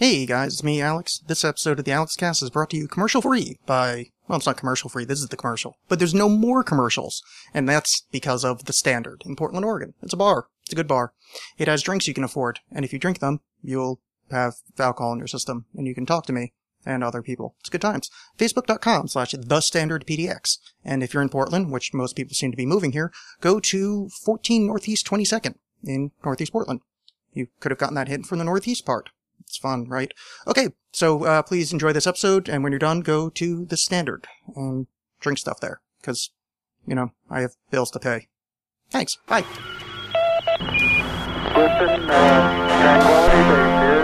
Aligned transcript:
Hey 0.00 0.24
guys, 0.24 0.54
it's 0.54 0.64
me, 0.64 0.80
Alex. 0.80 1.20
This 1.26 1.44
episode 1.44 1.78
of 1.78 1.84
the 1.84 1.90
Alexxcast 1.90 2.42
is 2.42 2.48
brought 2.48 2.70
to 2.70 2.76
you 2.78 2.88
commercial 2.88 3.20
free 3.20 3.58
by, 3.66 4.06
well, 4.26 4.38
it's 4.38 4.46
not 4.46 4.56
commercial 4.56 4.88
free, 4.88 5.04
this 5.04 5.20
is 5.20 5.28
the 5.28 5.36
commercial. 5.36 5.76
But 5.90 5.98
there's 5.98 6.14
no 6.14 6.26
more 6.26 6.64
commercials, 6.64 7.22
and 7.52 7.68
that's 7.68 8.06
because 8.10 8.42
of 8.42 8.64
the 8.64 8.72
Standard 8.72 9.22
in 9.26 9.36
Portland, 9.36 9.66
Oregon. 9.66 9.92
It's 10.00 10.14
a 10.14 10.16
bar. 10.16 10.46
It's 10.62 10.72
a 10.72 10.74
good 10.74 10.88
bar. 10.88 11.12
It 11.58 11.68
has 11.68 11.82
drinks 11.82 12.08
you 12.08 12.14
can 12.14 12.24
afford, 12.24 12.60
and 12.72 12.82
if 12.82 12.94
you 12.94 12.98
drink 12.98 13.18
them, 13.18 13.40
you'll 13.62 14.00
have 14.30 14.54
alcohol 14.78 15.12
in 15.12 15.18
your 15.18 15.26
system, 15.26 15.66
and 15.76 15.86
you 15.86 15.94
can 15.94 16.06
talk 16.06 16.24
to 16.28 16.32
me 16.32 16.54
and 16.86 17.04
other 17.04 17.20
people. 17.20 17.54
It's 17.60 17.68
good 17.68 17.82
times. 17.82 18.08
Facebook.com 18.38 19.08
slash 19.08 19.32
The 19.32 19.60
Standard 19.60 20.06
PDX. 20.06 20.60
And 20.82 21.02
if 21.02 21.12
you're 21.12 21.22
in 21.22 21.28
Portland, 21.28 21.70
which 21.70 21.92
most 21.92 22.16
people 22.16 22.32
seem 22.32 22.52
to 22.52 22.56
be 22.56 22.64
moving 22.64 22.92
here, 22.92 23.12
go 23.42 23.60
to 23.60 24.08
14 24.24 24.66
Northeast 24.66 25.06
22nd 25.06 25.56
in 25.84 26.12
Northeast 26.24 26.52
Portland. 26.52 26.80
You 27.34 27.48
could 27.60 27.70
have 27.70 27.78
gotten 27.78 27.96
that 27.96 28.08
hint 28.08 28.24
from 28.24 28.38
the 28.38 28.44
Northeast 28.44 28.86
part. 28.86 29.10
It's 29.50 29.58
fun, 29.58 29.88
right? 29.88 30.14
Okay, 30.46 30.68
so 30.92 31.24
uh, 31.24 31.42
please 31.42 31.72
enjoy 31.72 31.92
this 31.92 32.06
episode, 32.06 32.48
and 32.48 32.62
when 32.62 32.70
you're 32.70 32.78
done, 32.78 33.00
go 33.00 33.28
to 33.30 33.64
the 33.64 33.76
Standard 33.76 34.28
and 34.54 34.86
drink 35.18 35.38
stuff 35.38 35.58
there, 35.58 35.80
because, 36.00 36.30
you 36.86 36.94
know, 36.94 37.10
I 37.28 37.40
have 37.40 37.56
bills 37.68 37.90
to 37.90 37.98
pay. 37.98 38.28
Thanks. 38.90 39.18
Bye. 39.26 39.44
Listen, 41.56 42.08
uh, 42.08 43.99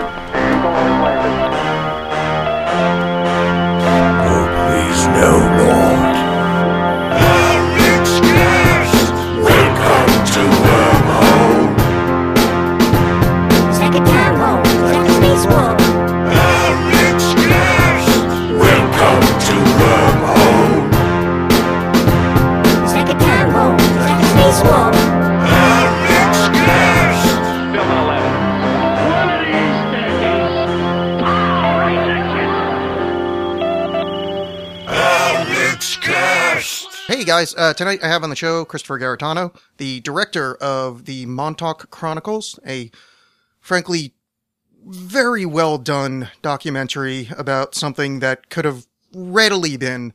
Hey 37.07 37.23
guys, 37.23 37.55
uh, 37.57 37.73
tonight 37.73 38.03
I 38.03 38.09
have 38.09 38.23
on 38.23 38.29
the 38.29 38.35
show 38.35 38.65
Christopher 38.65 38.99
Garetano, 38.99 39.57
the 39.77 40.01
director 40.01 40.55
of 40.55 41.05
the 41.05 41.25
Montauk 41.25 41.89
Chronicles, 41.89 42.59
a 42.67 42.91
frankly 43.61 44.15
very 44.85 45.45
well 45.45 45.77
done 45.77 46.29
documentary 46.41 47.29
about 47.37 47.73
something 47.73 48.19
that 48.19 48.49
could 48.49 48.65
have 48.65 48.85
readily 49.13 49.77
been 49.77 50.13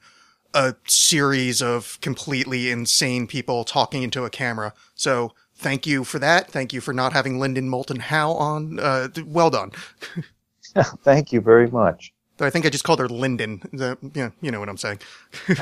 a 0.54 0.74
series 0.86 1.62
of 1.62 1.98
completely 2.00 2.70
insane 2.70 3.26
people 3.26 3.64
talking 3.64 4.02
into 4.02 4.24
a 4.24 4.30
camera. 4.30 4.74
So 4.94 5.32
thank 5.54 5.86
you 5.86 6.04
for 6.04 6.18
that. 6.18 6.50
Thank 6.50 6.72
you 6.72 6.80
for 6.80 6.92
not 6.92 7.12
having 7.12 7.38
Lyndon 7.38 7.68
Moulton 7.68 8.00
Howe 8.00 8.32
on. 8.32 8.78
Uh, 8.78 9.08
well 9.26 9.50
done. 9.50 9.72
Thank 11.04 11.32
you 11.32 11.40
very 11.40 11.70
much. 11.70 12.12
I 12.40 12.50
think 12.50 12.64
I 12.66 12.70
just 12.70 12.84
called 12.84 12.98
her 12.98 13.08
Lyndon. 13.08 13.62
The, 13.72 13.98
yeah, 14.14 14.30
you 14.40 14.50
know 14.50 14.58
what 14.58 14.68
I'm 14.68 14.78
saying. 14.78 15.00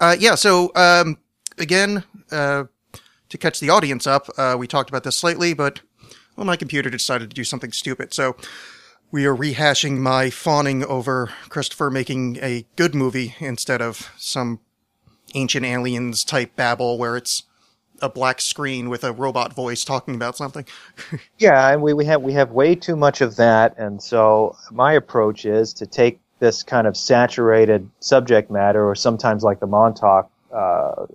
uh, 0.00 0.16
yeah. 0.18 0.34
So 0.34 0.72
um, 0.74 1.18
again, 1.58 2.04
uh, 2.30 2.64
to 3.28 3.38
catch 3.38 3.60
the 3.60 3.70
audience 3.70 4.06
up, 4.06 4.28
uh, 4.36 4.56
we 4.58 4.66
talked 4.66 4.88
about 4.90 5.04
this 5.04 5.16
slightly, 5.16 5.54
but 5.54 5.80
well, 6.36 6.46
my 6.46 6.56
computer 6.56 6.90
decided 6.90 7.30
to 7.30 7.34
do 7.34 7.44
something 7.44 7.72
stupid. 7.72 8.14
So 8.14 8.36
we 9.12 9.26
are 9.26 9.36
rehashing 9.36 9.98
my 9.98 10.30
fawning 10.30 10.82
over 10.84 11.30
Christopher 11.50 11.90
making 11.90 12.38
a 12.42 12.64
good 12.76 12.94
movie 12.94 13.36
instead 13.38 13.82
of 13.82 14.10
some 14.16 14.58
ancient 15.34 15.66
aliens 15.66 16.24
type 16.24 16.56
babble 16.56 16.96
where 16.98 17.16
it's 17.16 17.44
a 18.00 18.08
black 18.08 18.40
screen 18.40 18.88
with 18.88 19.04
a 19.04 19.12
robot 19.12 19.54
voice 19.54 19.84
talking 19.84 20.14
about 20.14 20.36
something. 20.36 20.64
Yeah, 21.38 21.72
and 21.72 21.82
we, 21.82 21.92
we 21.92 22.04
have 22.06 22.22
we 22.22 22.32
have 22.32 22.52
way 22.52 22.74
too 22.74 22.96
much 22.96 23.20
of 23.20 23.36
that, 23.36 23.76
and 23.78 24.00
so 24.00 24.56
my 24.70 24.92
approach 24.92 25.44
is 25.44 25.72
to 25.74 25.86
take 25.86 26.20
this 26.38 26.62
kind 26.62 26.86
of 26.86 26.96
saturated 26.96 27.88
subject 28.00 28.50
matter, 28.50 28.88
or 28.88 28.94
sometimes 28.94 29.42
like 29.42 29.58
the 29.58 29.66
Montauk, 29.66 30.30
uh, 30.54 31.06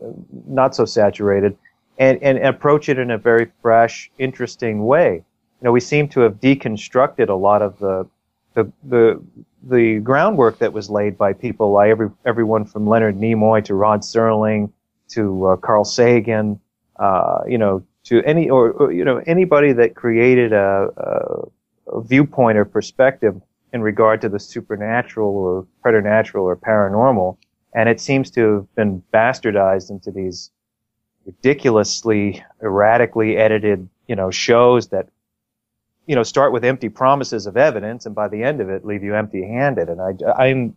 not 0.47 0.75
so 0.75 0.83
saturated, 0.85 1.57
and, 1.97 2.21
and 2.21 2.37
approach 2.39 2.89
it 2.89 2.99
in 2.99 3.09
a 3.09 3.17
very 3.17 3.49
fresh, 3.61 4.11
interesting 4.19 4.85
way. 4.85 5.23
You 5.61 5.65
know, 5.65 5.71
we 5.71 5.79
seem 5.79 6.07
to 6.09 6.21
have 6.21 6.35
deconstructed 6.39 7.29
a 7.29 7.33
lot 7.33 7.61
of 7.61 7.79
the 7.79 8.07
the 8.53 8.71
the, 8.83 9.21
the 9.63 9.99
groundwork 9.99 10.59
that 10.59 10.73
was 10.73 10.89
laid 10.89 11.17
by 11.17 11.33
people 11.33 11.71
like 11.71 11.89
every 11.89 12.09
everyone 12.25 12.65
from 12.65 12.87
Leonard 12.87 13.17
Nimoy 13.17 13.63
to 13.65 13.73
Rod 13.75 14.01
Serling 14.01 14.71
to 15.09 15.47
uh, 15.47 15.55
Carl 15.57 15.85
Sagan, 15.85 16.59
uh, 16.97 17.39
you 17.47 17.57
know, 17.57 17.83
to 18.05 18.23
any 18.23 18.49
or, 18.49 18.71
or 18.71 18.91
you 18.91 19.03
know 19.03 19.21
anybody 19.25 19.73
that 19.73 19.95
created 19.95 20.53
a, 20.53 20.87
a, 20.97 21.97
a 21.97 22.01
viewpoint 22.01 22.57
or 22.57 22.65
perspective 22.65 23.39
in 23.73 23.81
regard 23.81 24.21
to 24.21 24.29
the 24.29 24.39
supernatural 24.39 25.29
or 25.29 25.67
preternatural 25.81 26.45
or 26.45 26.55
paranormal, 26.55 27.37
and 27.73 27.89
it 27.89 27.99
seems 27.99 28.31
to 28.31 28.53
have 28.55 28.75
been 28.75 29.03
bastardized 29.13 29.89
into 29.89 30.11
these 30.11 30.51
ridiculously 31.25 32.43
erratically 32.63 33.37
edited, 33.37 33.89
you 34.07 34.15
know, 34.15 34.31
shows 34.31 34.87
that 34.87 35.09
you 36.07 36.15
know 36.15 36.23
start 36.23 36.51
with 36.51 36.65
empty 36.65 36.89
promises 36.89 37.45
of 37.45 37.57
evidence 37.57 38.05
and 38.07 38.15
by 38.15 38.27
the 38.27 38.41
end 38.43 38.61
of 38.61 38.69
it 38.69 38.83
leave 38.83 39.03
you 39.03 39.13
empty-handed. 39.13 39.89
And 39.89 40.01
I, 40.01 40.43
I'm 40.43 40.75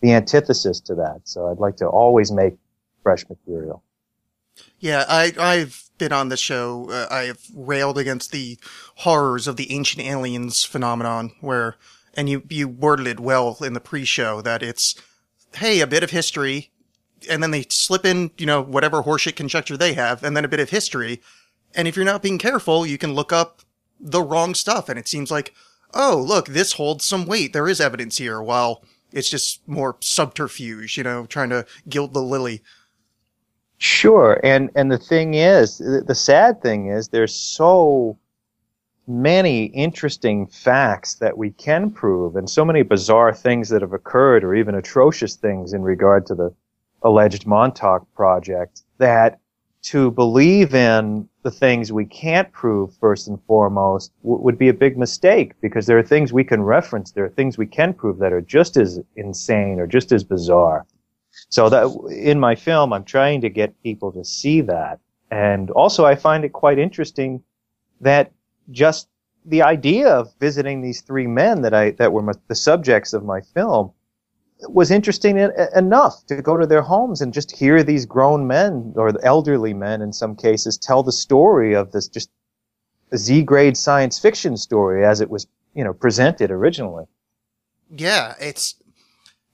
the 0.00 0.12
antithesis 0.12 0.80
to 0.80 0.94
that. 0.96 1.20
So 1.24 1.48
I'd 1.48 1.58
like 1.58 1.76
to 1.76 1.86
always 1.86 2.32
make 2.32 2.54
fresh 3.02 3.28
material. 3.28 3.82
Yeah, 4.78 5.04
I, 5.08 5.32
I've 5.38 5.90
been 5.98 6.12
on 6.12 6.30
the 6.30 6.36
show. 6.36 6.90
Uh, 6.90 7.06
I 7.10 7.22
have 7.24 7.40
railed 7.54 7.98
against 7.98 8.32
the 8.32 8.58
horrors 8.96 9.46
of 9.46 9.56
the 9.56 9.72
ancient 9.72 10.04
aliens 10.04 10.64
phenomenon, 10.64 11.32
where, 11.40 11.76
and 12.14 12.28
you 12.28 12.42
you 12.48 12.66
worded 12.68 13.06
it 13.06 13.20
well 13.20 13.56
in 13.62 13.74
the 13.74 13.80
pre-show 13.80 14.40
that 14.42 14.62
it's, 14.62 14.94
hey, 15.56 15.80
a 15.80 15.86
bit 15.86 16.02
of 16.02 16.10
history, 16.10 16.70
and 17.28 17.42
then 17.42 17.50
they 17.52 17.64
slip 17.68 18.04
in, 18.04 18.30
you 18.38 18.46
know, 18.46 18.62
whatever 18.62 19.02
horseshit 19.02 19.36
conjecture 19.36 19.76
they 19.76 19.94
have, 19.94 20.24
and 20.24 20.36
then 20.36 20.44
a 20.44 20.48
bit 20.48 20.60
of 20.60 20.70
history, 20.70 21.20
and 21.74 21.86
if 21.86 21.96
you're 21.96 22.04
not 22.04 22.22
being 22.22 22.38
careful, 22.38 22.86
you 22.86 22.98
can 22.98 23.14
look 23.14 23.32
up 23.32 23.62
the 24.00 24.22
wrong 24.22 24.54
stuff, 24.54 24.88
and 24.88 24.98
it 24.98 25.08
seems 25.08 25.30
like, 25.30 25.54
oh, 25.94 26.24
look, 26.26 26.48
this 26.48 26.72
holds 26.72 27.04
some 27.04 27.26
weight. 27.26 27.52
There 27.52 27.68
is 27.68 27.80
evidence 27.80 28.18
here, 28.18 28.40
while 28.40 28.82
it's 29.12 29.30
just 29.30 29.66
more 29.68 29.96
subterfuge, 30.00 30.96
you 30.96 31.02
know, 31.02 31.26
trying 31.26 31.50
to 31.50 31.66
gild 31.88 32.14
the 32.14 32.22
lily. 32.22 32.62
Sure, 33.78 34.38
and 34.44 34.70
and 34.74 34.92
the 34.92 34.98
thing 34.98 35.34
is, 35.34 35.78
the, 35.78 36.14
sad 36.14 36.60
thing 36.60 36.88
is, 36.88 37.08
there's 37.08 37.34
so 37.34 38.18
many 39.08 39.64
interesting 39.66 40.46
facts 40.46 41.14
that 41.14 41.38
we 41.38 41.50
can 41.52 41.90
prove, 41.90 42.36
and 42.36 42.48
so 42.48 42.64
many 42.64 42.82
bizarre 42.82 43.32
things 43.34 43.70
that 43.70 43.80
have 43.80 43.94
occurred, 43.94 44.44
or 44.44 44.54
even 44.54 44.74
atrocious 44.74 45.34
things 45.34 45.72
in 45.72 45.82
regard 45.82 46.26
to 46.26 46.34
the 46.34 46.54
alleged 47.02 47.46
Montauk 47.46 48.06
project, 48.14 48.82
that 48.98 49.40
to 49.82 50.10
believe 50.10 50.74
in 50.74 51.26
the 51.42 51.50
things 51.50 51.92
we 51.92 52.04
can't 52.04 52.52
prove 52.52 52.94
first 52.96 53.28
and 53.28 53.42
foremost 53.44 54.12
w- 54.22 54.42
would 54.42 54.58
be 54.58 54.68
a 54.68 54.74
big 54.74 54.98
mistake 54.98 55.52
because 55.60 55.86
there 55.86 55.98
are 55.98 56.02
things 56.02 56.32
we 56.32 56.44
can 56.44 56.62
reference, 56.62 57.12
there 57.12 57.24
are 57.24 57.30
things 57.30 57.56
we 57.56 57.66
can 57.66 57.94
prove 57.94 58.18
that 58.18 58.32
are 58.32 58.40
just 58.40 58.76
as 58.76 59.00
insane 59.16 59.80
or 59.80 59.86
just 59.86 60.12
as 60.12 60.22
bizarre. 60.22 60.86
So 61.48 61.68
that 61.68 61.86
in 62.10 62.38
my 62.38 62.54
film, 62.54 62.92
I'm 62.92 63.04
trying 63.04 63.40
to 63.42 63.48
get 63.48 63.82
people 63.82 64.12
to 64.12 64.24
see 64.24 64.60
that. 64.62 65.00
And 65.30 65.70
also 65.70 66.04
I 66.04 66.14
find 66.16 66.44
it 66.44 66.52
quite 66.52 66.78
interesting 66.78 67.42
that 68.00 68.32
just 68.70 69.08
the 69.44 69.62
idea 69.62 70.08
of 70.08 70.32
visiting 70.38 70.82
these 70.82 71.00
three 71.00 71.26
men 71.26 71.62
that 71.62 71.72
I, 71.72 71.92
that 71.92 72.12
were 72.12 72.22
my, 72.22 72.32
the 72.48 72.54
subjects 72.54 73.12
of 73.12 73.24
my 73.24 73.40
film 73.40 73.92
was 74.68 74.90
interesting 74.90 75.38
en- 75.38 75.52
enough 75.74 76.24
to 76.26 76.42
go 76.42 76.56
to 76.56 76.66
their 76.66 76.82
homes 76.82 77.20
and 77.20 77.32
just 77.32 77.50
hear 77.50 77.82
these 77.82 78.06
grown 78.06 78.46
men 78.46 78.92
or 78.96 79.12
elderly 79.24 79.74
men 79.74 80.02
in 80.02 80.12
some 80.12 80.36
cases 80.36 80.76
tell 80.76 81.02
the 81.02 81.12
story 81.12 81.74
of 81.74 81.92
this 81.92 82.08
just 82.08 82.30
Z 83.16 83.42
grade 83.42 83.76
science 83.76 84.18
fiction 84.18 84.56
story 84.56 85.04
as 85.04 85.20
it 85.20 85.30
was, 85.30 85.46
you 85.74 85.84
know, 85.84 85.92
presented 85.92 86.50
originally. 86.50 87.04
Yeah, 87.90 88.34
it's 88.40 88.76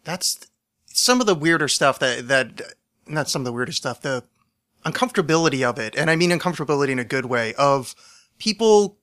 that's 0.05 0.47
some 0.87 1.21
of 1.21 1.27
the 1.27 1.35
weirder 1.35 1.69
stuff 1.69 1.99
that 2.01 2.29
that 2.29 2.61
not 3.07 3.29
some 3.29 3.43
of 3.43 3.47
the 3.47 3.53
weirder 3.53 3.73
stuff, 3.73 4.01
the 4.01 4.25
uncomfortability 4.85 5.63
of 5.63 5.79
it, 5.79 5.97
and 5.97 6.11
I 6.11 6.17
mean 6.17 6.31
uncomfortability 6.31 6.91
in 6.91 6.99
a 6.99 7.05
good 7.05 7.27
way 7.27 7.55
of 7.55 7.95
people 8.39 8.99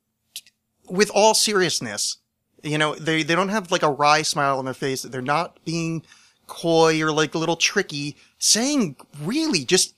with 0.90 1.10
all 1.14 1.34
seriousness. 1.34 2.18
You 2.64 2.78
know, 2.78 2.96
they 2.96 3.24
they 3.24 3.36
don't 3.36 3.50
have 3.50 3.72
like 3.72 3.84
a 3.84 3.92
wry 3.92 4.22
smile 4.22 4.58
on 4.58 4.66
their 4.66 4.74
face. 4.74 5.04
They're 5.04 5.22
not 5.22 5.60
being 5.66 6.04
coy 6.48 7.02
or 7.02 7.12
like 7.12 7.36
a 7.36 7.38
little 7.38 7.56
tricky, 7.56 8.16
saying 8.38 8.96
really 9.22 9.66
just 9.66 9.96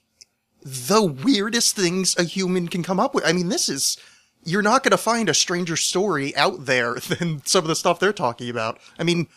the 0.61 1.03
weirdest 1.03 1.75
things 1.75 2.17
a 2.17 2.23
human 2.23 2.67
can 2.67 2.83
come 2.83 2.99
up 2.99 3.13
with. 3.13 3.25
I 3.25 3.33
mean, 3.33 3.49
this 3.49 3.69
is 3.69 3.97
you're 4.43 4.61
not 4.61 4.83
going 4.83 4.91
to 4.91 4.97
find 4.97 5.27
a 5.27 5.33
stranger 5.33 5.75
story 5.75 6.35
out 6.35 6.65
there 6.65 6.95
than 7.09 7.45
some 7.45 7.63
of 7.63 7.67
the 7.67 7.75
stuff 7.75 7.99
they're 7.99 8.13
talking 8.13 8.49
about. 8.49 8.79
I 8.97 9.03
mean, 9.03 9.27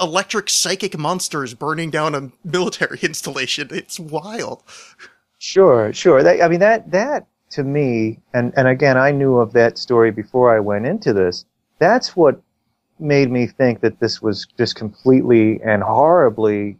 electric 0.00 0.50
psychic 0.50 0.98
monsters 0.98 1.54
burning 1.54 1.90
down 1.90 2.14
a 2.14 2.30
military 2.44 2.98
installation. 3.02 3.68
It's 3.70 4.00
wild. 4.00 4.62
Sure, 5.38 5.92
sure. 5.92 6.22
That, 6.22 6.42
I 6.42 6.48
mean, 6.48 6.60
that 6.60 6.90
that 6.90 7.26
to 7.50 7.64
me, 7.64 8.20
and 8.34 8.52
and 8.56 8.68
again, 8.68 8.96
I 8.96 9.10
knew 9.10 9.36
of 9.36 9.52
that 9.52 9.78
story 9.78 10.10
before 10.10 10.54
I 10.54 10.60
went 10.60 10.86
into 10.86 11.12
this. 11.12 11.44
That's 11.78 12.14
what 12.14 12.42
made 13.00 13.30
me 13.30 13.46
think 13.46 13.80
that 13.80 14.00
this 14.00 14.20
was 14.20 14.46
just 14.58 14.76
completely 14.76 15.60
and 15.62 15.82
horribly 15.82 16.78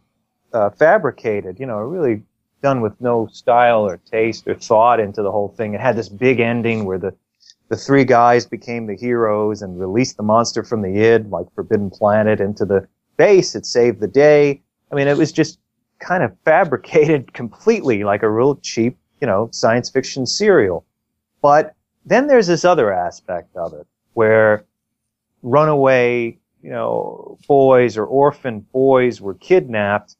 uh, 0.53 0.69
fabricated. 0.71 1.59
You 1.59 1.65
know, 1.65 1.77
really 1.77 2.23
done 2.61 2.81
with 2.81 2.99
no 3.01 3.27
style 3.27 3.81
or 3.81 3.97
taste 3.97 4.47
or 4.47 4.55
thought 4.55 4.99
into 4.99 5.21
the 5.21 5.31
whole 5.31 5.49
thing. 5.49 5.73
It 5.73 5.81
had 5.81 5.95
this 5.95 6.09
big 6.09 6.39
ending 6.39 6.85
where 6.85 6.99
the 6.99 7.13
the 7.69 7.77
three 7.77 8.03
guys 8.03 8.45
became 8.45 8.85
the 8.85 8.97
heroes 8.97 9.61
and 9.61 9.79
released 9.79 10.17
the 10.17 10.23
monster 10.23 10.61
from 10.61 10.81
the 10.81 10.89
id, 10.89 11.29
like 11.29 11.45
Forbidden 11.55 11.89
Planet, 11.89 12.41
into 12.41 12.65
the 12.65 12.85
base. 13.15 13.55
It 13.55 13.65
saved 13.65 14.01
the 14.01 14.09
day. 14.09 14.61
I 14.91 14.95
mean, 14.95 15.07
it 15.07 15.17
was 15.17 15.31
just 15.31 15.57
kind 15.99 16.21
of 16.21 16.35
fabricated 16.43 17.33
completely 17.33 18.03
like 18.03 18.23
a 18.23 18.29
real 18.29 18.57
cheap, 18.57 18.97
you 19.21 19.27
know, 19.27 19.49
science 19.53 19.89
fiction 19.89 20.25
serial. 20.25 20.85
But 21.41 21.73
then 22.05 22.27
there's 22.27 22.47
this 22.47 22.65
other 22.65 22.91
aspect 22.91 23.55
of 23.55 23.73
it 23.73 23.87
where 24.13 24.65
runaway, 25.43 26.37
you 26.61 26.69
know, 26.69 27.37
boys 27.47 27.97
or 27.97 28.05
orphan 28.05 28.59
boys 28.71 29.21
were 29.21 29.33
kidnapped 29.35 30.15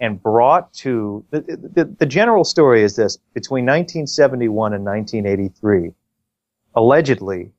and 0.00 0.22
brought 0.22 0.72
to 0.74 1.24
the, 1.30 1.40
the, 1.40 1.84
the 1.98 2.06
general 2.06 2.44
story 2.44 2.82
is 2.82 2.96
this 2.96 3.16
between 3.32 3.64
1971 3.64 4.74
and 4.74 4.84
1983 4.84 5.90
allegedly 6.74 7.50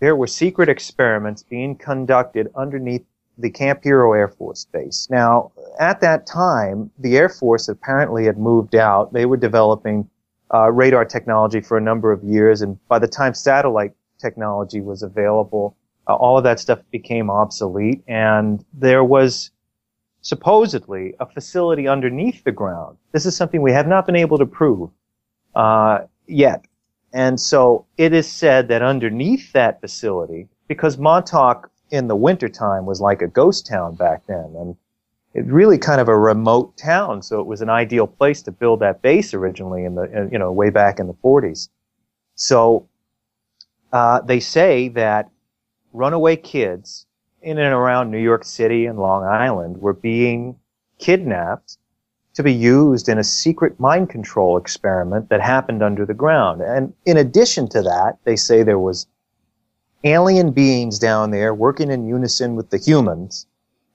there 0.00 0.16
were 0.16 0.26
secret 0.26 0.68
experiments 0.68 1.42
being 1.42 1.76
conducted 1.76 2.48
underneath 2.56 3.04
the 3.38 3.50
Camp 3.50 3.84
Hero 3.84 4.12
Air 4.12 4.28
Force 4.28 4.66
Base. 4.66 5.08
Now, 5.10 5.52
at 5.78 6.00
that 6.00 6.26
time, 6.26 6.90
the 6.98 7.16
Air 7.16 7.28
Force 7.28 7.68
apparently 7.68 8.24
had 8.24 8.38
moved 8.38 8.74
out. 8.74 9.12
They 9.12 9.26
were 9.26 9.36
developing 9.36 10.08
uh, 10.52 10.70
radar 10.72 11.04
technology 11.04 11.60
for 11.60 11.76
a 11.76 11.80
number 11.80 12.12
of 12.12 12.22
years, 12.24 12.60
and 12.62 12.78
by 12.88 12.98
the 12.98 13.08
time 13.08 13.34
satellite 13.34 13.92
technology 14.18 14.80
was 14.80 15.02
available, 15.02 15.76
uh, 16.10 16.14
all 16.14 16.36
of 16.36 16.42
that 16.42 16.58
stuff 16.58 16.80
became 16.90 17.30
obsolete, 17.30 18.02
and 18.08 18.64
there 18.72 19.04
was 19.04 19.52
supposedly 20.22 21.14
a 21.20 21.26
facility 21.26 21.86
underneath 21.86 22.42
the 22.42 22.50
ground. 22.50 22.96
This 23.12 23.26
is 23.26 23.36
something 23.36 23.62
we 23.62 23.72
have 23.72 23.86
not 23.86 24.06
been 24.06 24.16
able 24.16 24.38
to 24.38 24.46
prove 24.46 24.90
uh, 25.54 26.00
yet. 26.26 26.64
And 27.12 27.40
so 27.40 27.86
it 27.96 28.12
is 28.12 28.28
said 28.28 28.68
that 28.68 28.82
underneath 28.82 29.52
that 29.52 29.80
facility, 29.80 30.48
because 30.66 30.98
Montauk 30.98 31.70
in 31.90 32.08
the 32.08 32.16
wintertime 32.16 32.86
was 32.86 33.00
like 33.00 33.22
a 33.22 33.28
ghost 33.28 33.66
town 33.66 33.94
back 33.94 34.26
then, 34.26 34.52
and 34.58 34.76
it 35.32 35.46
really 35.46 35.78
kind 35.78 36.00
of 36.00 36.08
a 36.08 36.18
remote 36.18 36.76
town, 36.76 37.22
so 37.22 37.40
it 37.40 37.46
was 37.46 37.62
an 37.62 37.70
ideal 37.70 38.08
place 38.08 38.42
to 38.42 38.50
build 38.50 38.80
that 38.80 39.00
base 39.00 39.32
originally 39.32 39.84
in 39.84 39.94
the, 39.94 40.28
you 40.32 40.38
know, 40.40 40.50
way 40.50 40.70
back 40.70 40.98
in 40.98 41.06
the 41.06 41.14
40s. 41.14 41.68
So, 42.34 42.88
uh, 43.92 44.22
they 44.22 44.40
say 44.40 44.88
that 44.88 45.30
runaway 45.92 46.36
kids 46.36 47.06
in 47.42 47.58
and 47.58 47.72
around 47.72 48.10
New 48.10 48.18
York 48.18 48.44
City 48.44 48.86
and 48.86 48.98
Long 48.98 49.24
Island 49.24 49.80
were 49.80 49.92
being 49.92 50.56
kidnapped 50.98 51.78
to 52.34 52.42
be 52.42 52.52
used 52.52 53.08
in 53.08 53.18
a 53.18 53.24
secret 53.24 53.80
mind 53.80 54.08
control 54.08 54.56
experiment 54.56 55.28
that 55.30 55.40
happened 55.40 55.82
under 55.82 56.06
the 56.06 56.14
ground. 56.14 56.60
And 56.60 56.92
in 57.04 57.16
addition 57.16 57.68
to 57.70 57.82
that, 57.82 58.18
they 58.24 58.36
say 58.36 58.62
there 58.62 58.78
was 58.78 59.06
alien 60.04 60.52
beings 60.52 60.98
down 60.98 61.30
there 61.30 61.54
working 61.54 61.90
in 61.90 62.06
unison 62.06 62.56
with 62.56 62.70
the 62.70 62.78
humans, 62.78 63.46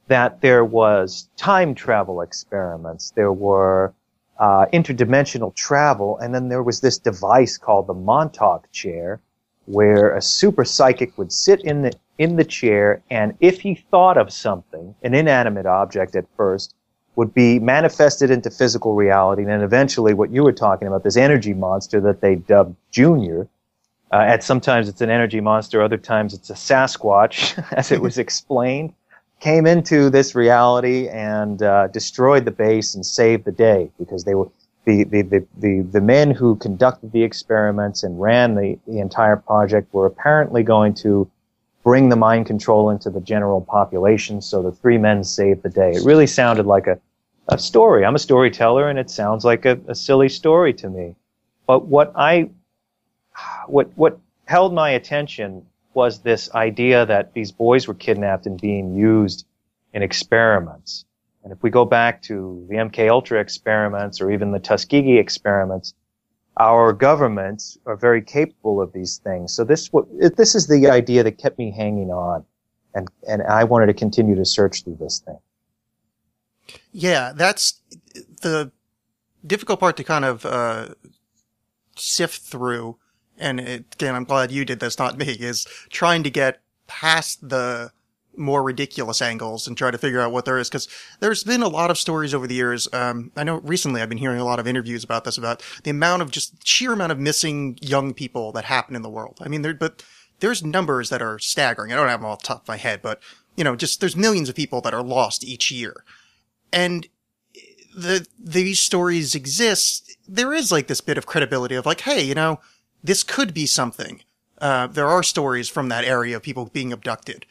that 0.07 0.41
there 0.41 0.63
was 0.63 1.29
time 1.37 1.73
travel 1.73 2.21
experiments, 2.21 3.11
there 3.11 3.33
were 3.33 3.93
uh, 4.39 4.65
interdimensional 4.73 5.55
travel, 5.55 6.17
and 6.19 6.35
then 6.35 6.49
there 6.49 6.61
was 6.61 6.81
this 6.81 6.97
device 6.97 7.57
called 7.57 7.87
the 7.87 7.93
Montauk 7.93 8.71
chair, 8.71 9.19
where 9.65 10.15
a 10.15 10.21
super 10.21 10.63
psychic 10.65 11.17
would 11.17 11.31
sit 11.31 11.61
in 11.61 11.81
the 11.81 11.93
in 12.17 12.37
the 12.37 12.45
chair, 12.45 13.01
and 13.09 13.35
if 13.41 13.59
he 13.59 13.75
thought 13.75 14.17
of 14.17 14.31
something, 14.31 14.95
an 15.03 15.13
inanimate 15.13 15.65
object 15.65 16.15
at 16.15 16.25
first, 16.37 16.73
would 17.15 17.33
be 17.33 17.59
manifested 17.59 18.29
into 18.29 18.49
physical 18.49 18.95
reality, 18.95 19.41
and 19.41 19.51
then 19.51 19.61
eventually 19.61 20.13
what 20.13 20.31
you 20.31 20.43
were 20.43 20.53
talking 20.53 20.87
about, 20.87 21.03
this 21.03 21.17
energy 21.17 21.53
monster 21.53 21.99
that 22.01 22.21
they 22.21 22.35
dubbed 22.35 22.75
Junior. 22.91 23.47
Uh, 24.11 24.17
at 24.17 24.43
sometimes 24.43 24.87
it's 24.87 25.01
an 25.01 25.09
energy 25.09 25.41
monster, 25.41 25.81
other 25.81 25.97
times 25.97 26.33
it's 26.33 26.49
a 26.49 26.53
Sasquatch, 26.53 27.61
as 27.71 27.91
it 27.91 28.01
was 28.01 28.17
explained, 28.17 28.93
came 29.39 29.65
into 29.65 30.09
this 30.09 30.35
reality 30.35 31.07
and 31.09 31.61
uh, 31.61 31.87
destroyed 31.87 32.45
the 32.45 32.51
base 32.51 32.95
and 32.95 33.05
saved 33.05 33.45
the 33.45 33.51
day 33.51 33.91
because 33.99 34.23
they 34.23 34.35
were 34.35 34.47
the, 34.85 35.03
the, 35.03 35.21
the, 35.23 35.47
the, 35.57 35.81
the 35.81 36.01
men 36.01 36.31
who 36.31 36.55
conducted 36.57 37.11
the 37.11 37.23
experiments 37.23 38.03
and 38.03 38.21
ran 38.21 38.55
the, 38.55 38.77
the 38.87 38.99
entire 38.99 39.35
project 39.35 39.93
were 39.93 40.05
apparently 40.05 40.63
going 40.63 40.93
to 40.95 41.29
bring 41.83 42.09
the 42.09 42.15
mind 42.15 42.45
control 42.45 42.89
into 42.89 43.09
the 43.09 43.21
general 43.21 43.61
population. 43.61 44.41
So 44.41 44.61
the 44.61 44.71
three 44.71 44.97
men 44.97 45.23
saved 45.23 45.63
the 45.63 45.69
day. 45.69 45.91
It 45.91 46.05
really 46.05 46.27
sounded 46.27 46.65
like 46.65 46.87
a, 46.87 46.99
a 47.49 47.57
story. 47.57 48.05
I'm 48.05 48.15
a 48.15 48.19
storyteller 48.19 48.89
and 48.89 48.97
it 48.97 49.09
sounds 49.09 49.43
like 49.43 49.65
a, 49.65 49.79
a 49.87 49.95
silly 49.95 50.29
story 50.29 50.73
to 50.75 50.89
me. 50.89 51.15
But 51.67 51.85
what 51.85 52.11
I, 52.15 52.49
what, 53.67 53.89
what 53.95 54.19
held 54.45 54.73
my 54.73 54.91
attention 54.91 55.65
was 55.93 56.19
this 56.19 56.53
idea 56.53 57.05
that 57.05 57.33
these 57.33 57.51
boys 57.51 57.87
were 57.87 57.93
kidnapped 57.93 58.45
and 58.45 58.59
being 58.59 58.95
used 58.95 59.45
in 59.93 60.03
experiments. 60.03 61.05
And 61.45 61.53
if 61.53 61.61
we 61.61 61.69
go 61.69 61.85
back 61.85 62.23
to 62.23 62.65
the 62.69 62.77
MK 62.77 63.07
Ultra 63.07 63.39
experiments 63.39 64.19
or 64.19 64.31
even 64.31 64.51
the 64.51 64.59
Tuskegee 64.59 65.19
experiments, 65.19 65.93
our 66.57 66.91
governments 66.91 67.77
are 67.85 67.95
very 67.95 68.23
capable 68.23 68.81
of 68.81 68.91
these 68.93 69.17
things. 69.19 69.53
So 69.53 69.63
this 69.63 69.91
this 70.35 70.55
is 70.55 70.65
the 70.65 70.89
idea 70.89 71.21
that 71.21 71.37
kept 71.37 71.59
me 71.59 71.71
hanging 71.71 72.09
on, 72.09 72.43
and 72.95 73.07
and 73.29 73.43
I 73.43 73.63
wanted 73.63 73.85
to 73.87 73.93
continue 73.93 74.33
to 74.35 74.45
search 74.45 74.83
through 74.83 74.97
this 74.99 75.19
thing. 75.19 75.37
Yeah, 76.91 77.31
that's 77.35 77.79
the 78.41 78.71
difficult 79.45 79.79
part 79.79 79.97
to 79.97 80.03
kind 80.03 80.25
of 80.25 80.47
uh, 80.47 80.95
sift 81.95 82.41
through. 82.41 82.97
And 83.37 83.59
it, 83.59 83.85
again, 83.93 84.15
I'm 84.15 84.23
glad 84.23 84.51
you 84.51 84.65
did 84.65 84.79
this, 84.79 84.97
not 84.97 85.15
me. 85.15 85.27
Is 85.27 85.67
trying 85.89 86.23
to 86.23 86.31
get 86.31 86.63
past 86.87 87.49
the 87.49 87.91
more 88.37 88.63
ridiculous 88.63 89.21
angles 89.21 89.67
and 89.67 89.77
try 89.77 89.91
to 89.91 89.97
figure 89.97 90.21
out 90.21 90.31
what 90.31 90.45
there 90.45 90.57
is. 90.57 90.69
Cause 90.69 90.87
there's 91.19 91.43
been 91.43 91.61
a 91.61 91.67
lot 91.67 91.91
of 91.91 91.97
stories 91.97 92.33
over 92.33 92.47
the 92.47 92.55
years. 92.55 92.87
Um, 92.93 93.31
I 93.35 93.43
know 93.43 93.57
recently 93.57 94.01
I've 94.01 94.09
been 94.09 94.17
hearing 94.17 94.39
a 94.39 94.45
lot 94.45 94.59
of 94.59 94.67
interviews 94.67 95.03
about 95.03 95.23
this, 95.23 95.37
about 95.37 95.63
the 95.83 95.91
amount 95.91 96.21
of 96.21 96.31
just 96.31 96.67
sheer 96.67 96.93
amount 96.93 97.11
of 97.11 97.19
missing 97.19 97.77
young 97.81 98.13
people 98.13 98.51
that 98.53 98.65
happen 98.65 98.95
in 98.95 99.01
the 99.01 99.09
world. 99.09 99.39
I 99.41 99.47
mean, 99.47 99.61
there, 99.61 99.73
but 99.73 100.03
there's 100.39 100.63
numbers 100.63 101.09
that 101.09 101.21
are 101.21 101.39
staggering. 101.39 101.91
I 101.91 101.95
don't 101.95 102.07
have 102.07 102.21
them 102.21 102.29
off 102.29 102.41
the 102.41 102.47
top 102.47 102.61
of 102.63 102.67
my 102.67 102.77
head, 102.77 103.01
but 103.01 103.21
you 103.55 103.63
know, 103.63 103.75
just 103.75 104.01
there's 104.01 104.15
millions 104.15 104.49
of 104.49 104.55
people 104.55 104.81
that 104.81 104.93
are 104.93 105.03
lost 105.03 105.43
each 105.43 105.71
year. 105.71 106.03
And 106.73 107.07
the, 107.95 108.27
these 108.37 108.79
stories 108.79 109.35
exist. 109.35 110.17
There 110.27 110.53
is 110.53 110.71
like 110.71 110.87
this 110.87 111.01
bit 111.01 111.17
of 111.17 111.25
credibility 111.25 111.75
of 111.75 111.85
like, 111.85 112.01
hey, 112.01 112.23
you 112.23 112.35
know, 112.35 112.59
this 113.03 113.23
could 113.23 113.53
be 113.53 113.65
something. 113.65 114.21
Uh, 114.59 114.87
there 114.87 115.07
are 115.07 115.23
stories 115.23 115.69
from 115.69 115.89
that 115.89 116.03
area 116.03 116.35
of 116.35 116.43
people 116.43 116.65
being 116.65 116.91
abducted 116.91 117.45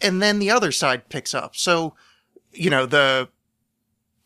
and 0.00 0.22
then 0.22 0.38
the 0.38 0.50
other 0.50 0.72
side 0.72 1.08
picks 1.08 1.34
up. 1.34 1.56
So, 1.56 1.94
you 2.52 2.70
know, 2.70 2.86
the 2.86 3.28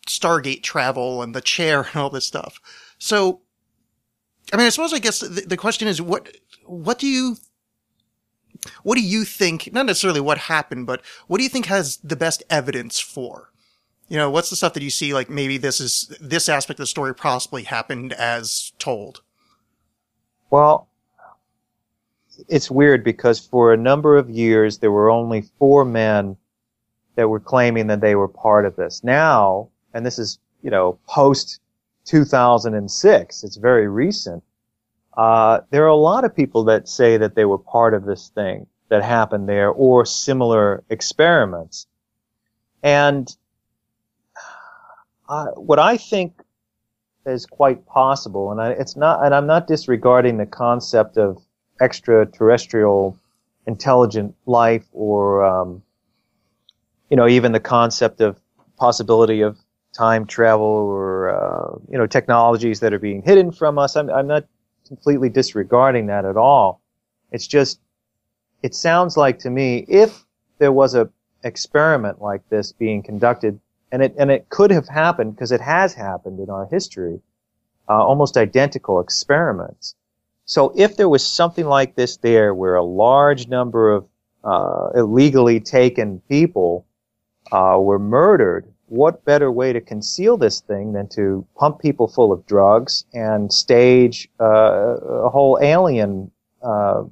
Stargate 0.06 0.62
travel 0.62 1.22
and 1.22 1.34
the 1.34 1.40
chair 1.40 1.82
and 1.92 1.96
all 1.96 2.10
this 2.10 2.26
stuff. 2.26 2.60
So, 2.98 3.40
I 4.52 4.56
mean, 4.56 4.66
I 4.66 4.70
suppose 4.70 4.92
I 4.92 4.98
guess 4.98 5.20
the, 5.20 5.42
the 5.46 5.56
question 5.56 5.88
is 5.88 6.00
what, 6.00 6.28
what 6.64 6.98
do 6.98 7.06
you, 7.06 7.36
what 8.82 8.96
do 8.96 9.02
you 9.02 9.24
think, 9.24 9.72
not 9.72 9.86
necessarily 9.86 10.20
what 10.20 10.38
happened, 10.38 10.86
but 10.86 11.02
what 11.26 11.38
do 11.38 11.44
you 11.44 11.50
think 11.50 11.66
has 11.66 11.98
the 11.98 12.16
best 12.16 12.42
evidence 12.48 13.00
for? 13.00 13.50
You 14.08 14.18
know, 14.18 14.30
what's 14.30 14.50
the 14.50 14.56
stuff 14.56 14.74
that 14.74 14.82
you 14.82 14.90
see 14.90 15.14
like 15.14 15.30
maybe 15.30 15.56
this 15.56 15.80
is, 15.80 16.14
this 16.20 16.48
aspect 16.48 16.78
of 16.78 16.84
the 16.84 16.88
story 16.88 17.14
possibly 17.14 17.64
happened 17.64 18.12
as 18.12 18.72
told? 18.78 19.22
Well, 20.50 20.88
it's 22.48 22.70
weird 22.70 23.04
because 23.04 23.40
for 23.40 23.72
a 23.72 23.76
number 23.76 24.16
of 24.16 24.30
years 24.30 24.78
there 24.78 24.92
were 24.92 25.10
only 25.10 25.42
four 25.58 25.84
men 25.84 26.36
that 27.16 27.28
were 27.28 27.40
claiming 27.40 27.86
that 27.88 28.00
they 28.00 28.14
were 28.14 28.28
part 28.28 28.66
of 28.66 28.76
this. 28.76 29.04
Now, 29.04 29.68
and 29.92 30.04
this 30.04 30.18
is, 30.18 30.38
you 30.62 30.70
know, 30.70 30.98
post 31.06 31.60
2006, 32.06 33.44
it's 33.44 33.56
very 33.56 33.88
recent, 33.88 34.42
uh, 35.16 35.60
there 35.70 35.84
are 35.84 35.88
a 35.88 35.96
lot 35.96 36.24
of 36.24 36.34
people 36.34 36.64
that 36.64 36.88
say 36.88 37.16
that 37.16 37.34
they 37.34 37.44
were 37.44 37.58
part 37.58 37.94
of 37.94 38.04
this 38.04 38.28
thing 38.28 38.66
that 38.88 39.02
happened 39.02 39.48
there 39.48 39.70
or 39.70 40.04
similar 40.04 40.82
experiments. 40.90 41.86
And 42.82 43.34
uh, 45.28 45.46
what 45.52 45.78
I 45.78 45.96
think 45.96 46.42
is 47.24 47.46
quite 47.46 47.86
possible, 47.86 48.50
and 48.50 48.60
I, 48.60 48.70
it's 48.70 48.96
not, 48.96 49.24
and 49.24 49.34
I'm 49.34 49.46
not 49.46 49.66
disregarding 49.66 50.36
the 50.36 50.46
concept 50.46 51.16
of 51.16 51.40
extraterrestrial 51.80 53.18
intelligent 53.66 54.34
life 54.46 54.84
or 54.92 55.44
um, 55.44 55.82
you 57.10 57.16
know 57.16 57.28
even 57.28 57.52
the 57.52 57.60
concept 57.60 58.20
of 58.20 58.38
possibility 58.76 59.40
of 59.40 59.58
time 59.94 60.26
travel 60.26 60.66
or 60.66 61.30
uh, 61.30 61.78
you 61.90 61.98
know 61.98 62.06
technologies 62.06 62.80
that 62.80 62.92
are 62.92 62.98
being 62.98 63.22
hidden 63.22 63.52
from 63.52 63.78
us. 63.78 63.96
I'm, 63.96 64.10
I'm 64.10 64.26
not 64.26 64.44
completely 64.86 65.28
disregarding 65.28 66.06
that 66.06 66.24
at 66.24 66.36
all. 66.36 66.80
It's 67.32 67.46
just 67.46 67.80
it 68.62 68.74
sounds 68.74 69.16
like 69.16 69.38
to 69.40 69.50
me 69.50 69.84
if 69.88 70.24
there 70.58 70.72
was 70.72 70.94
a 70.94 71.08
experiment 71.44 72.20
like 72.22 72.48
this 72.48 72.72
being 72.72 73.02
conducted 73.02 73.60
and 73.92 74.02
it 74.02 74.14
and 74.18 74.30
it 74.30 74.48
could 74.48 74.70
have 74.70 74.88
happened 74.88 75.34
because 75.34 75.52
it 75.52 75.60
has 75.60 75.94
happened 75.94 76.40
in 76.40 76.48
our 76.50 76.66
history 76.66 77.20
uh, 77.88 78.02
almost 78.02 78.36
identical 78.36 78.98
experiments 79.00 79.94
so 80.46 80.72
if 80.76 80.96
there 80.96 81.08
was 81.08 81.26
something 81.26 81.66
like 81.66 81.94
this 81.94 82.18
there 82.18 82.54
where 82.54 82.74
a 82.74 82.84
large 82.84 83.48
number 83.48 83.92
of 83.92 84.06
uh, 84.44 84.90
illegally 84.94 85.58
taken 85.60 86.20
people 86.28 86.86
uh, 87.52 87.78
were 87.80 87.98
murdered, 87.98 88.66
what 88.86 89.24
better 89.24 89.50
way 89.50 89.72
to 89.72 89.80
conceal 89.80 90.36
this 90.36 90.60
thing 90.60 90.92
than 90.92 91.08
to 91.08 91.46
pump 91.56 91.80
people 91.80 92.06
full 92.06 92.32
of 92.32 92.44
drugs 92.46 93.04
and 93.14 93.52
stage 93.52 94.28
uh, 94.40 94.96
a 95.00 95.30
whole 95.30 95.58
alien, 95.62 96.30
uh, 96.62 97.02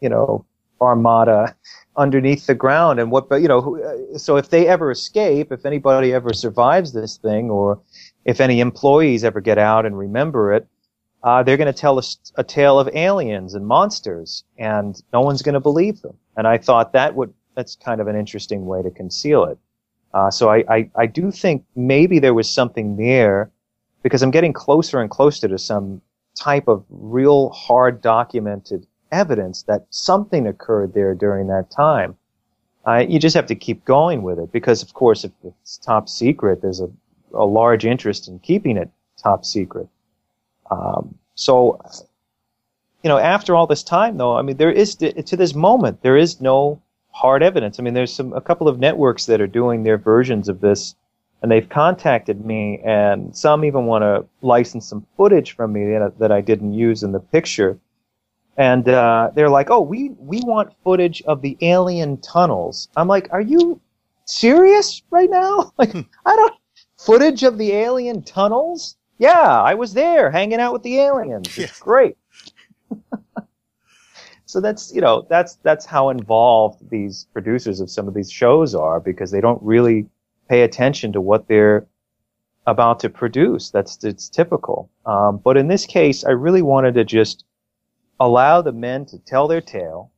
you 0.00 0.08
know, 0.08 0.44
armada 0.80 1.56
underneath 1.96 2.46
the 2.46 2.54
ground? 2.54 3.00
And 3.00 3.10
what, 3.10 3.28
you 3.40 3.48
know, 3.48 3.78
uh, 3.78 4.18
so 4.18 4.36
if 4.36 4.50
they 4.50 4.68
ever 4.68 4.90
escape, 4.90 5.50
if 5.50 5.64
anybody 5.64 6.12
ever 6.12 6.34
survives 6.34 6.92
this 6.92 7.16
thing, 7.16 7.50
or 7.50 7.80
if 8.26 8.40
any 8.40 8.60
employees 8.60 9.24
ever 9.24 9.40
get 9.40 9.56
out 9.56 9.86
and 9.86 9.96
remember 9.96 10.52
it, 10.52 10.68
uh, 11.24 11.42
they're 11.42 11.56
going 11.56 11.72
to 11.72 11.78
tell 11.78 11.98
us 11.98 12.18
a 12.36 12.44
tale 12.44 12.78
of 12.78 12.88
aliens 12.94 13.54
and 13.54 13.66
monsters, 13.66 14.44
and 14.58 15.02
no 15.12 15.22
one's 15.22 15.42
going 15.42 15.54
to 15.54 15.60
believe 15.60 16.02
them. 16.02 16.16
And 16.36 16.46
I 16.46 16.58
thought 16.58 16.92
that 16.92 17.14
would 17.14 17.32
that's 17.56 17.76
kind 17.76 18.00
of 18.00 18.08
an 18.08 18.16
interesting 18.16 18.66
way 18.66 18.82
to 18.82 18.90
conceal 18.90 19.44
it. 19.44 19.58
Uh, 20.12 20.30
so 20.30 20.50
I, 20.50 20.64
I 20.68 20.90
I 20.94 21.06
do 21.06 21.30
think 21.30 21.64
maybe 21.74 22.18
there 22.18 22.34
was 22.34 22.48
something 22.48 22.96
there 22.96 23.50
because 24.02 24.22
I'm 24.22 24.30
getting 24.30 24.52
closer 24.52 25.00
and 25.00 25.10
closer 25.10 25.48
to 25.48 25.58
some 25.58 26.02
type 26.38 26.68
of 26.68 26.84
real 26.90 27.48
hard 27.50 28.02
documented 28.02 28.86
evidence 29.10 29.62
that 29.62 29.86
something 29.90 30.46
occurred 30.46 30.92
there 30.92 31.14
during 31.14 31.46
that 31.46 31.70
time. 31.70 32.16
Uh, 32.86 33.04
you 33.08 33.18
just 33.18 33.34
have 33.34 33.46
to 33.46 33.54
keep 33.54 33.82
going 33.86 34.22
with 34.22 34.38
it 34.38 34.52
because, 34.52 34.82
of 34.82 34.92
course, 34.92 35.24
if 35.24 35.32
it's 35.42 35.78
top 35.78 36.06
secret, 36.06 36.60
there's 36.60 36.80
a, 36.80 36.90
a 37.32 37.46
large 37.46 37.86
interest 37.86 38.28
in 38.28 38.38
keeping 38.40 38.76
it 38.76 38.90
top 39.16 39.44
secret. 39.44 39.88
Um, 40.70 41.18
so, 41.34 41.80
you 43.02 43.08
know, 43.08 43.18
after 43.18 43.54
all 43.54 43.66
this 43.66 43.82
time, 43.82 44.16
though, 44.16 44.36
I 44.36 44.42
mean, 44.42 44.56
there 44.56 44.72
is 44.72 44.94
to 44.96 45.36
this 45.36 45.54
moment 45.54 46.02
there 46.02 46.16
is 46.16 46.40
no 46.40 46.80
hard 47.10 47.42
evidence. 47.42 47.78
I 47.78 47.82
mean, 47.82 47.94
there's 47.94 48.12
some 48.12 48.32
a 48.32 48.40
couple 48.40 48.68
of 48.68 48.78
networks 48.78 49.26
that 49.26 49.40
are 49.40 49.46
doing 49.46 49.82
their 49.82 49.98
versions 49.98 50.48
of 50.48 50.60
this, 50.60 50.94
and 51.42 51.50
they've 51.50 51.68
contacted 51.68 52.44
me, 52.44 52.80
and 52.84 53.36
some 53.36 53.64
even 53.64 53.86
want 53.86 54.02
to 54.02 54.26
license 54.42 54.86
some 54.88 55.06
footage 55.16 55.54
from 55.54 55.72
me 55.72 55.84
that, 55.92 56.18
that 56.18 56.32
I 56.32 56.40
didn't 56.40 56.72
use 56.74 57.02
in 57.02 57.12
the 57.12 57.20
picture. 57.20 57.78
And 58.56 58.88
uh, 58.88 59.30
they're 59.34 59.50
like, 59.50 59.70
"Oh, 59.70 59.80
we 59.80 60.10
we 60.18 60.40
want 60.42 60.72
footage 60.84 61.22
of 61.22 61.42
the 61.42 61.56
alien 61.60 62.18
tunnels." 62.18 62.88
I'm 62.96 63.08
like, 63.08 63.28
"Are 63.32 63.40
you 63.40 63.80
serious 64.24 65.02
right 65.10 65.30
now? 65.30 65.72
Like, 65.78 65.94
I 66.24 66.36
don't 66.36 66.54
footage 66.96 67.42
of 67.42 67.58
the 67.58 67.72
alien 67.72 68.22
tunnels." 68.22 68.96
Yeah, 69.18 69.62
I 69.62 69.74
was 69.74 69.94
there 69.94 70.30
hanging 70.30 70.60
out 70.60 70.72
with 70.72 70.82
the 70.82 70.98
aliens. 70.98 71.48
It's 71.58 71.58
Yeah. 71.58 71.66
great. 71.80 72.16
so 74.46 74.60
that's 74.60 74.92
you 74.94 75.00
know 75.00 75.26
that's 75.30 75.56
that's 75.56 75.86
how 75.86 76.10
involved 76.10 76.88
these 76.90 77.26
producers 77.32 77.80
of 77.80 77.90
some 77.90 78.08
of 78.08 78.14
these 78.14 78.30
shows 78.30 78.74
are 78.74 79.00
because 79.00 79.30
they 79.30 79.40
don't 79.40 79.62
really 79.62 80.06
pay 80.48 80.62
attention 80.62 81.12
to 81.12 81.20
what 81.20 81.48
they're 81.48 81.86
about 82.66 83.00
to 83.00 83.08
produce. 83.10 83.70
That's 83.70 84.02
it's 84.04 84.28
typical. 84.28 84.90
Um, 85.06 85.38
but 85.38 85.56
in 85.56 85.68
this 85.68 85.86
case, 85.86 86.24
I 86.24 86.30
really 86.30 86.62
wanted 86.62 86.94
to 86.94 87.04
just 87.04 87.44
allow 88.20 88.62
the 88.62 88.72
men 88.72 89.04
to 89.06 89.18
tell 89.18 89.48
their 89.48 89.60
tale 89.60 90.12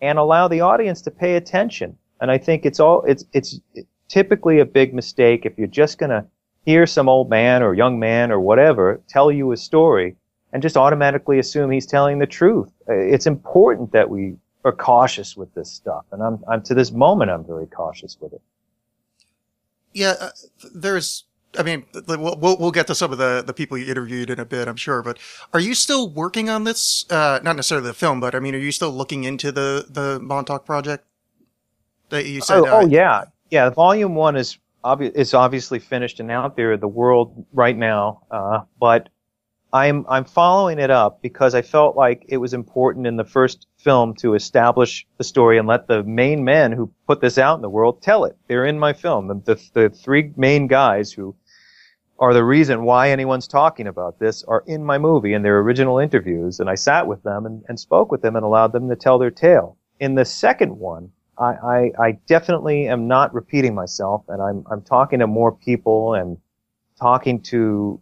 and 0.00 0.18
allow 0.18 0.48
the 0.48 0.60
audience 0.60 1.02
to 1.02 1.10
pay 1.10 1.36
attention. 1.36 1.96
And 2.20 2.30
I 2.30 2.38
think 2.38 2.64
it's 2.66 2.80
all 2.80 3.02
it's 3.02 3.24
it's 3.32 3.60
typically 4.08 4.60
a 4.60 4.64
big 4.64 4.94
mistake 4.94 5.46
if 5.46 5.58
you're 5.58 5.66
just 5.66 5.98
going 5.98 6.10
to 6.10 6.24
hear 6.64 6.86
some 6.86 7.08
old 7.08 7.28
man 7.28 7.62
or 7.62 7.74
young 7.74 7.98
man 7.98 8.30
or 8.30 8.40
whatever 8.40 9.00
tell 9.08 9.30
you 9.30 9.52
a 9.52 9.56
story 9.56 10.16
and 10.52 10.62
just 10.62 10.76
automatically 10.76 11.38
assume 11.38 11.70
he's 11.70 11.86
telling 11.86 12.18
the 12.18 12.26
truth. 12.26 12.68
Uh, 12.88 12.94
It's 12.94 13.26
important 13.26 13.92
that 13.92 14.08
we 14.08 14.36
are 14.64 14.72
cautious 14.72 15.36
with 15.36 15.52
this 15.54 15.70
stuff, 15.70 16.04
and 16.12 16.22
I'm, 16.22 16.38
I'm 16.48 16.62
to 16.62 16.74
this 16.74 16.92
moment 16.92 17.30
I'm 17.30 17.44
very 17.44 17.66
cautious 17.66 18.16
with 18.20 18.32
it. 18.32 18.42
Yeah, 19.92 20.14
uh, 20.20 20.30
there's. 20.74 21.24
I 21.58 21.62
mean, 21.62 21.84
we'll, 22.06 22.36
we'll 22.36 22.56
we'll 22.56 22.70
get 22.70 22.86
to 22.86 22.94
some 22.94 23.12
of 23.12 23.18
the 23.18 23.42
the 23.46 23.52
people 23.52 23.76
you 23.76 23.90
interviewed 23.90 24.30
in 24.30 24.40
a 24.40 24.44
bit, 24.44 24.68
I'm 24.68 24.76
sure. 24.76 25.02
But 25.02 25.18
are 25.52 25.60
you 25.60 25.74
still 25.74 26.08
working 26.08 26.48
on 26.48 26.64
this? 26.64 27.04
Uh, 27.10 27.40
not 27.42 27.56
necessarily 27.56 27.86
the 27.86 27.92
film, 27.94 28.20
but 28.20 28.34
I 28.34 28.40
mean, 28.40 28.54
are 28.54 28.58
you 28.58 28.72
still 28.72 28.90
looking 28.90 29.24
into 29.24 29.52
the 29.52 29.84
the 29.90 30.18
Montauk 30.20 30.64
project 30.64 31.04
that 32.08 32.24
you 32.24 32.40
said? 32.40 32.60
oh, 32.60 32.66
uh, 32.66 32.80
oh, 32.82 32.86
yeah, 32.86 33.24
yeah. 33.50 33.68
Volume 33.68 34.14
one 34.14 34.34
is 34.36 34.56
obvi- 34.84 35.14
is 35.14 35.34
obviously 35.34 35.78
finished 35.78 36.20
and 36.20 36.30
out 36.30 36.56
there 36.56 36.72
in 36.72 36.80
the 36.80 36.88
world 36.88 37.46
right 37.52 37.76
now. 37.76 38.22
Uh, 38.30 38.60
but 38.78 39.08
I'm 39.72 40.04
I'm 40.08 40.24
following 40.24 40.78
it 40.78 40.90
up 40.90 41.22
because 41.22 41.54
I 41.54 41.62
felt 41.62 41.96
like 41.96 42.26
it 42.28 42.36
was 42.36 42.52
important 42.52 43.06
in 43.06 43.16
the 43.16 43.24
first 43.24 43.66
film 43.78 44.14
to 44.16 44.34
establish 44.34 45.06
the 45.16 45.24
story 45.24 45.58
and 45.58 45.66
let 45.66 45.86
the 45.86 46.02
main 46.02 46.44
men 46.44 46.72
who 46.72 46.92
put 47.06 47.20
this 47.20 47.38
out 47.38 47.56
in 47.56 47.62
the 47.62 47.70
world 47.70 48.02
tell 48.02 48.24
it. 48.24 48.36
They're 48.48 48.66
in 48.66 48.78
my 48.78 48.92
film. 48.92 49.28
The 49.28 49.54
the, 49.54 49.70
the 49.72 49.90
three 49.90 50.32
main 50.36 50.66
guys 50.66 51.12
who 51.12 51.34
are 52.18 52.34
the 52.34 52.44
reason 52.44 52.84
why 52.84 53.10
anyone's 53.10 53.48
talking 53.48 53.86
about 53.86 54.18
this 54.18 54.44
are 54.44 54.62
in 54.66 54.84
my 54.84 54.98
movie 54.98 55.32
in 55.32 55.42
their 55.42 55.58
original 55.58 55.98
interviews, 55.98 56.60
and 56.60 56.68
I 56.68 56.74
sat 56.74 57.06
with 57.06 57.22
them 57.22 57.46
and, 57.46 57.64
and 57.66 57.80
spoke 57.80 58.12
with 58.12 58.22
them 58.22 58.36
and 58.36 58.44
allowed 58.44 58.72
them 58.72 58.88
to 58.90 58.96
tell 58.96 59.18
their 59.18 59.30
tale. 59.30 59.76
In 59.98 60.14
the 60.14 60.24
second 60.24 60.78
one, 60.78 61.10
I, 61.42 61.52
I, 61.98 62.06
I 62.06 62.12
definitely 62.28 62.86
am 62.88 63.08
not 63.08 63.34
repeating 63.34 63.74
myself, 63.74 64.24
and 64.28 64.40
I'm 64.40 64.64
I'm 64.70 64.82
talking 64.82 65.18
to 65.18 65.26
more 65.26 65.52
people 65.52 66.14
and 66.14 66.38
talking 66.98 67.40
to 67.42 68.00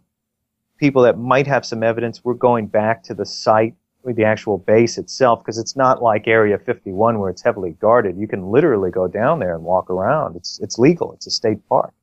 people 0.77 1.01
that 1.03 1.17
might 1.17 1.47
have 1.47 1.65
some 1.65 1.81
evidence. 1.83 2.23
We're 2.23 2.35
going 2.35 2.67
back 2.67 3.03
to 3.03 3.13
the 3.13 3.25
site, 3.25 3.75
with 4.03 4.15
the 4.15 4.25
actual 4.25 4.57
base 4.57 4.97
itself, 4.97 5.39
because 5.39 5.57
it's 5.57 5.75
not 5.75 6.01
like 6.01 6.27
Area 6.27 6.57
51 6.57 7.19
where 7.19 7.29
it's 7.29 7.41
heavily 7.41 7.71
guarded. 7.79 8.17
You 8.17 8.27
can 8.27 8.51
literally 8.51 8.91
go 8.91 9.07
down 9.07 9.39
there 9.39 9.55
and 9.55 9.63
walk 9.63 9.89
around. 9.89 10.35
It's 10.35 10.59
it's 10.59 10.77
legal. 10.77 11.13
It's 11.13 11.27
a 11.27 11.31
state 11.31 11.67
park. 11.67 11.93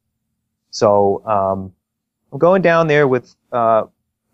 So 0.70 1.24
um, 1.26 1.72
I'm 2.32 2.38
going 2.38 2.62
down 2.62 2.88
there 2.88 3.08
with 3.08 3.34
uh, 3.52 3.84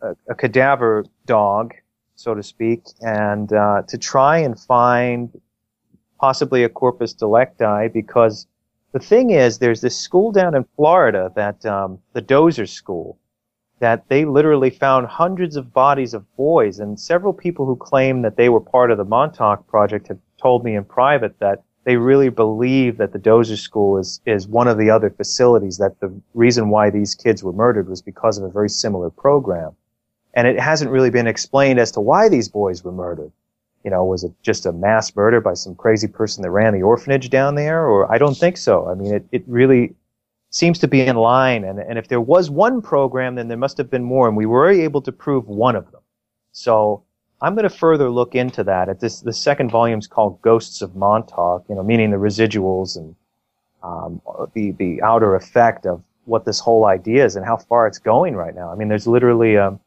a, 0.00 0.16
a 0.28 0.34
cadaver 0.34 1.04
dog, 1.26 1.74
so 2.16 2.34
to 2.34 2.42
speak, 2.42 2.82
and 3.00 3.52
uh, 3.52 3.82
to 3.88 3.98
try 3.98 4.38
and 4.38 4.58
find 4.58 5.30
possibly 6.18 6.64
a 6.64 6.68
corpus 6.68 7.12
delicti 7.12 7.88
because 7.88 8.46
the 8.92 9.00
thing 9.00 9.30
is, 9.30 9.58
there's 9.58 9.80
this 9.80 9.98
school 9.98 10.30
down 10.30 10.54
in 10.54 10.64
Florida 10.76 11.32
that 11.34 11.66
um, 11.66 11.98
the 12.12 12.20
Dozier 12.20 12.66
School 12.66 13.18
that 13.80 14.08
they 14.08 14.24
literally 14.24 14.70
found 14.70 15.06
hundreds 15.06 15.56
of 15.56 15.72
bodies 15.72 16.14
of 16.14 16.36
boys, 16.36 16.78
and 16.78 16.98
several 16.98 17.32
people 17.32 17.66
who 17.66 17.76
claim 17.76 18.22
that 18.22 18.36
they 18.36 18.48
were 18.48 18.60
part 18.60 18.90
of 18.90 18.98
the 18.98 19.04
Montauk 19.04 19.66
Project 19.66 20.08
have 20.08 20.18
told 20.40 20.64
me 20.64 20.76
in 20.76 20.84
private 20.84 21.38
that 21.40 21.64
they 21.84 21.96
really 21.96 22.30
believe 22.30 22.96
that 22.96 23.12
the 23.12 23.18
Dozier 23.18 23.56
School 23.56 23.98
is 23.98 24.20
is 24.24 24.48
one 24.48 24.68
of 24.68 24.78
the 24.78 24.90
other 24.90 25.10
facilities. 25.10 25.78
That 25.78 25.98
the 26.00 26.12
reason 26.32 26.70
why 26.70 26.90
these 26.90 27.14
kids 27.14 27.42
were 27.42 27.52
murdered 27.52 27.88
was 27.88 28.00
because 28.00 28.38
of 28.38 28.44
a 28.44 28.48
very 28.48 28.70
similar 28.70 29.10
program, 29.10 29.72
and 30.34 30.46
it 30.46 30.58
hasn't 30.58 30.90
really 30.90 31.10
been 31.10 31.26
explained 31.26 31.78
as 31.78 31.90
to 31.92 32.00
why 32.00 32.28
these 32.28 32.48
boys 32.48 32.84
were 32.84 32.92
murdered. 32.92 33.32
You 33.84 33.90
know, 33.90 34.04
was 34.04 34.24
it 34.24 34.32
just 34.42 34.66
a 34.66 34.72
mass 34.72 35.14
murder 35.14 35.40
by 35.40 35.54
some 35.54 35.74
crazy 35.74 36.08
person 36.08 36.42
that 36.42 36.50
ran 36.50 36.72
the 36.72 36.82
orphanage 36.82 37.28
down 37.28 37.54
there? 37.54 37.86
Or 37.86 38.10
I 38.10 38.18
don't 38.18 38.36
think 38.36 38.56
so. 38.56 38.88
I 38.88 38.94
mean, 38.94 39.14
it, 39.14 39.26
it 39.30 39.44
really 39.46 39.94
seems 40.50 40.78
to 40.78 40.88
be 40.88 41.02
in 41.02 41.16
line. 41.16 41.64
And, 41.64 41.78
and 41.78 41.98
if 41.98 42.08
there 42.08 42.20
was 42.20 42.48
one 42.48 42.80
program, 42.80 43.34
then 43.34 43.48
there 43.48 43.58
must 43.58 43.76
have 43.76 43.90
been 43.90 44.04
more. 44.04 44.26
And 44.26 44.36
we 44.36 44.46
were 44.46 44.70
able 44.70 45.02
to 45.02 45.12
prove 45.12 45.46
one 45.48 45.76
of 45.76 45.90
them. 45.92 46.00
So 46.52 47.02
I'm 47.42 47.54
going 47.54 47.68
to 47.68 47.76
further 47.76 48.08
look 48.08 48.34
into 48.34 48.64
that. 48.64 48.88
At 48.88 49.00
this, 49.00 49.20
the 49.20 49.32
second 49.32 49.70
volume 49.70 49.98
is 49.98 50.06
called 50.06 50.40
Ghosts 50.40 50.80
of 50.80 50.96
Montauk, 50.96 51.66
you 51.68 51.74
know, 51.74 51.82
meaning 51.82 52.10
the 52.10 52.16
residuals 52.16 52.96
and 52.96 53.14
um, 53.82 54.22
the, 54.54 54.70
the 54.72 55.02
outer 55.02 55.34
effect 55.34 55.84
of 55.84 56.02
what 56.24 56.46
this 56.46 56.58
whole 56.58 56.86
idea 56.86 57.22
is 57.22 57.36
and 57.36 57.44
how 57.44 57.58
far 57.58 57.86
it's 57.86 57.98
going 57.98 58.34
right 58.34 58.54
now. 58.54 58.70
I 58.70 58.76
mean, 58.76 58.88
there's 58.88 59.06
literally, 59.06 59.58
um, 59.58 59.78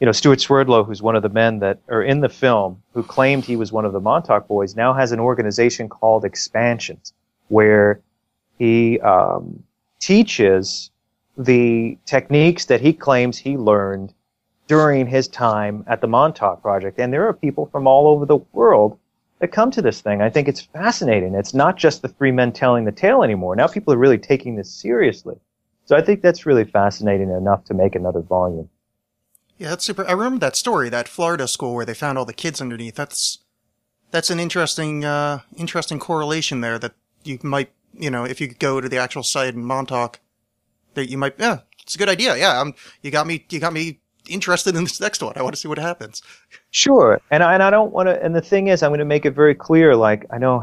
you 0.00 0.04
know, 0.04 0.12
Stewart 0.12 0.40
Swerdlow, 0.40 0.84
who's 0.84 1.00
one 1.00 1.16
of 1.16 1.22
the 1.22 1.28
men 1.28 1.60
that 1.60 1.78
are 1.88 2.02
in 2.02 2.20
the 2.20 2.28
film, 2.28 2.82
who 2.92 3.02
claimed 3.02 3.44
he 3.44 3.56
was 3.56 3.72
one 3.72 3.84
of 3.84 3.92
the 3.92 4.00
Montauk 4.00 4.46
boys, 4.46 4.76
now 4.76 4.92
has 4.92 5.12
an 5.12 5.20
organization 5.20 5.88
called 5.88 6.24
Expansions, 6.24 7.14
where 7.48 8.00
he 8.58 9.00
um, 9.00 9.62
teaches 9.98 10.90
the 11.38 11.96
techniques 12.04 12.66
that 12.66 12.80
he 12.80 12.92
claims 12.92 13.38
he 13.38 13.56
learned 13.56 14.12
during 14.68 15.06
his 15.06 15.28
time 15.28 15.84
at 15.86 16.00
the 16.00 16.08
Montauk 16.08 16.60
Project. 16.60 16.98
And 16.98 17.12
there 17.12 17.26
are 17.26 17.32
people 17.32 17.66
from 17.66 17.86
all 17.86 18.08
over 18.08 18.26
the 18.26 18.38
world 18.52 18.98
that 19.38 19.48
come 19.48 19.70
to 19.70 19.82
this 19.82 20.00
thing. 20.00 20.20
I 20.20 20.30
think 20.30 20.48
it's 20.48 20.60
fascinating. 20.60 21.34
It's 21.34 21.54
not 21.54 21.76
just 21.76 22.02
the 22.02 22.08
three 22.08 22.32
men 22.32 22.52
telling 22.52 22.84
the 22.84 22.92
tale 22.92 23.22
anymore. 23.22 23.54
Now 23.54 23.66
people 23.66 23.94
are 23.94 23.98
really 23.98 24.18
taking 24.18 24.56
this 24.56 24.70
seriously. 24.70 25.36
So 25.84 25.96
I 25.96 26.02
think 26.02 26.20
that's 26.20 26.46
really 26.46 26.64
fascinating 26.64 27.30
enough 27.30 27.64
to 27.66 27.74
make 27.74 27.94
another 27.94 28.20
volume. 28.20 28.68
Yeah, 29.58 29.70
that's 29.70 29.84
super. 29.84 30.06
I 30.06 30.12
remember 30.12 30.38
that 30.40 30.56
story, 30.56 30.88
that 30.90 31.08
Florida 31.08 31.48
school 31.48 31.74
where 31.74 31.84
they 31.84 31.94
found 31.94 32.18
all 32.18 32.24
the 32.24 32.32
kids 32.32 32.60
underneath. 32.60 32.94
That's 32.94 33.38
that's 34.10 34.30
an 34.30 34.40
interesting 34.40 35.04
uh 35.04 35.40
interesting 35.56 35.98
correlation 35.98 36.60
there 36.60 36.78
that 36.78 36.94
you 37.24 37.38
might, 37.42 37.70
you 37.94 38.10
know, 38.10 38.24
if 38.24 38.40
you 38.40 38.48
go 38.48 38.80
to 38.80 38.88
the 38.88 38.98
actual 38.98 39.22
site 39.22 39.54
in 39.54 39.64
Montauk, 39.64 40.20
that 40.94 41.10
you 41.10 41.18
might 41.18 41.34
yeah, 41.38 41.60
it's 41.82 41.94
a 41.94 41.98
good 41.98 42.08
idea. 42.08 42.36
Yeah, 42.36 42.60
um 42.60 42.74
you 43.02 43.10
got 43.10 43.26
me 43.26 43.46
you 43.48 43.58
got 43.58 43.72
me 43.72 44.00
interested 44.28 44.74
in 44.76 44.84
this 44.84 45.00
next 45.00 45.22
one. 45.22 45.32
I 45.36 45.42
want 45.42 45.54
to 45.54 45.60
see 45.60 45.68
what 45.68 45.78
happens. 45.78 46.22
Sure, 46.70 47.20
and 47.30 47.42
I, 47.42 47.54
and 47.54 47.62
I 47.62 47.70
don't 47.70 47.92
want 47.92 48.08
to. 48.08 48.22
And 48.22 48.34
the 48.34 48.40
thing 48.40 48.68
is, 48.68 48.82
I'm 48.82 48.90
going 48.90 48.98
to 48.98 49.04
make 49.04 49.24
it 49.24 49.32
very 49.32 49.54
clear. 49.54 49.96
Like 49.96 50.26
I 50.30 50.38
know, 50.38 50.62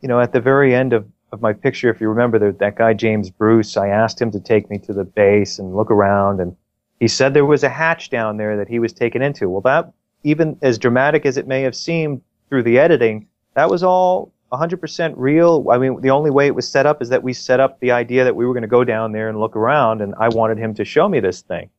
you 0.00 0.08
know, 0.08 0.20
at 0.20 0.32
the 0.32 0.40
very 0.40 0.74
end 0.74 0.92
of 0.92 1.06
of 1.32 1.40
my 1.40 1.52
picture, 1.52 1.90
if 1.90 2.00
you 2.00 2.08
remember 2.08 2.38
that 2.38 2.58
that 2.58 2.76
guy 2.76 2.92
James 2.92 3.30
Bruce, 3.30 3.76
I 3.76 3.88
asked 3.88 4.20
him 4.20 4.30
to 4.32 4.40
take 4.40 4.70
me 4.70 4.78
to 4.78 4.92
the 4.92 5.04
base 5.04 5.58
and 5.58 5.74
look 5.74 5.90
around, 5.90 6.40
and 6.40 6.56
he 7.00 7.08
said 7.08 7.34
there 7.34 7.46
was 7.46 7.64
a 7.64 7.68
hatch 7.68 8.10
down 8.10 8.36
there 8.36 8.56
that 8.58 8.68
he 8.68 8.78
was 8.78 8.92
taken 8.92 9.22
into. 9.22 9.48
Well, 9.48 9.62
that 9.62 9.92
even 10.22 10.58
as 10.62 10.78
dramatic 10.78 11.24
as 11.26 11.38
it 11.38 11.46
may 11.46 11.62
have 11.62 11.74
seemed 11.74 12.20
through 12.48 12.62
the 12.62 12.78
editing, 12.78 13.26
that 13.54 13.70
was 13.70 13.82
all 13.82 14.32
100% 14.52 15.14
real. 15.16 15.66
I 15.70 15.78
mean, 15.78 16.00
the 16.02 16.10
only 16.10 16.30
way 16.30 16.46
it 16.46 16.54
was 16.54 16.68
set 16.68 16.84
up 16.84 17.00
is 17.00 17.08
that 17.08 17.22
we 17.22 17.32
set 17.32 17.58
up 17.58 17.80
the 17.80 17.90
idea 17.90 18.24
that 18.24 18.36
we 18.36 18.44
were 18.44 18.52
going 18.52 18.62
to 18.62 18.68
go 18.68 18.84
down 18.84 19.12
there 19.12 19.28
and 19.28 19.40
look 19.40 19.56
around, 19.56 20.02
and 20.02 20.14
I 20.18 20.28
wanted 20.28 20.58
him 20.58 20.74
to 20.74 20.84
show 20.84 21.08
me 21.08 21.20
this 21.20 21.40
thing. 21.40 21.70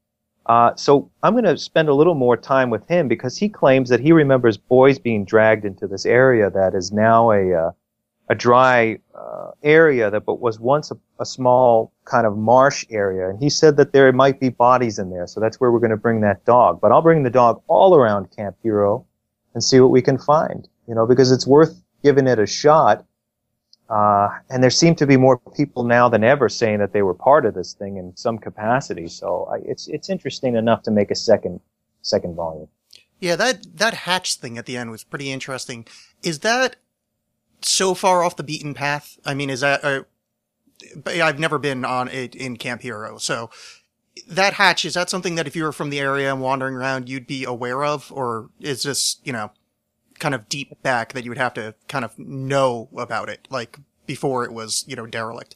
Uh, 0.47 0.73
so 0.75 1.11
I'm 1.21 1.33
going 1.33 1.43
to 1.43 1.57
spend 1.57 1.87
a 1.87 1.93
little 1.93 2.15
more 2.15 2.35
time 2.35 2.71
with 2.71 2.87
him 2.87 3.07
because 3.07 3.37
he 3.37 3.47
claims 3.47 3.89
that 3.89 3.99
he 3.99 4.11
remembers 4.11 4.57
boys 4.57 4.97
being 4.97 5.23
dragged 5.23 5.65
into 5.65 5.85
this 5.85 6.05
area 6.05 6.49
that 6.49 6.73
is 6.73 6.91
now 6.91 7.31
a 7.31 7.53
uh, 7.53 7.71
a 8.31 8.35
dry 8.35 8.97
uh, 9.13 9.51
area 9.61 10.09
that 10.09 10.25
but 10.25 10.39
was 10.39 10.57
once 10.57 10.89
a, 10.89 10.97
a, 11.19 11.25
small 11.25 11.91
kind 12.05 12.25
of 12.25 12.38
marsh 12.38 12.85
area, 12.89 13.29
and 13.29 13.38
he 13.43 13.50
said 13.50 13.75
that 13.75 13.91
there 13.91 14.09
might 14.13 14.39
be 14.39 14.47
bodies 14.47 14.97
in 14.97 15.09
there. 15.09 15.27
So 15.27 15.41
that's 15.41 15.59
where 15.59 15.69
we're 15.69 15.79
going 15.79 15.91
to 15.91 15.97
bring 16.07 16.21
that 16.21 16.45
dog. 16.45 16.79
But 16.79 16.93
I'll 16.93 17.01
bring 17.01 17.23
the 17.23 17.29
dog 17.29 17.61
all 17.67 17.93
around 17.93 18.33
Camp 18.33 18.55
Hero 18.63 19.05
and 19.53 19.61
see 19.61 19.81
what 19.81 19.91
we 19.91 20.01
can 20.01 20.17
find. 20.17 20.65
You 20.88 20.95
know, 20.95 21.05
because 21.05 21.29
it's 21.29 21.45
worth 21.45 21.83
giving 22.03 22.25
it 22.25 22.39
a 22.39 22.47
shot. 22.47 23.05
Uh, 23.89 24.29
and 24.50 24.63
there 24.63 24.69
seem 24.69 24.95
to 24.95 25.05
be 25.05 25.17
more 25.17 25.38
people 25.53 25.83
now 25.83 26.07
than 26.07 26.23
ever 26.23 26.47
saying 26.47 26.79
that 26.79 26.93
they 26.93 27.01
were 27.01 27.13
part 27.13 27.45
of 27.45 27.53
this 27.53 27.73
thing 27.73 27.97
in 27.97 28.15
some 28.15 28.38
capacity. 28.38 29.09
So 29.09 29.50
I, 29.51 29.57
it's 29.65 29.89
it's 29.89 30.09
interesting 30.09 30.55
enough 30.55 30.83
to 30.83 30.91
make 30.91 31.11
a 31.11 31.15
second 31.15 31.59
second 32.01 32.35
volume. 32.35 32.69
Yeah, 33.19 33.35
that 33.35 33.77
that 33.77 33.93
hatch 33.93 34.38
thing 34.38 34.57
at 34.57 34.65
the 34.65 34.77
end 34.77 34.89
was 34.89 35.03
pretty 35.03 35.29
interesting. 35.29 35.85
Is 36.23 36.39
that 36.39 36.77
so 37.62 37.94
far 37.94 38.24
off 38.24 38.36
the 38.36 38.44
beaten 38.44 38.74
path? 38.74 39.18
I 39.25 39.34
mean, 39.34 39.50
is 39.50 39.62
that 39.62 39.84
uh, 39.84 40.03
I've 41.06 41.39
never 41.39 41.58
been 41.58 41.86
on 41.86 42.08
it 42.08 42.36
in 42.36 42.58
Camp 42.58 42.82
Hero, 42.82 43.18
so 43.18 43.50
that 44.27 44.53
hatch 44.53 44.86
is 44.86 44.94
that 44.96 45.10
something 45.10 45.36
that 45.36 45.48
if 45.48 45.56
you 45.56 45.63
were 45.63 45.72
from 45.72 45.89
the 45.89 46.00
area 46.00 46.32
and 46.32 46.41
wandering 46.41 46.75
around, 46.75 47.10
you'd 47.10 47.27
be 47.27 47.44
aware 47.44 47.84
of, 47.84 48.12
or 48.12 48.50
is 48.60 48.84
this 48.84 49.18
you 49.24 49.34
know 49.34 49.51
kind 50.20 50.36
of 50.36 50.50
deep 50.50 50.82
back 50.84 51.13
that 51.13 51.24
you 51.24 51.32
would 51.32 51.38
have 51.38 51.53
to 51.56 51.75
kind 51.88 52.06
of 52.06 52.18
know 52.18 52.89
about 52.96 53.30
it, 53.30 53.48
like 53.50 53.80
before 54.06 54.44
it 54.44 54.53
was, 54.53 54.86
you 54.88 54.96
know, 54.96 55.06
derelict? 55.06 55.56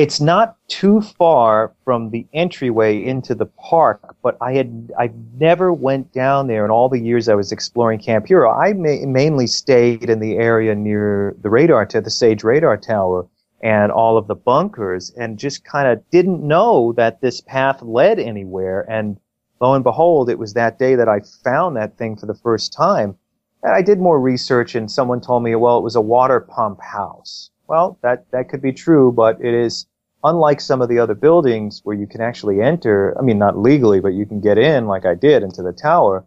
It's 0.00 0.18
not 0.18 0.56
too 0.66 1.02
far 1.02 1.74
from 1.84 2.08
the 2.08 2.26
entryway 2.32 3.04
into 3.04 3.34
the 3.34 3.44
park, 3.44 4.16
but 4.22 4.34
I 4.40 4.54
had 4.54 4.90
I 4.98 5.10
never 5.38 5.74
went 5.74 6.10
down 6.10 6.46
there 6.46 6.64
in 6.64 6.70
all 6.70 6.88
the 6.88 6.98
years 6.98 7.28
I 7.28 7.34
was 7.34 7.52
exploring 7.52 7.98
Camp 7.98 8.26
Hero. 8.26 8.50
I 8.50 8.72
ma- 8.72 9.04
mainly 9.06 9.46
stayed 9.46 10.08
in 10.08 10.18
the 10.18 10.38
area 10.38 10.74
near 10.74 11.36
the 11.42 11.50
radar 11.50 11.84
to 11.84 12.00
the 12.00 12.08
Sage 12.08 12.42
radar 12.42 12.78
tower 12.78 13.28
and 13.62 13.92
all 13.92 14.16
of 14.16 14.26
the 14.26 14.34
bunkers 14.34 15.10
and 15.18 15.38
just 15.38 15.66
kind 15.66 15.86
of 15.86 16.08
didn't 16.08 16.42
know 16.42 16.94
that 16.94 17.20
this 17.20 17.42
path 17.42 17.82
led 17.82 18.18
anywhere 18.18 18.90
and 18.90 19.18
lo 19.60 19.74
and 19.74 19.84
behold 19.84 20.30
it 20.30 20.38
was 20.38 20.54
that 20.54 20.78
day 20.78 20.94
that 20.94 21.10
I 21.10 21.20
found 21.44 21.76
that 21.76 21.98
thing 21.98 22.16
for 22.16 22.24
the 22.24 22.40
first 22.42 22.72
time 22.72 23.18
and 23.62 23.74
I 23.74 23.82
did 23.82 24.00
more 24.00 24.18
research 24.18 24.74
and 24.74 24.90
someone 24.90 25.20
told 25.20 25.42
me, 25.42 25.54
well, 25.56 25.76
it 25.76 25.84
was 25.84 25.96
a 25.96 26.00
water 26.00 26.40
pump 26.40 26.80
house. 26.80 27.50
Well, 27.68 27.98
that, 28.02 28.24
that 28.30 28.48
could 28.48 28.62
be 28.62 28.72
true, 28.72 29.12
but 29.12 29.38
it 29.40 29.54
is 29.54 29.86
unlike 30.22 30.60
some 30.60 30.82
of 30.82 30.88
the 30.88 30.98
other 30.98 31.14
buildings 31.14 31.80
where 31.84 31.96
you 31.96 32.06
can 32.06 32.20
actually 32.20 32.60
enter, 32.60 33.16
I 33.18 33.22
mean, 33.22 33.38
not 33.38 33.58
legally, 33.58 34.00
but 34.00 34.14
you 34.14 34.26
can 34.26 34.40
get 34.40 34.58
in 34.58 34.86
like 34.86 35.06
I 35.06 35.14
did 35.14 35.42
into 35.42 35.62
the 35.62 35.72
tower. 35.72 36.24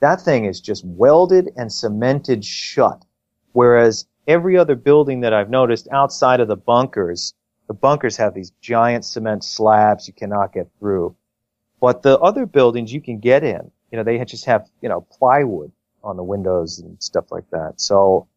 That 0.00 0.20
thing 0.20 0.44
is 0.44 0.60
just 0.60 0.84
welded 0.84 1.50
and 1.56 1.72
cemented 1.72 2.44
shut. 2.44 3.04
Whereas 3.52 4.06
every 4.26 4.56
other 4.56 4.74
building 4.74 5.20
that 5.20 5.32
I've 5.32 5.50
noticed 5.50 5.88
outside 5.92 6.40
of 6.40 6.48
the 6.48 6.56
bunkers, 6.56 7.34
the 7.68 7.74
bunkers 7.74 8.16
have 8.16 8.34
these 8.34 8.52
giant 8.60 9.04
cement 9.04 9.44
slabs 9.44 10.06
you 10.06 10.14
cannot 10.14 10.52
get 10.52 10.68
through. 10.78 11.16
But 11.80 12.02
the 12.02 12.18
other 12.18 12.46
buildings 12.46 12.92
you 12.92 13.00
can 13.00 13.18
get 13.18 13.42
in, 13.42 13.70
you 13.90 13.98
know, 13.98 14.04
they 14.04 14.22
just 14.24 14.44
have, 14.44 14.68
you 14.80 14.88
know, 14.88 15.00
plywood 15.00 15.72
on 16.04 16.16
the 16.16 16.22
windows 16.22 16.78
and 16.78 17.02
stuff 17.02 17.30
like 17.30 17.48
that. 17.50 17.80
So 17.80 18.28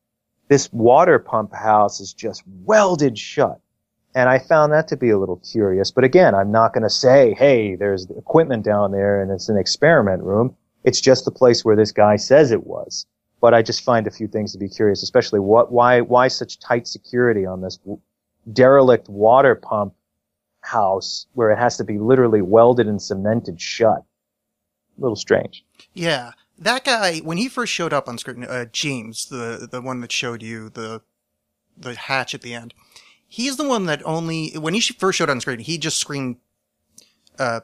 this 0.48 0.72
water 0.72 1.20
pump 1.20 1.54
house 1.54 2.00
is 2.00 2.14
just 2.14 2.44
welded 2.64 3.18
shut. 3.18 3.60
And 4.16 4.30
I 4.30 4.40
found 4.40 4.72
that 4.72 4.88
to 4.88 4.98
be 4.98 5.10
a 5.10 5.20
little 5.20 5.42
curious. 5.52 5.92
But 5.92 6.06
again, 6.06 6.34
I'm 6.34 6.52
not 6.52 6.74
going 6.74 6.84
to 6.84 6.90
say, 6.90 7.36
hey, 7.38 7.76
there's 7.76 8.10
equipment 8.12 8.64
down 8.64 8.92
there 8.92 9.22
and 9.22 9.30
it's 9.30 9.50
an 9.50 9.58
experiment 9.58 10.24
room. 10.24 10.56
It's 10.84 11.02
just 11.02 11.26
the 11.26 11.32
place 11.32 11.66
where 11.66 11.76
this 11.76 11.92
guy 11.92 12.16
says 12.16 12.52
it 12.52 12.66
was. 12.66 13.06
But 13.42 13.54
I 13.54 13.62
just 13.62 13.84
find 13.84 14.08
a 14.08 14.12
few 14.12 14.28
things 14.28 14.54
to 14.54 14.58
be 14.58 14.70
curious, 14.70 15.04
especially 15.04 15.42
what, 15.42 15.72
why, 15.72 16.02
why 16.02 16.30
such 16.30 16.60
tight 16.60 16.88
security 16.88 17.46
on 17.46 17.62
this 17.62 17.78
derelict 18.54 19.10
water 19.10 19.54
pump 19.54 19.94
house 20.62 21.28
where 21.34 21.52
it 21.52 21.58
has 21.58 21.78
to 21.78 21.84
be 21.84 22.00
literally 22.00 22.42
welded 22.42 22.88
and 22.88 23.02
cemented 23.02 23.60
shut. 23.60 24.00
A 24.98 25.02
little 25.02 25.18
strange. 25.18 25.66
Yeah 25.94 26.32
that 26.58 26.86
guy 26.86 27.20
when 27.20 27.38
he 27.38 27.50
first 27.50 27.74
showed 27.74 27.94
up 27.94 28.08
on 28.08 28.18
screen, 28.18 28.44
uh, 28.44 28.66
James, 28.66 29.26
the 29.26 29.68
the 29.70 29.82
one 29.82 30.02
that 30.02 30.12
showed 30.12 30.42
you 30.42 30.70
the 30.70 31.02
the 31.78 31.96
hatch 31.96 32.34
at 32.34 32.42
the 32.42 32.54
end, 32.54 32.74
he's 33.36 33.58
the 33.58 33.68
one 33.68 33.86
that 33.86 34.02
only 34.06 34.52
when 34.52 34.74
he 34.74 34.80
first 34.80 35.18
showed 35.18 35.30
on 35.30 35.42
screen, 35.42 35.60
he 35.60 35.78
just 35.78 35.98
screamed 35.98 36.38
uh 37.38 37.60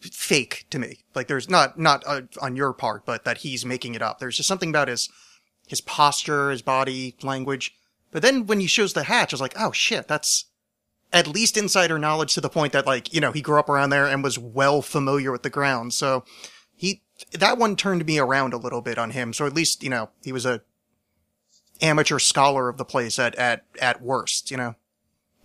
fake 0.00 0.66
to 0.70 0.78
me. 0.78 1.00
Like 1.14 1.26
there's 1.26 1.50
not 1.50 1.78
not 1.78 2.04
uh, 2.06 2.22
on 2.40 2.54
your 2.54 2.72
part, 2.72 3.04
but 3.04 3.24
that 3.24 3.38
he's 3.38 3.66
making 3.66 3.94
it 3.96 4.02
up. 4.02 4.18
There's 4.18 4.36
just 4.36 4.48
something 4.48 4.70
about 4.70 4.88
his 4.88 5.08
his 5.66 5.80
posture, 5.80 6.50
his 6.50 6.62
body 6.62 7.16
language. 7.22 7.74
But 8.12 8.22
then 8.22 8.46
when 8.46 8.60
he 8.60 8.66
shows 8.66 8.92
the 8.92 9.02
hatch, 9.04 9.32
I 9.32 9.34
was 9.34 9.40
like, 9.40 9.58
oh 9.58 9.72
shit, 9.72 10.06
that's 10.06 10.46
at 11.12 11.26
least 11.26 11.56
insider 11.56 11.98
knowledge 11.98 12.34
to 12.34 12.40
the 12.40 12.48
point 12.48 12.72
that 12.72 12.86
like 12.86 13.12
you 13.12 13.20
know 13.20 13.32
he 13.32 13.42
grew 13.42 13.58
up 13.58 13.68
around 13.68 13.90
there 13.90 14.06
and 14.06 14.22
was 14.22 14.38
well 14.38 14.82
familiar 14.82 15.32
with 15.32 15.42
the 15.42 15.50
ground. 15.50 15.94
So 15.94 16.24
he 16.76 17.02
that 17.32 17.58
one 17.58 17.74
turned 17.74 18.06
me 18.06 18.18
around 18.18 18.52
a 18.52 18.58
little 18.58 18.82
bit 18.82 18.98
on 18.98 19.10
him. 19.10 19.32
So 19.32 19.46
at 19.46 19.54
least, 19.54 19.82
you 19.82 19.90
know, 19.90 20.10
he 20.22 20.32
was 20.32 20.46
a 20.46 20.62
amateur 21.80 22.18
scholar 22.18 22.68
of 22.68 22.76
the 22.76 22.84
place 22.84 23.18
at, 23.18 23.34
at, 23.36 23.64
at 23.80 24.02
worst, 24.02 24.50
you 24.50 24.56
know? 24.56 24.74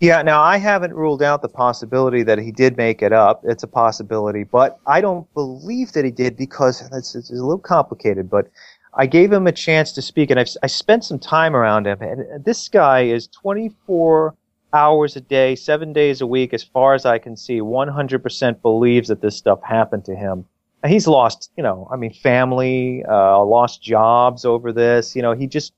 Yeah, 0.04 0.22
now 0.22 0.42
I 0.42 0.58
haven't 0.58 0.94
ruled 0.94 1.24
out 1.24 1.42
the 1.42 1.48
possibility 1.48 2.24
that 2.24 2.38
he 2.38 2.52
did 2.52 2.76
make 2.76 3.02
it 3.02 3.14
up. 3.14 3.42
It's 3.46 3.64
a 3.64 3.68
possibility, 3.68 4.44
but 4.44 4.78
I 4.86 5.00
don't 5.00 5.34
believe 5.34 5.94
that 5.94 6.04
he 6.04 6.12
did 6.12 6.36
because 6.36 6.82
it's, 6.92 7.16
it's 7.16 7.30
a 7.30 7.36
little 7.36 7.58
complicated, 7.58 8.30
but 8.30 8.50
I 8.96 9.06
gave 9.06 9.32
him 9.32 9.48
a 9.48 9.54
chance 9.54 9.94
to 9.94 10.02
speak 10.02 10.30
and 10.30 10.42
I've, 10.42 10.50
I 10.62 10.68
spent 10.68 11.06
some 11.06 11.20
time 11.20 11.56
around 11.56 11.88
him 11.88 12.02
and 12.02 12.44
this 12.44 12.68
guy 12.68 13.04
is 13.04 13.30
24 13.30 14.36
hours 14.74 15.16
a 15.16 15.22
day, 15.22 15.56
seven 15.56 15.94
days 15.94 16.20
a 16.20 16.28
week, 16.28 16.54
as 16.54 16.66
far 16.66 16.96
as 16.96 17.06
I 17.06 17.18
can 17.18 17.38
see, 17.38 17.62
100% 17.62 18.62
believes 18.62 19.08
that 19.08 19.22
this 19.22 19.38
stuff 19.38 19.64
happened 19.64 20.04
to 20.04 20.18
him 20.18 20.44
he's 20.86 21.08
lost, 21.08 21.52
you 21.56 21.64
know, 21.64 21.88
I 21.92 21.96
mean, 21.96 22.14
family, 22.14 23.04
uh, 23.08 23.42
lost 23.44 23.82
jobs 23.82 24.46
over 24.46 24.72
this. 24.74 25.16
You 25.16 25.22
know, 25.22 25.34
he 25.34 25.48
just, 25.48 25.74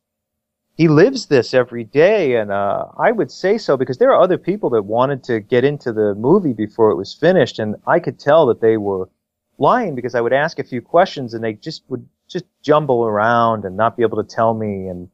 he 0.76 0.88
lives 0.88 1.28
this 1.28 1.54
every 1.54 1.84
day. 1.84 2.36
And, 2.36 2.52
uh, 2.52 2.86
I 2.98 3.12
would 3.12 3.32
say 3.32 3.58
so 3.58 3.78
because 3.78 3.98
there 3.98 4.12
are 4.12 4.22
other 4.22 4.38
people 4.38 4.70
that 4.72 4.84
wanted 4.84 5.24
to 5.26 5.40
get 5.40 5.64
into 5.64 5.94
the 5.94 6.16
movie 6.16 6.54
before 6.54 6.92
it 6.92 6.96
was 6.96 7.14
finished. 7.14 7.60
And 7.60 7.76
I 7.88 8.00
could 8.00 8.20
tell 8.20 8.46
that 8.48 8.62
they 8.62 8.78
were 8.78 9.10
lying 9.58 9.96
because 9.96 10.16
I 10.16 10.22
would 10.22 10.34
ask 10.34 10.60
a 10.60 10.64
few 10.64 10.82
questions 10.82 11.34
and 11.34 11.44
they 11.44 11.54
just 11.54 11.84
would 11.88 12.08
just 12.28 12.46
jumble 12.62 13.06
around 13.06 13.66
and 13.66 13.78
not 13.78 13.96
be 13.96 14.04
able 14.04 14.22
to 14.22 14.36
tell 14.36 14.54
me. 14.54 14.88
And 14.88 15.10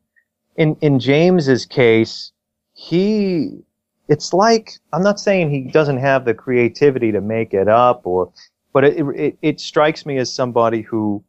in, 0.56 0.76
in 0.82 1.00
James's 1.00 1.65
case, 1.65 2.32
he, 2.74 3.60
it's 4.08 4.34
like, 4.34 4.71
I'm 4.93 5.04
not 5.04 5.19
saying 5.19 5.52
he 5.52 5.62
doesn't 5.62 5.97
have 5.97 6.26
the 6.26 6.34
creativity 6.34 7.12
to 7.12 7.21
make 7.21 7.54
it 7.54 7.67
up 7.67 8.06
or 8.06 8.32
but 8.74 8.86
it, 8.86 9.06
it, 9.15 9.38
it 9.41 9.60
strikes 9.60 10.06
me 10.06 10.17
as 10.17 10.34
somebody 10.34 10.82
who 10.82 11.24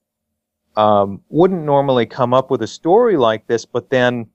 um, 0.77 1.23
wouldn't 1.29 1.65
normally 1.65 2.07
come 2.07 2.33
up 2.33 2.51
with 2.51 2.63
a 2.63 2.67
story 2.67 3.17
like 3.17 3.47
this, 3.47 3.65
but 3.65 3.91
then 3.91 4.29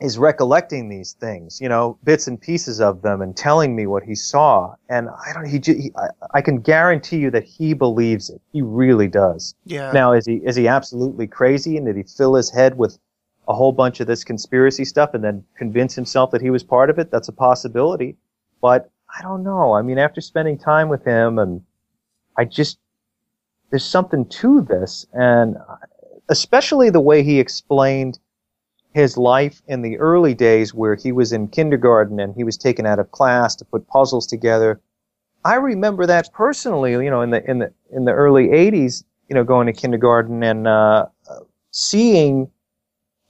is 0.00 0.16
recollecting 0.16 0.88
these 0.88 1.12
things, 1.12 1.60
you 1.60 1.68
know, 1.68 1.98
bits 2.04 2.26
and 2.26 2.40
pieces 2.40 2.80
of 2.80 3.02
them, 3.02 3.20
and 3.20 3.36
telling 3.36 3.76
me 3.76 3.86
what 3.86 4.02
he 4.02 4.14
saw. 4.14 4.74
And 4.88 5.08
I 5.10 5.32
don't. 5.34 5.46
He, 5.46 5.60
he 5.64 5.92
I, 5.96 6.08
I 6.38 6.40
can 6.40 6.60
guarantee 6.60 7.18
you 7.18 7.30
that 7.30 7.44
he 7.44 7.74
believes 7.74 8.30
it. 8.30 8.40
He 8.52 8.62
really 8.62 9.08
does. 9.08 9.54
Yeah. 9.64 9.92
Now, 9.92 10.12
is 10.12 10.26
he 10.26 10.36
is 10.36 10.56
he 10.56 10.66
absolutely 10.68 11.26
crazy, 11.26 11.76
and 11.76 11.86
did 11.86 11.96
he 11.96 12.02
fill 12.02 12.34
his 12.34 12.50
head 12.50 12.78
with 12.78 12.98
a 13.46 13.54
whole 13.54 13.72
bunch 13.72 14.00
of 14.00 14.06
this 14.06 14.24
conspiracy 14.24 14.84
stuff, 14.84 15.12
and 15.12 15.22
then 15.22 15.44
convince 15.56 15.94
himself 15.94 16.30
that 16.30 16.40
he 16.40 16.50
was 16.50 16.62
part 16.62 16.88
of 16.88 16.98
it? 16.98 17.10
That's 17.10 17.28
a 17.28 17.32
possibility. 17.32 18.16
But 18.62 18.90
I 19.14 19.22
don't 19.22 19.42
know. 19.42 19.74
I 19.74 19.82
mean, 19.82 19.98
after 19.98 20.20
spending 20.22 20.56
time 20.56 20.88
with 20.88 21.04
him, 21.04 21.38
and 21.38 21.62
I 22.38 22.46
just 22.46 22.78
there's 23.70 23.84
something 23.84 24.26
to 24.26 24.60
this, 24.62 25.06
and 25.12 25.56
especially 26.28 26.90
the 26.90 27.00
way 27.00 27.22
he 27.22 27.38
explained 27.38 28.18
his 28.92 29.16
life 29.16 29.62
in 29.68 29.82
the 29.82 29.96
early 29.98 30.34
days 30.34 30.74
where 30.74 30.96
he 30.96 31.12
was 31.12 31.32
in 31.32 31.46
kindergarten 31.48 32.18
and 32.18 32.34
he 32.34 32.42
was 32.42 32.56
taken 32.56 32.86
out 32.86 32.98
of 32.98 33.10
class 33.12 33.54
to 33.54 33.64
put 33.64 33.86
puzzles 33.86 34.26
together. 34.26 34.80
I 35.44 35.54
remember 35.54 36.06
that 36.06 36.32
personally, 36.32 36.92
you 36.92 37.10
know, 37.10 37.22
in 37.22 37.30
the 37.30 37.48
in 37.48 37.60
the 37.60 37.72
in 37.90 38.04
the 38.04 38.12
early 38.12 38.48
'80s, 38.48 39.04
you 39.28 39.34
know, 39.34 39.44
going 39.44 39.66
to 39.68 39.72
kindergarten 39.72 40.42
and 40.42 40.66
uh, 40.66 41.06
seeing 41.70 42.50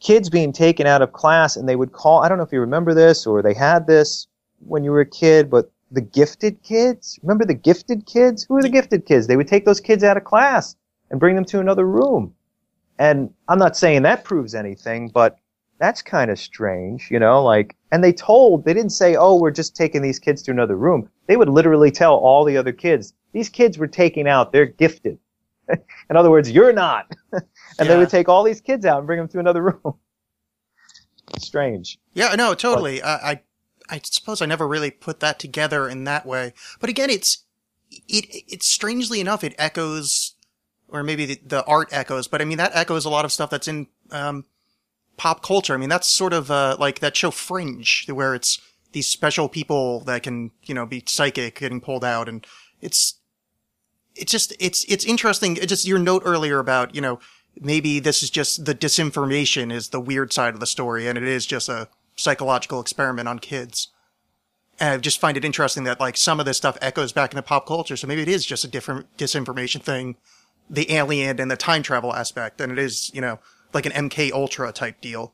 kids 0.00 0.30
being 0.30 0.52
taken 0.52 0.86
out 0.86 1.02
of 1.02 1.12
class, 1.12 1.56
and 1.56 1.68
they 1.68 1.76
would 1.76 1.92
call. 1.92 2.22
I 2.22 2.28
don't 2.28 2.38
know 2.38 2.44
if 2.44 2.52
you 2.52 2.60
remember 2.60 2.94
this 2.94 3.26
or 3.26 3.42
they 3.42 3.54
had 3.54 3.86
this 3.86 4.26
when 4.60 4.82
you 4.82 4.90
were 4.90 5.00
a 5.00 5.06
kid, 5.06 5.50
but 5.50 5.70
the 5.90 6.00
gifted 6.00 6.62
kids. 6.62 7.18
Remember 7.22 7.44
the 7.44 7.54
gifted 7.54 8.06
kids? 8.06 8.44
Who 8.44 8.56
are 8.56 8.62
the 8.62 8.68
gifted 8.68 9.06
kids? 9.06 9.26
They 9.26 9.36
would 9.36 9.48
take 9.48 9.64
those 9.64 9.80
kids 9.80 10.04
out 10.04 10.16
of 10.16 10.24
class 10.24 10.76
and 11.10 11.18
bring 11.20 11.34
them 11.34 11.44
to 11.46 11.60
another 11.60 11.86
room. 11.86 12.34
And 12.98 13.32
I'm 13.48 13.58
not 13.58 13.76
saying 13.76 14.02
that 14.02 14.24
proves 14.24 14.54
anything, 14.54 15.08
but 15.08 15.38
that's 15.78 16.02
kind 16.02 16.30
of 16.30 16.38
strange, 16.38 17.10
you 17.10 17.18
know, 17.18 17.42
like, 17.42 17.74
and 17.90 18.04
they 18.04 18.12
told, 18.12 18.64
they 18.64 18.74
didn't 18.74 18.90
say, 18.92 19.16
oh, 19.16 19.36
we're 19.36 19.50
just 19.50 19.74
taking 19.74 20.02
these 20.02 20.18
kids 20.18 20.42
to 20.42 20.50
another 20.50 20.76
room. 20.76 21.08
They 21.26 21.36
would 21.36 21.48
literally 21.48 21.90
tell 21.90 22.14
all 22.14 22.44
the 22.44 22.58
other 22.58 22.72
kids, 22.72 23.14
these 23.32 23.48
kids 23.48 23.78
were 23.78 23.86
taken 23.86 24.26
out, 24.26 24.52
they're 24.52 24.66
gifted. 24.66 25.18
In 26.10 26.16
other 26.16 26.30
words, 26.30 26.50
you're 26.50 26.74
not. 26.74 27.10
and 27.32 27.88
they 27.88 27.96
would 27.96 28.10
take 28.10 28.28
all 28.28 28.44
these 28.44 28.60
kids 28.60 28.84
out 28.84 28.98
and 28.98 29.06
bring 29.06 29.18
them 29.18 29.28
to 29.28 29.38
another 29.38 29.62
room. 29.82 29.94
strange. 31.38 31.98
Yeah, 32.12 32.34
no, 32.34 32.52
totally. 32.52 33.02
I, 33.02 33.30
I, 33.30 33.40
I 33.90 34.00
suppose 34.02 34.40
I 34.40 34.46
never 34.46 34.66
really 34.66 34.90
put 34.90 35.20
that 35.20 35.38
together 35.38 35.88
in 35.88 36.04
that 36.04 36.26
way. 36.26 36.52
But 36.80 36.90
again, 36.90 37.10
it's, 37.10 37.44
it, 37.90 38.44
it's 38.48 38.68
strangely 38.68 39.20
enough, 39.20 39.42
it 39.42 39.54
echoes, 39.58 40.34
or 40.88 41.02
maybe 41.02 41.26
the, 41.26 41.40
the 41.44 41.64
art 41.64 41.88
echoes, 41.90 42.28
but 42.28 42.40
I 42.40 42.44
mean, 42.44 42.58
that 42.58 42.74
echoes 42.74 43.04
a 43.04 43.10
lot 43.10 43.24
of 43.24 43.32
stuff 43.32 43.50
that's 43.50 43.68
in, 43.68 43.88
um, 44.10 44.44
pop 45.16 45.42
culture. 45.42 45.74
I 45.74 45.76
mean, 45.76 45.88
that's 45.88 46.08
sort 46.08 46.32
of, 46.32 46.50
uh, 46.50 46.76
like 46.78 47.00
that 47.00 47.16
show 47.16 47.30
Fringe, 47.30 48.06
where 48.08 48.34
it's 48.34 48.60
these 48.92 49.06
special 49.06 49.48
people 49.48 50.00
that 50.00 50.22
can, 50.22 50.50
you 50.64 50.74
know, 50.74 50.86
be 50.86 51.02
psychic 51.06 51.60
getting 51.60 51.80
pulled 51.80 52.04
out. 52.04 52.28
And 52.28 52.46
it's, 52.80 53.14
it's 54.14 54.32
just, 54.32 54.54
it's, 54.58 54.84
it's 54.88 55.04
interesting. 55.04 55.54
Just 55.56 55.86
your 55.86 55.98
note 55.98 56.22
earlier 56.24 56.58
about, 56.58 56.94
you 56.94 57.00
know, 57.00 57.20
maybe 57.60 58.00
this 58.00 58.22
is 58.22 58.30
just 58.30 58.64
the 58.64 58.74
disinformation 58.74 59.72
is 59.72 59.88
the 59.88 60.00
weird 60.00 60.32
side 60.32 60.54
of 60.54 60.60
the 60.60 60.66
story 60.66 61.06
and 61.06 61.18
it 61.18 61.24
is 61.24 61.46
just 61.46 61.68
a 61.68 61.88
psychological 62.20 62.80
experiment 62.80 63.28
on 63.28 63.38
kids. 63.38 63.88
And 64.78 64.94
I 64.94 64.96
just 64.98 65.20
find 65.20 65.36
it 65.36 65.44
interesting 65.44 65.84
that 65.84 66.00
like 66.00 66.16
some 66.16 66.40
of 66.40 66.46
this 66.46 66.56
stuff 66.56 66.78
echoes 66.80 67.12
back 67.12 67.32
into 67.32 67.42
pop 67.42 67.66
culture. 67.66 67.96
So 67.96 68.06
maybe 68.06 68.22
it 68.22 68.28
is 68.28 68.44
just 68.46 68.64
a 68.64 68.68
different 68.68 69.14
disinformation 69.16 69.82
thing, 69.82 70.16
the 70.68 70.92
alien 70.92 71.40
and 71.40 71.50
the 71.50 71.56
time 71.56 71.82
travel 71.82 72.14
aspect. 72.14 72.60
And 72.60 72.72
it 72.72 72.78
is, 72.78 73.10
you 73.14 73.20
know, 73.20 73.38
like 73.72 73.86
an 73.86 73.92
MK 73.92 74.32
Ultra 74.32 74.72
type 74.72 75.00
deal. 75.00 75.32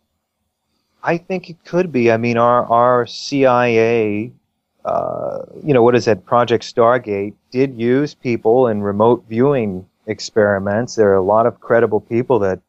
I 1.02 1.18
think 1.18 1.48
it 1.48 1.64
could 1.64 1.92
be. 1.92 2.10
I 2.10 2.16
mean, 2.16 2.36
our 2.36 2.64
our 2.66 3.06
CIA, 3.06 4.32
uh, 4.84 5.42
you 5.62 5.72
know, 5.72 5.82
what 5.82 5.94
is 5.94 6.06
that? 6.06 6.26
Project 6.26 6.64
Stargate 6.64 7.34
did 7.52 7.78
use 7.78 8.14
people 8.14 8.66
in 8.66 8.82
remote 8.82 9.24
viewing 9.28 9.86
experiments. 10.06 10.96
There 10.96 11.10
are 11.10 11.16
a 11.16 11.22
lot 11.22 11.46
of 11.46 11.60
credible 11.60 12.00
people 12.00 12.40
that 12.40 12.60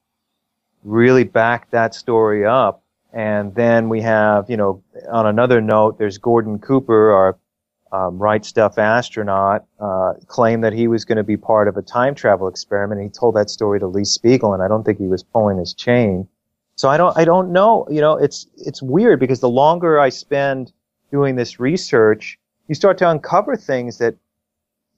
really 0.84 1.24
back 1.24 1.72
that 1.72 1.96
story 1.96 2.46
up. 2.46 2.84
And 3.14 3.56
then 3.56 3.90
we 3.90 4.02
have, 4.02 4.50
you 4.50 4.58
know, 4.58 4.84
on 5.10 5.26
another 5.26 5.62
note, 5.62 5.98
there's 5.98 6.18
Gordon 6.18 6.60
Cooper, 6.60 7.12
our 7.12 7.38
um, 7.92 8.18
right 8.20 8.44
stuff 8.44 8.78
astronaut, 8.78 9.66
uh, 9.80 10.14
claimed 10.28 10.64
that 10.64 10.74
he 10.74 10.88
was 10.88 11.06
going 11.06 11.18
to 11.18 11.24
be 11.24 11.38
part 11.38 11.68
of 11.68 11.78
a 11.78 11.82
time 11.82 12.16
travel 12.16 12.48
experiment. 12.48 13.02
He 13.02 13.10
told 13.10 13.36
that 13.36 13.50
story 13.50 13.80
to 13.80 13.88
Lee 13.88 14.02
Speigel, 14.02 14.54
and 14.54 14.62
I 14.62 14.68
don't 14.68 14.84
think 14.84 14.98
he 14.98 15.08
was 15.08 15.24
pulling 15.24 15.58
his 15.58 15.74
chain. 15.74 16.28
So 16.76 16.90
I 16.90 16.98
don't, 16.98 17.18
I 17.18 17.26
don't 17.26 17.52
know. 17.52 17.88
You 17.90 18.02
know, 18.02 18.18
it's, 18.18 18.46
it's 18.58 18.82
weird 18.82 19.20
because 19.20 19.40
the 19.40 19.50
longer 19.50 20.00
I 20.00 20.10
spend 20.10 20.74
doing 21.10 21.36
this 21.36 21.60
research, 21.60 22.38
you 22.68 22.76
start 22.76 22.98
to 23.00 23.10
uncover 23.10 23.56
things 23.56 23.98
that, 24.00 24.16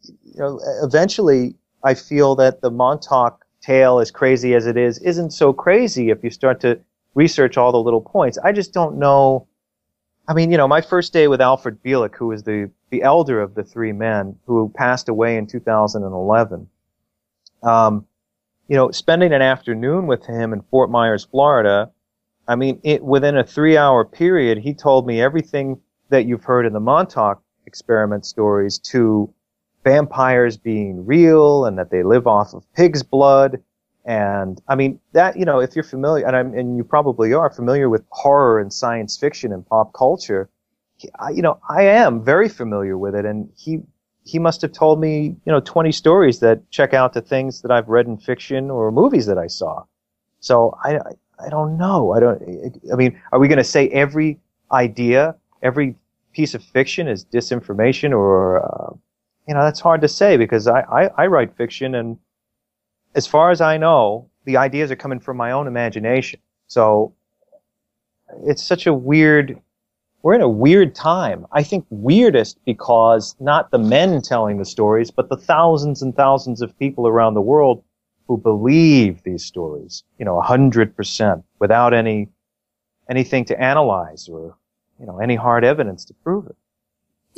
you 0.01 0.39
know, 0.39 0.59
eventually 0.81 1.55
I 1.83 1.93
feel 1.93 2.35
that 2.35 2.61
the 2.61 2.71
Montauk 2.71 3.45
tale, 3.61 3.99
as 3.99 4.11
crazy 4.11 4.55
as 4.55 4.65
it 4.65 4.77
is, 4.77 4.97
isn't 4.99 5.31
so 5.31 5.53
crazy 5.53 6.09
if 6.09 6.23
you 6.23 6.31
start 6.31 6.59
to 6.61 6.79
research 7.15 7.57
all 7.57 7.71
the 7.71 7.81
little 7.81 8.01
points. 8.01 8.37
I 8.37 8.51
just 8.51 8.73
don't 8.73 8.97
know. 8.97 9.47
I 10.27 10.33
mean, 10.33 10.51
you 10.51 10.57
know, 10.57 10.67
my 10.67 10.81
first 10.81 11.11
day 11.11 11.27
with 11.27 11.41
Alfred 11.41 11.81
Bielek, 11.83 12.15
who 12.15 12.27
was 12.27 12.43
the, 12.43 12.69
the 12.91 13.01
elder 13.01 13.41
of 13.41 13.55
the 13.55 13.63
three 13.63 13.91
men 13.91 14.37
who 14.45 14.71
passed 14.75 15.09
away 15.09 15.37
in 15.37 15.47
2011, 15.47 16.67
um, 17.63 18.05
you 18.67 18.75
know, 18.75 18.91
spending 18.91 19.33
an 19.33 19.41
afternoon 19.41 20.05
with 20.05 20.25
him 20.25 20.53
in 20.53 20.61
Fort 20.61 20.91
Myers, 20.91 21.25
Florida, 21.25 21.91
I 22.47 22.55
mean, 22.55 22.79
it, 22.83 23.03
within 23.03 23.37
a 23.37 23.43
three 23.43 23.77
hour 23.77 24.03
period, 24.03 24.57
he 24.57 24.73
told 24.73 25.05
me 25.05 25.21
everything 25.21 25.79
that 26.09 26.25
you've 26.25 26.43
heard 26.43 26.65
in 26.65 26.73
the 26.73 26.79
Montauk 26.79 27.43
experiment 27.67 28.25
stories 28.25 28.79
to 28.79 29.31
vampires 29.83 30.57
being 30.57 31.05
real 31.05 31.65
and 31.65 31.77
that 31.77 31.91
they 31.91 32.01
live 32.01 32.25
off 32.25 32.53
of 32.53 32.63
pig's 32.73 33.03
blood. 33.03 33.61
And 34.05 34.61
I 34.67 34.75
mean, 34.75 34.99
that, 35.13 35.37
you 35.37 35.45
know, 35.45 35.59
if 35.59 35.75
you're 35.75 35.83
familiar, 35.83 36.25
and, 36.25 36.35
I'm, 36.35 36.53
and 36.53 36.77
you 36.77 36.83
probably 36.83 37.33
are 37.33 37.49
familiar 37.49 37.89
with 37.89 38.03
horror 38.09 38.59
and 38.59 38.71
science 38.71 39.17
fiction 39.17 39.51
and 39.51 39.65
pop 39.65 39.93
culture, 39.93 40.49
I, 41.19 41.31
you 41.31 41.41
know, 41.41 41.59
I 41.69 41.83
am 41.83 42.23
very 42.23 42.49
familiar 42.49 42.97
with 42.97 43.15
it. 43.15 43.25
And 43.25 43.49
he, 43.55 43.79
he 44.23 44.39
must 44.39 44.61
have 44.61 44.71
told 44.71 44.99
me, 44.99 45.35
you 45.45 45.51
know, 45.51 45.59
20 45.59 45.91
stories 45.91 46.39
that 46.39 46.69
check 46.71 46.93
out 46.93 47.13
to 47.13 47.21
things 47.21 47.61
that 47.61 47.71
I've 47.71 47.87
read 47.87 48.07
in 48.07 48.17
fiction 48.17 48.69
or 48.69 48.91
movies 48.91 49.25
that 49.25 49.37
I 49.37 49.47
saw. 49.47 49.83
So 50.39 50.77
I, 50.83 50.99
I, 51.43 51.49
don't 51.49 51.77
know. 51.77 52.13
I 52.13 52.19
don't, 52.19 52.41
I 52.91 52.95
mean, 52.95 53.19
are 53.31 53.39
we 53.39 53.47
going 53.47 53.57
to 53.57 53.63
say 53.63 53.89
every 53.89 54.39
idea, 54.71 55.35
every 55.61 55.95
piece 56.33 56.53
of 56.53 56.63
fiction 56.63 57.07
is 57.07 57.25
disinformation 57.25 58.11
or, 58.11 58.63
uh, 58.63 58.93
you 59.47 59.53
know, 59.53 59.63
that's 59.63 59.79
hard 59.79 60.01
to 60.01 60.07
say 60.07 60.37
because 60.37 60.67
I, 60.67 60.81
I, 60.81 61.09
I 61.17 61.27
write 61.27 61.55
fiction 61.57 61.95
and 61.95 62.17
as 63.15 63.27
far 63.27 63.51
as 63.51 63.61
I 63.61 63.77
know, 63.77 64.29
the 64.45 64.57
ideas 64.57 64.91
are 64.91 64.95
coming 64.95 65.19
from 65.19 65.37
my 65.37 65.51
own 65.51 65.67
imagination. 65.67 66.39
So 66.67 67.13
it's 68.45 68.63
such 68.63 68.85
a 68.87 68.93
weird, 68.93 69.59
we're 70.21 70.35
in 70.35 70.41
a 70.41 70.49
weird 70.49 70.93
time. 70.93 71.45
I 71.51 71.63
think 71.63 71.85
weirdest 71.89 72.59
because 72.65 73.35
not 73.39 73.71
the 73.71 73.79
men 73.79 74.21
telling 74.21 74.57
the 74.57 74.65
stories, 74.65 75.11
but 75.11 75.29
the 75.29 75.37
thousands 75.37 76.01
and 76.01 76.15
thousands 76.15 76.61
of 76.61 76.77
people 76.77 77.07
around 77.07 77.33
the 77.33 77.41
world 77.41 77.83
who 78.27 78.37
believe 78.37 79.23
these 79.23 79.43
stories, 79.43 80.03
you 80.19 80.25
know, 80.25 80.37
a 80.37 80.43
hundred 80.43 80.95
percent 80.95 81.43
without 81.59 81.93
any, 81.93 82.29
anything 83.09 83.43
to 83.45 83.59
analyze 83.59 84.29
or, 84.29 84.55
you 84.99 85.05
know, 85.07 85.17
any 85.17 85.35
hard 85.35 85.63
evidence 85.63 86.05
to 86.05 86.13
prove 86.13 86.45
it. 86.45 86.55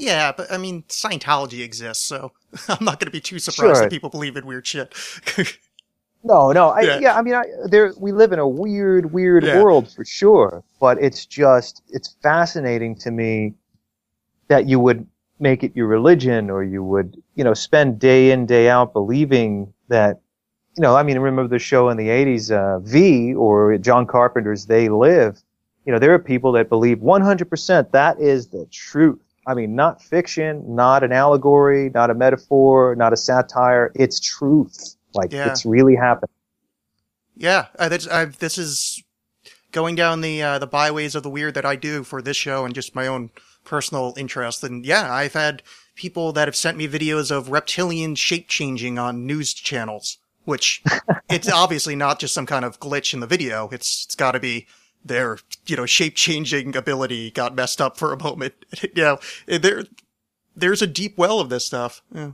Yeah, 0.01 0.31
but 0.35 0.51
I 0.51 0.57
mean, 0.57 0.83
Scientology 0.89 1.63
exists, 1.63 2.03
so 2.03 2.31
I'm 2.67 2.83
not 2.83 2.99
going 2.99 3.05
to 3.05 3.11
be 3.11 3.21
too 3.21 3.39
surprised 3.39 3.75
Sure. 3.75 3.81
that 3.83 3.91
people 3.91 4.09
believe 4.09 4.35
in 4.35 4.45
weird 4.45 4.65
shit. 4.67 4.93
No, 6.23 6.51
no, 6.51 6.69
I, 6.69 6.81
Yeah. 6.81 6.99
yeah. 6.99 7.17
I 7.17 7.23
mean, 7.23 7.33
I, 7.33 7.45
there 7.65 7.93
we 7.99 8.11
live 8.11 8.31
in 8.31 8.37
a 8.37 8.47
weird, 8.47 9.11
weird 9.11 9.43
Yeah. 9.43 9.59
world 9.59 9.91
for 9.91 10.05
sure. 10.05 10.63
But 10.79 11.01
it's 11.01 11.25
just, 11.25 11.81
it's 11.89 12.15
fascinating 12.21 12.93
to 12.97 13.09
me 13.09 13.55
that 14.47 14.67
you 14.67 14.79
would 14.79 15.07
make 15.39 15.63
it 15.63 15.71
your 15.75 15.87
religion, 15.87 16.51
or 16.51 16.63
you 16.63 16.83
would, 16.83 17.19
you 17.33 17.43
know, 17.43 17.55
spend 17.55 17.97
day 17.97 18.29
in, 18.29 18.45
day 18.45 18.69
out 18.69 18.93
believing 18.93 19.73
that, 19.87 20.21
you 20.77 20.83
know, 20.83 20.95
I 20.95 21.01
mean, 21.01 21.17
remember 21.17 21.47
the 21.49 21.57
show 21.57 21.89
in 21.89 21.97
the 21.97 22.09
'80s, 22.09 22.51
uh, 22.51 22.77
V, 22.81 23.33
or 23.33 23.75
John 23.79 24.05
Carpenter's 24.05 24.67
They 24.67 24.89
Live. 24.89 25.41
You 25.87 25.91
know, 25.91 25.97
there 25.97 26.13
are 26.13 26.19
people 26.19 26.51
that 26.51 26.69
believe 26.69 26.99
100% 26.99 27.91
that 27.93 28.19
is 28.19 28.49
the 28.49 28.67
truth. 28.71 29.23
I 29.45 29.53
mean, 29.53 29.75
not 29.75 30.01
fiction, 30.01 30.75
not 30.75 31.03
an 31.03 31.11
allegory, 31.11 31.89
not 31.93 32.09
a 32.09 32.13
metaphor, 32.13 32.95
not 32.95 33.13
a 33.13 33.17
satire. 33.17 33.91
It's 33.95 34.19
truth. 34.19 34.95
Like 35.13 35.31
Yeah. 35.31 35.49
it's 35.49 35.65
really 35.65 35.95
happened. 35.95 36.31
yeah, 37.35 37.67
uh, 37.79 37.97
I've, 38.11 38.37
this 38.39 38.57
is 38.57 39.03
going 39.71 39.95
down 39.95 40.21
the 40.21 40.41
uh, 40.43 40.59
the 40.59 40.67
byways 40.67 41.15
of 41.15 41.23
the 41.23 41.29
weird 41.29 41.53
that 41.55 41.65
I 41.65 41.75
do 41.75 42.03
for 42.03 42.21
this 42.21 42.37
show 42.37 42.65
and 42.65 42.75
just 42.75 42.93
my 42.95 43.07
own 43.07 43.31
personal 43.63 44.13
interest. 44.17 44.63
And 44.63 44.85
yeah, 44.85 45.11
I've 45.13 45.33
had 45.33 45.63
people 45.95 46.31
that 46.33 46.47
have 46.47 46.55
sent 46.55 46.77
me 46.77 46.87
videos 46.87 47.31
of 47.31 47.49
reptilian 47.49 48.15
shape 48.15 48.47
changing 48.47 48.99
on 48.99 49.25
news 49.25 49.53
channels, 49.53 50.17
which 50.45 50.83
it's 51.29 51.51
obviously 51.51 51.95
not 51.95 52.19
just 52.19 52.33
some 52.33 52.45
kind 52.45 52.65
of 52.65 52.79
glitch 52.79 53.13
in 53.13 53.19
the 53.21 53.27
video. 53.27 53.69
It's 53.71 54.05
it's 54.05 54.15
got 54.15 54.33
to 54.33 54.39
be 54.39 54.67
their, 55.03 55.37
you 55.65 55.75
know, 55.75 55.85
shape 55.85 56.15
changing 56.15 56.75
ability 56.75 57.31
got 57.31 57.55
messed 57.55 57.81
up 57.81 57.97
for 57.97 58.13
a 58.13 58.21
moment. 58.21 58.53
you 58.81 59.03
know, 59.03 59.19
there, 59.47 59.85
there's 60.55 60.81
a 60.81 60.87
deep 60.87 61.17
well 61.17 61.39
of 61.39 61.49
this 61.49 61.65
stuff. 61.65 62.01
Yeah. 62.13 62.31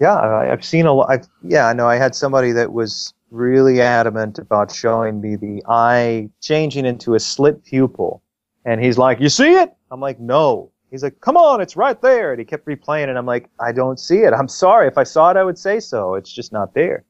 Yeah, 0.00 0.16
I've 0.16 0.64
seen 0.64 0.86
a 0.86 0.92
lot. 0.94 1.10
I've, 1.10 1.26
yeah, 1.42 1.66
I 1.66 1.74
know. 1.74 1.86
I 1.86 1.96
had 1.96 2.14
somebody 2.14 2.52
that 2.52 2.72
was 2.72 3.12
really 3.30 3.82
adamant 3.82 4.38
about 4.38 4.72
showing 4.72 5.20
me 5.20 5.36
the 5.36 5.62
eye 5.68 6.30
changing 6.40 6.86
into 6.86 7.14
a 7.14 7.20
slit 7.20 7.62
pupil, 7.64 8.22
and 8.64 8.82
he's 8.82 8.96
like, 8.96 9.20
"You 9.20 9.28
see 9.28 9.52
it?" 9.52 9.74
I'm 9.90 10.00
like, 10.00 10.18
"No." 10.18 10.72
He's 10.90 11.02
like, 11.02 11.20
"Come 11.20 11.36
on, 11.36 11.60
it's 11.60 11.76
right 11.76 12.00
there." 12.00 12.32
And 12.32 12.38
he 12.40 12.46
kept 12.46 12.66
replaying, 12.66 13.10
and 13.10 13.18
I'm 13.18 13.26
like, 13.26 13.50
"I 13.60 13.72
don't 13.72 14.00
see 14.00 14.20
it. 14.20 14.32
I'm 14.32 14.48
sorry. 14.48 14.88
If 14.88 14.96
I 14.96 15.04
saw 15.04 15.30
it, 15.32 15.36
I 15.36 15.44
would 15.44 15.58
say 15.58 15.80
so. 15.80 16.14
It's 16.14 16.32
just 16.32 16.50
not 16.50 16.72
there." 16.72 17.04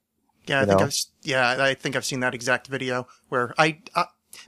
Yeah, 0.47 0.61
I 0.61 0.61
You 0.62 0.66
think 0.66 0.81
know? 0.81 0.87
I've 0.87 0.95
yeah, 1.23 1.62
I 1.62 1.75
think 1.75 1.95
I've 1.95 2.05
seen 2.05 2.21
that 2.21 2.35
exact 2.35 2.66
video 2.66 3.07
where 3.29 3.55
I 3.57 3.79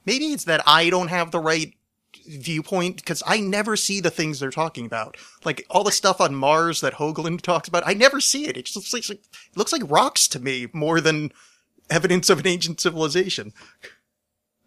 maybe 0.04 0.26
it's 0.26 0.44
that 0.44 0.62
I 0.66 0.90
don't 0.90 1.08
have 1.08 1.30
the 1.30 1.40
right 1.40 1.74
viewpoint 2.26 2.96
because 2.96 3.22
I 3.26 3.40
never 3.40 3.76
see 3.76 4.00
the 4.00 4.10
things 4.10 4.38
they're 4.38 4.50
talking 4.50 4.86
about. 4.86 5.16
Like 5.44 5.64
all 5.70 5.84
the 5.84 5.92
stuff 5.92 6.20
on 6.20 6.34
Mars 6.34 6.80
that 6.80 6.94
Hoagland 6.94 7.40
talks 7.42 7.68
about, 7.68 7.82
I 7.86 7.94
never 7.94 8.20
see 8.20 8.46
it. 8.46 8.56
It 8.56 8.66
just 8.66 8.76
looks 8.76 8.92
like 8.92 9.18
it 9.18 9.56
looks 9.56 9.72
like 9.72 9.82
rocks 9.90 10.28
to 10.28 10.40
me 10.40 10.68
more 10.72 11.00
than 11.00 11.32
evidence 11.90 12.30
of 12.30 12.40
an 12.40 12.46
ancient 12.46 12.80
civilization. 12.80 13.52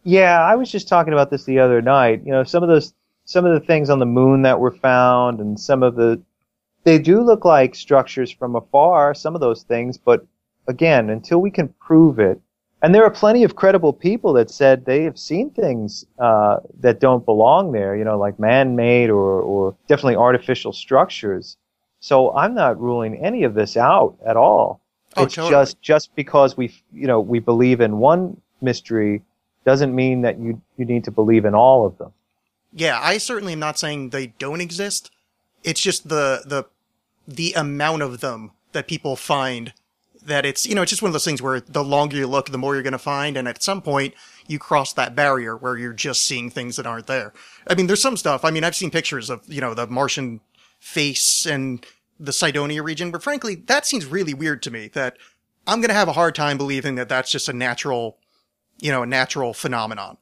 Yeah, 0.04 0.42
I 0.42 0.56
was 0.56 0.72
just 0.72 0.88
talking 0.88 1.14
about 1.14 1.32
this 1.32 1.46
the 1.46 1.60
other 1.60 1.82
night. 1.82 2.22
You 2.24 2.32
know, 2.32 2.44
some 2.44 2.62
of 2.62 2.70
those, 2.70 2.94
some 3.26 3.46
of 3.46 3.60
the 3.60 3.66
things 3.66 3.90
on 3.90 4.00
the 4.00 4.06
moon 4.06 4.44
that 4.44 4.60
were 4.60 4.72
found, 4.72 5.40
and 5.40 5.60
some 5.60 5.82
of 5.82 5.96
the, 5.96 6.22
they 6.84 7.00
do 7.00 7.22
look 7.22 7.44
like 7.44 7.74
structures 7.74 8.30
from 8.32 8.56
afar. 8.56 9.16
Some 9.16 9.34
of 9.34 9.42
those 9.42 9.64
things, 9.64 9.98
but 9.98 10.26
again, 10.68 11.10
until 11.10 11.42
we 11.42 11.50
can 11.50 11.74
prove 11.80 12.20
it, 12.20 12.40
and 12.86 12.94
there 12.94 13.04
are 13.04 13.10
plenty 13.10 13.44
of 13.44 13.56
credible 13.56 13.94
people 13.94 14.32
that 14.34 14.52
said 14.52 14.86
they 14.86 15.02
have 15.06 15.18
seen 15.18 15.50
things 15.50 16.06
uh, 16.20 16.58
that 16.82 17.00
don't 17.00 17.26
belong 17.26 17.72
there. 17.72 17.96
You 17.96 18.04
know, 18.04 18.16
like 18.16 18.40
man-made 18.40 19.10
or 19.10 19.42
or 19.42 19.76
definitely 19.88 20.18
artificial 20.18 20.72
structures. 20.72 21.58
So 22.00 22.32
I'm 22.36 22.54
not 22.54 22.80
ruling 22.80 23.18
any 23.18 23.42
of 23.44 23.56
this 23.56 23.76
out 23.76 24.16
at 24.24 24.38
all. 24.38 24.82
Oh, 25.18 25.24
it's 25.24 25.34
totally. 25.34 25.52
just 25.52 25.82
just 25.82 26.16
because 26.16 26.56
we 26.56 26.72
you 26.94 27.08
know 27.08 27.20
we 27.20 27.40
believe 27.40 27.82
in 27.82 27.98
one 27.98 28.40
mystery 28.62 29.24
doesn't 29.66 29.96
mean 29.96 30.22
that 30.22 30.38
you 30.38 30.62
you 30.78 30.86
need 30.86 31.06
to 31.06 31.12
believe 31.12 31.46
in 31.46 31.56
all 31.56 31.88
of 31.88 31.98
them. 31.98 32.14
Yeah, 32.72 33.00
I 33.02 33.18
certainly 33.18 33.54
am 33.54 33.60
not 33.60 33.80
saying 33.80 34.12
they 34.12 34.28
don't 34.38 34.62
exist. 34.62 35.10
It's 35.64 35.82
just 35.82 36.08
the 36.10 36.44
the 36.46 36.66
the 37.28 37.54
amount 37.54 38.04
of 38.04 38.20
them 38.20 38.52
that 38.74 38.88
people 38.88 39.16
find 39.16 39.74
that 40.26 40.46
it's 40.46 40.66
you 40.66 40.76
know 40.76 40.82
it's 40.82 40.90
just 40.90 41.02
one 41.02 41.10
of 41.10 41.14
those 41.14 41.26
things 41.26 41.42
where 41.42 41.60
the 41.60 41.84
longer 41.84 42.18
you 42.18 42.28
look, 42.28 42.50
the 42.50 42.58
more 42.58 42.74
you're 42.74 42.84
going 42.84 42.94
to 42.94 43.00
find, 43.00 43.38
and 43.38 43.48
at 43.48 43.64
some 43.64 43.82
point 43.82 44.14
you 44.48 44.60
cross 44.60 44.94
that 44.94 45.16
barrier 45.16 45.56
where 45.58 45.78
you're 45.78 45.94
just 45.94 46.24
seeing 46.24 46.50
things 46.50 46.76
that 46.76 46.86
aren't 46.86 47.08
there. 47.08 47.34
I 47.68 47.76
mean, 47.76 47.88
there's 47.88 48.02
some 48.02 48.18
stuff. 48.18 48.46
I 48.46 48.52
mean, 48.52 48.64
I've 48.64 48.76
seen 48.76 48.92
pictures 48.92 49.30
of 49.30 49.42
you 49.48 49.62
know 49.62 49.74
the 49.74 49.88
Martian 49.88 50.42
face 50.80 51.46
and 51.46 51.86
the 52.20 52.34
Cydonia 52.34 52.84
region, 52.84 53.12
but 53.12 53.24
frankly, 53.24 53.56
that 53.56 53.86
seems 53.86 54.06
really 54.06 54.34
weird 54.34 54.62
to 54.64 54.72
me. 54.72 54.90
That 54.90 55.18
I'm 55.68 55.82
going 55.82 55.90
to 55.90 55.96
have 55.96 56.08
a 56.08 56.14
hard 56.14 56.36
time 56.36 56.58
believing 56.58 56.96
that 56.96 57.10
that's 57.10 57.32
just 57.32 57.50
a 57.50 57.54
natural, 57.54 58.18
you 58.80 58.92
know, 58.92 59.04
a 59.04 59.08
natural 59.08 59.54
phenomenon. 59.54 60.18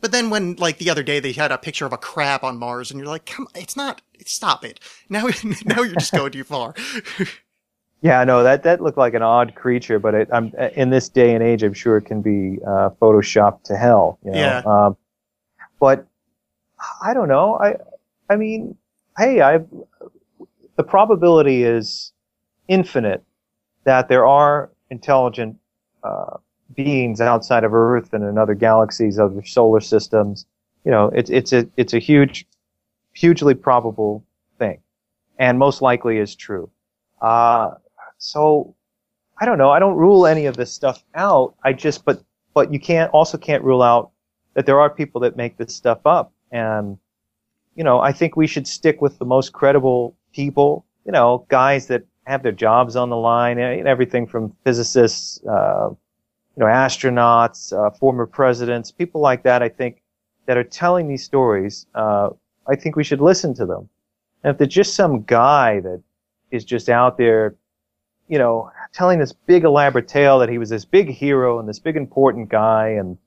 But 0.00 0.10
then 0.10 0.30
when, 0.30 0.56
like, 0.56 0.78
the 0.78 0.90
other 0.90 1.04
day 1.04 1.20
they 1.20 1.30
had 1.30 1.52
a 1.52 1.58
picture 1.58 1.86
of 1.86 1.92
a 1.92 1.96
crab 1.98 2.42
on 2.42 2.58
Mars 2.58 2.90
and 2.90 2.98
you're 2.98 3.08
like, 3.08 3.24
come, 3.24 3.46
it's 3.54 3.76
not, 3.76 4.02
stop 4.26 4.64
it. 4.64 4.80
Now, 5.08 5.28
now 5.64 5.82
you're 5.82 5.94
just 5.94 6.12
going 6.12 6.32
too 6.32 6.44
far. 6.44 6.74
Yeah, 8.02 8.24
no, 8.24 8.42
that 8.42 8.64
that 8.64 8.82
looked 8.82 8.98
like 8.98 9.14
an 9.14 9.22
odd 9.22 9.54
creature, 9.54 10.00
but 10.00 10.14
it, 10.14 10.28
I'm 10.32 10.52
in 10.74 10.90
this 10.90 11.08
day 11.08 11.34
and 11.34 11.42
age, 11.42 11.62
I'm 11.62 11.72
sure 11.72 11.96
it 11.96 12.02
can 12.02 12.20
be 12.20 12.58
uh, 12.66 12.90
photoshopped 13.00 13.62
to 13.64 13.76
hell. 13.76 14.18
You 14.24 14.32
know? 14.32 14.38
Yeah. 14.38 14.62
Um, 14.66 14.96
but 15.78 16.06
I 17.00 17.14
don't 17.14 17.28
know. 17.28 17.56
I 17.60 17.76
I 18.28 18.34
mean, 18.36 18.76
hey, 19.16 19.40
I 19.40 19.60
the 20.76 20.82
probability 20.82 21.62
is 21.62 22.12
infinite 22.66 23.22
that 23.84 24.08
there 24.08 24.26
are 24.26 24.72
intelligent 24.90 25.56
uh, 26.02 26.38
beings 26.74 27.20
outside 27.20 27.62
of 27.62 27.72
Earth 27.72 28.12
and 28.12 28.24
in 28.24 28.36
other 28.36 28.54
galaxies, 28.54 29.20
other 29.20 29.44
solar 29.44 29.80
systems. 29.80 30.44
You 30.84 30.90
know, 30.90 31.06
it's 31.14 31.30
it's 31.30 31.52
a 31.52 31.68
it's 31.76 31.94
a 31.94 32.00
huge, 32.00 32.46
hugely 33.12 33.54
probable 33.54 34.24
thing, 34.58 34.80
and 35.38 35.56
most 35.56 35.82
likely 35.82 36.18
is 36.18 36.34
true. 36.34 36.68
Uh, 37.20 37.74
so 38.22 38.74
I 39.40 39.44
don't 39.44 39.58
know. 39.58 39.70
I 39.70 39.78
don't 39.78 39.96
rule 39.96 40.26
any 40.26 40.46
of 40.46 40.56
this 40.56 40.72
stuff 40.72 41.04
out. 41.14 41.54
I 41.64 41.72
just, 41.72 42.04
but, 42.04 42.22
but 42.54 42.72
you 42.72 42.78
can't, 42.78 43.10
also 43.12 43.36
can't 43.36 43.64
rule 43.64 43.82
out 43.82 44.12
that 44.54 44.66
there 44.66 44.78
are 44.80 44.88
people 44.88 45.20
that 45.22 45.36
make 45.36 45.56
this 45.56 45.74
stuff 45.74 45.98
up. 46.04 46.32
And, 46.52 46.98
you 47.74 47.82
know, 47.82 47.98
I 47.98 48.12
think 48.12 48.36
we 48.36 48.46
should 48.46 48.68
stick 48.68 49.00
with 49.00 49.18
the 49.18 49.24
most 49.24 49.52
credible 49.52 50.14
people, 50.32 50.84
you 51.04 51.12
know, 51.12 51.46
guys 51.48 51.86
that 51.86 52.04
have 52.24 52.42
their 52.44 52.52
jobs 52.52 52.94
on 52.94 53.10
the 53.10 53.16
line 53.16 53.58
and 53.58 53.88
everything 53.88 54.26
from 54.26 54.54
physicists, 54.64 55.40
uh, 55.46 55.88
you 55.90 56.60
know, 56.60 56.66
astronauts, 56.66 57.72
uh, 57.72 57.90
former 57.90 58.26
presidents, 58.26 58.92
people 58.92 59.20
like 59.20 59.42
that, 59.42 59.62
I 59.62 59.68
think, 59.68 60.02
that 60.46 60.56
are 60.56 60.64
telling 60.64 61.08
these 61.08 61.24
stories, 61.24 61.86
uh, 61.94 62.30
I 62.68 62.76
think 62.76 62.94
we 62.94 63.02
should 63.02 63.20
listen 63.20 63.54
to 63.54 63.66
them. 63.66 63.88
And 64.44 64.52
if 64.52 64.58
they're 64.58 64.66
just 64.66 64.94
some 64.94 65.22
guy 65.22 65.80
that 65.80 66.02
is 66.52 66.64
just 66.64 66.88
out 66.88 67.16
there, 67.18 67.56
you 68.28 68.38
know, 68.38 68.70
telling 68.92 69.18
this 69.18 69.32
big 69.32 69.64
elaborate 69.64 70.08
tale 70.08 70.38
that 70.38 70.48
he 70.48 70.58
was 70.58 70.70
this 70.70 70.84
big 70.84 71.08
hero 71.08 71.58
and 71.58 71.68
this 71.68 71.78
big 71.78 71.96
important 71.96 72.48
guy 72.48 72.88
and 72.88 73.18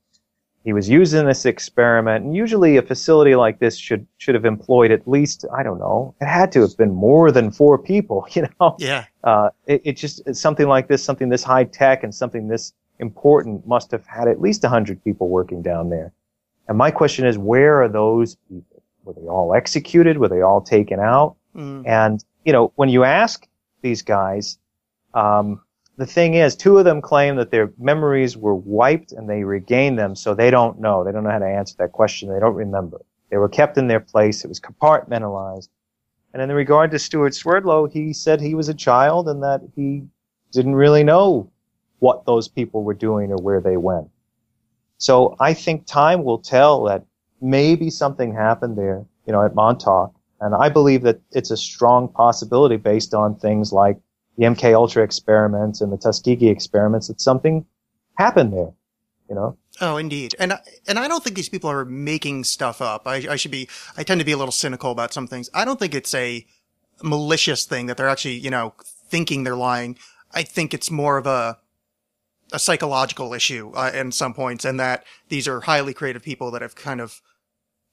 he 0.63 0.73
was 0.73 0.89
using 0.89 1.27
this 1.27 1.45
experiment. 1.45 2.25
And 2.25 2.35
usually 2.35 2.77
a 2.77 2.81
facility 2.81 3.35
like 3.35 3.59
this 3.59 3.77
should, 3.77 4.07
should 4.17 4.33
have 4.33 4.45
employed 4.45 4.89
at 4.89 5.07
least, 5.07 5.45
I 5.55 5.61
don't 5.61 5.77
know, 5.77 6.15
it 6.19 6.25
had 6.25 6.51
to 6.53 6.61
have 6.61 6.75
been 6.75 6.93
more 6.93 7.31
than 7.31 7.51
four 7.51 7.77
people, 7.77 8.27
you 8.31 8.47
know? 8.59 8.75
yeah. 8.79 9.05
Uh, 9.23 9.51
it, 9.67 9.81
it 9.85 9.93
just, 9.93 10.35
something 10.35 10.67
like 10.67 10.87
this, 10.87 11.03
something 11.03 11.29
this 11.29 11.43
high 11.43 11.65
tech 11.65 12.03
and 12.03 12.13
something 12.13 12.47
this 12.47 12.73
important 12.97 13.67
must 13.67 13.91
have 13.91 14.07
had 14.07 14.27
at 14.27 14.41
least 14.41 14.63
a 14.63 14.69
hundred 14.69 15.03
people 15.03 15.29
working 15.29 15.61
down 15.61 15.89
there. 15.89 16.11
And 16.67 16.77
my 16.77 16.89
question 16.89 17.27
is, 17.27 17.37
where 17.37 17.83
are 17.83 17.87
those 17.87 18.35
people? 18.49 18.81
Were 19.03 19.13
they 19.13 19.27
all 19.27 19.53
executed? 19.53 20.17
Were 20.17 20.29
they 20.29 20.41
all 20.41 20.61
taken 20.61 20.99
out? 20.99 21.35
Mm. 21.55 21.85
And, 21.85 22.25
you 22.43 22.51
know, 22.51 22.71
when 22.75 22.89
you 22.89 23.03
ask 23.03 23.47
these 23.81 24.01
guys, 24.01 24.57
um, 25.15 25.61
the 25.97 26.05
thing 26.05 26.33
is, 26.33 26.55
two 26.55 26.77
of 26.77 26.85
them 26.85 27.01
claim 27.01 27.37
that 27.37 27.51
their 27.51 27.71
memories 27.79 28.35
were 28.35 28.55
wiped 28.55 29.13
and 29.13 29.29
they 29.29 29.43
regained 29.43 29.97
them, 29.97 30.15
so 30.15 30.33
they 30.33 30.51
don't 30.51 30.79
know. 30.79 31.03
They 31.03 31.11
don't 31.11 31.23
know 31.23 31.31
how 31.31 31.39
to 31.39 31.45
answer 31.45 31.75
that 31.79 31.93
question. 31.93 32.31
They 32.31 32.39
don't 32.39 32.55
remember. 32.55 33.01
They 33.31 33.37
were 33.37 33.49
kept 33.49 33.77
in 33.77 33.87
their 33.87 34.01
place. 34.01 34.43
It 34.43 34.49
was 34.49 34.59
compartmentalized. 34.59 35.69
And 36.33 36.41
in 36.41 36.51
regard 36.51 36.91
to 36.91 36.99
Stewart 36.99 37.33
Swerdlow, 37.33 37.87
he 37.87 38.11
said 38.11 38.41
he 38.41 38.55
was 38.55 38.67
a 38.67 38.73
child 38.73 39.29
and 39.29 39.41
that 39.41 39.61
he 39.75 40.03
didn't 40.51 40.75
really 40.75 41.03
know 41.03 41.49
what 41.99 42.25
those 42.25 42.49
people 42.49 42.83
were 42.83 42.93
doing 42.93 43.31
or 43.31 43.37
where 43.37 43.61
they 43.61 43.77
went. 43.77 44.09
So 44.97 45.35
I 45.39 45.53
think 45.53 45.85
time 45.85 46.23
will 46.23 46.39
tell 46.39 46.83
that 46.83 47.05
maybe 47.41 47.89
something 47.89 48.33
happened 48.33 48.77
there, 48.77 49.05
you 49.25 49.33
know, 49.33 49.45
at 49.45 49.55
Montauk. 49.55 50.13
And 50.41 50.53
I 50.53 50.67
believe 50.67 51.03
that 51.03 51.21
it's 51.31 51.51
a 51.51 51.57
strong 51.57 52.09
possibility 52.09 52.75
based 52.75 53.13
on 53.13 53.35
things 53.35 53.71
like 53.71 53.97
the 54.37 54.45
MK 54.45 54.73
Ultra 54.73 55.03
experiments 55.03 55.81
and 55.81 55.91
the 55.91 55.97
Tuskegee 55.97 56.49
experiments 56.49 57.07
that 57.07 57.21
something 57.21 57.65
happened 58.17 58.53
there, 58.53 58.73
you 59.29 59.35
know? 59.35 59.57
Oh, 59.81 59.97
indeed. 59.97 60.35
And 60.39 60.53
and 60.87 60.99
I 60.99 61.07
don't 61.07 61.23
think 61.23 61.35
these 61.35 61.49
people 61.49 61.69
are 61.69 61.85
making 61.85 62.43
stuff 62.43 62.81
up. 62.81 63.03
I, 63.05 63.25
I 63.29 63.35
should 63.35 63.51
be, 63.51 63.67
I 63.97 64.03
tend 64.03 64.19
to 64.19 64.25
be 64.25 64.31
a 64.31 64.37
little 64.37 64.51
cynical 64.51 64.91
about 64.91 65.13
some 65.13 65.27
things. 65.27 65.49
I 65.53 65.65
don't 65.65 65.79
think 65.79 65.93
it's 65.93 66.13
a 66.13 66.45
malicious 67.03 67.65
thing 67.65 67.87
that 67.87 67.97
they're 67.97 68.09
actually, 68.09 68.35
you 68.35 68.49
know, 68.49 68.73
thinking 69.09 69.43
they're 69.43 69.55
lying. 69.55 69.97
I 70.33 70.43
think 70.43 70.73
it's 70.73 70.89
more 70.89 71.17
of 71.17 71.27
a, 71.27 71.57
a 72.53 72.59
psychological 72.59 73.33
issue 73.33 73.71
uh, 73.75 73.91
in 73.93 74.11
some 74.11 74.33
points 74.33 74.65
and 74.65 74.79
that 74.79 75.03
these 75.29 75.47
are 75.47 75.61
highly 75.61 75.93
creative 75.93 76.23
people 76.23 76.51
that 76.51 76.61
have 76.61 76.75
kind 76.75 77.01
of 77.01 77.21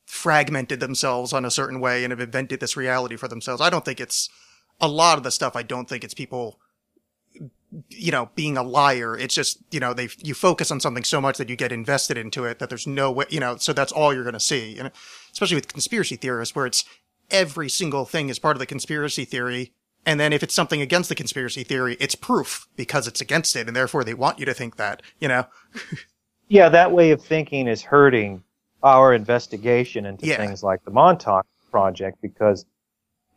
fragmented 0.05 0.81
themselves 0.81 1.33
on 1.33 1.45
a 1.45 1.51
certain 1.51 1.81
way 1.81 2.05
and 2.05 2.11
have 2.11 2.21
invented 2.21 2.61
this 2.61 2.77
reality 2.77 3.17
for 3.17 3.29
themselves. 3.29 3.61
I 3.61 3.71
don't 3.71 3.85
think 3.85 4.01
it's 4.01 4.29
a 4.83 4.89
lot 4.89 5.17
of 5.17 5.25
the 5.25 5.31
stuff. 5.31 5.57
I 5.57 5.63
don't 5.63 5.89
think 5.89 6.05
it's 6.05 6.13
people 6.13 6.59
you 7.89 8.13
know, 8.13 8.29
being 8.35 8.57
a 8.59 8.63
liar. 8.63 9.17
It's 9.17 9.35
just, 9.35 9.59
you 9.71 9.81
know, 9.81 9.95
they, 9.95 10.09
you 10.19 10.35
focus 10.35 10.71
on 10.71 10.79
something 10.81 11.05
so 11.05 11.21
much 11.21 11.39
that 11.39 11.49
you 11.49 11.57
get 11.57 11.73
invested 11.73 12.19
into 12.19 12.45
it 12.45 12.59
that 12.59 12.69
there's 12.69 12.87
no 12.87 13.11
way, 13.11 13.25
you 13.31 13.41
know, 13.41 13.57
so 13.57 13.73
that's 13.73 13.93
all 13.93 14.13
you're 14.13 14.25
going 14.25 14.35
to 14.35 14.41
see. 14.41 14.79
And 14.79 14.91
especially 15.33 15.55
with 15.55 15.73
conspiracy 15.73 16.17
theorists 16.17 16.55
where 16.55 16.67
it's 16.67 16.85
every 17.31 17.71
single 17.71 18.05
thing 18.05 18.29
is 18.29 18.39
part 18.39 18.57
of 18.57 18.61
the 18.61 18.67
conspiracy 18.67 19.25
theory. 19.25 19.73
And 20.05 20.21
then 20.21 20.33
if 20.33 20.43
it's 20.43 20.53
something 20.53 20.83
against 20.83 21.09
the 21.09 21.15
conspiracy 21.15 21.65
theory, 21.65 21.97
it's 21.99 22.15
proof 22.15 22.67
because 22.77 23.07
it's 23.07 23.23
against 23.23 23.57
it. 23.57 23.69
And 23.69 23.75
therefore 23.75 24.05
they 24.05 24.15
want 24.15 24.39
you 24.39 24.45
to 24.45 24.55
think 24.55 24.77
that, 24.77 25.03
you 25.19 25.29
know? 25.29 25.47
Yeah, 26.49 26.69
that 26.69 26.93
way 26.93 27.13
of 27.13 27.25
thinking 27.25 27.67
is 27.67 27.81
hurting 27.81 28.43
our 28.83 29.15
investigation 29.15 30.05
into 30.05 30.27
Yeah. 30.27 30.37
things 30.37 30.63
like 30.63 30.85
the 30.85 30.91
Montauk 30.91 31.47
Project 31.71 32.19
because, 32.21 32.67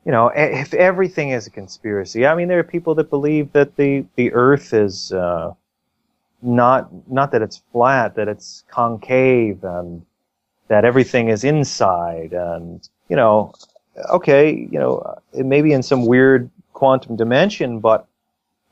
you 0.06 0.12
know, 0.12 0.32
if 0.36 0.74
everything 0.74 1.32
is 1.32 1.48
a 1.48 1.50
conspiracy, 1.50 2.26
I 2.26 2.36
mean, 2.36 2.48
there 2.48 2.60
are 2.60 2.64
people 2.64 2.96
that 2.96 3.10
believe 3.10 3.52
that 3.54 3.76
the, 3.76 4.06
the 4.16 4.32
Earth 4.34 4.74
is, 4.74 5.12
uh, 5.12 5.54
not 6.42 6.90
not 7.10 7.32
that 7.32 7.42
it's 7.42 7.62
flat, 7.72 8.16
that 8.16 8.28
it's 8.28 8.64
concave 8.70 9.64
and 9.64 10.06
that 10.68 10.86
everything 10.86 11.30
is 11.30 11.44
inside 11.44 12.34
and 12.34 12.88
you 13.10 13.16
know, 13.16 13.54
okay, 14.10 14.52
you 14.72 14.80
know, 14.80 15.18
it 15.34 15.46
may 15.46 15.62
be 15.62 15.74
in 15.74 15.82
some 15.82 16.06
weird 16.06 16.50
quantum 16.74 17.16
dimension, 17.16 17.80
but 17.80 18.06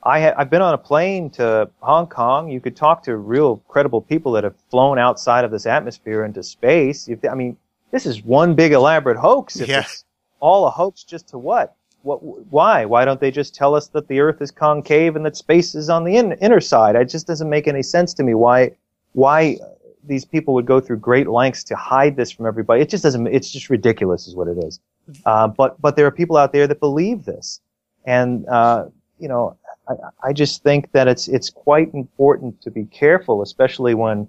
I 0.03 0.21
ha- 0.21 0.33
I've 0.37 0.49
been 0.49 0.61
on 0.61 0.73
a 0.73 0.77
plane 0.77 1.29
to 1.31 1.69
Hong 1.79 2.07
Kong. 2.07 2.49
You 2.49 2.59
could 2.59 2.75
talk 2.75 3.03
to 3.03 3.15
real 3.17 3.57
credible 3.67 4.01
people 4.01 4.33
that 4.33 4.43
have 4.43 4.55
flown 4.69 4.99
outside 4.99 5.45
of 5.45 5.51
this 5.51 5.65
atmosphere 5.65 6.25
into 6.25 6.43
space. 6.43 7.07
If, 7.07 7.23
I 7.25 7.33
mean, 7.35 7.57
this 7.91 8.05
is 8.05 8.23
one 8.23 8.53
big 8.53 8.73
elaborate 8.73 9.17
hoax. 9.17 9.59
If 9.61 9.69
Yeah. 9.69 9.81
it's 9.81 10.03
all 10.43 10.67
a 10.67 10.69
hoax, 10.69 11.03
just 11.05 11.29
to 11.29 11.37
what? 11.37 11.75
What? 12.01 12.17
Why? 12.51 12.83
Why 12.83 13.05
don't 13.05 13.21
they 13.21 13.31
just 13.31 13.55
tell 13.55 13.73
us 13.75 13.87
that 13.87 14.09
the 14.09 14.19
Earth 14.19 14.41
is 14.41 14.51
concave 14.51 15.15
and 15.15 15.25
that 15.25 15.37
space 15.37 15.73
is 15.73 15.89
on 15.89 16.03
the 16.03 16.17
in, 16.17 16.33
inner 16.33 16.59
side? 16.59 16.97
It 16.97 17.05
just 17.05 17.25
doesn't 17.25 17.49
make 17.49 17.65
any 17.65 17.81
sense 17.81 18.13
to 18.15 18.23
me. 18.23 18.33
Why? 18.33 18.71
Why 19.13 19.57
these 20.03 20.25
people 20.25 20.53
would 20.55 20.65
go 20.65 20.81
through 20.81 20.97
great 20.97 21.29
lengths 21.29 21.63
to 21.63 21.77
hide 21.77 22.17
this 22.17 22.29
from 22.29 22.45
everybody? 22.45 22.81
It 22.81 22.89
just 22.89 23.03
doesn't. 23.03 23.25
It's 23.27 23.51
just 23.51 23.69
ridiculous, 23.69 24.27
is 24.27 24.35
what 24.35 24.49
it 24.49 24.57
is. 24.57 24.81
Uh, 25.25 25.47
but 25.47 25.81
but 25.81 25.95
there 25.95 26.05
are 26.05 26.11
people 26.11 26.35
out 26.35 26.51
there 26.51 26.67
that 26.67 26.81
believe 26.81 27.23
this, 27.23 27.61
and 28.05 28.45
uh, 28.49 28.87
you 29.19 29.29
know, 29.29 29.55
I, 29.87 29.93
I 30.27 30.33
just 30.33 30.61
think 30.61 30.91
that 30.91 31.07
it's 31.07 31.29
it's 31.29 31.49
quite 31.49 31.93
important 31.93 32.61
to 32.63 32.69
be 32.69 32.83
careful, 32.83 33.41
especially 33.41 33.93
when 33.93 34.27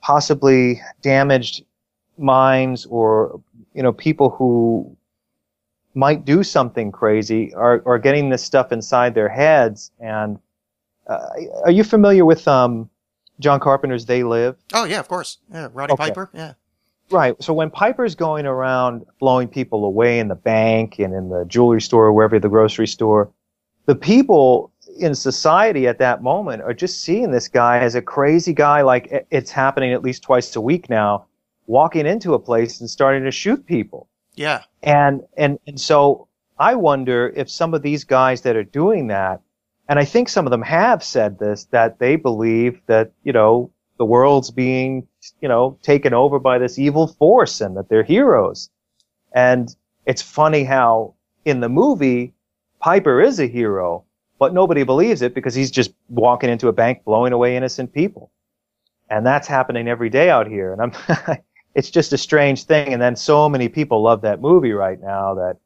possibly 0.00 0.80
damaged 1.02 1.62
minds 2.16 2.86
or 2.86 3.38
you 3.74 3.82
know 3.82 3.92
people 3.92 4.30
who 4.30 4.96
might 5.94 6.24
do 6.24 6.42
something 6.42 6.92
crazy 6.92 7.52
are 7.54 7.82
are 7.86 7.98
getting 7.98 8.30
this 8.30 8.44
stuff 8.44 8.72
inside 8.72 9.14
their 9.14 9.28
heads. 9.28 9.90
And 9.98 10.38
uh, 11.06 11.26
are 11.64 11.70
you 11.70 11.84
familiar 11.84 12.24
with 12.24 12.46
um, 12.46 12.88
John 13.40 13.60
Carpenter's 13.60 14.06
They 14.06 14.22
Live? 14.22 14.56
Oh 14.72 14.84
yeah, 14.84 15.00
of 15.00 15.08
course. 15.08 15.38
Yeah, 15.52 15.68
Roddy 15.72 15.92
Okay. 15.94 16.04
Piper. 16.04 16.30
Yeah. 16.32 16.54
Right. 17.10 17.34
So 17.42 17.52
when 17.52 17.70
Piper's 17.70 18.14
going 18.14 18.46
around 18.46 19.04
blowing 19.18 19.48
people 19.48 19.84
away 19.84 20.20
in 20.20 20.28
the 20.28 20.36
bank 20.36 21.00
and 21.00 21.12
in 21.12 21.28
the 21.28 21.44
jewelry 21.46 21.80
store 21.80 22.06
or 22.06 22.12
wherever 22.12 22.38
the 22.38 22.48
grocery 22.48 22.86
store, 22.86 23.32
the 23.86 23.96
people 23.96 24.70
in 25.00 25.14
society 25.16 25.88
at 25.88 25.98
that 25.98 26.22
moment 26.22 26.62
are 26.62 26.74
just 26.74 27.00
seeing 27.02 27.32
this 27.32 27.48
guy 27.48 27.78
as 27.78 27.96
a 27.96 28.02
crazy 28.02 28.52
guy. 28.52 28.82
Like 28.82 29.26
it's 29.30 29.50
happening 29.50 29.92
at 29.92 30.02
least 30.04 30.22
twice 30.22 30.54
a 30.54 30.60
week 30.60 30.88
now, 30.88 31.26
walking 31.66 32.06
into 32.06 32.34
a 32.34 32.38
place 32.38 32.80
and 32.80 32.88
starting 32.88 33.24
to 33.24 33.32
shoot 33.32 33.66
people. 33.66 34.06
Yeah. 34.40 34.62
And, 34.82 35.20
and, 35.36 35.58
and 35.66 35.78
so 35.78 36.26
I 36.58 36.74
wonder 36.74 37.30
if 37.36 37.50
some 37.50 37.74
of 37.74 37.82
these 37.82 38.04
guys 38.04 38.40
that 38.40 38.56
are 38.56 38.64
doing 38.64 39.08
that, 39.08 39.42
and 39.86 39.98
I 39.98 40.06
think 40.06 40.30
some 40.30 40.46
of 40.46 40.50
them 40.50 40.62
have 40.62 41.04
said 41.04 41.38
this, 41.38 41.64
that 41.72 41.98
they 41.98 42.16
believe 42.16 42.80
that, 42.86 43.12
you 43.22 43.34
know, 43.34 43.70
the 43.98 44.06
world's 44.06 44.50
being, 44.50 45.06
you 45.42 45.48
know, 45.48 45.78
taken 45.82 46.14
over 46.14 46.38
by 46.38 46.56
this 46.56 46.78
evil 46.78 47.06
force 47.06 47.60
and 47.60 47.76
that 47.76 47.90
they're 47.90 48.02
heroes. 48.02 48.70
And 49.34 49.76
it's 50.06 50.22
funny 50.22 50.64
how 50.64 51.16
in 51.44 51.60
the 51.60 51.68
movie, 51.68 52.32
Piper 52.78 53.20
is 53.20 53.40
a 53.40 53.46
hero, 53.46 54.04
but 54.38 54.54
nobody 54.54 54.84
believes 54.84 55.20
it 55.20 55.34
because 55.34 55.54
he's 55.54 55.70
just 55.70 55.92
walking 56.08 56.48
into 56.48 56.68
a 56.68 56.72
bank 56.72 57.04
blowing 57.04 57.34
away 57.34 57.58
innocent 57.58 57.92
people. 57.92 58.30
And 59.10 59.26
that's 59.26 59.46
happening 59.46 59.86
every 59.86 60.08
day 60.08 60.30
out 60.30 60.46
here. 60.46 60.72
And 60.72 60.80
I'm, 60.80 61.36
it's 61.74 61.90
just 61.90 62.12
a 62.12 62.18
strange 62.18 62.64
thing. 62.64 62.92
And 62.92 63.00
then 63.00 63.16
so 63.16 63.48
many 63.48 63.68
people 63.68 64.02
love 64.02 64.22
that 64.22 64.40
movie 64.40 64.72
right 64.72 65.00
now 65.00 65.34
that 65.34 65.56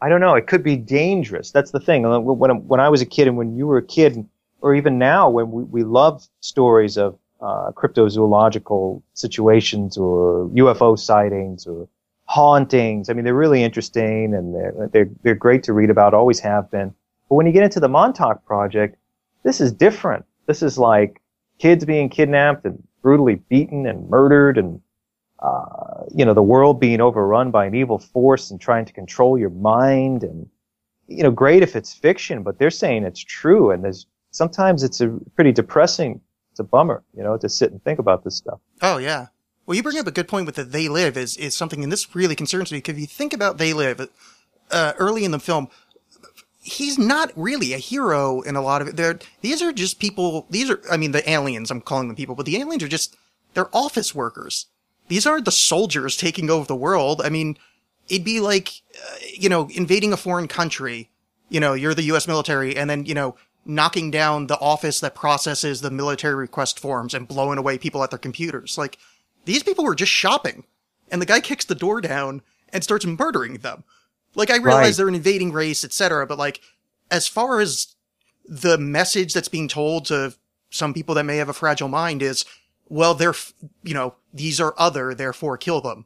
I 0.00 0.08
don't 0.08 0.20
know. 0.20 0.34
It 0.34 0.46
could 0.46 0.62
be 0.62 0.76
dangerous. 0.76 1.50
That's 1.50 1.70
the 1.70 1.80
thing. 1.80 2.02
When 2.02 2.66
when 2.66 2.80
I 2.80 2.88
was 2.88 3.02
a 3.02 3.06
kid, 3.06 3.28
and 3.28 3.36
when 3.36 3.56
you 3.56 3.66
were 3.66 3.78
a 3.78 3.86
kid, 3.86 4.26
or 4.60 4.74
even 4.74 4.98
now, 4.98 5.30
when 5.30 5.50
we, 5.50 5.62
we 5.64 5.84
love 5.84 6.26
stories 6.40 6.96
of 6.96 7.18
uh, 7.42 7.72
cryptozoological 7.72 9.02
situations 9.14 9.96
or 9.96 10.48
UFO 10.54 10.98
sightings 10.98 11.66
or 11.66 11.88
hauntings. 12.24 13.10
I 13.10 13.12
mean, 13.12 13.24
they're 13.24 13.34
really 13.34 13.62
interesting 13.62 14.34
and 14.34 14.54
they're 14.54 14.88
they're 14.92 15.10
they're 15.22 15.34
great 15.34 15.64
to 15.64 15.72
read 15.72 15.90
about. 15.90 16.14
Always 16.14 16.40
have 16.40 16.70
been. 16.70 16.94
But 17.28 17.34
when 17.34 17.46
you 17.46 17.52
get 17.52 17.64
into 17.64 17.80
the 17.80 17.88
Montauk 17.88 18.44
Project, 18.46 18.96
this 19.42 19.60
is 19.60 19.72
different. 19.72 20.24
This 20.46 20.62
is 20.62 20.78
like 20.78 21.20
kids 21.58 21.84
being 21.84 22.08
kidnapped 22.08 22.64
and 22.64 22.82
brutally 23.02 23.36
beaten 23.36 23.86
and 23.86 24.08
murdered 24.08 24.56
and 24.56 24.80
uh, 25.42 26.04
you 26.14 26.24
know, 26.24 26.34
the 26.34 26.42
world 26.42 26.78
being 26.78 27.00
overrun 27.00 27.50
by 27.50 27.66
an 27.66 27.74
evil 27.74 27.98
force 27.98 28.50
and 28.50 28.60
trying 28.60 28.84
to 28.84 28.92
control 28.92 29.36
your 29.36 29.50
mind 29.50 30.22
and, 30.22 30.48
you 31.08 31.22
know, 31.22 31.30
great 31.32 31.62
if 31.62 31.74
it's 31.74 31.92
fiction, 31.92 32.42
but 32.42 32.58
they're 32.58 32.70
saying 32.70 33.04
it's 33.04 33.20
true. 33.22 33.72
And 33.72 33.82
there's, 33.82 34.06
sometimes 34.30 34.82
it's 34.82 35.00
a 35.00 35.08
pretty 35.34 35.50
depressing, 35.52 36.20
it's 36.52 36.60
a 36.60 36.64
bummer, 36.64 37.02
you 37.16 37.22
know, 37.22 37.36
to 37.36 37.48
sit 37.48 37.72
and 37.72 37.82
think 37.82 37.98
about 37.98 38.22
this 38.24 38.36
stuff. 38.36 38.60
Oh 38.80 38.98
yeah. 38.98 39.26
Well, 39.66 39.76
you 39.76 39.82
bring 39.82 39.98
up 39.98 40.06
a 40.06 40.12
good 40.12 40.28
point 40.28 40.46
with 40.46 40.56
the 40.56 40.64
They 40.64 40.88
Live 40.88 41.16
is 41.16 41.36
is 41.36 41.56
something, 41.56 41.82
and 41.82 41.92
this 41.92 42.14
really 42.14 42.34
concerns 42.34 42.72
me 42.72 42.78
because 42.78 42.94
if 42.94 43.00
you 43.00 43.06
think 43.06 43.32
about 43.32 43.58
They 43.58 43.72
Live, 43.72 44.08
uh, 44.70 44.92
early 44.98 45.24
in 45.24 45.30
the 45.30 45.38
film, 45.38 45.68
he's 46.60 46.98
not 46.98 47.32
really 47.36 47.72
a 47.72 47.78
hero 47.78 48.40
in 48.40 48.56
a 48.56 48.62
lot 48.62 48.82
of 48.82 48.88
it. 48.88 48.96
They're, 48.96 49.18
these 49.40 49.62
are 49.62 49.72
just 49.72 49.98
people. 49.98 50.46
These 50.50 50.70
are, 50.70 50.80
I 50.90 50.96
mean, 50.96 51.12
the 51.12 51.28
aliens. 51.28 51.70
I'm 51.70 51.80
calling 51.80 52.08
them 52.08 52.16
people, 52.16 52.34
but 52.34 52.46
the 52.46 52.58
aliens 52.58 52.82
are 52.82 52.88
just 52.88 53.16
they're 53.54 53.74
office 53.74 54.14
workers. 54.14 54.66
These 55.12 55.26
aren't 55.26 55.44
the 55.44 55.52
soldiers 55.52 56.16
taking 56.16 56.48
over 56.48 56.64
the 56.64 56.74
world. 56.74 57.20
I 57.22 57.28
mean, 57.28 57.58
it'd 58.08 58.24
be 58.24 58.40
like, 58.40 58.80
uh, 58.96 59.16
you 59.36 59.50
know, 59.50 59.68
invading 59.74 60.14
a 60.14 60.16
foreign 60.16 60.48
country. 60.48 61.10
You 61.50 61.60
know, 61.60 61.74
you're 61.74 61.92
the 61.92 62.04
U.S. 62.04 62.26
military, 62.26 62.74
and 62.78 62.88
then 62.88 63.04
you 63.04 63.12
know, 63.12 63.36
knocking 63.66 64.10
down 64.10 64.46
the 64.46 64.58
office 64.58 65.00
that 65.00 65.14
processes 65.14 65.82
the 65.82 65.90
military 65.90 66.34
request 66.34 66.80
forms 66.80 67.12
and 67.12 67.28
blowing 67.28 67.58
away 67.58 67.76
people 67.76 68.02
at 68.02 68.08
their 68.08 68.18
computers. 68.18 68.78
Like, 68.78 68.96
these 69.44 69.62
people 69.62 69.84
were 69.84 69.94
just 69.94 70.10
shopping, 70.10 70.64
and 71.10 71.20
the 71.20 71.26
guy 71.26 71.40
kicks 71.40 71.66
the 71.66 71.74
door 71.74 72.00
down 72.00 72.40
and 72.72 72.82
starts 72.82 73.04
murdering 73.04 73.58
them. 73.58 73.84
Like, 74.34 74.48
I 74.50 74.56
realize 74.56 74.92
Right. 74.92 74.96
they're 74.96 75.08
an 75.08 75.14
invading 75.14 75.52
race, 75.52 75.84
etc., 75.84 76.26
but 76.26 76.38
like, 76.38 76.62
as 77.10 77.28
far 77.28 77.60
as 77.60 77.96
the 78.46 78.78
message 78.78 79.34
that's 79.34 79.48
being 79.48 79.68
told 79.68 80.06
to 80.06 80.32
some 80.70 80.94
people 80.94 81.14
that 81.16 81.24
may 81.24 81.36
have 81.36 81.50
a 81.50 81.52
fragile 81.52 81.88
mind 81.88 82.22
is, 82.22 82.46
well, 82.92 83.14
they're, 83.14 83.34
you 83.82 83.94
know, 83.94 84.14
these 84.34 84.60
are 84.60 84.74
other, 84.76 85.14
therefore 85.14 85.56
kill 85.56 85.80
them. 85.80 86.04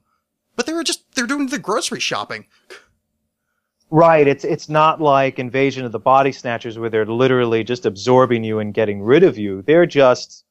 But 0.54 0.66
they 0.66 0.72
were 0.72 0.84
just, 0.84 1.02
they're 1.14 1.26
doing 1.26 1.48
the 1.48 1.58
grocery 1.58 1.98
shopping. 1.98 2.46
Right. 3.90 4.28
It's, 4.28 4.44
it's 4.44 4.68
not 4.68 5.00
like 5.00 5.40
Invasion 5.40 5.84
of 5.84 5.90
the 5.90 5.98
Body 5.98 6.30
Snatchers 6.30 6.78
where 6.78 6.88
they're 6.88 7.04
literally 7.04 7.64
just 7.64 7.86
absorbing 7.86 8.44
you 8.44 8.60
and 8.60 8.72
getting 8.72 9.02
rid 9.02 9.24
of 9.24 9.36
you. 9.36 9.62
They're 9.62 9.84
just 9.84 10.44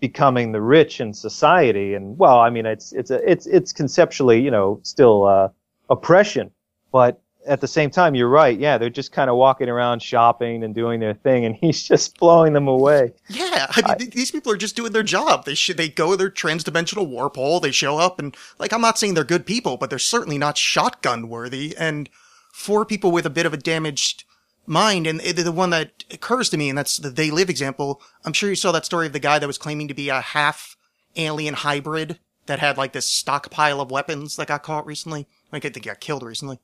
becoming 0.00 0.50
the 0.50 0.60
rich 0.60 1.00
in 1.00 1.14
society. 1.14 1.94
And 1.94 2.18
well, 2.18 2.40
I 2.40 2.50
mean, 2.50 2.66
it's, 2.66 2.92
it's 2.92 3.12
a, 3.12 3.30
it's, 3.30 3.46
it's 3.46 3.72
conceptually, 3.72 4.40
you 4.40 4.50
know, 4.50 4.80
still, 4.82 5.24
uh, 5.24 5.48
oppression, 5.88 6.50
but 6.90 7.22
at 7.46 7.60
the 7.60 7.68
same 7.68 7.90
time, 7.90 8.14
you're 8.14 8.28
right. 8.28 8.58
Yeah. 8.58 8.78
They're 8.78 8.90
just 8.90 9.12
kind 9.12 9.30
of 9.30 9.36
walking 9.36 9.68
around 9.68 10.02
shopping 10.02 10.62
and 10.64 10.74
doing 10.74 11.00
their 11.00 11.14
thing 11.14 11.44
and 11.44 11.54
he's 11.60 11.82
just 11.82 12.18
blowing 12.18 12.52
them 12.52 12.68
away. 12.68 13.12
Yeah, 13.28 13.66
I 13.70 13.82
mean, 13.86 13.98
th- 13.98 14.10
these 14.10 14.30
people 14.30 14.52
are 14.52 14.56
just 14.56 14.76
doing 14.76 14.92
their 14.92 15.02
job. 15.02 15.44
They 15.44 15.54
should, 15.54 15.76
they 15.76 15.88
go 15.88 16.16
their 16.16 16.30
transdimensional 16.30 17.08
warp 17.08 17.36
hole, 17.36 17.60
they 17.60 17.70
show 17.70 17.98
up, 17.98 18.18
and, 18.18 18.36
like, 18.58 18.72
I'm 18.72 18.80
not 18.80 18.98
saying 18.98 19.14
they're 19.14 19.24
good 19.24 19.46
people, 19.46 19.76
but 19.76 19.90
they're 19.90 19.98
certainly 19.98 20.38
not 20.38 20.58
shotgun 20.58 21.28
worthy, 21.28 21.74
and 21.76 22.08
for 22.52 22.84
people 22.84 23.10
with 23.10 23.26
a 23.26 23.30
bit 23.30 23.46
of 23.46 23.52
a 23.52 23.58
damaged 23.58 24.24
mind, 24.66 25.06
and 25.06 25.20
the 25.20 25.42
the 25.42 25.52
one 25.52 25.70
that 25.70 26.04
occurs 26.10 26.48
to 26.50 26.56
me, 26.56 26.68
and 26.68 26.78
that's 26.78 26.96
the 26.96 27.10
They 27.10 27.30
Live 27.30 27.50
example, 27.50 28.02
I'm 28.24 28.32
sure 28.32 28.48
you 28.48 28.56
saw 28.56 28.72
that 28.72 28.84
story 28.84 29.06
of 29.06 29.12
the 29.12 29.18
guy 29.18 29.38
that 29.38 29.46
was 29.46 29.58
claiming 29.58 29.88
to 29.88 29.94
be 29.94 30.08
a 30.08 30.20
half 30.20 30.76
alien 31.16 31.54
hybrid 31.54 32.18
that 32.46 32.58
had, 32.58 32.76
like, 32.78 32.92
this 32.92 33.06
stockpile 33.06 33.80
of 33.80 33.90
weapons 33.90 34.36
that 34.36 34.48
got 34.48 34.62
caught 34.62 34.86
recently. 34.86 35.26
Like, 35.52 35.64
I 35.64 35.68
think 35.68 35.84
he 35.84 35.90
got 35.90 36.00
killed 36.00 36.22
recently. 36.22 36.58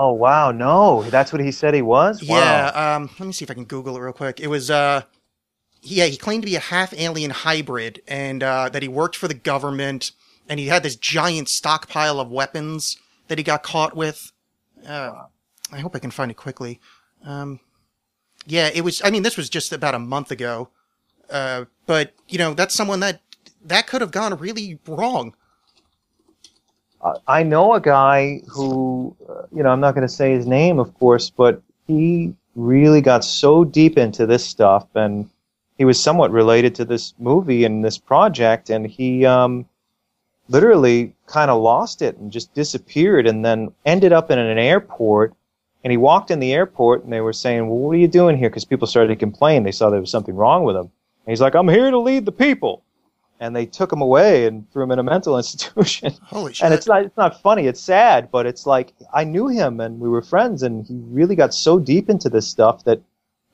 Oh, 0.00 0.12
wow. 0.12 0.52
No, 0.52 1.02
that's 1.10 1.32
what 1.32 1.42
he 1.42 1.50
said 1.50 1.74
he 1.74 1.82
was? 1.82 2.22
Wow. 2.22 2.38
Yeah, 2.38 2.94
um, 2.96 3.10
let 3.18 3.26
me 3.26 3.32
see 3.32 3.44
if 3.44 3.50
I 3.50 3.54
can 3.54 3.64
Google 3.64 3.96
it 3.96 4.00
real 4.00 4.12
quick. 4.12 4.38
It 4.38 4.46
was, 4.46 4.70
uh, 4.70 5.02
yeah, 5.82 6.06
he 6.06 6.16
claimed 6.16 6.44
to 6.44 6.46
be 6.46 6.54
a 6.54 6.60
half 6.60 6.94
alien 6.94 7.32
hybrid 7.32 8.00
and, 8.06 8.42
uh, 8.42 8.68
that 8.68 8.80
he 8.82 8.88
worked 8.88 9.16
for 9.16 9.26
the 9.26 9.34
government 9.34 10.12
and 10.48 10.60
he 10.60 10.68
had 10.68 10.84
this 10.84 10.94
giant 10.94 11.48
stockpile 11.48 12.20
of 12.20 12.30
weapons 12.30 12.96
that 13.26 13.38
he 13.38 13.44
got 13.44 13.64
caught 13.64 13.96
with. 13.96 14.30
Uh, 14.86 15.24
I 15.72 15.80
hope 15.80 15.96
I 15.96 15.98
can 15.98 16.12
find 16.12 16.30
it 16.30 16.36
quickly. 16.36 16.80
Um, 17.24 17.58
yeah, 18.46 18.70
it 18.72 18.82
was, 18.82 19.02
I 19.04 19.10
mean, 19.10 19.24
this 19.24 19.36
was 19.36 19.50
just 19.50 19.72
about 19.72 19.96
a 19.96 19.98
month 19.98 20.30
ago. 20.30 20.68
Uh, 21.28 21.64
but, 21.86 22.14
you 22.28 22.38
know, 22.38 22.54
that's 22.54 22.74
someone 22.74 23.00
that, 23.00 23.20
that 23.64 23.88
could 23.88 24.00
have 24.00 24.12
gone 24.12 24.38
really 24.38 24.78
wrong. 24.86 25.34
I 27.26 27.42
know 27.42 27.74
a 27.74 27.80
guy 27.80 28.40
who, 28.48 29.16
uh, 29.28 29.42
you 29.54 29.62
know, 29.62 29.70
I'm 29.70 29.80
not 29.80 29.94
going 29.94 30.06
to 30.06 30.12
say 30.12 30.32
his 30.32 30.46
name, 30.46 30.78
of 30.78 30.92
course, 30.98 31.30
but 31.30 31.62
he 31.86 32.34
really 32.56 33.00
got 33.00 33.24
so 33.24 33.64
deep 33.64 33.96
into 33.96 34.26
this 34.26 34.44
stuff, 34.44 34.86
and 34.94 35.28
he 35.76 35.84
was 35.84 36.02
somewhat 36.02 36.32
related 36.32 36.74
to 36.76 36.84
this 36.84 37.14
movie 37.18 37.64
and 37.64 37.84
this 37.84 37.98
project, 37.98 38.68
and 38.68 38.86
he 38.86 39.24
um, 39.24 39.64
literally 40.48 41.14
kind 41.26 41.50
of 41.50 41.62
lost 41.62 42.02
it 42.02 42.16
and 42.16 42.32
just 42.32 42.52
disappeared, 42.54 43.26
and 43.26 43.44
then 43.44 43.72
ended 43.86 44.12
up 44.12 44.30
in 44.30 44.38
an 44.38 44.58
airport. 44.58 45.34
And 45.84 45.92
he 45.92 45.96
walked 45.96 46.32
in 46.32 46.40
the 46.40 46.52
airport, 46.52 47.04
and 47.04 47.12
they 47.12 47.20
were 47.20 47.32
saying, 47.32 47.68
"Well, 47.68 47.78
what 47.78 47.92
are 47.92 47.98
you 47.98 48.08
doing 48.08 48.36
here?" 48.36 48.50
Because 48.50 48.64
people 48.64 48.88
started 48.88 49.08
to 49.08 49.16
complain. 49.16 49.62
They 49.62 49.70
saw 49.70 49.88
there 49.88 50.00
was 50.00 50.10
something 50.10 50.34
wrong 50.34 50.64
with 50.64 50.76
him. 50.76 50.90
he's 51.26 51.40
like, 51.40 51.54
I'm 51.54 51.68
here 51.68 51.90
to 51.90 51.98
lead 51.98 52.24
the 52.24 52.32
people. 52.32 52.82
And 53.40 53.54
they 53.54 53.66
took 53.66 53.92
him 53.92 54.00
away 54.00 54.46
and 54.46 54.70
threw 54.72 54.82
him 54.82 54.90
in 54.90 54.98
a 54.98 55.02
mental 55.02 55.36
institution. 55.42 56.14
Holy 56.24 56.52
shit. 56.52 56.64
and 56.64 56.74
it's 56.74 56.86
not 56.86 57.04
it's 57.04 57.16
not 57.16 57.40
funny, 57.40 57.66
it's 57.66 57.80
sad, 57.80 58.30
but 58.30 58.46
it's 58.46 58.66
like 58.66 58.92
I 59.12 59.24
knew 59.24 59.48
him 59.48 59.80
and 59.80 60.00
we 60.00 60.08
were 60.08 60.22
friends 60.22 60.62
and 60.62 60.86
he 60.86 60.94
really 61.08 61.36
got 61.36 61.54
so 61.54 61.78
deep 61.78 62.10
into 62.10 62.28
this 62.28 62.48
stuff 62.48 62.84
that 62.84 63.00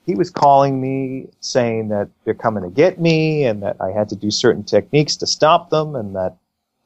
he 0.07 0.15
was 0.15 0.31
calling 0.31 0.81
me 0.81 1.29
saying 1.41 1.89
that 1.89 2.09
they're 2.25 2.35
coming 2.35 2.63
to 2.63 2.71
get 2.71 3.01
me 3.01 3.45
and 3.45 3.63
that 3.63 3.77
I 3.81 3.91
had 3.91 4.09
to 4.11 4.17
do 4.17 4.31
certain 4.31 4.63
techniques 4.63 5.17
to 5.17 5.27
stop 5.27 5.71
them 5.71 5.97
and 5.97 6.15
that 6.15 6.37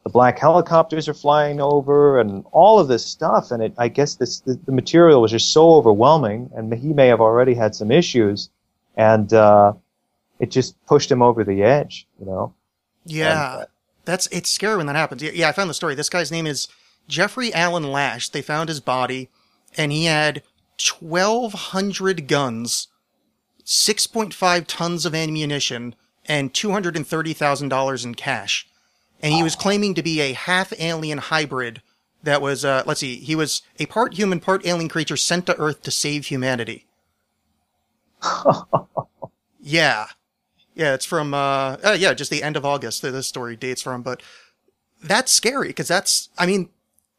the 0.05 0.11
black 0.11 0.39
helicopters 0.39 1.09
are 1.09 1.15
flying 1.15 1.61
over 1.61 2.21
and 2.21 2.45
all 2.53 2.79
of 2.79 2.89
this 2.89 3.05
stuff 3.05 3.51
and 3.51 3.63
it 3.63 3.75
I 3.79 3.89
guess 3.89 4.15
this 4.15 4.41
the, 4.41 4.55
the 4.67 4.73
material 4.73 5.21
was 5.21 5.33
just 5.33 5.53
so 5.53 5.75
overwhelming 5.75 6.51
and 6.55 6.73
he 6.73 6.93
may 6.93 7.09
have 7.09 7.21
already 7.21 7.55
had 7.55 7.75
some 7.75 7.91
issues 7.91 8.51
and 8.97 9.33
uh 9.33 9.73
it 10.39 10.51
just 10.51 10.75
pushed 10.87 11.11
him 11.11 11.23
over 11.23 11.45
the 11.45 11.63
edge, 11.63 12.07
you 12.21 12.27
know. 12.27 12.55
Yeah, 13.05 13.31
And, 13.31 13.63
uh, 13.63 13.67
that's 14.05 14.27
it's 14.29 14.51
scary 14.51 14.77
when 14.77 14.87
that 14.87 14.97
happens. 14.97 15.23
Yeah, 15.23 15.33
yeah, 15.35 15.49
I 15.49 15.53
found 15.53 15.71
the 15.71 15.75
story. 15.75 15.95
This 15.95 16.09
guy's 16.09 16.33
name 16.33 16.47
is 16.47 16.69
Jeffrey 17.09 17.53
Allen 17.53 17.91
Lash. 17.91 18.29
They 18.29 18.43
found 18.43 18.69
his 18.69 18.81
body, 18.81 19.29
and 19.77 19.93
he 19.93 20.07
had 20.07 20.43
twelve 20.77 21.53
hundred 21.53 22.27
guns, 22.29 22.89
six 23.65 24.07
point 24.07 24.33
five 24.33 24.67
tons 24.67 25.05
of 25.05 25.15
ammunition, 25.15 25.95
and 26.27 26.55
two 26.55 26.73
hundred 26.73 26.97
and 26.97 27.07
thirty 27.07 27.33
thousand 27.33 27.69
dollars 27.69 28.05
in 28.05 28.15
cash. 28.15 28.67
And 29.21 29.35
he 29.35 29.43
was 29.43 29.57
claiming 29.57 29.95
to 29.95 30.03
be 30.03 30.21
a 30.21 30.33
half 30.33 30.73
alien 30.79 31.19
hybrid 31.19 31.83
that 32.23 32.41
was, 32.43 32.65
uh, 32.65 32.83
let's 32.87 33.01
see, 33.01 33.17
he 33.17 33.35
was 33.35 33.63
a 33.79 33.87
part 33.87 34.15
human, 34.15 34.41
part 34.41 34.67
alien 34.67 34.89
creature 34.89 35.17
sent 35.17 35.47
to 35.47 35.59
Earth 35.59 35.83
to 35.83 35.91
save 35.91 36.27
humanity. 36.27 36.87
yeah. 39.61 40.07
Yeah, 40.79 40.95
it's 40.95 41.05
from, 41.05 41.35
uh, 41.35 41.77
uh, 41.83 41.97
yeah, 41.99 42.15
just 42.15 42.31
the 42.31 42.45
end 42.45 42.57
of 42.57 42.65
August 42.65 43.03
that 43.03 43.11
this 43.11 43.27
story 43.27 43.57
dates 43.57 43.83
from, 43.83 44.01
but 44.03 44.23
that's 45.03 45.33
scary 45.33 45.69
because 45.69 45.89
that's, 45.89 46.29
I 46.39 46.47
mean, 46.47 46.69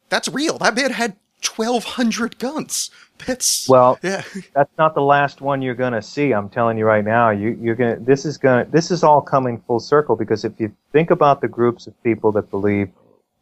that's 0.07 0.29
real. 0.29 0.57
That 0.57 0.75
man 0.75 0.91
had 0.91 1.17
1,200 1.45 2.39
guns. 2.39 2.89
That's, 3.25 3.67
Well, 3.67 3.99
yeah. 4.01 4.23
that's 4.55 4.71
not 4.77 4.95
the 4.95 5.01
last 5.01 5.41
one 5.41 5.61
you're 5.61 5.75
going 5.75 5.91
to 5.91 6.01
see. 6.01 6.31
I'm 6.31 6.47
telling 6.47 6.77
you 6.77 6.85
right 6.85 7.03
now. 7.03 7.31
You, 7.31 7.57
you're 7.61 7.75
going 7.75 7.97
to, 7.97 8.01
this 8.01 8.23
is 8.23 8.37
going 8.37 8.65
to, 8.65 8.71
this 8.71 8.91
is 8.91 9.03
all 9.03 9.21
coming 9.21 9.61
full 9.67 9.81
circle 9.81 10.15
because 10.15 10.45
if 10.45 10.53
you 10.57 10.73
think 10.93 11.11
about 11.11 11.41
the 11.41 11.49
groups 11.49 11.85
of 11.85 12.01
people 12.01 12.31
that 12.31 12.49
believe 12.49 12.89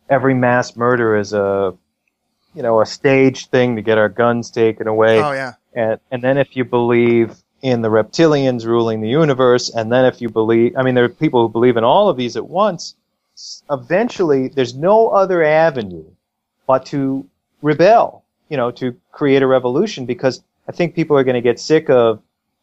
every 0.09 0.33
mass 0.33 0.75
murder 0.75 1.15
is 1.15 1.31
a, 1.33 1.77
you 2.55 2.63
know, 2.63 2.81
a 2.81 2.87
staged 2.87 3.51
thing 3.51 3.75
to 3.75 3.83
get 3.83 3.99
our 3.99 4.09
guns 4.09 4.49
taken 4.49 4.87
away. 4.87 5.21
Oh, 5.21 5.31
yeah. 5.31 5.53
And, 5.75 5.99
and 6.09 6.23
then 6.23 6.39
if 6.39 6.55
you 6.55 6.65
believe 6.65 7.35
in 7.61 7.81
the 7.81 7.89
reptilians 7.89 8.65
ruling 8.65 9.01
the 9.01 9.09
universe, 9.09 9.69
and 9.69 9.91
then 9.91 10.05
if 10.05 10.21
you 10.21 10.29
believe, 10.29 10.77
I 10.77 10.83
mean, 10.83 10.95
there 10.95 11.05
are 11.05 11.09
people 11.09 11.47
who 11.47 11.51
believe 11.51 11.77
in 11.77 11.83
all 11.83 12.09
of 12.09 12.17
these 12.17 12.37
at 12.37 12.47
once, 12.47 12.95
eventually 13.69 14.47
there's 14.47 14.75
no 14.75 15.09
other 15.09 15.43
avenue 15.43 16.05
but 16.65 16.85
to 16.87 17.27
rebel, 17.61 18.23
you 18.49 18.57
know, 18.57 18.71
to 18.71 18.95
create 19.11 19.41
a 19.41 19.47
revolution 19.47 20.05
because 20.05 20.43
I 20.67 20.71
think 20.71 20.95
people 20.95 21.17
are 21.17 21.23
going 21.23 21.35
to 21.35 21.41
get 21.41 21.59
sick 21.59 21.89
of 21.89 22.21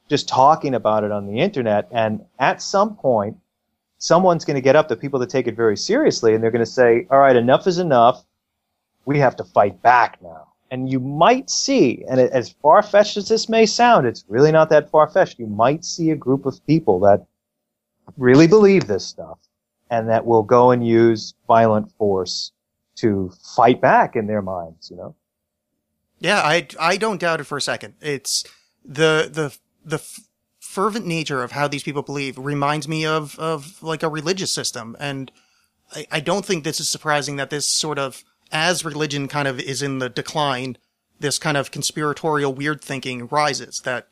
just 0.09 0.28
talking 0.28 0.74
about 0.74 1.05
it 1.05 1.11
on 1.11 1.26
the 1.26 1.40
internet. 1.40 1.88
And 1.90 2.24
at 2.38 2.61
some 2.61 2.97
point, 2.97 3.38
someone's 3.99 4.45
going 4.45 4.57
to 4.57 4.61
get 4.61 4.76
up, 4.76 4.88
the 4.88 4.97
people 4.97 5.20
that 5.20 5.30
take 5.30 5.47
it 5.47 5.57
very 5.57 5.76
seriously, 5.76 6.34
and 6.34 6.42
they're 6.42 6.51
going 6.51 6.64
to 6.64 6.70
say, 6.70 7.07
all 7.11 7.18
right, 7.18 7.36
enough 7.36 7.66
is 7.66 7.78
enough. 7.78 8.22
We 9.07 9.18
have 9.18 9.36
to 9.36 9.45
fight 9.45 9.80
back 9.82 10.22
now. 10.22 10.49
And 10.70 10.90
you 10.90 10.98
might 10.98 11.50
see, 11.50 12.04
and 12.08 12.18
as 12.18 12.50
far 12.50 12.82
fetched 12.82 13.16
as 13.16 13.28
this 13.28 13.48
may 13.48 13.66
sound, 13.66 14.06
it's 14.06 14.24
really 14.28 14.50
not 14.50 14.70
that 14.70 14.90
far 14.90 15.08
fetched. 15.08 15.38
You 15.38 15.46
might 15.46 15.84
see 15.84 16.10
a 16.10 16.16
group 16.16 16.46
of 16.46 16.66
people 16.66 16.98
that 17.00 17.26
really 18.16 18.46
believe 18.46 18.86
this 18.86 19.04
stuff 19.04 19.38
and 19.90 20.08
that 20.08 20.26
will 20.26 20.42
go 20.42 20.70
and 20.70 20.84
use 20.86 21.34
violent 21.46 21.92
force 21.92 22.52
to 22.96 23.30
fight 23.56 23.80
back 23.80 24.16
in 24.16 24.26
their 24.26 24.42
minds, 24.42 24.90
you 24.90 24.96
know? 24.96 25.14
Yeah, 26.18 26.40
I, 26.40 26.66
I 26.80 26.96
don't 26.96 27.20
doubt 27.20 27.40
it 27.40 27.44
for 27.44 27.58
a 27.58 27.62
second. 27.62 27.94
It's 28.00 28.44
the, 28.84 29.28
the, 29.30 29.56
the 29.84 29.96
f- 29.96 30.20
fervent 30.58 31.06
nature 31.06 31.42
of 31.42 31.52
how 31.52 31.68
these 31.68 31.82
people 31.82 32.02
believe 32.02 32.38
reminds 32.38 32.88
me 32.88 33.04
of, 33.04 33.38
of 33.38 33.82
like 33.82 34.02
a 34.02 34.08
religious 34.08 34.50
system. 34.50 34.96
And 34.98 35.30
I, 35.94 36.06
I 36.10 36.20
don't 36.20 36.44
think 36.44 36.64
this 36.64 36.80
is 36.80 36.88
surprising 36.88 37.36
that 37.36 37.50
this 37.50 37.66
sort 37.66 37.98
of, 37.98 38.24
as 38.53 38.84
religion 38.84 39.28
kind 39.28 39.49
of 39.49 39.59
is 39.61 39.82
in 39.82 39.99
the 39.99 40.09
decline, 40.09 40.76
this 41.20 41.38
kind 41.38 41.57
of 41.57 41.70
conspiratorial 41.70 42.55
weird 42.55 42.80
thinking 42.80 43.26
rises 43.28 43.80
that 43.80 44.09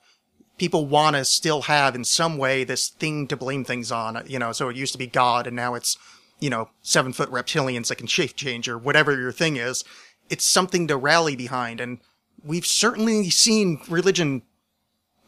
people 0.59 0.87
want 0.87 1.17
to 1.17 1.25
still 1.25 1.63
have 1.63 1.95
in 1.95 2.05
some 2.05 2.39
way 2.39 2.65
this 2.65 2.89
thing 2.89 3.27
to 3.29 3.37
blame 3.37 3.65
things 3.65 3.91
on, 3.91 4.23
you 4.27 4.39
know, 4.39 4.53
so 4.53 4.69
it 4.69 4.77
used 4.77 4.93
to 4.93 4.99
be 4.99 5.07
God 5.07 5.47
and 5.47 5.57
now 5.57 5.75
it's, 5.75 5.97
you 6.41 6.51
know, 6.51 6.71
seven 6.83 7.13
foot 7.13 7.31
reptilians 7.31 7.89
that 7.89 7.97
can 7.97 8.07
shape 8.07 8.37
change 8.37 8.69
or 8.69 8.79
whatever 8.79 9.19
your 9.19 9.33
thing 9.33 9.57
is. 9.57 9.85
It's 10.29 10.45
something 10.45 10.87
to 10.89 10.97
rally 10.97 11.37
behind. 11.37 11.81
And 11.81 11.99
we've 12.45 12.67
certainly 12.67 13.31
seen 13.31 13.81
religion. 13.89 14.43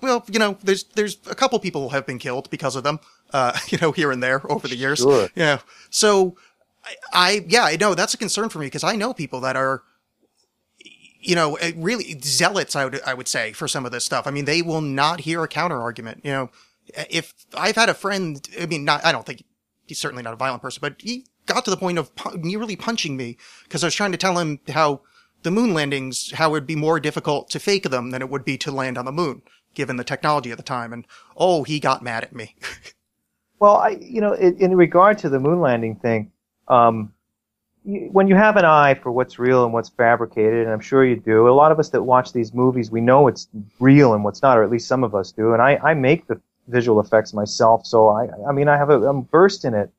Well, 0.01 0.25
you 0.31 0.39
know, 0.39 0.59
there's, 0.63 0.85
there's 0.85 1.19
a 1.29 1.35
couple 1.35 1.59
people 1.59 1.91
have 1.91 2.07
been 2.07 2.19
killed 2.19 2.51
because 2.51 2.77
of 2.77 2.85
them, 2.85 3.01
uh, 3.33 3.59
you 3.69 3.79
know, 3.79 3.93
here 3.93 4.11
and 4.11 4.23
there 4.23 4.41
over 4.51 4.69
the 4.69 4.77
years. 4.77 5.01
Sure. 5.01 5.29
Yeah. 5.35 5.61
So 5.91 6.37
I, 6.85 6.97
I 7.13 7.45
yeah, 7.49 7.65
I 7.65 7.77
know 7.77 7.95
that's 7.95 8.15
a 8.15 8.19
concern 8.19 8.49
for 8.49 8.59
me 8.59 8.67
because 8.67 8.85
I 8.85 8.97
know 8.97 9.15
people 9.15 9.41
that 9.41 9.57
are, 9.57 9.83
you 11.21 11.35
know, 11.35 11.57
eh, 11.57 11.73
really 11.77 12.21
zealots. 12.23 12.77
I 12.77 12.85
would 12.85 13.01
I 13.07 13.15
would 13.15 13.29
say 13.29 13.53
for 13.53 13.69
some 13.69 13.87
of 13.87 13.93
this 13.93 14.05
stuff. 14.05 14.27
I 14.27 14.31
mean, 14.31 14.45
they 14.45 14.63
will 14.63 14.81
not 14.81 15.21
hear 15.21 15.43
a 15.43 15.49
counter 15.49 15.81
argument. 15.81 16.21
You 16.25 16.33
know, 16.33 16.51
if 17.11 17.35
I've 17.57 17.77
had 17.77 17.89
a 17.89 17.95
friend, 17.95 18.47
I 18.61 18.67
mean, 18.67 18.85
not 18.85 19.05
I 19.05 19.13
don't 19.13 19.27
think 19.27 19.45
he's 19.87 19.99
certainly 19.99 20.23
not 20.23 20.35
a 20.35 20.37
violent 20.37 20.63
person, 20.63 20.81
but 20.81 20.97
he 20.99 21.27
got 21.47 21.65
to 21.65 21.71
the 21.71 21.77
point 21.77 21.99
of 21.99 22.15
pu- 22.17 22.39
nearly 22.39 22.77
punching 22.77 23.17
me 23.17 23.37
because 23.65 23.85
I 23.85 23.87
was 23.87 23.95
trying 23.95 24.13
to 24.13 24.19
tell 24.19 24.39
him 24.39 24.61
how 24.69 25.03
the 25.43 25.51
moon 25.51 25.75
landings, 25.75 26.33
how 26.33 26.49
it 26.49 26.53
would 26.53 26.67
be 26.67 26.77
more 26.77 26.99
difficult 26.99 27.51
to 27.51 27.61
fake 27.61 27.91
them 27.91 28.11
than 28.11 28.23
it 28.23 28.31
would 28.31 28.45
be 28.45 28.57
to 28.59 28.73
land 28.73 28.97
on 28.97 29.05
the 29.05 29.13
moon, 29.13 29.43
given 29.75 29.97
the 29.97 30.05
technology 30.05 30.51
at 30.51 30.57
the 30.57 30.63
time. 30.63 30.93
And 30.93 31.07
oh, 31.37 31.65
he 31.65 31.81
got 31.81 32.03
mad 32.03 32.25
at 32.25 32.35
me. 32.35 32.57
Well, 33.61 33.77
I, 33.77 33.97
you 34.01 34.21
know, 34.21 34.35
in, 34.35 34.59
in 34.59 34.77
regard 34.77 35.19
to 35.19 35.31
the 35.31 35.41
moon 35.41 35.61
landing 35.61 35.97
thing, 35.97 36.33
um, 36.69 37.13
when 37.85 38.29
you 38.29 38.35
have 38.35 38.57
an 38.57 38.65
eye 38.65 38.95
for 38.95 39.13
what's 39.13 39.39
real 39.39 39.65
and 39.65 39.73
what's 39.73 39.91
fabricated, 39.91 40.65
and 40.65 40.73
I'm 40.73 40.81
sure 40.81 41.05
you 41.05 41.17
do, 41.17 41.49
a 41.49 41.51
lot 41.51 41.71
of 41.71 41.79
us 41.79 41.91
that 41.91 42.03
watch 42.03 42.33
these 42.33 42.55
movies, 42.55 42.91
we 42.91 43.03
know 43.03 43.29
it's 43.29 43.49
real 43.79 44.15
and 44.15 44.25
what's 44.25 44.41
not, 44.41 44.57
or 44.57 44.65
at 44.65 44.71
least 44.71 44.89
some 44.89 45.05
of 45.05 45.15
us 45.15 45.33
do. 45.33 45.53
And 45.53 45.61
I, 45.61 45.79
I 45.83 45.95
make 45.95 46.27
the 46.27 46.41
visual 46.69 46.99
effects 46.99 47.35
myself, 47.35 47.87
so 47.87 48.09
I, 48.09 48.29
I 48.49 48.53
mean, 48.53 48.69
I 48.69 48.79
have 48.79 48.89
a, 48.89 49.03
I'm 49.07 49.29
in 49.33 49.75
it. 49.75 49.91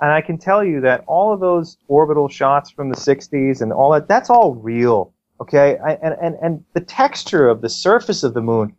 And 0.00 0.10
I 0.10 0.20
can 0.20 0.36
tell 0.36 0.64
you 0.64 0.80
that 0.80 1.04
all 1.06 1.32
of 1.32 1.40
those 1.40 1.78
orbital 1.86 2.28
shots 2.28 2.70
from 2.70 2.90
the 2.90 2.96
60s 2.96 3.60
and 3.60 3.72
all 3.72 3.92
that, 3.92 4.08
that's 4.08 4.30
all 4.30 4.54
real. 4.54 5.12
Okay? 5.40 5.78
I, 5.78 5.94
and, 5.94 6.16
and, 6.20 6.36
and 6.42 6.64
the 6.74 6.80
texture 6.80 7.48
of 7.48 7.60
the 7.60 7.68
surface 7.68 8.22
of 8.22 8.34
the 8.34 8.42
moon, 8.42 8.74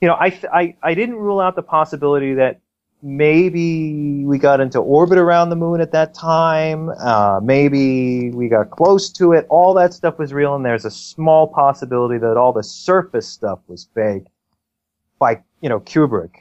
you 0.00 0.08
know, 0.08 0.14
I, 0.14 0.40
I, 0.52 0.76
I 0.82 0.94
didn't 0.94 1.16
rule 1.16 1.40
out 1.40 1.56
the 1.56 1.62
possibility 1.62 2.34
that 2.34 2.60
maybe 3.02 4.24
we 4.24 4.38
got 4.38 4.60
into 4.60 4.78
orbit 4.78 5.18
around 5.18 5.50
the 5.50 5.56
moon 5.56 5.80
at 5.80 5.92
that 5.92 6.14
time. 6.14 6.90
Uh, 7.00 7.40
maybe 7.42 8.30
we 8.30 8.48
got 8.48 8.70
close 8.70 9.10
to 9.10 9.32
it. 9.32 9.46
All 9.48 9.74
that 9.74 9.94
stuff 9.94 10.18
was 10.18 10.32
real, 10.32 10.54
and 10.54 10.64
there's 10.64 10.84
a 10.84 10.90
small 10.90 11.46
possibility 11.46 12.18
that 12.18 12.36
all 12.36 12.52
the 12.52 12.62
surface 12.62 13.28
stuff 13.28 13.60
was 13.68 13.88
fake 13.94 14.24
by, 15.18 15.42
you 15.60 15.68
know, 15.68 15.80
Kubrick. 15.80 16.34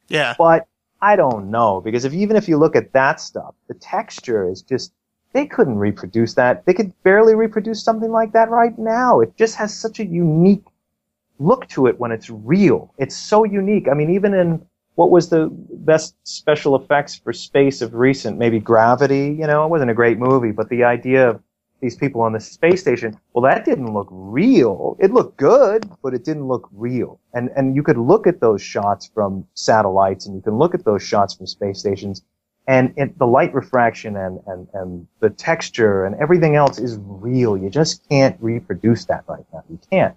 yeah. 0.08 0.34
but 0.38 0.66
I 1.02 1.16
don't 1.16 1.50
know 1.50 1.80
because 1.80 2.04
if 2.04 2.12
even 2.12 2.36
if 2.36 2.48
you 2.48 2.58
look 2.58 2.76
at 2.76 2.92
that 2.92 3.20
stuff, 3.20 3.54
the 3.68 3.74
texture 3.74 4.48
is 4.50 4.62
just 4.62 4.92
they 5.32 5.46
couldn't 5.46 5.78
reproduce 5.78 6.34
that. 6.34 6.66
They 6.66 6.74
could 6.74 6.92
barely 7.02 7.34
reproduce 7.34 7.82
something 7.82 8.10
like 8.10 8.32
that 8.32 8.50
right 8.50 8.76
now. 8.78 9.20
It 9.20 9.36
just 9.36 9.56
has 9.56 9.74
such 9.76 10.00
a 10.00 10.04
unique 10.04 10.64
look 11.38 11.68
to 11.68 11.86
it 11.86 11.98
when 11.98 12.12
it's 12.12 12.28
real. 12.28 12.92
It's 12.98 13.16
so 13.16 13.44
unique. 13.44 13.88
I 13.88 13.94
mean, 13.94 14.10
even 14.10 14.34
in 14.34 14.66
what 15.00 15.10
was 15.10 15.30
the 15.30 15.48
best 15.50 16.14
special 16.24 16.76
effects 16.76 17.16
for 17.16 17.32
space 17.32 17.80
of 17.80 17.94
recent? 17.94 18.36
Maybe 18.36 18.58
Gravity. 18.58 19.34
You 19.40 19.46
know, 19.46 19.64
it 19.64 19.70
wasn't 19.70 19.90
a 19.90 19.94
great 19.94 20.18
movie, 20.18 20.50
but 20.50 20.68
the 20.68 20.84
idea 20.84 21.26
of 21.26 21.40
these 21.80 21.96
people 21.96 22.20
on 22.20 22.34
the 22.34 22.40
space 22.40 22.82
station, 22.82 23.18
well, 23.32 23.50
that 23.50 23.64
didn't 23.64 23.94
look 23.94 24.08
real. 24.10 24.98
It 25.00 25.10
looked 25.10 25.38
good, 25.38 25.90
but 26.02 26.12
it 26.12 26.22
didn't 26.22 26.48
look 26.48 26.68
real. 26.70 27.18
And 27.32 27.48
and 27.56 27.74
you 27.74 27.82
could 27.82 27.96
look 27.96 28.26
at 28.26 28.40
those 28.40 28.60
shots 28.60 29.10
from 29.14 29.46
satellites, 29.54 30.26
and 30.26 30.36
you 30.36 30.42
can 30.42 30.58
look 30.58 30.74
at 30.74 30.84
those 30.84 31.02
shots 31.02 31.32
from 31.32 31.46
space 31.46 31.78
stations, 31.78 32.22
and 32.66 32.92
it, 32.98 33.18
the 33.18 33.26
light 33.26 33.54
refraction 33.54 34.18
and 34.18 34.38
and 34.46 34.68
and 34.74 35.06
the 35.20 35.30
texture 35.30 36.04
and 36.04 36.14
everything 36.16 36.56
else 36.56 36.78
is 36.78 36.98
real. 37.00 37.56
You 37.56 37.70
just 37.70 38.06
can't 38.10 38.36
reproduce 38.38 39.06
that 39.06 39.24
right 39.26 39.46
now. 39.50 39.64
You 39.70 39.78
can't. 39.90 40.14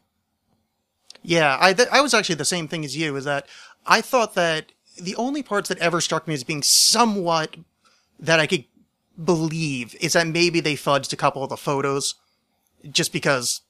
Yeah, 1.22 1.58
I 1.62 1.72
th- 1.72 1.88
I 1.90 2.02
was 2.02 2.14
actually 2.14 2.36
the 2.36 2.44
same 2.44 2.68
thing 2.68 2.84
as 2.84 2.98
you. 2.98 3.16
Is 3.16 3.24
that 3.24 3.48
I 3.86 4.02
thought 4.02 4.36
that 4.36 4.73
the 5.02 5.16
only 5.16 5.44
parts 5.44 5.70
that 5.70 5.78
ever 5.80 6.02
struck 6.02 6.28
me 6.28 6.34
as 6.34 6.44
being 6.44 6.64
somewhat 6.64 7.56
that 8.20 8.40
I 8.40 8.48
could 8.48 8.66
believe 9.24 9.96
is 10.02 10.14
that 10.14 10.28
maybe 10.28 10.60
they 10.60 10.76
fudged 10.76 11.14
a 11.14 11.18
couple 11.18 11.44
of 11.44 11.50
the 11.50 11.58
photos, 11.58 12.16
just 12.90 13.14
because 13.14 13.62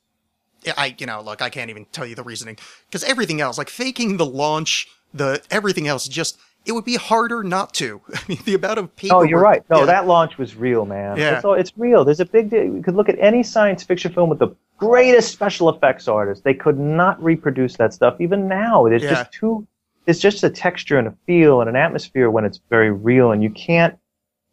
I 0.77 0.95
you 0.97 1.05
know 1.05 1.21
look 1.21 1.41
I 1.41 1.49
can't 1.49 1.69
even 1.69 1.85
tell 1.91 2.05
you 2.05 2.15
the 2.15 2.23
reasoning 2.23 2.57
because 2.87 3.03
everything 3.03 3.41
else 3.41 3.57
like 3.57 3.69
faking 3.69 4.17
the 4.17 4.25
launch 4.25 4.87
the 5.13 5.41
everything 5.51 5.87
else 5.87 6.07
just 6.07 6.37
it 6.65 6.71
would 6.71 6.85
be 6.85 6.95
harder 6.95 7.43
not 7.43 7.73
to. 7.75 7.99
I 8.13 8.19
mean, 8.27 8.39
the 8.45 8.55
amount 8.55 8.79
of 8.79 8.95
people. 8.95 9.17
Oh, 9.17 9.23
you're 9.23 9.41
right. 9.41 9.63
No, 9.69 9.79
yeah. 9.79 9.85
that 9.85 10.07
launch 10.07 10.37
was 10.37 10.55
real, 10.55 10.85
man. 10.85 11.17
Yeah. 11.17 11.35
It's, 11.35 11.43
all- 11.45 11.55
it's 11.55 11.77
real. 11.77 12.05
There's 12.05 12.21
a 12.21 12.25
big 12.25 12.49
deal. 12.49 12.63
You 12.63 12.81
could 12.81 12.95
look 12.95 13.09
at 13.09 13.19
any 13.19 13.43
science 13.43 13.83
fiction 13.83 14.13
film 14.13 14.29
with 14.29 14.39
the 14.39 14.55
greatest 14.77 15.33
special 15.33 15.67
effects 15.69 16.07
artists. 16.07 16.41
They 16.43 16.53
could 16.53 16.79
not 16.79 17.21
reproduce 17.21 17.75
that 17.77 17.93
stuff. 17.93 18.15
Even 18.21 18.47
now, 18.47 18.85
it's 18.85 19.03
Yeah. 19.03 19.09
just 19.09 19.33
too. 19.33 19.67
It's 20.05 20.19
just 20.19 20.43
a 20.43 20.49
texture 20.49 20.97
and 20.99 21.07
a 21.07 21.15
feel 21.25 21.61
and 21.61 21.69
an 21.69 21.75
atmosphere 21.75 22.29
when 22.29 22.45
it's 22.45 22.59
very 22.69 22.91
real, 22.91 23.31
and 23.31 23.41
you 23.43 23.49
can't. 23.49 23.97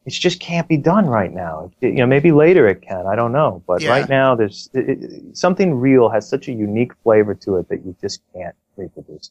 It 0.07 0.11
just 0.11 0.41
can't 0.41 0.67
be 0.67 0.79
done 0.79 1.07
right 1.07 1.33
now. 1.33 1.71
It- 1.81 1.89
you 1.89 1.97
know, 1.97 2.07
maybe 2.07 2.33
later 2.33 2.67
it 2.67 2.81
can. 2.83 3.07
I 3.07 3.15
don't 3.17 3.33
know, 3.33 3.63
but 3.67 3.83
Yeah. 3.83 3.91
right 3.91 4.09
now, 4.09 4.35
there's 4.35 4.71
it, 4.73 4.89
it, 4.89 5.37
something 5.37 5.75
real 5.75 6.09
has 6.09 6.27
such 6.29 6.49
a 6.49 6.53
unique 6.53 6.93
flavor 7.03 7.35
to 7.35 7.57
it 7.57 7.69
that 7.69 7.85
you 7.85 7.95
just 8.01 8.23
can't 8.35 8.55
reproduce. 8.77 9.31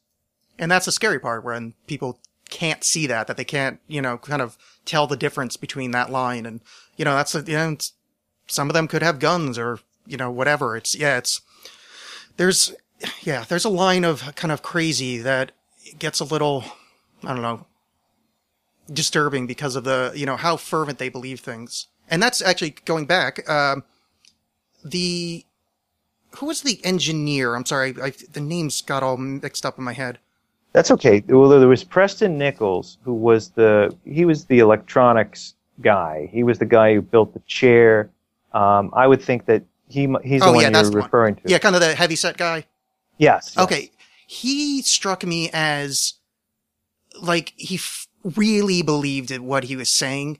And 0.60 0.70
that's 0.70 0.86
the 0.86 0.92
scary 0.92 1.20
part 1.20 1.44
when 1.44 1.74
people 1.88 2.20
can't 2.50 2.84
see 2.84 3.08
that, 3.08 3.28
that 3.28 3.38
they 3.38 3.44
can't, 3.46 3.80
you 3.88 4.02
know, 4.02 4.18
kind 4.18 4.42
of 4.42 4.58
tell 4.86 5.08
the 5.08 5.18
difference 5.18 5.58
between 5.58 5.92
that 5.92 6.12
line. 6.12 6.46
And, 6.46 6.62
you 6.98 7.06
know, 7.06 7.16
that's, 7.16 7.34
you 7.34 7.44
know, 7.54 7.78
some 8.48 8.70
of 8.70 8.74
them 8.74 8.88
could 8.88 9.02
have 9.02 9.20
guns 9.20 9.58
or, 9.58 9.80
you 10.06 10.18
know, 10.18 10.30
whatever. 10.30 10.76
It's, 10.78 10.96
yeah, 10.96 11.18
it's, 11.18 11.42
there's, 12.38 12.76
yeah, 13.22 13.44
there's 13.48 13.66
a 13.66 13.70
line 13.70 14.04
of 14.04 14.36
kind 14.36 14.52
of 14.52 14.62
crazy 14.62 15.18
that 15.20 15.52
gets 16.00 16.20
a 16.20 16.24
little, 16.26 16.64
I 17.24 17.34
don't 17.34 17.42
know, 17.42 17.66
disturbing 18.92 19.48
because 19.48 19.76
of 19.76 19.84
the, 19.84 20.12
you 20.16 20.26
know, 20.26 20.36
how 20.38 20.58
fervent 20.58 20.98
they 21.00 21.10
believe 21.10 21.40
things. 21.40 21.88
And 22.10 22.22
that's 22.24 22.42
actually 22.42 22.72
going 22.86 23.06
back, 23.06 23.48
um, 23.50 23.84
the, 24.84 25.46
who 26.38 26.46
was 26.48 26.62
the 26.62 26.80
engineer? 26.84 27.56
I'm 27.56 27.66
sorry, 27.66 27.96
I, 28.02 28.14
the 28.32 28.40
names 28.42 28.82
got 28.82 29.04
all 29.04 29.18
mixed 29.18 29.66
up 29.66 29.78
in 29.78 29.84
my 29.84 29.94
head. 29.94 30.20
That's 30.74 30.92
okay. 30.92 31.24
Well, 31.28 31.50
there 31.50 31.68
was 31.68 31.84
Preston 31.84 32.38
Nichols, 32.38 33.00
who 33.04 33.14
was 33.14 33.50
the 33.50 33.96
he 34.06 34.24
was 34.24 34.46
the 34.46 34.60
electronics 34.60 35.56
guy. 35.82 36.30
He 36.32 36.44
was 36.44 36.60
the 36.60 36.66
guy 36.68 36.94
who 36.94 37.02
built 37.02 37.34
the 37.34 37.40
chair. 37.48 38.12
Um, 38.54 38.92
I 38.94 39.08
would 39.08 39.20
think 39.20 39.48
that 39.48 39.64
he 39.88 40.02
he's 40.24 40.42
the 40.42 40.48
Oh, 40.48 40.54
one 40.54 40.62
yeah, 40.62 40.70
you're 40.70 40.84
the 40.84 40.90
one. 40.92 41.02
referring 41.04 41.36
to. 41.38 41.42
Yeah, 41.46 41.58
kind 41.58 41.74
of 41.76 41.82
the 41.82 41.96
heavy 41.96 42.16
set 42.16 42.38
guy. 42.38 42.66
Yes. 43.18 43.54
yes. 43.56 43.64
Okay. 43.64 43.90
He 44.32 44.84
struck 44.84 45.26
me 45.26 45.50
as 45.52 46.14
like 47.20 47.54
he 47.58 47.76
f- 47.76 48.08
really 48.24 48.84
believed 48.84 49.32
in 49.32 49.46
what 49.46 49.64
he 49.64 49.76
was 49.76 49.90
saying. 49.90 50.40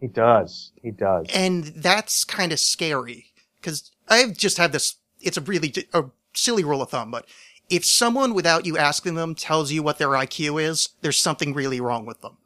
He 0.00 0.08
does. 0.08 0.72
He 0.82 0.90
does. 0.90 1.26
And 1.32 1.64
that's 1.64 2.24
kind 2.24 2.50
of 2.52 2.58
scary 2.58 3.26
because 3.60 3.92
I've 4.08 4.36
just 4.36 4.56
had 4.58 4.72
this, 4.72 4.96
it's 5.20 5.36
a 5.36 5.40
really, 5.42 5.72
a 5.94 6.06
silly 6.34 6.64
rule 6.64 6.82
of 6.82 6.90
thumb, 6.90 7.12
but 7.12 7.28
if 7.70 7.84
someone 7.84 8.34
without 8.34 8.66
you 8.66 8.76
asking 8.76 9.14
them 9.14 9.36
tells 9.36 9.70
you 9.70 9.80
what 9.80 9.98
their 9.98 10.08
IQ 10.08 10.60
is, 10.60 10.88
there's 11.00 11.20
something 11.20 11.54
really 11.54 11.80
wrong 11.80 12.04
with 12.04 12.20
them. 12.20 12.36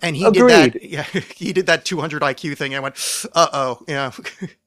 And 0.00 0.16
he 0.16 0.30
did 0.30 0.46
that, 0.46 0.80
yeah, 0.80 1.02
he 1.34 1.52
did 1.52 1.66
that 1.66 1.84
200 1.84 2.22
IQ 2.22 2.56
thing. 2.56 2.72
And 2.72 2.78
I 2.78 2.82
went, 2.84 3.24
uh 3.34 3.48
oh, 3.52 3.84
yeah. 3.88 4.12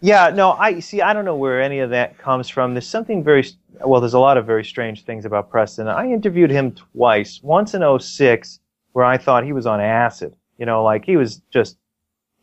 Yeah, 0.00 0.30
no, 0.30 0.52
I 0.52 0.80
see. 0.80 1.00
I 1.00 1.12
don't 1.12 1.24
know 1.24 1.36
where 1.36 1.60
any 1.60 1.78
of 1.78 1.90
that 1.90 2.18
comes 2.18 2.48
from. 2.48 2.74
There's 2.74 2.86
something 2.86 3.24
very 3.24 3.46
well. 3.80 4.00
There's 4.00 4.14
a 4.14 4.18
lot 4.18 4.36
of 4.36 4.44
very 4.44 4.64
strange 4.64 5.04
things 5.04 5.24
about 5.24 5.50
Preston. 5.50 5.88
I 5.88 6.06
interviewed 6.06 6.50
him 6.50 6.72
twice. 6.72 7.40
Once 7.42 7.74
in 7.74 7.98
06, 7.98 8.60
where 8.92 9.04
I 9.04 9.16
thought 9.16 9.44
he 9.44 9.52
was 9.52 9.66
on 9.66 9.80
acid. 9.80 10.34
You 10.58 10.66
know, 10.66 10.82
like 10.82 11.04
he 11.04 11.16
was 11.16 11.40
just. 11.50 11.78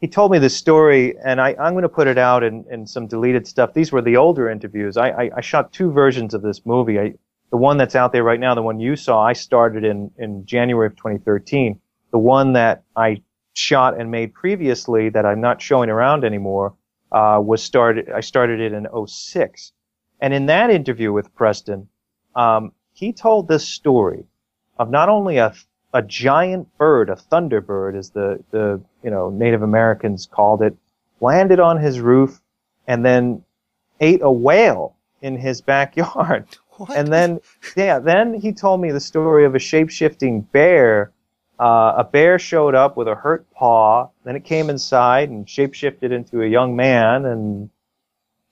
He 0.02 0.08
told 0.10 0.32
me 0.32 0.40
this 0.40 0.58
story, 0.58 1.16
and 1.24 1.40
I, 1.40 1.56
I'm 1.58 1.74
going 1.74 1.84
to 1.84 1.90
put 1.90 2.08
it 2.08 2.18
out 2.18 2.44
in, 2.44 2.66
in 2.70 2.86
some 2.86 3.08
deleted 3.08 3.48
stuff. 3.48 3.74
These 3.74 3.94
were 3.94 4.02
the 4.02 4.18
older 4.18 4.50
interviews. 4.50 4.98
I, 4.98 5.12
I, 5.12 5.32
I 5.38 5.42
shot 5.42 5.72
two 5.72 5.94
versions 5.94 6.34
of 6.34 6.42
this 6.42 6.66
movie. 6.66 7.00
I, 7.00 7.14
the 7.52 7.58
one 7.58 7.78
that's 7.78 7.96
out 7.96 8.12
there 8.12 8.24
right 8.24 8.40
now, 8.40 8.54
the 8.54 8.62
one 8.62 8.82
you 8.82 8.98
saw, 8.98 9.24
I 9.24 9.32
started 9.32 9.86
in, 9.86 10.12
in 10.18 10.46
January 10.46 10.88
of 10.88 10.98
2013. 10.98 11.80
The 12.12 12.18
one 12.18 12.52
that 12.52 12.84
I 12.98 13.22
shot 13.54 13.98
and 13.98 14.12
made 14.12 14.34
previously 14.34 15.08
that 15.08 15.26
I'm 15.26 15.40
not 15.40 15.62
showing 15.62 15.90
around 15.90 16.26
anymore 16.26 16.74
uh, 17.14 17.40
was 17.42 17.64
started. 17.64 18.10
I 18.12 18.22
started 18.22 18.60
it 18.60 18.74
in 18.74 18.88
06. 19.08 19.72
And 20.20 20.34
in 20.34 20.46
that 20.48 20.70
interview 20.70 21.12
with 21.12 21.34
Preston, 21.36 21.88
um, 22.36 22.72
he 22.94 23.14
told 23.14 23.48
this 23.48 23.68
story 23.68 24.26
of 24.80 24.90
not 24.90 25.10
only 25.10 25.38
a 25.38 25.54
a 25.96 26.02
giant 26.02 26.76
bird, 26.78 27.10
a 27.10 27.16
thunderbird, 27.16 27.96
as 27.96 28.10
the 28.10 28.44
the 28.52 28.82
you 29.04 29.12
know 29.12 29.30
Native 29.30 29.62
Americans 29.62 30.26
called 30.26 30.62
it, 30.62 30.76
landed 31.22 31.60
on 31.60 31.80
his 31.80 32.00
roof 32.00 32.42
and 32.88 33.06
then 33.06 33.44
ate 34.00 34.22
a 34.22 34.32
whale 34.32 34.96
in 35.22 35.38
his 35.38 35.62
backyard. 35.62 36.46
What? 36.78 36.98
And 36.98 37.14
then, 37.14 37.40
yeah, 37.78 38.00
then 38.00 38.34
he 38.34 38.52
told 38.52 38.82
me 38.82 38.92
the 38.92 39.00
story 39.00 39.46
of 39.46 39.54
a 39.54 39.60
shape-shifting 39.60 40.42
bear. 40.42 41.12
Uh, 41.64 41.94
a 41.98 42.04
bear 42.04 42.38
showed 42.38 42.76
up 42.76 42.98
with 42.98 43.08
a 43.08 43.16
hurt 43.16 43.50
paw. 43.52 44.10
Then 44.26 44.36
it 44.36 44.44
came 44.44 44.70
inside 44.70 45.30
and 45.30 45.50
shape-shifted 45.50 46.12
into 46.12 46.42
a 46.42 46.48
young 46.48 46.76
man, 46.76 47.26
and 47.26 47.70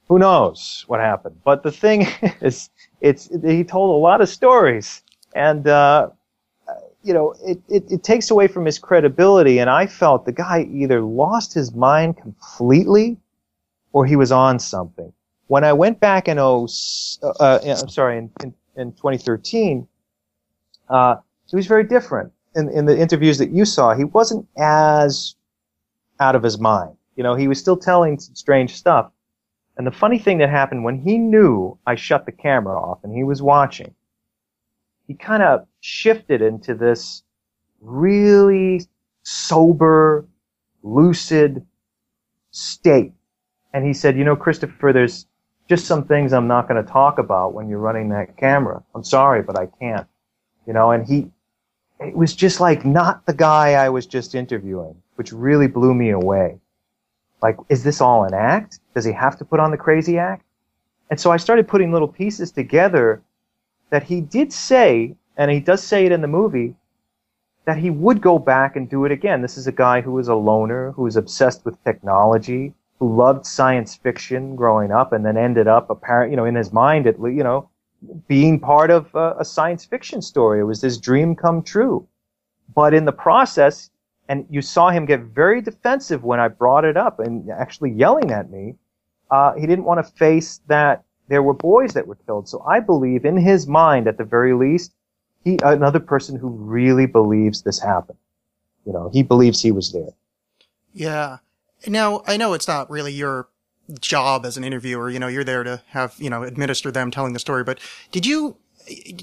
who 0.08 0.18
knows 0.18 0.86
what 0.88 1.00
happened. 1.00 1.36
But 1.44 1.64
the 1.64 1.72
thing 1.72 2.08
is, 2.42 2.70
it's 3.02 3.30
he 3.44 3.64
told 3.64 3.90
a 3.96 4.00
lot 4.02 4.22
of 4.22 4.30
stories, 4.30 5.02
and 5.36 5.68
uh, 5.68 6.10
you 7.04 7.14
know, 7.14 7.36
it, 7.44 7.60
it, 7.68 7.92
it 7.92 8.04
takes 8.04 8.32
away 8.32 8.48
from 8.48 8.66
his 8.66 8.80
credibility. 8.80 9.60
And 9.60 9.70
I 9.70 9.88
felt 9.88 10.26
the 10.26 10.32
guy 10.32 10.68
either 10.72 11.02
lost 11.02 11.54
his 11.54 11.74
mind 11.74 12.16
completely, 12.16 13.18
or 13.92 14.06
he 14.06 14.16
was 14.16 14.32
on 14.32 14.58
something 14.60 15.12
when 15.52 15.66
I 15.66 15.74
went 15.74 16.00
back 16.00 16.30
in 16.30 16.40
oh, 16.40 16.66
uh, 17.22 17.28
uh, 17.42 17.60
I'm 17.66 17.90
sorry, 17.90 18.18
in, 18.20 18.32
in, 18.42 18.54
in 18.78 18.94
2013, 18.94 19.86
uh, 20.88 21.16
he 21.50 21.58
was 21.58 21.68
very 21.68 21.84
different. 21.84 22.32
In, 22.56 22.70
in 22.70 22.86
the 22.86 22.98
interviews 22.98 23.38
that 23.38 23.52
you 23.52 23.64
saw, 23.66 23.96
he 23.96 24.04
wasn't 24.04 24.46
as 24.58 25.36
out 26.20 26.36
of 26.36 26.44
his 26.44 26.60
mind. 26.60 26.96
You 27.16 27.24
know, 27.24 27.36
he 27.36 27.48
was 27.48 27.60
still 27.60 27.78
telling 27.78 28.20
strange 28.20 28.76
stuff. 28.76 29.12
And 29.78 29.88
the 29.88 29.92
funny 29.92 30.20
thing 30.20 30.38
that 30.40 30.50
happened 30.50 30.84
when 30.84 31.00
he 31.00 31.18
knew 31.18 31.78
I 31.88 31.96
shut 31.96 32.26
the 32.26 32.32
camera 32.32 32.78
off 32.78 33.00
and 33.04 33.14
he 33.14 33.24
was 33.24 33.42
watching, 33.42 33.96
he 35.08 35.14
kind 35.14 35.42
of 35.44 35.66
shifted 35.80 36.42
into 36.42 36.76
this 36.76 37.24
really 37.80 38.82
sober, 39.24 40.28
lucid 40.84 41.66
state. 42.52 43.14
And 43.74 43.86
he 43.86 43.94
said, 43.94 44.18
you 44.18 44.24
know, 44.24 44.36
Christopher, 44.36 44.92
there's 44.94 45.26
just 45.70 45.86
some 45.86 46.04
things 46.06 46.34
I'm 46.34 46.48
not 46.48 46.68
going 46.68 46.84
to 46.84 46.92
talk 46.92 47.18
about 47.18 47.54
when 47.54 47.70
you're 47.70 47.80
running 47.80 48.10
that 48.10 48.38
camera. 48.38 48.84
I'm 48.94 49.04
sorry, 49.04 49.42
but 49.42 49.58
I 49.58 49.68
can't. 49.80 50.08
You 50.68 50.74
know, 50.74 50.92
and 50.92 51.08
he, 51.08 51.32
it 52.02 52.16
was 52.16 52.36
just 52.36 52.60
like 52.60 52.86
not 52.86 53.26
the 53.26 53.34
guy 53.34 53.74
I 53.74 53.90
was 53.90 54.06
just 54.06 54.36
interviewing, 54.36 54.96
which 55.16 55.32
really 55.32 55.68
blew 55.68 55.94
me 55.94 56.10
away. 56.10 56.60
Like, 57.42 57.58
is 57.70 57.84
this 57.84 58.02
all 58.02 58.24
an 58.24 58.34
act? 58.34 58.80
Does 58.96 59.06
he 59.06 59.12
have 59.12 59.38
to 59.38 59.46
put 59.46 59.60
on 59.60 59.72
the 59.72 59.78
crazy 59.78 60.18
act? 60.18 60.44
And 61.10 61.20
so 61.20 61.32
I 61.32 61.38
started 61.38 61.68
putting 61.68 61.92
little 61.92 62.08
pieces 62.08 62.52
together 62.52 63.22
that 63.90 64.04
he 64.04 64.22
did 64.22 64.54
say, 64.54 65.16
and 65.38 65.52
he 65.52 65.60
does 65.60 65.84
say 65.84 66.06
it 66.06 66.12
in 66.12 66.22
the 66.22 66.28
movie, 66.28 66.76
that 67.66 67.78
he 67.78 67.90
would 67.90 68.22
go 68.22 68.40
back 68.40 68.76
and 68.76 68.90
do 68.90 69.06
it 69.06 69.12
again. 69.12 69.42
This 69.42 69.58
is 69.58 69.68
a 69.68 69.72
guy 69.72 70.02
who 70.02 70.14
was 70.14 70.28
a 70.28 70.36
loner, 70.36 70.92
who 70.92 71.04
was 71.04 71.18
obsessed 71.18 71.66
with 71.66 71.84
technology, 71.84 72.74
who 73.00 73.16
loved 73.16 73.46
science 73.46 73.96
fiction 73.96 74.56
growing 74.56 74.92
up, 74.92 75.14
and 75.14 75.26
then 75.26 75.38
ended 75.38 75.68
up 75.68 75.90
apparent, 75.90 76.32
you 76.32 76.38
know, 76.38 76.46
in 76.46 76.56
his 76.56 76.72
mind, 76.72 77.06
at 77.06 77.20
you 77.20 77.44
know, 77.44 77.70
being 78.28 78.60
part 78.60 78.90
of 78.92 79.14
a, 79.16 79.36
a 79.40 79.46
science 79.46 79.86
fiction 79.86 80.22
story. 80.22 80.60
It 80.60 80.64
was 80.64 80.82
this 80.82 80.98
dream 80.98 81.36
come 81.36 81.62
true. 81.62 82.08
But 82.74 82.94
in 82.94 83.06
the 83.06 83.12
process, 83.12 83.90
and 84.28 84.46
you 84.50 84.62
saw 84.62 84.90
him 84.90 85.06
get 85.06 85.22
very 85.22 85.62
defensive 85.62 86.24
when 86.24 86.40
I 86.40 86.48
brought 86.48 86.86
it 86.86 86.96
up 86.96 87.20
and 87.20 87.50
actually 87.50 87.92
yelling 87.92 88.32
at 88.32 88.50
me. 88.50 88.76
Uh, 89.30 89.54
he 89.54 89.68
didn't 89.68 89.86
want 89.86 90.06
to 90.06 90.12
face 90.14 90.62
that 90.68 91.04
there 91.28 91.44
were 91.44 91.54
boys 91.54 91.94
that 91.94 92.08
were 92.08 92.16
killed. 92.16 92.48
So 92.48 92.64
I 92.68 92.80
believe 92.80 93.26
in 93.26 93.38
his 93.38 93.68
mind, 93.68 94.08
at 94.08 94.18
the 94.18 94.24
very 94.24 94.54
least, 94.54 94.94
he 95.44 95.58
another 95.64 96.00
person 96.00 96.38
who 96.38 96.50
really 96.50 97.08
believes 97.08 97.62
this 97.62 97.80
happened. 97.80 98.20
You 98.86 98.94
know, 98.94 99.10
he 99.12 99.24
believes 99.24 99.62
he 99.62 99.72
was 99.72 99.92
there. 99.92 100.14
Yeah. 100.94 101.38
Now, 101.88 102.24
I 102.28 102.38
know 102.38 102.54
it's 102.54 102.68
not 102.68 102.90
really 102.90 103.14
your 103.14 103.48
job 104.00 104.46
as 104.46 104.58
an 104.58 104.64
interviewer. 104.64 105.10
You 105.10 105.20
know, 105.20 105.28
you're 105.28 105.44
there 105.44 105.64
to 105.64 105.82
have, 105.90 106.16
you 106.18 106.30
know, 106.30 106.44
administer 106.44 106.92
them 106.92 107.12
telling 107.12 107.34
the 107.34 107.40
story. 107.40 107.64
But 107.64 107.80
did 108.12 108.26
you, 108.26 108.58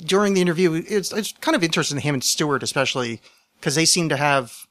during 0.04 0.34
the 0.34 0.40
interview, 0.40 0.82
it's, 0.86 1.12
it's 1.12 1.32
kind 1.40 1.54
of 1.54 1.62
interesting 1.62 1.96
to 1.96 2.02
him 2.02 2.14
and 2.14 2.24
Stewart, 2.24 2.62
especially, 2.62 3.20
because 3.58 3.74
they 3.74 3.84
seem 3.84 4.08
to 4.08 4.16
have, 4.16 4.66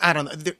I 0.00 0.12
don't 0.12 0.24
know, 0.26 0.34
they- 0.34 0.56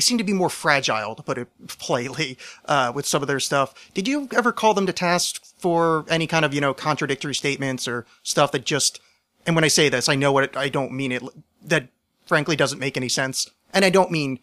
seem 0.00 0.18
to 0.18 0.24
be 0.24 0.32
more 0.32 0.50
fragile, 0.50 1.14
to 1.14 1.22
put 1.22 1.38
it 1.38 1.46
politely, 1.78 2.36
uh, 2.64 2.90
with 2.92 3.06
some 3.06 3.22
of 3.22 3.28
their 3.28 3.38
stuff. 3.38 3.72
Did 3.94 4.08
you 4.08 4.28
ever 4.34 4.50
call 4.50 4.74
them 4.74 4.86
to 4.86 4.92
task 4.92 5.40
for 5.56 6.04
any 6.08 6.26
kind 6.26 6.44
of, 6.44 6.52
you 6.52 6.60
know, 6.60 6.74
contradictory 6.74 7.34
statements 7.34 7.86
or 7.86 8.04
stuff 8.24 8.50
that 8.52 8.64
just, 8.64 9.00
and 9.46 9.54
when 9.54 9.62
I 9.64 9.68
say 9.68 9.88
this, 9.88 10.08
I 10.08 10.16
know 10.16 10.32
what 10.32 10.44
it, 10.44 10.56
I 10.56 10.68
don't 10.68 10.90
mean 10.90 11.12
it, 11.12 11.22
that 11.64 11.86
frankly 12.26 12.56
doesn't 12.56 12.80
make 12.80 12.96
any 12.96 13.08
sense. 13.08 13.48
And 13.72 13.84
I 13.84 13.90
don't 13.90 14.10
mean, 14.10 14.40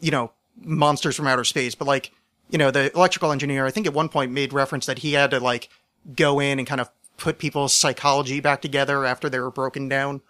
you 0.00 0.10
know, 0.10 0.32
monsters 0.56 1.16
from 1.16 1.26
outer 1.26 1.44
space, 1.44 1.74
but 1.74 1.88
like, 1.88 2.12
you 2.50 2.58
know, 2.58 2.70
the 2.70 2.94
electrical 2.94 3.32
engineer, 3.32 3.66
I 3.66 3.70
think 3.70 3.86
at 3.86 3.94
one 3.94 4.08
point 4.08 4.32
made 4.32 4.52
reference 4.52 4.86
that 4.86 4.98
he 4.98 5.14
had 5.14 5.30
to 5.30 5.40
like 5.40 5.68
go 6.16 6.40
in 6.40 6.58
and 6.58 6.66
kind 6.66 6.80
of 6.80 6.90
put 7.16 7.38
people's 7.38 7.72
psychology 7.72 8.40
back 8.40 8.62
together 8.62 9.04
after 9.04 9.28
they 9.28 9.38
were 9.38 9.50
broken 9.50 9.88
down, 9.88 10.20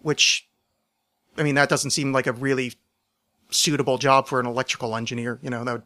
which, 0.00 0.48
I 1.36 1.42
mean, 1.42 1.54
that 1.56 1.68
doesn't 1.68 1.90
seem 1.90 2.12
like 2.12 2.26
a 2.26 2.32
really 2.32 2.74
suitable 3.50 3.98
job 3.98 4.28
for 4.28 4.40
an 4.40 4.46
electrical 4.46 4.96
engineer. 4.96 5.38
You 5.42 5.50
know, 5.50 5.64
that 5.64 5.72
would, 5.72 5.82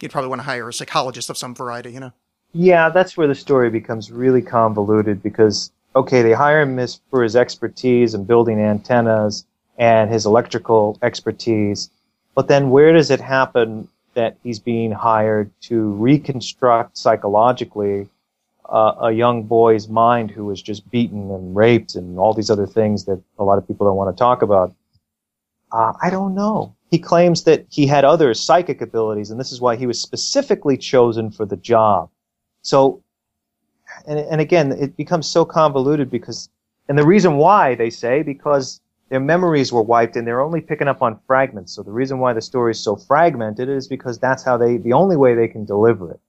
you'd 0.00 0.12
probably 0.12 0.28
want 0.28 0.40
to 0.40 0.44
hire 0.44 0.68
a 0.68 0.72
psychologist 0.72 1.30
of 1.30 1.36
some 1.36 1.54
variety. 1.54 1.92
You 1.92 2.00
know. 2.00 2.12
Yeah, 2.52 2.88
that's 2.88 3.16
where 3.16 3.26
the 3.26 3.34
story 3.34 3.70
becomes 3.70 4.10
really 4.10 4.42
convoluted 4.42 5.22
because 5.22 5.70
okay, 5.96 6.22
they 6.22 6.32
hire 6.32 6.62
him 6.62 6.86
for 7.10 7.22
his 7.22 7.36
expertise 7.36 8.14
in 8.14 8.24
building 8.24 8.58
antennas 8.58 9.46
and 9.78 10.10
his 10.10 10.26
electrical 10.26 10.98
expertise, 11.02 11.90
but 12.34 12.48
then 12.48 12.70
where 12.70 12.92
does 12.92 13.10
it 13.10 13.20
happen 13.20 13.88
that 14.14 14.36
he's 14.42 14.58
being 14.58 14.92
hired 14.92 15.50
to 15.62 15.92
reconstruct 15.92 16.96
psychologically 16.96 18.08
uh, 18.68 18.94
a 19.02 19.12
young 19.12 19.42
boy's 19.42 19.88
mind 19.88 20.30
who 20.30 20.44
was 20.44 20.62
just 20.62 20.88
beaten 20.90 21.30
and 21.30 21.54
raped 21.54 21.94
and 21.94 22.18
all 22.18 22.32
these 22.32 22.50
other 22.50 22.66
things 22.66 23.04
that 23.04 23.20
a 23.38 23.44
lot 23.44 23.58
of 23.58 23.66
people 23.66 23.86
don't 23.86 23.96
want 23.96 24.14
to 24.14 24.18
talk 24.18 24.42
about? 24.42 24.74
Uh, 25.70 25.92
I 26.02 26.10
don't 26.10 26.34
know. 26.34 26.74
He 26.90 26.98
claims 26.98 27.44
that 27.44 27.66
he 27.68 27.86
had 27.86 28.04
other 28.04 28.32
psychic 28.34 28.80
abilities, 28.80 29.30
and 29.30 29.40
this 29.40 29.50
is 29.50 29.60
why 29.60 29.76
he 29.76 29.86
was 29.86 30.00
specifically 30.00 30.76
chosen 30.76 31.30
for 31.30 31.44
the 31.44 31.56
job. 31.56 32.08
So, 32.62 33.02
and, 34.06 34.18
and 34.18 34.40
again, 34.40 34.72
it 34.72 34.96
becomes 34.96 35.28
so 35.28 35.44
convoluted 35.44 36.10
because, 36.10 36.48
and 36.88 36.96
the 36.96 37.04
reason 37.04 37.36
why 37.36 37.74
they 37.74 37.90
say, 37.90 38.22
because 38.22 38.80
their 39.10 39.20
memories 39.20 39.72
were 39.72 39.82
wiped 39.82 40.16
and 40.16 40.26
they're 40.26 40.40
only 40.40 40.60
picking 40.60 40.88
up 40.88 41.02
on 41.02 41.18
fragments. 41.26 41.72
So 41.72 41.82
the 41.82 41.90
reason 41.90 42.18
why 42.18 42.32
the 42.32 42.40
story 42.40 42.72
is 42.72 42.80
so 42.80 42.96
fragmented 42.96 43.68
is 43.68 43.86
because 43.86 44.18
that's 44.18 44.42
how 44.42 44.56
they, 44.56 44.78
the 44.78 44.92
only 44.92 45.16
way 45.16 45.34
they 45.34 45.48
can 45.48 45.64
deliver 45.64 46.10
it. 46.10 46.20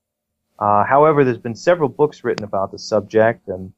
Uh, 0.58 0.84
however, 0.84 1.24
there's 1.24 1.38
been 1.38 1.54
several 1.54 1.88
books 1.88 2.24
written 2.24 2.44
about 2.44 2.72
the 2.72 2.78
subject 2.78 3.48
and 3.48 3.72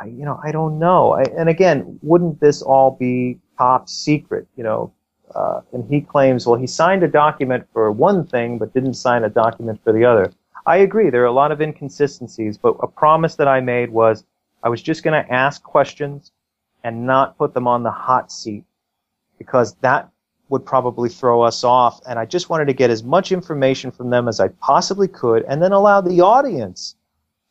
I, 0.00 0.06
you 0.06 0.24
know, 0.24 0.40
I 0.42 0.52
don't 0.52 0.78
know. 0.78 1.12
I, 1.12 1.22
and 1.36 1.48
again, 1.48 1.98
wouldn't 2.02 2.40
this 2.40 2.62
all 2.62 2.92
be 2.92 3.38
top 3.58 3.88
secret? 3.88 4.46
You 4.56 4.64
know, 4.64 4.92
uh, 5.34 5.60
and 5.72 5.84
he 5.88 6.00
claims, 6.00 6.46
well, 6.46 6.58
he 6.58 6.66
signed 6.66 7.02
a 7.02 7.08
document 7.08 7.66
for 7.72 7.90
one 7.92 8.26
thing, 8.26 8.58
but 8.58 8.72
didn't 8.72 8.94
sign 8.94 9.24
a 9.24 9.28
document 9.28 9.80
for 9.84 9.92
the 9.92 10.04
other. 10.04 10.32
I 10.66 10.78
agree. 10.78 11.10
There 11.10 11.22
are 11.22 11.26
a 11.26 11.32
lot 11.32 11.52
of 11.52 11.60
inconsistencies, 11.60 12.58
but 12.58 12.76
a 12.82 12.86
promise 12.86 13.36
that 13.36 13.48
I 13.48 13.60
made 13.60 13.90
was 13.90 14.24
I 14.62 14.68
was 14.68 14.82
just 14.82 15.02
going 15.02 15.22
to 15.22 15.32
ask 15.32 15.62
questions 15.62 16.32
and 16.84 17.06
not 17.06 17.36
put 17.38 17.54
them 17.54 17.66
on 17.66 17.82
the 17.82 17.90
hot 17.90 18.32
seat 18.32 18.64
because 19.38 19.74
that 19.80 20.10
would 20.48 20.66
probably 20.66 21.08
throw 21.08 21.42
us 21.42 21.64
off. 21.64 22.00
And 22.06 22.18
I 22.18 22.26
just 22.26 22.50
wanted 22.50 22.66
to 22.66 22.74
get 22.74 22.90
as 22.90 23.02
much 23.02 23.32
information 23.32 23.90
from 23.90 24.10
them 24.10 24.28
as 24.28 24.40
I 24.40 24.48
possibly 24.48 25.08
could 25.08 25.44
and 25.44 25.62
then 25.62 25.72
allow 25.72 26.00
the 26.00 26.20
audience 26.20 26.96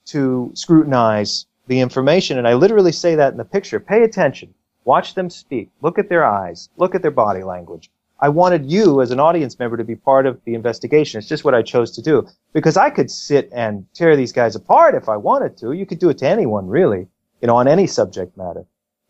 to 0.07 0.51
scrutinize 0.53 1.45
the 1.67 1.79
information. 1.79 2.37
And 2.37 2.47
I 2.47 2.53
literally 2.55 2.91
say 2.91 3.15
that 3.15 3.31
in 3.31 3.37
the 3.37 3.45
picture. 3.45 3.79
Pay 3.79 4.03
attention. 4.03 4.53
Watch 4.83 5.15
them 5.15 5.29
speak. 5.29 5.69
Look 5.81 5.99
at 5.99 6.09
their 6.09 6.25
eyes. 6.25 6.69
Look 6.77 6.95
at 6.95 7.01
their 7.01 7.11
body 7.11 7.43
language. 7.43 7.89
I 8.21 8.29
wanted 8.29 8.69
you 8.69 9.01
as 9.01 9.11
an 9.11 9.19
audience 9.19 9.57
member 9.59 9.77
to 9.77 9.83
be 9.83 9.95
part 9.95 10.25
of 10.25 10.43
the 10.43 10.53
investigation. 10.53 11.19
It's 11.19 11.27
just 11.27 11.45
what 11.45 11.55
I 11.55 11.61
chose 11.61 11.91
to 11.91 12.01
do 12.01 12.27
because 12.53 12.75
I 12.75 12.89
could 12.89 13.09
sit 13.09 13.49
and 13.53 13.85
tear 13.93 14.17
these 14.17 14.33
guys 14.33 14.55
apart 14.55 14.95
if 14.95 15.07
I 15.07 15.15
wanted 15.15 15.55
to. 15.57 15.71
You 15.71 15.85
could 15.85 15.99
do 15.99 16.09
it 16.09 16.17
to 16.17 16.27
anyone 16.27 16.67
really, 16.67 17.07
you 17.41 17.47
know, 17.47 17.55
on 17.55 17.67
any 17.67 17.87
subject 17.87 18.35
matter. 18.35 18.65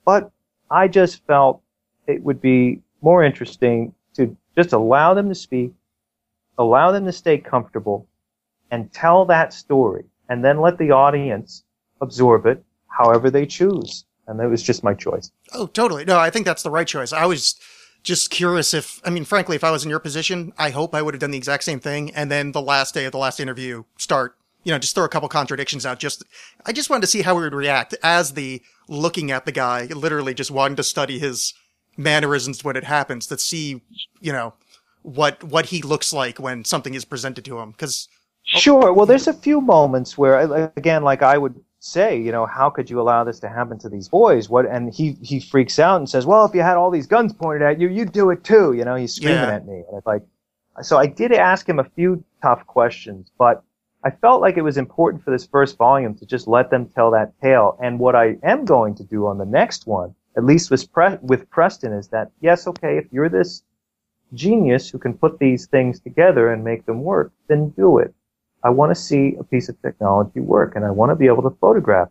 But 0.10 0.32
I 0.72 0.88
just 0.88 1.24
felt 1.28 1.62
it 2.07 2.24
would 2.24 2.41
be 2.41 2.82
more 3.03 3.24
interesting 3.24 3.93
to 4.16 4.36
just 4.57 4.74
allow 4.74 5.14
them 5.14 5.30
to 5.30 5.36
speak, 5.36 5.72
allow 6.57 6.91
them 6.91 7.05
to 7.05 7.12
stay 7.12 7.38
comfortable, 7.38 8.07
and 8.72 8.91
tell 8.91 9.24
that 9.26 9.53
story, 9.53 10.05
and 10.28 10.43
then 10.43 10.62
let 10.62 10.80
the 10.80 10.89
audience 10.89 11.64
absorb 12.01 12.47
it 12.47 12.64
however 12.88 13.30
they 13.30 13.45
choose. 13.45 14.05
And 14.26 14.39
that 14.39 14.49
was 14.49 14.64
just 14.64 14.84
my 14.84 14.95
choice. 14.95 15.32
Oh, 15.53 15.68
totally. 15.68 16.05
No, 16.05 16.18
I 16.18 16.32
think 16.32 16.47
that's 16.47 16.64
the 16.64 16.72
right 16.72 16.88
choice. 16.88 17.14
I 17.14 17.28
was 17.28 17.60
just 18.01 18.32
curious 18.32 18.74
if, 18.74 18.99
I 19.05 19.12
mean, 19.12 19.26
frankly, 19.26 19.57
if 19.57 19.64
I 19.64 19.70
was 19.70 19.84
in 19.84 19.91
your 19.91 19.99
position, 19.99 20.53
I 20.57 20.72
hope 20.72 20.95
I 20.95 21.03
would 21.03 21.14
have 21.14 21.22
done 21.22 21.30
the 21.30 21.38
exact 21.38 21.66
same 21.66 21.80
thing. 21.80 22.10
And 22.16 22.32
then 22.32 22.51
the 22.51 22.64
last 22.64 22.95
day 22.95 23.05
of 23.05 23.12
the 23.12 23.20
last 23.20 23.39
interview, 23.39 23.84
start, 23.99 24.39
you 24.64 24.72
know, 24.72 24.80
just 24.80 24.95
throw 24.95 25.05
a 25.05 25.10
couple 25.10 25.30
contradictions 25.30 25.86
out. 25.86 25.99
Just, 25.99 26.24
I 26.66 26.72
just 26.72 26.89
wanted 26.89 27.01
to 27.01 27.07
see 27.07 27.22
how 27.22 27.36
he 27.36 27.41
would 27.43 27.53
react 27.53 27.95
as 28.03 28.34
the 28.34 28.62
looking 28.88 29.32
at 29.32 29.45
the 29.45 29.51
guy, 29.51 29.86
literally 29.86 30.34
just 30.34 30.51
wanting 30.51 30.76
to 30.78 30.84
study 30.84 31.20
his 31.20 31.53
mannerisms 31.97 32.64
when 32.64 32.76
it 32.76 32.84
happens 32.84 33.28
to 33.28 33.38
see, 33.38 33.82
you 34.20 34.32
know, 34.34 34.53
what, 35.01 35.43
what 35.43 35.68
he 35.68 35.82
looks 35.82 36.12
like 36.12 36.39
when 36.39 36.66
something 36.66 36.93
is 36.93 37.05
presented 37.05 37.45
to 37.45 37.60
him. 37.60 37.74
Cause 37.74 38.07
oh. 38.55 38.60
Sure. 38.60 38.93
Well, 38.93 39.05
there's 39.05 39.28
a 39.28 39.34
few 39.34 39.62
moments 39.62 40.18
where, 40.18 40.72
again, 40.76 41.03
like 41.03 41.22
I 41.22 41.38
would 41.38 41.55
say, 41.80 42.20
you 42.20 42.32
know, 42.32 42.45
how 42.45 42.70
could 42.70 42.89
you 42.89 42.99
allow 42.99 43.24
this 43.24 43.39
to 43.39 43.47
happen 43.49 43.78
to 43.80 43.89
these 43.89 44.10
boys? 44.10 44.49
What? 44.49 44.66
And 44.66 44.93
he 44.93 45.18
he 45.22 45.39
freaks 45.39 45.80
out 45.80 45.97
and 45.97 46.10
says, 46.10 46.26
"Well, 46.26 46.45
if 46.45 46.53
you 46.53 46.62
had 46.62 46.76
all 46.76 46.91
these 46.91 47.07
guns 47.07 47.32
pointed 47.32 47.62
at 47.62 47.80
you, 47.80 47.88
you'd 47.88 48.12
do 48.12 48.30
it 48.32 48.43
too." 48.43 48.74
You 48.74 48.84
know, 48.84 48.95
he's 48.95 49.14
screaming 49.14 49.38
Yeah. 49.38 49.55
at 49.55 49.66
me, 49.66 49.76
and 49.88 49.97
it's 49.97 50.05
like, 50.05 50.24
so 50.82 50.97
I 50.97 51.05
did 51.05 51.32
ask 51.32 51.68
him 51.68 51.80
a 51.80 51.84
few 51.84 52.24
tough 52.41 52.66
questions, 52.68 53.32
but 53.38 53.64
I 54.04 54.12
felt 54.12 54.41
like 54.41 54.56
it 54.58 54.62
was 54.62 54.78
important 54.78 55.24
for 55.24 55.32
this 55.32 55.45
first 55.45 55.78
volume 55.78 56.16
to 56.16 56.26
just 56.26 56.47
let 56.47 56.70
them 56.70 56.89
tell 56.95 57.12
that 57.12 57.34
tale. 57.41 57.78
And 57.82 58.00
what 58.00 58.16
I 58.16 58.38
am 58.43 58.64
going 58.66 58.95
to 58.95 59.04
do 59.04 59.28
on 59.28 59.38
the 59.38 59.45
next 59.45 59.88
one, 59.88 60.16
at 60.38 60.45
least 60.45 60.72
with 60.72 60.91
Pre- 60.91 61.18
with 61.22 61.50
Preston, 61.50 61.91
is 61.91 62.08
that 62.10 62.32
yes, 62.39 62.66
okay, 62.68 62.97
if 62.97 63.06
you're 63.12 63.30
this 63.30 63.64
genius 64.34 64.89
who 64.89 65.00
can 65.00 65.14
put 65.14 65.39
these 65.39 65.68
things 65.68 66.00
together 66.00 66.52
and 66.52 66.64
make 66.64 66.86
them 66.86 67.04
work, 67.04 67.34
then 67.47 67.70
do 67.70 67.97
it. 67.97 68.14
I 68.64 68.70
want 68.70 68.91
to 68.91 68.95
see 68.95 69.36
a 69.39 69.43
piece 69.43 69.70
of 69.70 69.82
technology 69.82 70.39
work 70.39 70.76
and 70.76 70.86
I 70.86 70.91
want 70.91 71.12
to 71.12 71.16
be 71.16 71.28
able 71.28 71.43
to 71.43 71.58
photograph. 71.62 72.10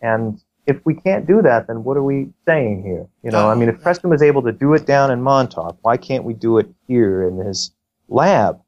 And 0.00 0.42
if 0.66 0.84
we 0.84 0.94
can't 0.94 1.26
do 1.26 1.42
that, 1.42 1.66
then 1.66 1.84
what 1.84 1.96
are 1.96 2.02
we 2.02 2.30
saying 2.46 2.82
here? 2.84 3.06
You 3.22 3.30
know, 3.30 3.48
I 3.48 3.54
mean, 3.54 3.68
if 3.68 3.76
oh, 3.76 3.82
Preston 3.82 4.10
was 4.10 4.22
able 4.22 4.42
to 4.42 4.52
do 4.52 4.74
it 4.74 4.86
down 4.86 5.10
in 5.10 5.22
Montauk, 5.22 5.78
why 5.82 5.96
can't 5.96 6.24
we 6.24 6.34
do 6.34 6.58
it 6.58 6.68
here 6.86 7.26
in 7.26 7.38
his 7.38 7.72
lab? 8.08 8.60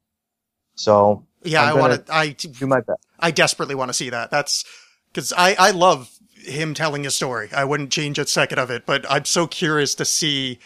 So 0.74 1.26
yeah, 1.43 1.62
I'm 1.62 1.76
I 1.76 1.80
want 1.80 2.07
to, 2.07 2.14
I, 2.14 2.30
do 2.30 2.66
my 2.66 2.80
best. 2.80 3.01
I 3.18 3.30
desperately 3.30 3.74
want 3.74 3.89
to 3.91 3.95
see 3.95 4.11
that. 4.11 4.30
That's 4.30 4.64
because 5.12 5.32
I, 5.36 5.55
I 5.59 5.70
love 5.70 6.11
him 6.34 6.74
telling 6.74 7.05
his 7.05 7.14
story. 7.14 7.49
I 7.55 7.64
wouldn't 7.64 7.91
change 7.91 8.18
a 8.18 8.26
second 8.26 8.59
of 8.59 8.70
it, 8.70 8.86
but 8.86 9.05
I'm 9.11 9.24
so 9.24 9.47
curious 9.47 9.95
to 9.97 10.05
see, 10.05 10.59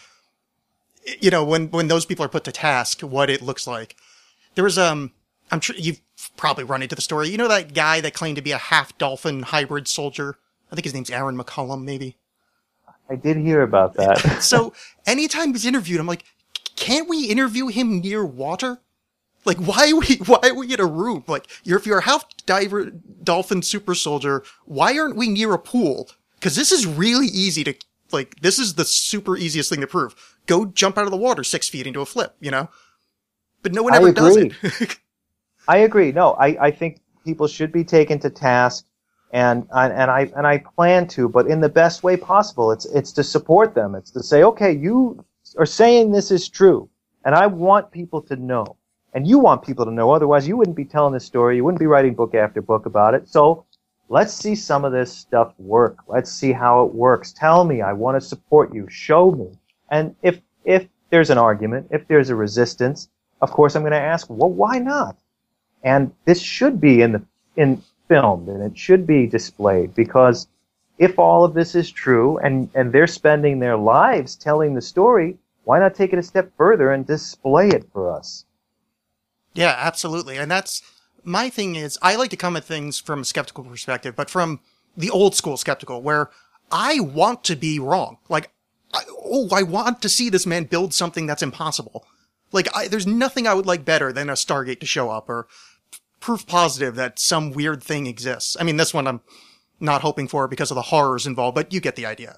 you 1.19 1.29
know, 1.29 1.43
when, 1.43 1.69
when 1.69 1.87
those 1.87 2.05
people 2.05 2.25
are 2.25 2.29
put 2.29 2.43
to 2.45 2.51
task, 2.51 3.01
what 3.01 3.29
it 3.29 3.41
looks 3.41 3.67
like. 3.67 3.95
There 4.55 4.63
was, 4.63 4.77
um, 4.77 5.11
I'm 5.51 5.59
sure 5.59 5.75
you've 5.77 6.01
probably 6.37 6.63
run 6.63 6.81
into 6.81 6.95
the 6.95 7.01
story. 7.01 7.29
You 7.29 7.37
know, 7.37 7.47
that 7.47 7.73
guy 7.73 8.01
that 8.01 8.13
claimed 8.13 8.37
to 8.37 8.41
be 8.41 8.51
a 8.51 8.57
half 8.57 8.97
dolphin 8.97 9.43
hybrid 9.43 9.87
soldier? 9.87 10.37
I 10.71 10.75
think 10.75 10.85
his 10.85 10.93
name's 10.93 11.09
Aaron 11.09 11.37
McCullum, 11.37 11.83
maybe. 11.83 12.17
I 13.09 13.15
did 13.15 13.37
hear 13.37 13.61
about 13.61 13.95
that. 13.95 14.19
So 14.41 14.73
anytime 15.05 15.51
he's 15.51 15.65
interviewed, 15.65 15.99
I'm 15.99 16.07
like, 16.07 16.25
can't 16.75 17.07
we 17.07 17.25
interview 17.25 17.67
him 17.67 17.99
near 17.99 18.25
water? 18.25 18.79
Like, 19.45 19.57
why 19.57 19.91
are 19.91 19.95
we, 19.97 20.15
why 20.25 20.39
are 20.43 20.55
we 20.55 20.73
in 20.73 20.79
a 20.79 20.85
room? 20.85 21.23
Like, 21.27 21.47
you're, 21.63 21.77
if 21.77 21.85
you're 21.85 21.99
a 21.99 22.03
half 22.03 22.25
diver, 22.45 22.91
dolphin 23.23 23.61
super 23.61 23.95
soldier, 23.95 24.43
why 24.65 24.97
aren't 24.97 25.15
we 25.15 25.27
near 25.29 25.53
a 25.53 25.59
pool? 25.59 26.09
Cause 26.41 26.55
this 26.55 26.71
is 26.71 26.85
really 26.85 27.27
easy 27.27 27.63
to, 27.63 27.73
like, 28.11 28.39
this 28.41 28.59
is 28.59 28.73
the 28.75 28.83
super 28.85 29.37
easiest 29.37 29.69
thing 29.69 29.79
to 29.81 29.87
prove. 29.87 30.13
Go 30.45 30.65
jump 30.65 30.97
out 30.97 31.05
of 31.05 31.11
the 31.11 31.17
water 31.17 31.43
six 31.43 31.69
feet 31.69 31.87
into 31.87 32.01
a 32.01 32.05
flip, 32.05 32.35
you 32.41 32.51
know? 32.51 32.69
But 33.61 33.73
no 33.73 33.81
one 33.83 33.93
ever 33.97 34.07
does 34.11 34.35
it. 34.37 34.97
I 35.69 35.77
agree. 35.77 36.11
No, 36.11 36.33
I, 36.33 36.47
I 36.67 36.71
think 36.71 36.99
people 37.23 37.47
should 37.47 37.71
be 37.71 37.85
taken 37.85 38.19
to 38.19 38.29
task, 38.29 38.85
and 39.31 39.65
I- 39.73 39.89
and 39.89 40.11
I 40.11 40.31
and 40.35 40.45
I 40.45 40.57
plan 40.57 41.07
to, 41.09 41.29
but 41.29 41.47
in 41.47 41.61
the 41.61 41.69
best 41.69 42.03
way 42.03 42.17
possible. 42.17 42.71
It's 42.73 42.83
it's 42.87 43.13
to 43.13 43.23
support 43.23 43.73
them. 43.73 43.95
It's 43.95 44.11
to 44.11 44.21
say, 44.21 44.43
okay, 44.43 44.73
you 44.73 45.23
are 45.57 45.65
saying 45.65 46.11
this 46.11 46.29
is 46.31 46.49
true, 46.49 46.89
and 47.23 47.33
I 47.33 47.47
want 47.47 47.91
people 47.91 48.21
to 48.23 48.35
know, 48.35 48.75
and 49.13 49.27
you 49.27 49.39
want 49.39 49.63
people 49.63 49.85
to 49.85 49.91
know. 49.91 50.11
Otherwise, 50.11 50.47
you 50.47 50.57
wouldn't 50.57 50.75
be 50.77 50.85
telling 50.85 51.13
this 51.13 51.25
story. 51.25 51.55
You 51.55 51.63
wouldn't 51.63 51.79
be 51.79 51.87
writing 51.87 52.13
book 52.13 52.35
after 52.35 52.61
book 52.61 52.85
about 52.85 53.13
it. 53.13 53.27
So. 53.27 53.65
Let's 54.09 54.33
see 54.33 54.53
some 54.53 54.85
of 54.85 54.91
this 54.91 55.11
stuff 55.11 55.53
work. 55.57 55.97
Let's 56.07 56.31
see 56.31 56.51
how 56.51 56.85
it 56.85 56.93
works. 56.93 57.31
Tell 57.31 57.63
me. 57.63 57.81
I 57.81 57.93
want 57.93 58.21
to 58.21 58.21
support 58.21 58.73
you. 58.73 58.87
Show 58.89 59.31
me. 59.31 59.57
And 59.89 60.15
if 60.21 60.39
if 60.65 60.87
there's 61.09 61.29
an 61.29 61.37
argument, 61.37 61.87
if 61.89 62.07
there's 62.07 62.29
a 62.29 62.35
resistance, 62.35 63.07
of 63.41 63.49
course 63.51 63.75
I'm 63.75 63.81
going 63.81 63.93
to 63.93 63.97
ask, 63.97 64.29
well, 64.29 64.51
why 64.51 64.77
not? 64.77 65.17
and 65.83 66.11
this 66.25 66.41
should 66.41 66.79
be 66.79 67.01
in 67.01 67.11
the 67.11 67.21
in 67.55 67.81
filmed 68.07 68.47
and 68.47 68.63
it 68.63 68.77
should 68.77 69.05
be 69.05 69.27
displayed 69.27 69.93
because 69.93 70.47
if 70.97 71.19
all 71.19 71.43
of 71.43 71.53
this 71.53 71.75
is 71.75 71.91
true 71.91 72.37
and 72.39 72.69
and 72.73 72.91
they're 72.91 73.07
spending 73.07 73.59
their 73.59 73.77
lives 73.77 74.35
telling 74.35 74.73
the 74.73 74.81
story 74.81 75.37
why 75.65 75.79
not 75.79 75.95
take 75.95 76.13
it 76.13 76.19
a 76.19 76.23
step 76.23 76.51
further 76.57 76.91
and 76.91 77.05
display 77.05 77.67
it 77.69 77.85
for 77.91 78.11
us 78.11 78.45
Yeah, 79.53 79.75
absolutely. 79.77 80.37
And 80.37 80.49
that's 80.49 80.81
my 81.23 81.49
thing 81.49 81.75
is 81.75 81.97
I 82.01 82.15
like 82.15 82.29
to 82.31 82.37
come 82.37 82.55
at 82.55 82.63
things 82.63 82.99
from 82.99 83.21
a 83.21 83.25
skeptical 83.25 83.63
perspective, 83.63 84.15
but 84.15 84.29
from 84.29 84.59
the 84.97 85.09
old 85.09 85.35
school 85.35 85.57
skeptical 85.57 86.01
where 86.01 86.29
I 86.71 86.99
want 86.99 87.43
to 87.45 87.55
be 87.55 87.79
wrong. 87.79 88.17
Like, 88.29 88.51
I, 88.93 89.03
oh, 89.09 89.49
I 89.51 89.63
want 89.63 90.01
to 90.01 90.09
see 90.09 90.29
this 90.29 90.45
man 90.45 90.65
build 90.65 90.93
something 90.93 91.25
that's 91.25 91.43
impossible. 91.43 92.05
Like, 92.51 92.67
I, 92.75 92.87
there's 92.87 93.07
nothing 93.07 93.47
I 93.47 93.53
would 93.53 93.65
like 93.65 93.85
better 93.85 94.11
than 94.11 94.29
a 94.29 94.33
Stargate 94.33 94.79
to 94.79 94.85
show 94.85 95.09
up 95.09 95.29
or 95.29 95.47
proof 96.19 96.45
positive 96.47 96.95
that 96.95 97.19
some 97.19 97.51
weird 97.51 97.83
thing 97.83 98.07
exists. 98.07 98.55
I 98.59 98.63
mean, 98.63 98.77
this 98.77 98.93
one 98.93 99.07
I'm 99.07 99.21
not 99.79 100.01
hoping 100.01 100.27
for 100.27 100.47
because 100.47 100.71
of 100.71 100.75
the 100.75 100.83
horrors 100.83 101.27
involved, 101.27 101.55
but 101.55 101.73
you 101.73 101.79
get 101.79 101.95
the 101.95 102.05
idea. 102.05 102.37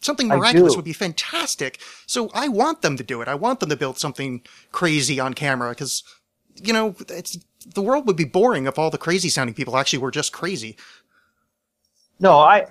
Something 0.00 0.28
miraculous 0.28 0.76
would 0.76 0.84
be 0.84 0.92
fantastic. 0.92 1.80
So 2.06 2.30
I 2.32 2.48
want 2.48 2.82
them 2.82 2.96
to 2.96 3.02
do 3.02 3.20
it. 3.20 3.28
I 3.28 3.34
want 3.34 3.58
them 3.60 3.68
to 3.68 3.76
build 3.76 3.98
something 3.98 4.42
crazy 4.70 5.18
on 5.18 5.34
camera 5.34 5.70
because, 5.70 6.04
you 6.62 6.72
know, 6.72 6.94
it's, 7.08 7.38
the 7.74 7.82
world 7.82 8.06
would 8.06 8.16
be 8.16 8.24
boring 8.24 8.66
if 8.66 8.78
all 8.78 8.90
the 8.90 8.98
crazy 8.98 9.28
sounding 9.28 9.54
people 9.54 9.76
actually 9.76 9.98
were 10.00 10.10
just 10.10 10.32
crazy. 10.32 10.76
No, 12.20 12.38
I 12.38 12.66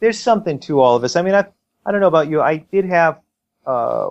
there's 0.00 0.18
something 0.18 0.58
to 0.60 0.80
all 0.80 0.96
of 0.96 1.02
this. 1.02 1.16
I 1.16 1.22
mean, 1.22 1.34
I 1.34 1.44
I 1.84 1.92
don't 1.92 2.00
know 2.00 2.08
about 2.08 2.28
you. 2.28 2.40
I 2.40 2.58
did 2.58 2.84
have 2.84 3.20
uh, 3.66 4.10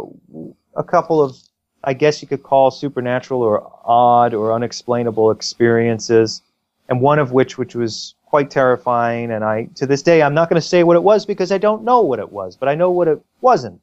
a 0.75 0.83
couple 0.83 1.21
of, 1.21 1.37
I 1.83 1.93
guess 1.93 2.21
you 2.21 2.27
could 2.27 2.43
call 2.43 2.71
supernatural 2.71 3.41
or 3.41 3.71
odd 3.85 4.33
or 4.33 4.53
unexplainable 4.53 5.31
experiences, 5.31 6.41
and 6.89 7.01
one 7.01 7.19
of 7.19 7.31
which 7.31 7.57
which 7.57 7.75
was 7.75 8.15
quite 8.25 8.51
terrifying. 8.51 9.31
And 9.31 9.43
I 9.43 9.69
to 9.75 9.85
this 9.85 10.01
day 10.01 10.21
I'm 10.21 10.33
not 10.33 10.49
going 10.49 10.61
to 10.61 10.67
say 10.67 10.83
what 10.83 10.95
it 10.95 11.03
was 11.03 11.25
because 11.25 11.51
I 11.51 11.57
don't 11.57 11.83
know 11.83 12.01
what 12.01 12.19
it 12.19 12.31
was, 12.31 12.55
but 12.55 12.69
I 12.69 12.75
know 12.75 12.91
what 12.91 13.07
it 13.07 13.19
wasn't. 13.41 13.81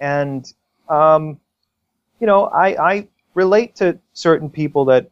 And 0.00 0.52
um, 0.88 1.40
you 2.20 2.26
know, 2.26 2.46
I 2.46 2.90
I 2.92 3.08
relate 3.34 3.76
to 3.76 3.98
certain 4.12 4.48
people 4.48 4.86
that 4.86 5.10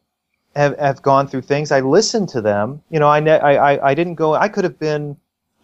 have, 0.57 0.79
have 0.79 1.03
gone 1.03 1.29
through 1.29 1.43
things. 1.43 1.73
I 1.73 1.81
listened 1.81 2.29
to 2.31 2.41
them. 2.41 2.83
You 2.91 3.01
know, 3.01 3.09
I, 3.09 3.21
ne- 3.21 3.39
I, 3.41 3.75
I, 3.75 3.91
I 3.91 3.95
didn't 3.95 4.15
go, 4.15 4.35
I 4.35 4.49
could 4.49 4.65
have 4.65 4.79
been 4.79 5.17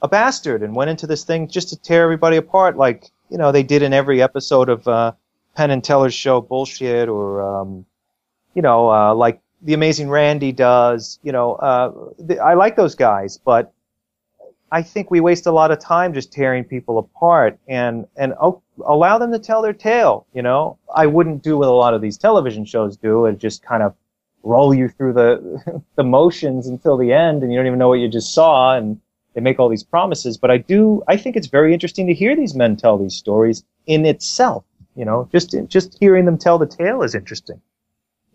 a 0.02 0.08
bastard 0.08 0.62
and 0.62 0.74
went 0.74 0.90
into 0.90 1.06
this 1.06 1.24
thing 1.24 1.48
just 1.48 1.68
to 1.70 1.76
tear 1.76 2.02
everybody 2.02 2.36
apart 2.36 2.76
like, 2.76 3.10
you 3.30 3.38
know, 3.38 3.52
they 3.52 3.62
did 3.62 3.82
in 3.82 3.92
every 3.92 4.22
episode 4.22 4.68
of, 4.68 4.86
uh, 4.88 5.12
Penn 5.56 5.70
and 5.70 5.82
Teller's 5.82 6.14
show 6.14 6.40
Bullshit 6.40 7.08
or, 7.08 7.42
um, 7.42 7.84
you 8.54 8.62
know, 8.62 8.90
uh, 8.90 9.14
like 9.14 9.40
The 9.62 9.74
Amazing 9.74 10.08
Randi 10.08 10.52
does, 10.52 11.18
you 11.22 11.32
know, 11.32 11.54
uh, 11.54 11.92
th- 12.26 12.38
I 12.38 12.54
like 12.54 12.76
those 12.76 12.94
guys, 12.94 13.38
but 13.38 13.72
I 14.70 14.82
think 14.82 15.10
we 15.10 15.20
waste 15.20 15.46
a 15.46 15.52
lot 15.52 15.70
of 15.70 15.78
time 15.78 16.12
just 16.12 16.32
tearing 16.32 16.64
people 16.64 16.98
apart 16.98 17.58
and, 17.66 18.06
and 18.16 18.34
allow 18.86 19.18
them 19.18 19.32
to 19.32 19.38
tell 19.38 19.62
their 19.62 19.72
tale, 19.72 20.26
you 20.34 20.42
know? 20.42 20.78
I 20.94 21.06
wouldn't 21.06 21.42
do 21.42 21.58
what 21.58 21.68
a 21.68 21.72
lot 21.72 21.94
of 21.94 22.02
these 22.02 22.18
television 22.18 22.64
shows 22.64 22.96
do 22.96 23.24
and 23.24 23.38
just 23.38 23.62
kind 23.62 23.82
of 23.82 23.94
roll 24.42 24.74
you 24.74 24.88
through 24.88 25.14
the 25.14 25.82
the 25.96 26.04
motions 26.04 26.66
until 26.66 26.96
the 26.96 27.12
end 27.12 27.42
and 27.42 27.52
you 27.52 27.58
don't 27.58 27.66
even 27.66 27.78
know 27.78 27.88
what 27.88 28.00
you 28.00 28.08
just 28.08 28.32
saw 28.32 28.76
and 28.76 29.00
they 29.34 29.40
make 29.40 29.58
all 29.58 29.68
these 29.68 29.82
promises. 29.82 30.38
But 30.38 30.50
i 30.50 30.58
do 30.58 31.02
i 31.08 31.16
think 31.16 31.36
it's 31.36 31.48
very 31.48 31.72
interesting 31.74 32.06
to 32.06 32.14
hear 32.14 32.36
these 32.36 32.54
men 32.54 32.76
tell 32.76 32.96
these 32.98 33.14
stories 33.14 33.64
in 33.86 34.06
itself 34.06 34.64
you 34.98 35.04
know? 35.04 35.28
Just 35.30 35.54
just 35.68 35.96
hearing 36.00 36.24
them 36.24 36.36
tell 36.36 36.58
the 36.58 36.66
tale 36.66 37.02
is 37.02 37.14
interesting 37.14 37.60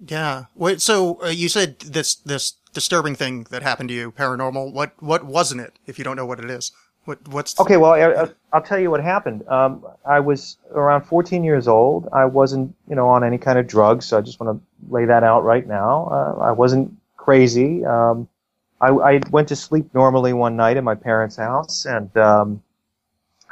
Yeah. 0.07 0.45
Wait, 0.55 0.81
so 0.81 1.21
uh, 1.23 1.27
you 1.27 1.49
said 1.49 1.79
this, 1.79 2.15
this 2.15 2.53
disturbing 2.73 3.15
thing 3.15 3.45
that 3.51 3.63
happened 3.63 3.89
to 3.89 3.95
you, 3.95 4.11
paranormal. 4.11 4.73
What, 4.73 4.93
what 5.01 5.25
wasn't 5.25 5.61
it? 5.61 5.77
If 5.85 5.97
you 5.97 6.03
don't 6.03 6.15
know 6.15 6.25
what 6.25 6.39
it 6.39 6.49
is, 6.49 6.71
what, 7.05 7.27
what's, 7.27 7.59
okay 7.59 7.75
well 7.75 7.91
I, 7.91 8.23
I- 8.23 8.29
i'll 8.53 8.61
tell 8.61 8.79
you 8.79 8.89
what 8.89 9.03
happened 9.03 9.45
um, 9.49 9.85
i 10.05 10.21
was 10.21 10.55
around 10.71 11.01
14 11.01 11.43
years 11.43 11.67
old 11.67 12.07
i 12.13 12.23
wasn't 12.23 12.73
you 12.87 12.95
know 12.95 13.09
on 13.09 13.25
any 13.25 13.37
kind 13.37 13.59
of 13.59 13.67
drugs 13.67 14.05
so 14.05 14.17
i 14.17 14.21
just 14.21 14.39
want 14.39 14.57
to 14.57 14.65
lay 14.89 15.03
that 15.03 15.21
out 15.21 15.43
right 15.43 15.67
now 15.67 16.07
uh, 16.09 16.39
i 16.41 16.51
wasn't 16.53 16.95
crazy 17.17 17.83
um, 17.83 18.25
I, 18.83 18.89
I 18.89 19.21
went 19.31 19.47
to 19.49 19.55
sleep 19.55 19.89
normally 19.93 20.33
one 20.33 20.55
night 20.57 20.75
in 20.75 20.83
my 20.83 20.95
parents' 20.95 21.37
house, 21.37 21.85
and 21.85 22.15
um, 22.17 22.61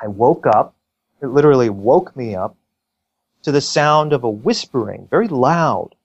I 0.02 0.08
woke 0.08 0.45
up. 0.45 0.76
It 1.22 1.28
literally 1.28 1.70
woke 1.70 2.14
me 2.18 2.36
up 2.36 2.58
to 3.43 3.52
the 3.54 3.62
sound 3.62 4.12
of 4.12 4.26
a 4.26 4.30
whispering, 4.30 5.08
very 5.10 5.30
loud, 5.30 5.95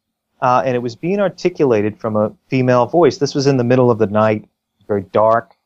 uh, 0.46 0.62
and 0.64 0.76
it 0.76 0.78
was 0.78 0.94
being 0.94 1.18
articulated 1.18 1.98
from 1.98 2.14
a 2.14 2.32
female 2.48 2.86
voice. 2.86 3.18
This 3.18 3.34
was 3.34 3.48
in 3.48 3.56
the 3.56 3.64
middle 3.64 3.90
of 3.90 3.98
the 3.98 4.06
night, 4.06 4.48
very 4.86 5.02
dark. 5.10 5.56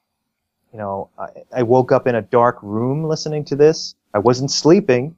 You 0.73 0.79
know, 0.79 1.11
I, 1.19 1.27
I 1.59 1.63
woke 1.65 1.93
up 1.93 2.07
in 2.07 2.15
a 2.15 2.23
dark 2.23 2.59
room 2.63 3.05
listening 3.05 3.45
to 3.47 3.57
this. 3.57 3.95
I 4.15 4.21
wasn't 4.21 4.51
sleeping, 4.51 5.17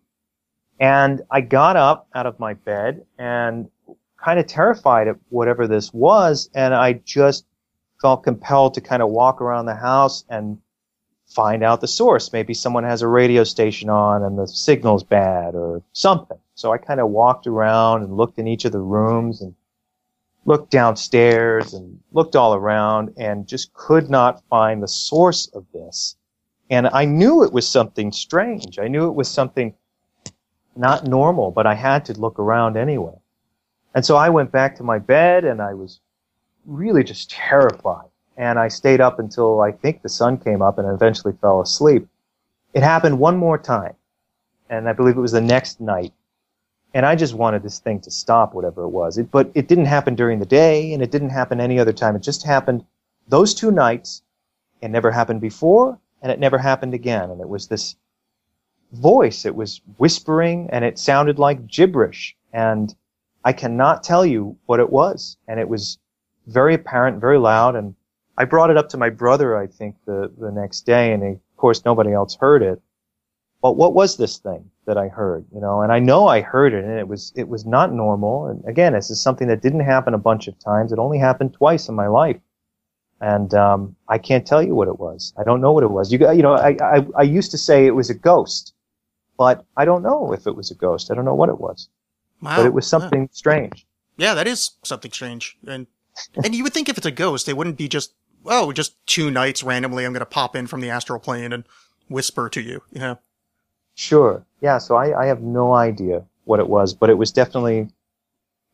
and 0.80 1.22
I 1.30 1.42
got 1.42 1.76
up 1.76 2.08
out 2.12 2.26
of 2.26 2.40
my 2.40 2.54
bed 2.54 3.06
and 3.18 3.70
kind 4.16 4.40
of 4.40 4.48
terrified 4.48 5.06
at 5.06 5.16
whatever 5.28 5.68
this 5.68 5.94
was, 5.94 6.50
and 6.56 6.74
I 6.74 6.94
just 6.94 7.46
felt 8.00 8.24
compelled 8.24 8.74
to 8.74 8.80
kind 8.80 9.00
of 9.00 9.10
walk 9.10 9.40
around 9.40 9.66
the 9.66 9.76
house 9.76 10.24
and 10.28 10.58
find 11.34 11.62
out 11.62 11.80
the 11.80 11.88
source. 11.88 12.32
Maybe 12.32 12.54
someone 12.54 12.84
has 12.84 13.02
a 13.02 13.08
radio 13.08 13.44
station 13.44 13.88
on 13.88 14.22
and 14.22 14.38
the 14.38 14.46
signal's 14.46 15.04
bad 15.04 15.54
or 15.54 15.82
something. 15.92 16.38
So 16.54 16.72
I 16.72 16.78
kind 16.78 17.00
of 17.00 17.08
walked 17.10 17.46
around 17.46 18.02
and 18.02 18.16
looked 18.16 18.38
in 18.38 18.46
each 18.46 18.64
of 18.64 18.72
the 18.72 18.80
rooms 18.80 19.40
and 19.40 19.54
looked 20.44 20.70
downstairs 20.70 21.72
and 21.72 22.00
looked 22.12 22.36
all 22.36 22.54
around 22.54 23.14
and 23.16 23.46
just 23.46 23.72
could 23.72 24.10
not 24.10 24.42
find 24.48 24.82
the 24.82 24.88
source 24.88 25.46
of 25.48 25.64
this. 25.72 26.16
And 26.70 26.88
I 26.88 27.04
knew 27.04 27.44
it 27.44 27.52
was 27.52 27.66
something 27.66 28.12
strange. 28.12 28.78
I 28.78 28.88
knew 28.88 29.08
it 29.08 29.14
was 29.14 29.28
something 29.28 29.74
not 30.74 31.06
normal, 31.06 31.50
but 31.50 31.66
I 31.66 31.74
had 31.74 32.04
to 32.06 32.14
look 32.14 32.38
around 32.38 32.76
anyway. 32.76 33.14
And 33.94 34.04
so 34.04 34.16
I 34.16 34.30
went 34.30 34.52
back 34.52 34.76
to 34.76 34.82
my 34.82 34.98
bed 34.98 35.44
and 35.44 35.60
I 35.60 35.74
was 35.74 36.00
really 36.64 37.04
just 37.04 37.30
terrified. 37.30 38.08
And 38.36 38.58
I 38.58 38.68
stayed 38.68 39.00
up 39.00 39.18
until 39.18 39.60
I 39.60 39.72
think 39.72 40.02
the 40.02 40.08
sun 40.08 40.38
came 40.38 40.62
up 40.62 40.78
and 40.78 40.88
eventually 40.88 41.34
fell 41.40 41.60
asleep. 41.60 42.08
It 42.74 42.82
happened 42.82 43.18
one 43.18 43.36
more 43.36 43.58
time. 43.58 43.94
And 44.70 44.88
I 44.88 44.92
believe 44.92 45.16
it 45.16 45.20
was 45.20 45.32
the 45.32 45.40
next 45.40 45.80
night. 45.80 46.12
And 46.94 47.06
I 47.06 47.14
just 47.14 47.34
wanted 47.34 47.62
this 47.62 47.78
thing 47.78 48.00
to 48.00 48.10
stop, 48.10 48.54
whatever 48.54 48.82
it 48.84 48.88
was. 48.88 49.18
It, 49.18 49.30
but 49.30 49.50
it 49.54 49.68
didn't 49.68 49.86
happen 49.86 50.14
during 50.14 50.38
the 50.38 50.46
day 50.46 50.92
and 50.92 51.02
it 51.02 51.10
didn't 51.10 51.30
happen 51.30 51.60
any 51.60 51.78
other 51.78 51.92
time. 51.92 52.16
It 52.16 52.22
just 52.22 52.44
happened 52.44 52.84
those 53.28 53.54
two 53.54 53.70
nights. 53.70 54.22
It 54.80 54.88
never 54.88 55.10
happened 55.10 55.40
before 55.40 55.98
and 56.22 56.30
it 56.32 56.38
never 56.38 56.58
happened 56.58 56.94
again. 56.94 57.30
And 57.30 57.40
it 57.40 57.48
was 57.48 57.68
this 57.68 57.96
voice. 58.92 59.44
It 59.46 59.54
was 59.54 59.80
whispering 59.96 60.68
and 60.70 60.84
it 60.84 60.98
sounded 60.98 61.38
like 61.38 61.66
gibberish. 61.66 62.36
And 62.52 62.94
I 63.44 63.52
cannot 63.52 64.02
tell 64.02 64.24
you 64.24 64.56
what 64.66 64.80
it 64.80 64.90
was. 64.90 65.36
And 65.48 65.58
it 65.58 65.68
was 65.68 65.98
very 66.46 66.74
apparent, 66.74 67.20
very 67.20 67.38
loud. 67.38 67.74
And 67.76 67.94
I 68.38 68.44
brought 68.44 68.70
it 68.70 68.76
up 68.76 68.88
to 68.90 68.96
my 68.96 69.10
brother, 69.10 69.56
I 69.56 69.66
think, 69.66 69.96
the, 70.06 70.32
the 70.38 70.50
next 70.50 70.86
day. 70.86 71.12
And 71.12 71.22
of 71.22 71.56
course, 71.56 71.84
nobody 71.84 72.12
else 72.12 72.36
heard 72.38 72.62
it. 72.62 72.80
But 73.60 73.76
what 73.76 73.94
was 73.94 74.16
this 74.16 74.38
thing 74.38 74.70
that 74.86 74.98
I 74.98 75.08
heard? 75.08 75.44
You 75.54 75.60
know, 75.60 75.82
and 75.82 75.92
I 75.92 76.00
know 76.00 76.26
I 76.26 76.40
heard 76.40 76.72
it 76.72 76.84
and 76.84 76.98
it 76.98 77.06
was, 77.06 77.32
it 77.36 77.48
was 77.48 77.64
not 77.64 77.92
normal. 77.92 78.46
And 78.46 78.64
again, 78.66 78.94
this 78.94 79.10
is 79.10 79.22
something 79.22 79.48
that 79.48 79.62
didn't 79.62 79.80
happen 79.80 80.14
a 80.14 80.18
bunch 80.18 80.48
of 80.48 80.58
times. 80.58 80.92
It 80.92 80.98
only 80.98 81.18
happened 81.18 81.54
twice 81.54 81.88
in 81.88 81.94
my 81.94 82.08
life. 82.08 82.40
And, 83.20 83.54
um, 83.54 83.94
I 84.08 84.18
can't 84.18 84.44
tell 84.44 84.62
you 84.62 84.74
what 84.74 84.88
it 84.88 84.98
was. 84.98 85.32
I 85.38 85.44
don't 85.44 85.60
know 85.60 85.70
what 85.70 85.84
it 85.84 85.90
was. 85.92 86.10
You 86.10 86.18
got, 86.18 86.36
you 86.36 86.42
know, 86.42 86.54
I, 86.54 86.76
I, 86.82 87.06
I 87.16 87.22
used 87.22 87.52
to 87.52 87.58
say 87.58 87.86
it 87.86 87.94
was 87.94 88.10
a 88.10 88.14
ghost, 88.14 88.74
but 89.38 89.64
I 89.76 89.84
don't 89.84 90.02
know 90.02 90.32
if 90.32 90.46
it 90.48 90.56
was 90.56 90.72
a 90.72 90.74
ghost. 90.74 91.10
I 91.10 91.14
don't 91.14 91.24
know 91.24 91.34
what 91.34 91.48
it 91.48 91.60
was, 91.60 91.88
wow. 92.40 92.56
but 92.56 92.66
it 92.66 92.74
was 92.74 92.86
something 92.86 93.28
strange. 93.32 93.86
Yeah, 94.16 94.34
that 94.34 94.48
is 94.48 94.72
something 94.82 95.12
strange. 95.12 95.56
And 95.66 95.86
and 96.44 96.54
you 96.54 96.62
would 96.62 96.74
think 96.74 96.88
if 96.88 96.98
it's 96.98 97.06
a 97.06 97.10
ghost, 97.10 97.46
they 97.46 97.54
wouldn't 97.54 97.78
be 97.78 97.88
just 97.88 98.14
oh, 98.46 98.72
just 98.72 98.94
two 99.06 99.30
nights 99.30 99.62
randomly. 99.62 100.04
I'm 100.04 100.12
going 100.12 100.20
to 100.20 100.26
pop 100.26 100.56
in 100.56 100.66
from 100.66 100.80
the 100.80 100.90
astral 100.90 101.18
plane 101.18 101.52
and 101.52 101.64
whisper 102.08 102.48
to 102.48 102.60
you. 102.60 102.82
You 102.92 103.00
know, 103.00 103.18
Sure. 103.94 104.44
Yeah. 104.60 104.78
So 104.78 104.96
I, 104.96 105.22
I 105.22 105.26
have 105.26 105.42
no 105.42 105.74
idea 105.74 106.24
what 106.44 106.60
it 106.60 106.68
was, 106.68 106.94
but 106.94 107.10
it 107.10 107.18
was 107.18 107.30
definitely, 107.30 107.88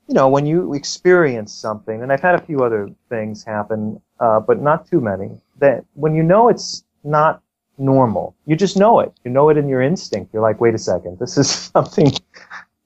you 0.07 0.15
know, 0.15 0.29
when 0.29 0.47
you 0.47 0.75
experience 0.75 1.53
something, 1.53 2.03
and 2.03 2.13
I've 2.13 2.21
had 2.21 2.35
a 2.35 2.41
few 2.41 2.63
other 2.63 2.91
things 3.09 3.45
happen, 3.45 4.01
uh, 4.21 4.41
but 4.41 4.61
not 4.61 4.87
too 4.87 5.01
many, 5.01 5.31
that 5.59 5.85
when 5.95 6.15
you 6.15 6.23
know 6.23 6.49
it's 6.49 6.85
not 7.05 7.43
normal, 7.79 8.35
you 8.47 8.57
just 8.57 8.77
know 8.77 9.01
it. 9.01 9.13
You 9.25 9.31
know 9.31 9.49
it 9.49 9.57
in 9.57 9.69
your 9.69 9.83
instinct. 9.83 10.33
You're 10.33 10.43
like, 10.43 10.61
wait 10.61 10.75
a 10.75 10.79
second, 10.79 11.19
this 11.19 11.37
is 11.37 11.51
something, 11.75 12.13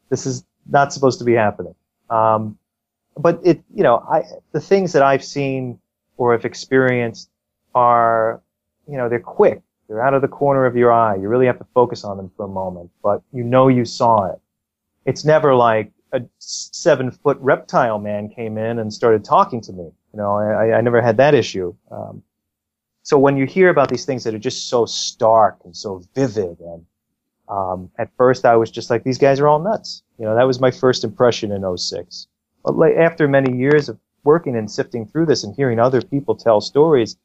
this 0.09 0.27
is 0.27 0.45
not 0.69 0.93
supposed 0.93 1.19
to 1.19 1.25
be 1.25 1.35
happening. 1.35 1.75
Um, 2.11 2.59
but 3.17 3.41
it, 3.45 3.63
you 3.75 3.83
know, 3.83 3.99
I, 4.11 4.23
the 4.53 4.61
things 4.61 4.93
that 4.93 5.03
I've 5.03 5.25
seen 5.25 5.79
or 6.23 6.31
have 6.31 6.45
experienced 6.45 7.29
are, 7.75 8.41
you 8.89 8.97
know, 8.97 9.09
they're 9.09 9.19
quick. 9.19 9.61
They're 9.89 10.01
out 10.01 10.15
of 10.15 10.23
the 10.23 10.29
corner 10.29 10.67
of 10.67 10.77
your 10.77 10.93
eye. 10.93 11.17
You 11.17 11.27
really 11.27 11.47
have 11.47 11.59
to 11.59 11.67
focus 11.75 12.05
on 12.05 12.17
them 12.17 12.31
for 12.37 12.45
a 12.45 12.49
moment, 12.49 12.91
but 13.03 13.23
you 13.33 13.43
know 13.43 13.67
you 13.67 13.85
saw 13.85 14.31
it. 14.31 14.39
It's 15.05 15.25
never 15.25 15.53
like 15.53 15.91
a 16.13 16.21
seven 16.39 17.11
foot 17.11 17.39
reptile 17.41 17.99
man 17.99 18.29
came 18.29 18.57
in 18.57 18.79
and 18.79 18.95
started 18.95 19.25
talking 19.25 19.61
to 19.63 19.73
me. 19.73 19.83
You 19.83 20.17
know, 20.17 20.37
I, 20.37 20.79
I 20.79 20.81
never 20.81 21.03
had 21.03 21.17
that 21.17 21.35
issue. 21.35 21.75
Um, 21.91 22.23
so 23.03 23.19
when 23.19 23.37
you 23.37 23.45
hear 23.45 23.69
about 23.69 23.89
these 23.89 24.05
things 24.05 24.23
that 24.23 24.33
are 24.33 24.39
just 24.39 24.69
so 24.69 24.87
stark 24.87 25.59
and 25.65 25.77
so 25.77 26.05
vivid 26.15 26.61
and, 26.61 26.87
um, 27.49 27.91
at 27.99 28.11
first 28.17 28.45
I 28.45 28.55
was 28.55 28.71
just 28.71 28.91
like, 28.91 29.03
these 29.03 29.19
guys 29.19 29.41
are 29.41 29.49
all 29.49 29.59
nuts. 29.59 30.05
You 30.21 30.27
know, 30.27 30.37
that 30.37 30.47
was 30.47 30.61
my 30.61 30.71
first 30.71 31.03
impression 31.03 31.51
in 31.51 31.77
06. 31.77 32.29
But 32.65 32.77
like, 32.77 32.95
after 32.95 33.27
many 33.27 33.59
years 33.59 33.89
of 33.89 33.99
working 34.25 34.57
and 34.57 34.71
sifting 34.71 35.07
through 35.07 35.27
this 35.27 35.45
and 35.45 35.55
hearing 35.55 35.79
other 35.79 36.01
people 36.01 36.35
tell 36.35 36.61
stories, 36.61 37.17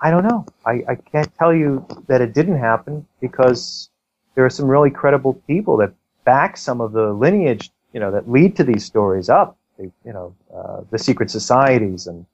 I 0.00 0.10
don't 0.10 0.24
know. 0.24 0.44
I, 0.66 0.82
I 0.88 0.94
can't 0.96 1.32
tell 1.36 1.54
you 1.54 1.86
that 2.08 2.20
it 2.20 2.34
didn't 2.34 2.58
happen 2.58 3.06
because 3.20 3.90
there 4.34 4.44
are 4.44 4.50
some 4.50 4.66
really 4.66 4.90
credible 4.90 5.34
people 5.46 5.76
that 5.78 5.94
back 6.24 6.56
some 6.56 6.80
of 6.80 6.92
the 6.92 7.12
lineage, 7.12 7.70
you 7.92 8.00
know, 8.00 8.10
that 8.10 8.30
lead 8.30 8.56
to 8.56 8.64
these 8.64 8.84
stories 8.84 9.28
up. 9.28 9.56
they, 9.78 9.84
you 10.04 10.12
know, 10.12 10.34
uh, 10.54 10.82
the 10.90 10.98
secret 10.98 11.30
societies 11.30 12.06
and 12.06 12.26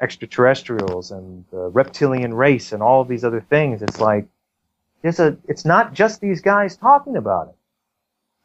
extraterrestrials 0.00 1.10
and 1.10 1.44
the 1.50 1.68
reptilian 1.68 2.32
race 2.32 2.72
and 2.72 2.82
all 2.82 3.00
of 3.02 3.08
these 3.08 3.24
other 3.24 3.40
things. 3.40 3.82
It's 3.82 4.00
like 4.00 4.26
there's 5.02 5.20
a. 5.20 5.36
It's 5.46 5.64
not 5.64 5.92
just 5.92 6.20
these 6.20 6.40
guys 6.40 6.76
talking 6.76 7.16
about 7.16 7.48
it. 7.48 7.54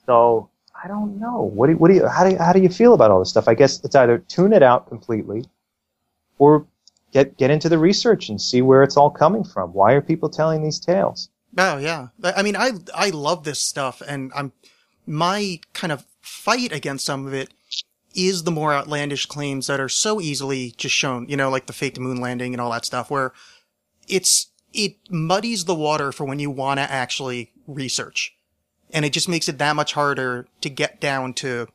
So 0.06 0.50
I 0.82 0.88
don't 0.88 1.20
know. 1.20 1.42
What 1.42 1.68
do 1.68 1.78
what 1.78 1.90
do 1.90 1.96
you 1.96 2.08
how 2.08 2.24
do 2.24 2.32
you, 2.32 2.38
how 2.38 2.54
do 2.54 2.60
you 2.60 2.70
feel 2.70 2.94
about 2.94 3.12
all 3.12 3.20
this 3.20 3.30
stuff? 3.30 3.48
I 3.48 3.54
guess 3.54 3.84
it's 3.84 3.96
either 3.96 4.18
tune 4.18 4.54
it 4.54 4.64
out 4.64 4.88
completely, 4.88 5.46
or 6.40 6.66
get 7.12 7.38
get 7.38 7.52
into 7.52 7.70
the 7.70 7.78
research 7.78 8.30
and 8.30 8.42
see 8.42 8.62
where 8.62 8.84
it's 8.84 8.98
all 8.98 9.10
coming 9.10 9.44
from. 9.44 9.74
Why 9.74 9.94
are 9.94 10.02
people 10.02 10.30
telling 10.30 10.64
these 10.64 10.80
tales? 10.80 11.30
Oh 11.58 11.78
yeah. 11.78 12.08
I 12.24 12.42
mean, 12.42 12.56
I 12.56 12.72
I 12.96 13.10
love 13.10 13.44
this 13.44 13.60
stuff, 13.60 14.02
and 14.08 14.32
I'm 14.36 14.52
my 15.06 15.60
kind 15.74 15.92
of 15.92 16.06
fight 16.22 16.72
against 16.72 17.06
some 17.06 17.28
of 17.28 17.34
it 17.34 17.54
is 18.16 18.44
the 18.44 18.52
more 18.52 18.74
outlandish 18.74 19.26
claims 19.26 19.68
that 19.68 19.80
are 19.80 19.90
so 19.90 20.22
easily 20.22 20.74
just 20.78 20.96
shown. 20.96 21.28
You 21.30 21.38
know, 21.38 21.50
like 21.50 21.68
the 21.68 21.74
fake 21.74 22.00
moon 22.00 22.20
landing 22.20 22.54
and 22.54 22.62
all 22.62 22.72
that 22.72 22.86
stuff, 22.86 23.12
where 23.12 23.34
it's 24.08 24.48
it 24.74 24.98
muddies 25.10 25.66
the 25.66 25.76
water 25.76 26.12
for 26.12 26.26
when 26.26 26.40
you 26.40 26.50
want 26.50 26.80
to 26.80 26.92
actually 26.92 27.52
research, 27.68 28.36
and 28.94 29.04
it 29.04 29.12
just 29.12 29.28
makes 29.28 29.50
it 29.50 29.58
that 29.58 29.76
much 29.76 29.94
harder 29.94 30.48
to 30.62 30.70
get 30.70 31.02
down 31.02 31.34
to 31.34 31.68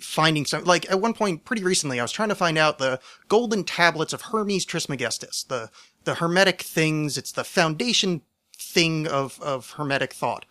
finding 0.00 0.44
some 0.44 0.64
like 0.64 0.90
at 0.90 1.00
one 1.00 1.14
point 1.14 1.44
pretty 1.44 1.62
recently 1.62 1.98
I 1.98 2.04
was 2.04 2.12
trying 2.12 2.28
to 2.28 2.34
find 2.34 2.56
out 2.56 2.78
the 2.78 3.00
golden 3.28 3.64
tablets 3.64 4.12
of 4.12 4.22
Hermes 4.22 4.64
Trismegistus, 4.64 5.42
the 5.44 5.70
the 6.04 6.16
hermetic 6.16 6.62
things, 6.62 7.18
it's 7.18 7.32
the 7.32 7.44
foundation 7.44 8.22
thing 8.56 9.06
of 9.06 9.40
of 9.42 9.72
hermetic 9.72 10.12
thought. 10.12 10.44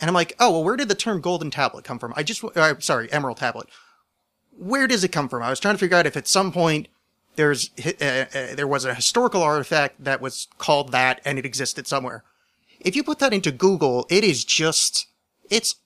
And 0.00 0.08
I'm 0.08 0.14
like, 0.14 0.34
"Oh, 0.38 0.52
well 0.52 0.64
where 0.64 0.76
did 0.76 0.88
the 0.88 0.94
term 0.94 1.20
golden 1.20 1.50
tablet 1.50 1.84
come 1.84 1.98
from?" 1.98 2.12
I 2.16 2.22
just 2.22 2.44
uh, 2.44 2.78
sorry, 2.80 3.10
emerald 3.12 3.38
tablet. 3.38 3.68
Where 4.58 4.86
does 4.86 5.04
it 5.04 5.12
come 5.12 5.28
from? 5.28 5.42
I 5.42 5.50
was 5.50 5.60
trying 5.60 5.74
to 5.74 5.78
figure 5.78 5.96
out 5.96 6.06
if 6.06 6.16
at 6.16 6.28
some 6.28 6.52
point 6.52 6.88
there's 7.36 7.70
uh, 7.84 8.24
uh, 8.34 8.54
there 8.54 8.66
was 8.66 8.84
a 8.84 8.94
historical 8.94 9.42
artifact 9.42 10.02
that 10.02 10.20
was 10.20 10.48
called 10.58 10.92
that 10.92 11.20
and 11.24 11.38
it 11.38 11.46
existed 11.46 11.86
somewhere. 11.86 12.24
If 12.80 12.96
you 12.96 13.02
put 13.02 13.18
that 13.20 13.32
into 13.32 13.52
Google, 13.52 14.06
it 14.10 14.24
is 14.24 14.44
just 14.44 15.06
it's 15.50 15.76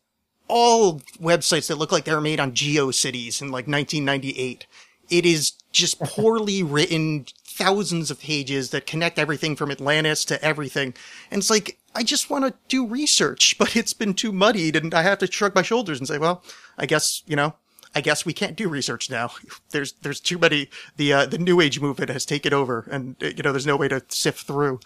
all 0.49 1.01
websites 1.21 1.69
that 1.69 1.77
look 1.77 1.93
like 1.93 2.05
they 2.05 2.15
were 2.15 2.21
made 2.21 2.41
on 2.41 2.53
GeoCities 2.53 3.41
in 3.41 3.49
like 3.49 3.67
1998. 3.67 4.67
It 5.09 5.25
is 5.25 5.53
just 5.73 6.01
poorly 6.01 6.63
written, 6.63 7.27
thousands 7.45 8.11
of 8.11 8.21
pages 8.21 8.71
that 8.71 8.87
connect 8.87 9.19
everything 9.19 9.57
from 9.57 9.71
Atlantis 9.71 10.25
to 10.27 10.43
everything. 10.45 10.95
And 11.31 11.41
it's 11.41 11.51
like, 11.51 11.79
I 11.95 12.03
just 12.03 12.31
want 12.31 12.45
to 12.45 12.55
do 12.69 12.87
research, 12.87 13.57
but 13.59 13.77
it's 13.77 13.93
been 13.93 14.15
too 14.15 14.33
muddied 14.33 14.77
and 14.77 14.93
I 14.93 15.03
have 15.03 15.19
to 15.19 15.31
shrug 15.31 15.55
my 15.55 15.63
shoulders 15.63 15.99
and 15.99 16.09
say, 16.09 16.19
well, 16.19 16.43
I 16.77 16.87
guess, 16.87 17.23
you 17.27 17.37
know, 17.37 17.55
I 17.95 18.01
guess 18.01 18.25
we 18.25 18.33
can't 18.33 18.57
do 18.57 18.69
research 18.69 19.11
now. 19.11 19.33
There's, 19.71 19.93
there's 20.03 20.21
too 20.21 20.39
many, 20.39 20.69
the, 20.97 21.13
uh, 21.13 21.27
the 21.27 21.39
new 21.39 21.61
age 21.61 21.81
movement 21.81 22.11
has 22.11 22.25
taken 22.25 22.53
over 22.53 22.87
and, 22.91 23.17
you 23.21 23.43
know, 23.43 23.53
there's 23.53 23.67
no 23.67 23.77
way 23.77 23.89
to 23.89 24.03
sift 24.09 24.47
through. 24.47 24.81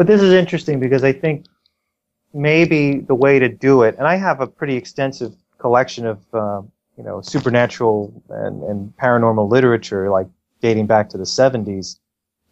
But 0.00 0.06
this 0.06 0.22
is 0.22 0.32
interesting 0.32 0.80
because 0.80 1.04
I 1.04 1.12
think 1.12 1.44
maybe 2.32 3.00
the 3.00 3.14
way 3.14 3.38
to 3.38 3.50
do 3.50 3.82
it, 3.82 3.96
and 3.98 4.06
I 4.06 4.16
have 4.16 4.40
a 4.40 4.46
pretty 4.46 4.74
extensive 4.74 5.34
collection 5.58 6.06
of 6.06 6.24
uh, 6.32 6.62
you 6.96 7.04
know 7.04 7.20
supernatural 7.20 8.10
and, 8.30 8.62
and 8.62 8.96
paranormal 8.96 9.50
literature, 9.50 10.08
like 10.08 10.26
dating 10.62 10.86
back 10.86 11.10
to 11.10 11.18
the 11.18 11.24
70s, 11.24 11.98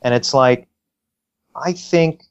and 0.03 0.13
it's 0.13 0.35
like 0.35 0.69
I 1.57 1.73
think 1.73 2.25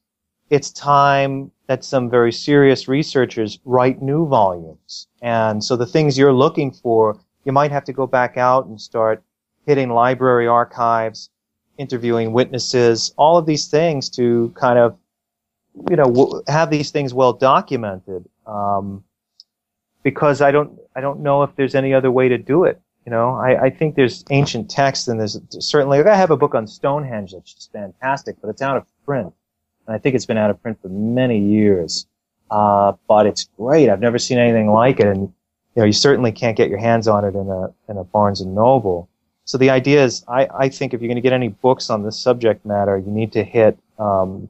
it's 0.52 0.70
time 0.70 1.50
that 1.66 1.84
some 1.84 2.12
very 2.12 2.32
serious 2.32 2.88
researchers 2.88 3.58
write 3.66 4.04
new 4.04 4.28
volumes, 4.28 5.08
and 5.24 5.64
so 5.64 5.76
the 5.76 5.88
things 5.88 6.16
you're 6.16 6.32
looking 6.32 6.70
for, 6.70 7.20
you 7.44 7.52
might 7.52 7.72
have 7.72 7.86
to 7.86 7.92
go 7.92 8.06
back 8.06 8.38
out 8.38 8.68
and 8.68 8.80
start 8.80 9.24
hitting 9.66 9.90
library 9.90 10.46
archives, 10.46 11.32
interviewing 11.80 12.34
witnesses, 12.34 13.16
all 13.18 13.36
of 13.36 13.48
these 13.48 13.68
things 13.68 14.12
to 14.12 14.54
kind 14.56 14.78
of 14.78 14.96
you 15.90 15.96
know 15.96 16.44
have 16.48 16.70
these 16.70 16.92
things 16.92 17.14
well 17.14 17.34
documented 17.34 18.26
um, 18.46 19.04
because 20.04 20.42
I 20.42 20.52
don't 20.52 20.80
I 20.96 21.02
don't 21.02 21.22
know 21.22 21.44
if 21.44 21.56
there's 21.56 21.76
any 21.76 21.94
other 21.94 22.12
way 22.12 22.30
to 22.30 22.38
do 22.38 22.64
it. 22.64 22.82
You 23.06 23.12
know, 23.12 23.36
I, 23.36 23.64
I 23.64 23.70
think 23.70 23.96
there's 23.96 24.26
ancient 24.32 24.70
texts 24.70 25.08
and 25.08 25.20
there's 25.20 25.40
certainly 25.60 26.00
like 26.00 26.08
I 26.08 26.16
have 26.16 26.32
a 26.32 26.38
book 26.38 26.56
on 26.56 26.68
Stonehenge 26.68 27.32
that's 27.32 27.54
just 27.54 27.72
fantastic, 27.72 28.36
but 28.42 28.50
it's 28.50 28.62
out 28.62 28.78
of 28.78 28.86
print, 29.06 29.34
and 29.86 29.96
I 29.96 30.00
think 30.00 30.16
it's 30.16 30.26
been 30.26 30.38
out 30.38 30.50
of 30.50 30.62
print 30.62 30.82
for 30.82 30.90
many 30.90 31.40
years. 31.40 32.06
Uh, 32.50 32.94
but 33.08 33.26
it's 33.26 33.50
great. 33.58 33.90
I've 33.90 34.00
never 34.00 34.18
seen 34.18 34.38
anything 34.38 34.72
like 34.72 35.00
it, 35.02 35.08
and 35.08 35.22
you 35.22 35.82
know, 35.82 35.86
you 35.86 35.94
certainly 35.94 36.32
can't 36.32 36.56
get 36.58 36.70
your 36.70 36.80
hands 36.80 37.08
on 37.08 37.24
it 37.26 37.36
in 37.36 37.50
a 37.50 37.74
in 37.90 37.98
a 37.98 38.04
Barnes 38.04 38.42
and 38.42 38.56
Noble. 38.56 39.10
So 39.46 39.58
the 39.58 39.70
idea 39.70 40.04
is, 40.04 40.26
I, 40.28 40.48
I 40.54 40.68
think 40.68 40.94
if 40.94 41.02
you're 41.02 41.08
going 41.08 41.16
to 41.16 41.22
get 41.22 41.32
any 41.32 41.48
books 41.48 41.90
on 41.90 42.04
this 42.04 42.20
subject 42.20 42.66
matter, 42.66 42.98
you 42.98 43.10
need 43.10 43.32
to 43.32 43.44
hit 43.46 43.78
um, 43.98 44.50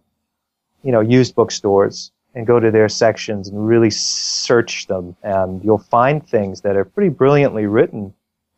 you 0.88 0.94
know, 0.94 1.02
used 1.02 1.36
bookstores 1.36 2.12
and 2.34 2.48
go 2.48 2.62
to 2.62 2.72
their 2.72 2.88
sections 2.88 3.50
and 3.50 3.68
really 3.68 3.90
search 3.90 4.88
them, 4.88 5.18
and 5.22 5.62
you'll 5.62 5.78
find 5.78 6.26
things 6.26 6.62
that 6.62 6.78
are 6.78 6.86
pretty 6.86 7.10
brilliantly 7.10 7.66
written. 7.66 8.04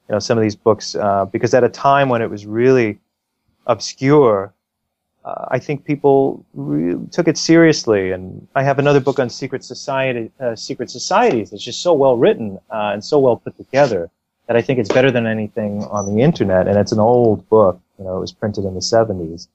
You 0.07 0.13
know, 0.13 0.19
some 0.19 0.37
of 0.37 0.43
these 0.43 0.55
books, 0.55 0.93
uh, 0.93 1.25
because 1.25 1.55
at 1.55 1.63
a 1.63 1.69
time 1.69 2.07
when 2.07 2.21
it 2.21 2.29
was 2.29 2.45
really 2.45 2.99
obscure, 3.65 4.53
uh, 5.25 5.45
I 5.49 5.57
think 5.57 5.85
people 5.85 6.45
re- 6.53 7.03
took 7.11 7.27
it 7.27 7.37
seriously. 7.37 8.11
And 8.11 8.47
I 8.53 8.61
have 8.61 8.77
another 8.77 8.99
book 8.99 9.17
on 9.17 9.27
secret 9.29 9.63
society, 9.63 10.31
uh, 10.39 10.55
secret 10.55 10.91
societies. 10.91 11.51
It's 11.51 11.63
just 11.63 11.81
so 11.81 11.93
well 11.93 12.15
written 12.15 12.59
uh, 12.69 12.91
and 12.93 13.03
so 13.03 13.17
well 13.17 13.37
put 13.37 13.57
together 13.57 14.11
that 14.45 14.55
I 14.55 14.61
think 14.61 14.77
it's 14.77 14.93
better 14.93 15.09
than 15.09 15.25
anything 15.25 15.83
on 15.85 16.13
the 16.13 16.21
internet. 16.21 16.67
And 16.67 16.77
it's 16.77 16.91
an 16.91 16.99
old 16.99 17.49
book. 17.49 17.81
You 17.97 18.05
know, 18.05 18.17
it 18.17 18.19
was 18.19 18.31
printed 18.31 18.65
in 18.65 18.75
the 18.75 18.81
70s. 18.81 19.47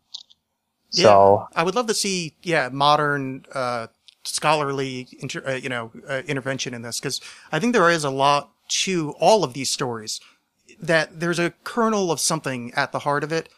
So 1.03 1.49
I 1.57 1.62
would 1.62 1.74
love 1.74 1.86
to 1.88 1.95
see, 1.95 2.34
yeah, 2.42 2.68
modern, 2.72 3.47
uh, 3.53 3.88
scholarly, 4.24 5.09
inter- 5.18 5.42
uh, 5.47 5.53
you 5.53 5.68
know, 5.68 5.90
uh, 6.09 6.22
intervention 6.26 6.72
in 6.72 6.82
this 6.82 7.01
because 7.01 7.20
I 7.53 7.59
think 7.59 7.72
there 7.72 7.90
is 7.90 8.05
a 8.05 8.11
lot 8.11 8.51
to 8.68 9.14
all 9.18 9.45
of 9.45 9.53
these 9.53 9.70
stories 9.70 10.20
that 10.80 11.20
there's 11.20 11.38
a 11.38 11.53
kernel 11.64 12.11
of 12.11 12.20
something 12.20 12.72
at 12.74 12.92
the 12.92 13.01
heart 13.01 13.24
of 13.24 13.32
it. 13.32 13.49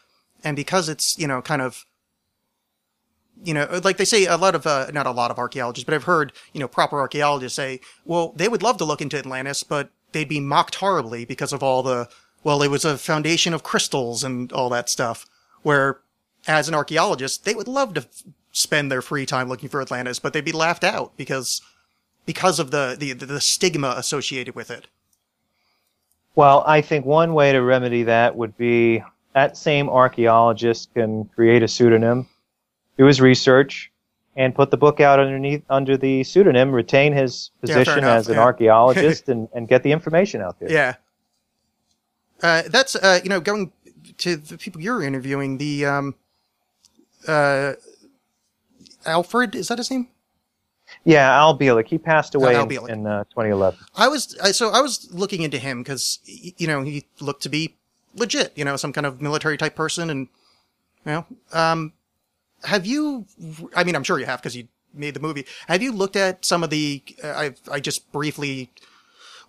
And 0.43 0.55
because 0.55 0.89
it's, 0.89 1.17
you 1.17 1.27
know, 1.27 1.41
kind 1.41 1.61
of, 1.61 1.85
you 3.43 3.53
know, 3.53 3.67
like 3.83 3.97
they 3.97 4.05
say 4.05 4.25
a 4.25 4.37
lot 4.37 4.55
of, 4.55 4.65
uh, 4.65 4.87
not 4.93 5.05
a 5.05 5.11
lot 5.11 5.31
of 5.31 5.37
archaeologists, 5.37 5.85
but 5.85 5.93
I've 5.93 6.03
heard, 6.03 6.33
you 6.53 6.59
know, 6.59 6.67
proper 6.67 6.99
archaeologists 6.99 7.55
say, 7.55 7.79
well, 8.05 8.33
they 8.35 8.47
would 8.47 8.63
love 8.63 8.77
to 8.77 8.85
look 8.85 9.01
into 9.01 9.17
Atlantis, 9.17 9.63
but 9.63 9.89
they'd 10.11 10.29
be 10.29 10.39
mocked 10.39 10.75
horribly 10.75 11.25
because 11.25 11.53
of 11.53 11.63
all 11.63 11.83
the, 11.83 12.09
well, 12.43 12.61
it 12.61 12.69
was 12.69 12.85
a 12.85 12.97
foundation 12.97 13.53
of 13.53 13.63
crystals 13.63 14.23
and 14.23 14.51
all 14.51 14.69
that 14.69 14.89
stuff. 14.89 15.25
Where 15.63 15.99
as 16.47 16.67
an 16.67 16.73
archaeologist, 16.73 17.45
they 17.45 17.53
would 17.53 17.67
love 17.67 17.93
to 17.95 18.01
f- 18.01 18.23
spend 18.51 18.91
their 18.91 19.01
free 19.01 19.25
time 19.25 19.49
looking 19.49 19.69
for 19.69 19.81
Atlantis, 19.81 20.19
but 20.19 20.33
they'd 20.33 20.45
be 20.45 20.51
laughed 20.51 20.83
out 20.83 21.15
because 21.17 21.61
because 22.25 22.59
of 22.59 22.71
the 22.71 22.95
the, 22.97 23.13
the 23.13 23.41
stigma 23.41 23.93
associated 23.97 24.55
with 24.55 24.71
it. 24.71 24.87
Well, 26.35 26.63
I 26.67 26.81
think 26.81 27.05
one 27.05 27.33
way 27.33 27.51
to 27.51 27.61
remedy 27.61 28.03
that 28.03 28.35
would 28.35 28.55
be 28.57 29.03
that 29.33 29.57
same 29.57 29.89
archaeologist 29.89 30.93
can 30.93 31.25
create 31.25 31.63
a 31.63 31.67
pseudonym, 31.67 32.27
do 32.97 33.05
his 33.05 33.19
research, 33.19 33.91
and 34.35 34.53
put 34.53 34.69
the 34.69 34.77
book 34.77 34.99
out 34.99 35.19
underneath 35.19 35.63
under 35.69 35.97
the 35.97 36.23
pseudonym, 36.23 36.71
retain 36.71 37.11
his 37.11 37.49
position 37.59 37.99
enough, 37.99 38.17
as 38.19 38.27
an 38.29 38.35
yeah. 38.35 38.41
archaeologist, 38.43 39.29
and, 39.29 39.49
and 39.53 39.67
get 39.67 39.83
the 39.83 39.91
information 39.91 40.41
out 40.41 40.59
there. 40.59 40.71
Yeah. 40.71 40.95
Uh, 42.41 42.63
that's 42.67 42.95
uh, 42.95 43.19
you 43.23 43.29
know 43.29 43.39
going 43.39 43.71
to 44.19 44.37
the 44.37 44.57
people 44.57 44.79
you're 44.79 45.01
interviewing. 45.01 45.57
The 45.57 45.85
um, 45.87 46.15
uh, 47.27 47.73
Alfred 49.05 49.55
is 49.55 49.69
that 49.69 49.77
his 49.77 49.89
name? 49.89 50.07
Yeah, 51.03 51.31
Al 51.33 51.57
Bielek. 51.57 51.87
He 51.87 51.97
passed 51.97 52.35
away 52.35 52.55
Al 52.55 52.69
in, 52.69 52.89
in 52.89 53.07
uh, 53.07 53.23
2011. 53.25 53.79
I 53.95 54.07
was 54.07 54.37
I, 54.41 54.51
so 54.51 54.69
I 54.69 54.81
was 54.81 55.09
looking 55.11 55.41
into 55.41 55.57
him 55.57 55.83
because 55.83 56.19
you 56.25 56.67
know 56.67 56.81
he 56.81 57.05
looked 57.19 57.43
to 57.43 57.49
be 57.49 57.75
legit, 58.15 58.51
you 58.55 58.65
know, 58.65 58.75
some 58.75 58.93
kind 58.93 59.05
of 59.05 59.21
military 59.21 59.57
type 59.57 59.75
person, 59.75 60.09
and 60.09 60.27
you 61.05 61.11
know, 61.11 61.25
um, 61.53 61.93
have 62.63 62.85
you? 62.85 63.25
I 63.75 63.83
mean, 63.83 63.95
I'm 63.95 64.03
sure 64.03 64.19
you 64.19 64.25
have 64.25 64.41
because 64.41 64.55
you 64.55 64.67
made 64.93 65.13
the 65.13 65.19
movie. 65.19 65.45
Have 65.67 65.81
you 65.81 65.91
looked 65.91 66.15
at 66.15 66.43
some 66.43 66.63
of 66.63 66.69
the? 66.69 67.03
Uh, 67.23 67.27
I 67.27 67.55
I 67.71 67.79
just 67.79 68.11
briefly 68.11 68.71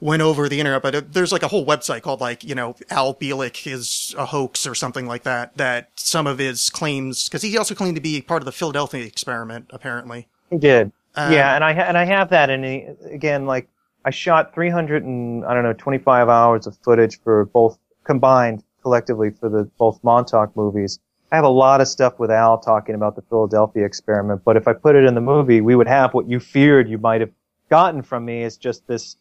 went 0.00 0.22
over 0.22 0.48
the 0.48 0.58
internet, 0.60 0.82
but 0.82 0.94
uh, 0.94 1.02
there's 1.10 1.32
like 1.32 1.42
a 1.42 1.48
whole 1.48 1.66
website 1.66 2.02
called 2.02 2.20
like 2.20 2.44
you 2.44 2.54
know 2.54 2.76
Al 2.90 3.14
Bielek 3.14 3.66
is 3.70 4.14
a 4.16 4.26
hoax 4.26 4.66
or 4.66 4.74
something 4.74 5.06
like 5.06 5.24
that. 5.24 5.56
That 5.56 5.90
some 5.96 6.26
of 6.26 6.38
his 6.38 6.70
claims 6.70 7.28
because 7.28 7.42
he 7.42 7.56
also 7.58 7.74
claimed 7.74 7.96
to 7.96 8.02
be 8.02 8.20
part 8.20 8.42
of 8.42 8.46
the 8.46 8.52
Philadelphia 8.52 9.04
experiment, 9.04 9.66
apparently. 9.70 10.28
He 10.50 10.58
did. 10.58 10.92
Um, 11.14 11.32
yeah, 11.32 11.54
and 11.54 11.64
I 11.64 11.72
ha- 11.72 11.82
and 11.82 11.98
I 11.98 12.04
have 12.04 12.30
that, 12.30 12.50
and 12.50 12.96
again, 13.10 13.46
like 13.46 13.68
I 14.04 14.10
shot 14.10 14.54
300 14.54 15.04
and 15.04 15.44
I 15.44 15.54
don't 15.54 15.64
know 15.64 15.72
25 15.72 16.28
hours 16.28 16.66
of 16.66 16.76
footage 16.78 17.20
for 17.20 17.46
both 17.46 17.78
combined 18.04 18.62
collectively 18.82 19.30
for 19.30 19.48
the 19.48 19.64
both 19.78 20.02
Montauk 20.02 20.56
movies. 20.56 21.00
I 21.30 21.36
have 21.36 21.44
a 21.44 21.50
lot 21.50 21.82
of 21.82 21.88
stuff 21.88 22.18
with 22.18 22.30
Al 22.30 22.58
talking 22.58 22.94
about 22.94 23.16
the 23.16 23.22
Philadelphia 23.22 23.84
experiment, 23.84 24.42
but 24.44 24.56
if 24.56 24.66
I 24.66 24.72
put 24.72 24.96
it 24.96 25.04
in 25.04 25.14
the 25.14 25.20
movie, 25.20 25.60
we 25.60 25.76
would 25.76 25.88
have 25.88 26.14
what 26.14 26.28
you 26.28 26.40
feared 26.40 26.88
you 26.88 26.96
might 26.96 27.20
have 27.20 27.30
gotten 27.68 28.00
from 28.00 28.24
me 28.24 28.42
is 28.42 28.56
just 28.56 28.86
this 28.86 29.16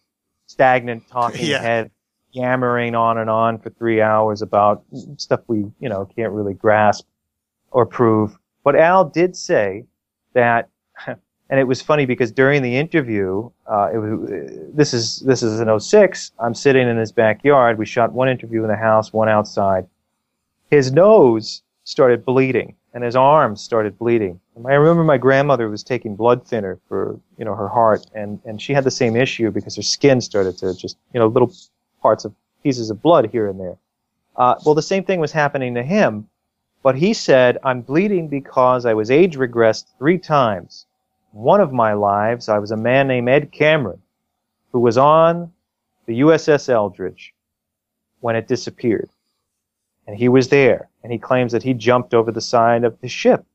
stagnant 0.47 1.07
talking 1.09 1.45
Yeah. 1.45 1.61
head 1.61 1.91
yammering 2.31 2.95
on 2.95 3.17
and 3.17 3.29
on 3.29 3.57
for 3.57 3.69
three 3.71 4.01
hours 4.01 4.41
about 4.41 4.83
stuff 5.17 5.41
we, 5.47 5.65
you 5.79 5.89
know, 5.89 6.05
can't 6.15 6.31
really 6.31 6.53
grasp 6.53 7.05
or 7.71 7.85
prove. 7.85 8.37
But 8.63 8.75
Al 8.75 9.05
did 9.05 9.35
say 9.35 9.85
that, 10.33 10.69
and 11.07 11.59
it 11.59 11.63
was 11.63 11.81
funny 11.81 12.05
because 12.05 12.31
during 12.31 12.61
the 12.61 12.75
interview, 12.77 13.49
uh, 13.65 13.89
it 13.93 13.97
was, 13.97 14.29
this 14.73 14.93
is, 14.93 15.19
this 15.21 15.41
is 15.41 15.59
in 15.59 15.79
06. 15.79 16.31
I'm 16.39 16.53
sitting 16.53 16.87
in 16.87 16.97
his 16.97 17.11
backyard. 17.11 17.77
We 17.77 17.85
shot 17.85 18.11
one 18.13 18.29
interview 18.29 18.61
in 18.63 18.69
the 18.69 18.75
house, 18.75 19.13
one 19.13 19.29
outside. 19.29 19.87
His 20.69 20.91
nose 20.91 21.63
started 21.85 22.25
bleeding 22.25 22.75
and 22.93 23.03
his 23.03 23.15
arms 23.15 23.61
started 23.61 23.97
bleeding. 23.97 24.39
I 24.65 24.73
remember 24.73 25.03
my 25.03 25.17
grandmother 25.17 25.69
was 25.69 25.83
taking 25.83 26.15
blood 26.15 26.45
thinner 26.47 26.79
for, 26.87 27.19
you 27.37 27.45
know, 27.45 27.55
her 27.55 27.67
heart 27.67 28.05
and, 28.15 28.39
and 28.45 28.61
she 28.61 28.73
had 28.73 28.83
the 28.83 28.91
same 28.91 29.15
issue 29.15 29.51
because 29.51 29.75
her 29.75 29.81
skin 29.81 30.19
started 30.21 30.57
to 30.59 30.75
just, 30.75 30.97
you 31.13 31.19
know, 31.19 31.27
little 31.27 31.53
parts 32.01 32.25
of 32.25 32.33
pieces 32.63 32.89
of 32.89 33.01
blood 33.01 33.29
here 33.31 33.47
and 33.47 33.59
there. 33.59 33.77
Uh, 34.35 34.55
well, 34.65 34.75
the 34.75 34.81
same 34.81 35.03
thing 35.03 35.19
was 35.19 35.31
happening 35.31 35.75
to 35.75 35.83
him, 35.83 36.27
but 36.83 36.95
he 36.95 37.13
said, 37.13 37.57
I'm 37.63 37.81
bleeding 37.81 38.27
because 38.27 38.85
I 38.85 38.93
was 38.93 39.11
age 39.11 39.35
regressed 39.35 39.85
three 39.97 40.17
times. 40.17 40.85
One 41.31 41.59
of 41.61 41.73
my 41.73 41.93
lives, 41.93 42.49
I 42.49 42.59
was 42.59 42.71
a 42.71 42.77
man 42.77 43.07
named 43.07 43.29
Ed 43.29 43.51
Cameron, 43.51 44.01
who 44.71 44.79
was 44.79 44.97
on 44.97 45.51
the 46.05 46.21
USS 46.21 46.69
Eldridge 46.69 47.33
when 48.21 48.35
it 48.35 48.47
disappeared. 48.47 49.09
And 50.07 50.17
he 50.17 50.29
was 50.29 50.47
there, 50.49 50.89
and 51.03 51.11
he 51.11 51.19
claims 51.19 51.51
that 51.51 51.63
he 51.63 51.73
jumped 51.73 52.13
over 52.13 52.31
the 52.31 52.41
side 52.41 52.83
of 52.85 52.99
the 53.01 53.09
ship. 53.09 53.45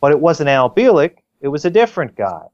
But 0.00 0.10
it 0.10 0.20
wasn't 0.20 0.48
Al 0.50 0.68
Bielek, 0.68 1.18
it 1.40 1.48
was 1.48 1.64
a 1.64 1.70
different 1.70 2.16
guy. 2.16 2.46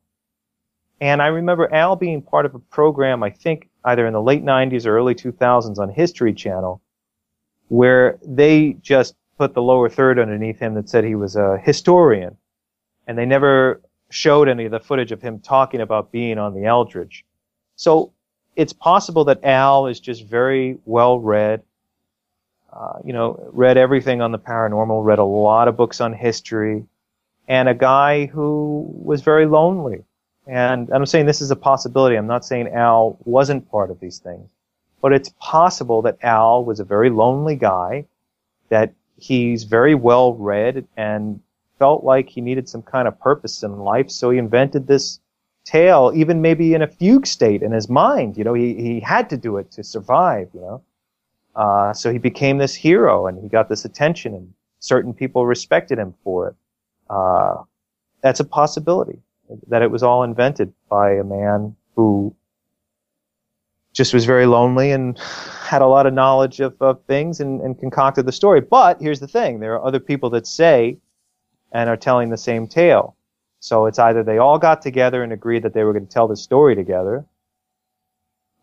And 1.00 1.22
I 1.22 1.28
remember 1.28 1.72
Al 1.72 1.96
being 1.96 2.20
part 2.20 2.44
of 2.44 2.54
a 2.54 2.58
program, 2.58 3.22
I 3.22 3.30
think 3.30 3.70
either 3.84 4.06
in 4.06 4.12
the 4.12 4.20
late 4.20 4.44
90s 4.44 4.84
or 4.84 4.96
early 4.96 5.14
2000s 5.14 5.78
on 5.78 5.88
History 5.88 6.34
Channel, 6.34 6.82
where 7.68 8.18
they 8.22 8.74
just 8.82 9.14
put 9.38 9.54
the 9.54 9.62
lower 9.62 9.88
third 9.88 10.18
underneath 10.18 10.58
him 10.58 10.74
that 10.74 10.90
said 10.90 11.04
he 11.04 11.14
was 11.14 11.36
a 11.36 11.56
historian. 11.58 12.36
And 13.06 13.16
they 13.16 13.24
never 13.24 13.80
showed 14.10 14.48
any 14.48 14.66
of 14.66 14.72
the 14.72 14.80
footage 14.80 15.12
of 15.12 15.22
him 15.22 15.40
talking 15.40 15.80
about 15.80 16.12
being 16.12 16.36
on 16.36 16.54
the 16.54 16.66
Eldridge. 16.66 17.24
So 17.76 18.12
it's 18.56 18.74
possible 18.74 19.24
that 19.24 19.42
Al 19.42 19.86
is 19.86 20.00
just 20.00 20.26
very 20.26 20.78
well 20.84 21.18
read. 21.18 21.62
Uh, 22.72 22.98
you 23.04 23.12
know, 23.12 23.48
read 23.52 23.76
everything 23.76 24.22
on 24.22 24.32
the 24.32 24.38
paranormal, 24.38 25.04
read 25.04 25.18
a 25.18 25.24
lot 25.24 25.68
of 25.68 25.76
books 25.76 26.00
on 26.00 26.12
history, 26.12 26.84
and 27.48 27.68
a 27.68 27.74
guy 27.74 28.26
who 28.26 28.88
was 28.88 29.22
very 29.22 29.46
lonely. 29.46 30.04
And 30.46 30.88
I'm 30.90 31.06
saying 31.06 31.26
this 31.26 31.40
is 31.40 31.50
a 31.50 31.56
possibility. 31.56 32.16
I'm 32.16 32.26
not 32.26 32.44
saying 32.44 32.68
Al 32.68 33.18
wasn't 33.24 33.70
part 33.70 33.90
of 33.90 34.00
these 34.00 34.18
things, 34.18 34.50
but 35.00 35.12
it's 35.12 35.30
possible 35.40 36.02
that 36.02 36.18
Al 36.22 36.64
was 36.64 36.80
a 36.80 36.84
very 36.84 37.10
lonely 37.10 37.56
guy, 37.56 38.06
that 38.68 38.94
he's 39.16 39.64
very 39.64 39.94
well 39.94 40.34
read 40.34 40.86
and 40.96 41.40
felt 41.78 42.04
like 42.04 42.28
he 42.28 42.40
needed 42.40 42.68
some 42.68 42.82
kind 42.82 43.08
of 43.08 43.18
purpose 43.20 43.62
in 43.62 43.78
life, 43.78 44.10
so 44.10 44.30
he 44.30 44.38
invented 44.38 44.86
this 44.86 45.18
tale, 45.64 46.12
even 46.14 46.40
maybe 46.40 46.74
in 46.74 46.82
a 46.82 46.86
fugue 46.86 47.26
state 47.26 47.62
in 47.62 47.72
his 47.72 47.88
mind. 47.88 48.36
You 48.36 48.44
know, 48.44 48.54
he, 48.54 48.74
he 48.74 49.00
had 49.00 49.28
to 49.30 49.36
do 49.36 49.56
it 49.56 49.70
to 49.72 49.82
survive, 49.82 50.48
you 50.54 50.60
know. 50.60 50.82
Uh, 51.56 51.92
so 51.92 52.12
he 52.12 52.18
became 52.18 52.58
this 52.58 52.74
hero 52.74 53.26
and 53.26 53.38
he 53.42 53.48
got 53.48 53.68
this 53.68 53.84
attention 53.84 54.34
and 54.34 54.52
certain 54.78 55.12
people 55.12 55.46
respected 55.46 55.98
him 55.98 56.14
for 56.24 56.48
it. 56.48 56.54
Uh, 57.08 57.62
that's 58.22 58.40
a 58.40 58.44
possibility 58.44 59.18
that 59.68 59.82
it 59.82 59.90
was 59.90 60.02
all 60.02 60.22
invented 60.22 60.72
by 60.88 61.12
a 61.12 61.24
man 61.24 61.74
who 61.96 62.34
just 63.92 64.14
was 64.14 64.24
very 64.24 64.46
lonely 64.46 64.92
and 64.92 65.18
had 65.18 65.82
a 65.82 65.86
lot 65.86 66.06
of 66.06 66.14
knowledge 66.14 66.60
of, 66.60 66.76
of 66.80 67.02
things 67.04 67.40
and, 67.40 67.60
and 67.60 67.78
concocted 67.78 68.26
the 68.26 68.32
story. 68.32 68.60
But 68.60 69.00
here's 69.00 69.20
the 69.20 69.26
thing. 69.26 69.58
There 69.58 69.74
are 69.74 69.84
other 69.84 70.00
people 70.00 70.30
that 70.30 70.46
say 70.46 70.98
and 71.72 71.90
are 71.90 71.96
telling 71.96 72.30
the 72.30 72.38
same 72.38 72.66
tale. 72.66 73.16
So 73.58 73.86
it's 73.86 73.98
either 73.98 74.22
they 74.22 74.38
all 74.38 74.58
got 74.58 74.80
together 74.80 75.22
and 75.22 75.32
agreed 75.32 75.62
that 75.64 75.74
they 75.74 75.84
were 75.84 75.92
going 75.92 76.06
to 76.06 76.12
tell 76.12 76.28
the 76.28 76.36
story 76.36 76.74
together, 76.74 77.26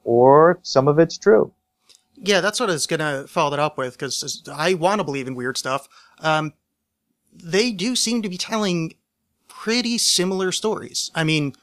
or 0.03 0.59
some 0.63 0.87
of 0.87 0.97
it's 0.97 1.17
true. 1.17 1.53
Yeah, 2.19 2.41
that's 2.41 2.59
what 2.59 2.69
I 2.69 2.73
was 2.73 2.87
gonna 2.87 3.27
follow 3.27 3.51
that 3.51 3.59
up 3.59 3.77
with 3.77 3.93
because 3.93 4.43
I 4.51 4.73
want 4.73 4.99
to 4.99 5.03
believe 5.03 5.27
in 5.27 5.35
weird 5.35 5.57
stuff. 5.57 5.87
Um, 6.19 6.53
they 7.31 7.71
do 7.71 7.95
seem 7.95 8.21
to 8.23 8.29
be 8.29 8.37
telling 8.37 8.95
pretty 9.47 9.97
similar 9.97 10.51
stories. 10.51 11.11
I 11.13 11.23
mean, 11.23 11.53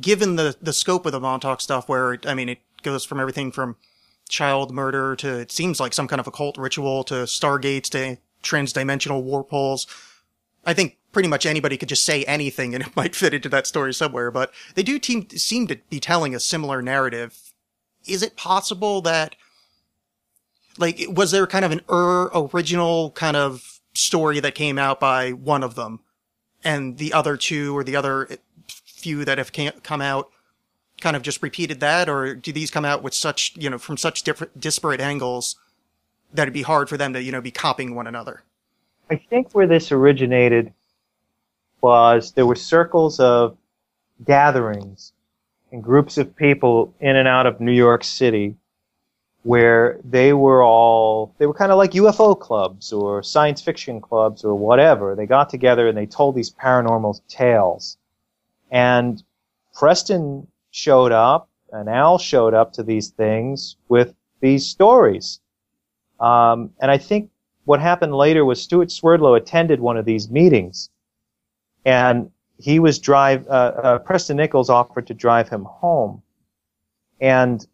given 0.00 0.36
the 0.36 0.56
the 0.62 0.72
scope 0.72 1.06
of 1.06 1.12
the 1.12 1.20
Montauk 1.20 1.60
stuff, 1.60 1.88
where 1.88 2.18
I 2.26 2.34
mean, 2.34 2.48
it 2.48 2.58
goes 2.82 3.04
from 3.04 3.20
everything 3.20 3.52
from 3.52 3.76
child 4.28 4.72
murder 4.72 5.14
to 5.16 5.40
it 5.40 5.52
seems 5.52 5.78
like 5.78 5.92
some 5.92 6.08
kind 6.08 6.20
of 6.20 6.26
occult 6.26 6.56
ritual 6.56 7.04
to 7.04 7.14
stargates 7.24 7.90
to 7.90 8.16
transdimensional 8.42 9.22
warp 9.22 9.50
holes. 9.50 9.86
I 10.64 10.74
think 10.74 10.98
pretty 11.12 11.28
much 11.28 11.44
anybody 11.44 11.76
could 11.76 11.88
just 11.88 12.04
say 12.04 12.24
anything 12.24 12.74
and 12.74 12.84
it 12.84 12.96
might 12.96 13.14
fit 13.14 13.34
into 13.34 13.48
that 13.50 13.66
story 13.66 13.92
somewhere, 13.92 14.30
but 14.30 14.52
they 14.74 14.82
do 14.82 14.98
team, 14.98 15.28
seem 15.30 15.66
to 15.68 15.76
be 15.90 16.00
telling 16.00 16.34
a 16.34 16.40
similar 16.40 16.82
narrative. 16.82 17.52
Is 18.06 18.22
it 18.22 18.36
possible 18.36 19.00
that 19.02 19.36
like 20.78 21.00
was 21.08 21.30
there 21.30 21.46
kind 21.46 21.64
of 21.64 21.72
an 21.72 21.80
er 21.90 22.30
original 22.34 23.10
kind 23.12 23.36
of 23.36 23.80
story 23.94 24.40
that 24.40 24.54
came 24.54 24.78
out 24.78 25.00
by 25.00 25.30
one 25.30 25.62
of 25.62 25.74
them? 25.74 26.00
And 26.64 26.98
the 26.98 27.12
other 27.12 27.36
two 27.36 27.76
or 27.76 27.82
the 27.84 27.96
other 27.96 28.28
few 28.68 29.24
that 29.24 29.38
have 29.38 29.52
come 29.82 30.00
out 30.00 30.30
kind 31.00 31.16
of 31.16 31.22
just 31.22 31.42
repeated 31.42 31.80
that? 31.80 32.08
Or 32.08 32.34
do 32.34 32.52
these 32.52 32.70
come 32.70 32.84
out 32.84 33.02
with 33.02 33.14
such 33.14 33.52
you 33.56 33.68
know 33.68 33.78
from 33.78 33.96
such 33.96 34.22
different 34.22 34.58
disparate 34.60 35.00
angles 35.00 35.56
that 36.32 36.42
it'd 36.42 36.54
be 36.54 36.62
hard 36.62 36.88
for 36.88 36.96
them 36.96 37.12
to 37.12 37.22
you 37.22 37.32
know 37.32 37.40
be 37.40 37.50
copying 37.50 37.94
one 37.94 38.06
another? 38.06 38.42
I 39.10 39.16
think 39.16 39.52
where 39.52 39.66
this 39.66 39.92
originated 39.92 40.72
was 41.80 42.32
there 42.32 42.46
were 42.46 42.54
circles 42.54 43.20
of 43.20 43.58
gatherings 44.24 45.12
and 45.72 45.82
groups 45.82 46.16
of 46.16 46.34
people 46.36 46.94
in 47.00 47.16
and 47.16 47.26
out 47.26 47.46
of 47.46 47.60
New 47.60 47.72
York 47.72 48.04
City 48.04 48.56
where 49.42 49.98
they 50.04 50.32
were 50.32 50.62
all 50.62 51.34
they 51.38 51.46
were 51.46 51.54
kind 51.54 51.72
of 51.72 51.78
like 51.78 51.92
UFO 51.92 52.38
clubs 52.38 52.92
or 52.92 53.22
science 53.22 53.60
fiction 53.60 54.00
clubs 54.00 54.44
or 54.44 54.54
whatever. 54.54 55.14
They 55.14 55.26
got 55.26 55.50
together 55.50 55.88
and 55.88 55.98
they 55.98 56.06
told 56.06 56.34
these 56.34 56.50
paranormal 56.50 57.20
tales. 57.28 57.96
And 58.70 59.22
Preston 59.74 60.46
showed 60.70 61.12
up 61.12 61.48
and 61.72 61.88
Al 61.88 62.18
showed 62.18 62.54
up 62.54 62.72
to 62.74 62.82
these 62.82 63.08
things 63.08 63.76
with 63.88 64.14
these 64.40 64.66
stories. 64.66 65.40
Um, 66.20 66.70
and 66.80 66.90
I 66.90 66.98
think 66.98 67.30
what 67.64 67.80
happened 67.80 68.14
later 68.14 68.44
was 68.44 68.62
Stewart 68.62 68.90
Swerdlow 68.90 69.34
attended 69.34 69.80
one 69.80 69.96
of 69.96 70.04
these 70.04 70.30
meetings, 70.30 70.90
and 71.84 72.30
he 72.58 72.78
was 72.78 72.98
drive. 72.98 73.46
Uh, 73.48 73.50
uh, 73.82 73.98
Preston 73.98 74.36
Nichols 74.36 74.70
offered 74.70 75.06
to 75.08 75.14
drive 75.14 75.48
him 75.48 75.64
home, 75.64 76.22
and 77.20 77.66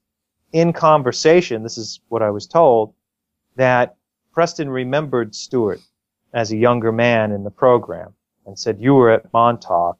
in 0.52 0.72
conversation, 0.72 1.62
this 1.62 1.78
is 1.78 2.00
what 2.08 2.22
I 2.22 2.30
was 2.30 2.46
told, 2.46 2.94
that 3.56 3.96
Preston 4.32 4.70
remembered 4.70 5.34
Stewart 5.34 5.80
as 6.32 6.52
a 6.52 6.56
younger 6.56 6.92
man 6.92 7.32
in 7.32 7.44
the 7.44 7.50
program 7.50 8.14
and 8.46 8.58
said, 8.58 8.80
"You 8.80 8.94
were 8.94 9.10
at 9.10 9.32
Montauk," 9.32 9.98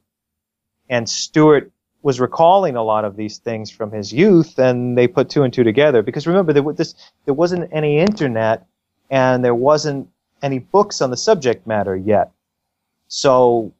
and 0.89 1.07
Stewart 1.09 1.71
was 2.01 2.19
recalling 2.19 2.75
a 2.75 2.83
lot 2.83 3.03
of 3.05 3.15
these 3.15 3.39
things 3.39 3.69
from 3.69 3.91
his 3.91 4.13
youth, 4.13 4.57
and 4.57 4.97
they 4.97 5.07
put 5.07 5.29
two 5.29 5.43
and 5.43 5.53
two 5.53 5.63
together. 5.63 6.01
Because 6.01 6.25
remember, 6.25 6.53
there, 6.53 6.63
this, 6.73 6.95
there 7.25 7.33
wasn't 7.33 7.69
any 7.73 7.99
internet 7.99 8.65
and 9.09 9.43
there 9.43 9.55
wasn't 9.55 10.07
any 10.41 10.59
books 10.59 11.01
on 11.01 11.09
the 11.09 11.17
subject 11.17 11.67
matter 11.67 11.95
yet. 11.95 12.31
So, 13.07 13.73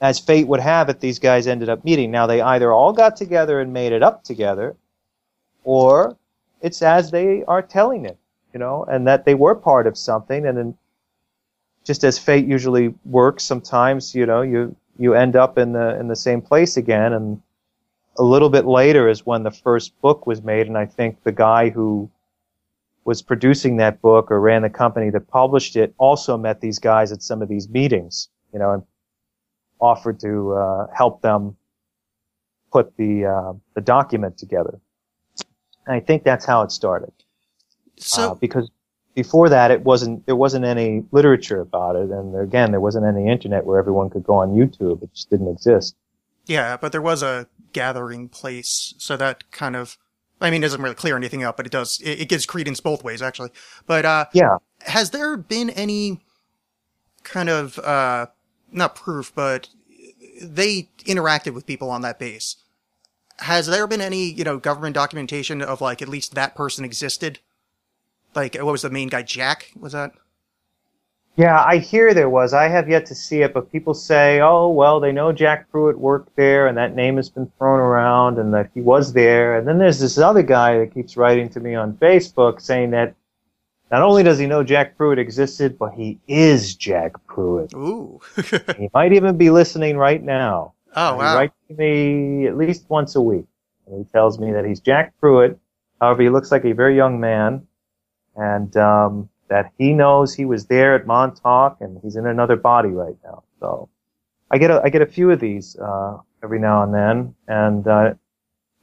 as 0.00 0.18
fate 0.18 0.46
would 0.46 0.60
have 0.60 0.88
it, 0.88 1.00
these 1.00 1.18
guys 1.18 1.46
ended 1.46 1.68
up 1.68 1.84
meeting. 1.84 2.10
Now, 2.10 2.26
they 2.26 2.40
either 2.40 2.72
all 2.72 2.92
got 2.92 3.16
together 3.16 3.60
and 3.60 3.72
made 3.72 3.92
it 3.92 4.02
up 4.02 4.24
together, 4.24 4.76
or 5.68 6.16
it's 6.62 6.80
as 6.80 7.10
they 7.10 7.44
are 7.44 7.60
telling 7.60 8.06
it, 8.06 8.16
you 8.54 8.58
know, 8.58 8.84
and 8.84 9.06
that 9.06 9.26
they 9.26 9.34
were 9.34 9.54
part 9.54 9.86
of 9.86 9.98
something. 9.98 10.46
And 10.46 10.56
then, 10.56 10.78
just 11.84 12.04
as 12.04 12.18
fate 12.18 12.46
usually 12.46 12.94
works, 13.04 13.44
sometimes, 13.44 14.14
you 14.14 14.24
know, 14.24 14.40
you, 14.40 14.74
you 14.98 15.12
end 15.12 15.36
up 15.36 15.58
in 15.58 15.72
the, 15.72 16.00
in 16.00 16.08
the 16.08 16.16
same 16.16 16.40
place 16.40 16.78
again. 16.78 17.12
And 17.12 17.42
a 18.18 18.22
little 18.22 18.48
bit 18.48 18.64
later 18.64 19.10
is 19.10 19.26
when 19.26 19.42
the 19.42 19.50
first 19.50 19.92
book 20.00 20.26
was 20.26 20.42
made. 20.42 20.68
And 20.68 20.78
I 20.78 20.86
think 20.86 21.22
the 21.22 21.32
guy 21.32 21.68
who 21.68 22.10
was 23.04 23.20
producing 23.20 23.76
that 23.76 24.00
book 24.00 24.30
or 24.30 24.40
ran 24.40 24.62
the 24.62 24.70
company 24.70 25.10
that 25.10 25.28
published 25.28 25.76
it 25.76 25.94
also 25.98 26.38
met 26.38 26.62
these 26.62 26.78
guys 26.78 27.12
at 27.12 27.22
some 27.22 27.42
of 27.42 27.48
these 27.50 27.68
meetings, 27.68 28.30
you 28.54 28.58
know, 28.58 28.72
and 28.72 28.82
offered 29.80 30.18
to 30.20 30.54
uh, 30.54 30.86
help 30.94 31.20
them 31.20 31.58
put 32.72 32.96
the 32.96 33.26
uh, 33.26 33.52
the 33.74 33.82
document 33.82 34.38
together. 34.38 34.80
And 35.88 35.96
I 35.96 36.00
think 36.00 36.22
that's 36.22 36.44
how 36.44 36.62
it 36.62 36.70
started. 36.70 37.12
so 37.96 38.32
uh, 38.32 38.34
because 38.34 38.70
before 39.14 39.48
that, 39.48 39.70
it 39.70 39.82
wasn't 39.82 40.24
there 40.26 40.36
wasn't 40.36 40.64
any 40.66 41.02
literature 41.10 41.60
about 41.60 41.96
it, 41.96 42.10
and 42.10 42.36
again, 42.38 42.70
there 42.70 42.80
wasn't 42.80 43.06
any 43.06 43.26
internet 43.28 43.64
where 43.64 43.78
everyone 43.78 44.10
could 44.10 44.22
go 44.22 44.34
on 44.34 44.50
YouTube. 44.50 45.02
It 45.02 45.12
just 45.14 45.30
didn't 45.30 45.48
exist. 45.48 45.96
Yeah, 46.46 46.76
but 46.76 46.92
there 46.92 47.02
was 47.02 47.22
a 47.22 47.48
gathering 47.72 48.28
place, 48.28 48.94
so 48.98 49.16
that 49.16 49.50
kind 49.50 49.74
of 49.74 49.98
I 50.40 50.50
mean, 50.50 50.62
it 50.62 50.66
doesn't 50.66 50.82
really 50.82 50.94
clear 50.94 51.16
anything 51.16 51.42
up, 51.42 51.56
but 51.56 51.66
it 51.66 51.72
does. 51.72 52.00
It, 52.00 52.20
it 52.20 52.28
gives 52.28 52.46
credence 52.46 52.80
both 52.80 53.02
ways, 53.02 53.22
actually. 53.22 53.50
But 53.86 54.04
uh, 54.04 54.26
Yeah. 54.32 54.58
has 54.82 55.10
there 55.10 55.36
been 55.36 55.70
any 55.70 56.20
kind 57.24 57.48
of 57.48 57.78
uh, 57.80 58.26
not 58.70 58.94
proof, 58.94 59.32
but 59.34 59.68
they 60.40 60.90
interacted 61.00 61.54
with 61.54 61.66
people 61.66 61.90
on 61.90 62.02
that 62.02 62.18
base? 62.18 62.56
Has 63.40 63.66
there 63.66 63.86
been 63.86 64.00
any 64.00 64.30
you 64.30 64.44
know 64.44 64.58
government 64.58 64.94
documentation 64.94 65.62
of 65.62 65.80
like 65.80 66.02
at 66.02 66.08
least 66.08 66.34
that 66.34 66.54
person 66.54 66.84
existed? 66.84 67.38
Like, 68.34 68.54
what 68.56 68.72
was 68.72 68.82
the 68.82 68.90
main 68.90 69.08
guy? 69.08 69.22
Jack 69.22 69.72
was 69.78 69.92
that? 69.92 70.12
Yeah, 71.38 71.62
I 71.64 71.78
hear 71.78 72.14
there 72.14 72.28
was. 72.28 72.52
I 72.52 72.66
have 72.66 72.88
yet 72.88 73.06
to 73.06 73.14
see 73.14 73.42
it, 73.42 73.54
but 73.54 73.70
people 73.70 73.94
say, 73.94 74.40
oh, 74.40 74.68
well, 74.70 74.98
they 74.98 75.12
know 75.12 75.30
Jack 75.30 75.70
Pruitt 75.70 75.96
worked 75.96 76.34
there, 76.34 76.66
and 76.66 76.76
that 76.76 76.96
name 76.96 77.14
has 77.14 77.30
been 77.30 77.48
thrown 77.58 77.78
around, 77.78 78.38
and 78.38 78.52
that 78.54 78.70
he 78.74 78.80
was 78.80 79.12
there. 79.12 79.56
And 79.56 79.66
then 79.66 79.78
there's 79.78 80.00
this 80.00 80.18
other 80.18 80.42
guy 80.42 80.78
that 80.78 80.92
keeps 80.92 81.16
writing 81.16 81.48
to 81.50 81.60
me 81.60 81.76
on 81.76 81.92
Facebook 81.94 82.60
saying 82.60 82.90
that 82.90 83.14
not 83.88 84.02
only 84.02 84.24
does 84.24 84.40
he 84.40 84.46
know 84.46 84.64
Jack 84.64 84.96
Pruitt 84.96 85.20
existed, 85.20 85.78
but 85.78 85.94
he 85.94 86.18
is 86.26 86.74
Jack 86.74 87.12
Pruitt. 87.28 87.72
Ooh. 87.72 88.20
he 88.76 88.90
might 88.92 89.12
even 89.12 89.36
be 89.36 89.50
listening 89.50 89.96
right 89.96 90.20
now. 90.22 90.74
Oh 90.96 91.18
He 91.18 91.18
wow. 91.18 91.36
writes 91.36 91.54
to 91.68 91.74
me 91.74 92.46
at 92.46 92.56
least 92.56 92.86
once 92.88 93.16
a 93.16 93.20
week. 93.20 93.46
And 93.86 94.04
he 94.04 94.12
tells 94.12 94.38
me 94.38 94.52
that 94.52 94.64
he's 94.64 94.80
Jack 94.80 95.14
Pruitt. 95.18 95.58
However, 96.00 96.22
he 96.22 96.28
looks 96.30 96.52
like 96.52 96.64
a 96.64 96.72
very 96.72 96.96
young 96.96 97.20
man, 97.20 97.66
and 98.36 98.76
um, 98.76 99.28
that 99.48 99.72
he 99.78 99.92
knows 99.92 100.34
he 100.34 100.44
was 100.44 100.66
there 100.66 100.94
at 100.94 101.06
Montauk, 101.06 101.78
and 101.80 101.98
he's 102.02 102.16
in 102.16 102.26
another 102.26 102.56
body 102.56 102.90
right 102.90 103.16
now. 103.24 103.42
So, 103.60 103.88
I 104.50 104.58
get 104.58 104.70
a, 104.70 104.80
I 104.84 104.90
get 104.90 105.02
a 105.02 105.06
few 105.06 105.30
of 105.30 105.40
these 105.40 105.76
uh, 105.76 106.18
every 106.42 106.60
now 106.60 106.82
and 106.84 106.94
then, 106.94 107.34
and 107.48 107.86
uh, 107.88 108.14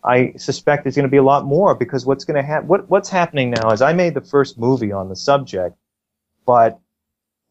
I 0.03 0.33
suspect 0.37 0.83
there's 0.83 0.95
going 0.95 1.07
to 1.07 1.11
be 1.11 1.17
a 1.17 1.23
lot 1.23 1.45
more 1.45 1.73
because 1.75 2.05
what's 2.05 2.25
going 2.25 2.35
to 2.35 2.43
happen? 2.43 2.67
What 2.67 2.89
what's 2.89 3.09
happening 3.09 3.51
now 3.51 3.71
is 3.71 3.81
I 3.81 3.93
made 3.93 4.13
the 4.13 4.21
first 4.21 4.57
movie 4.59 4.91
on 4.91 5.09
the 5.09 5.15
subject, 5.15 5.75
but 6.45 6.79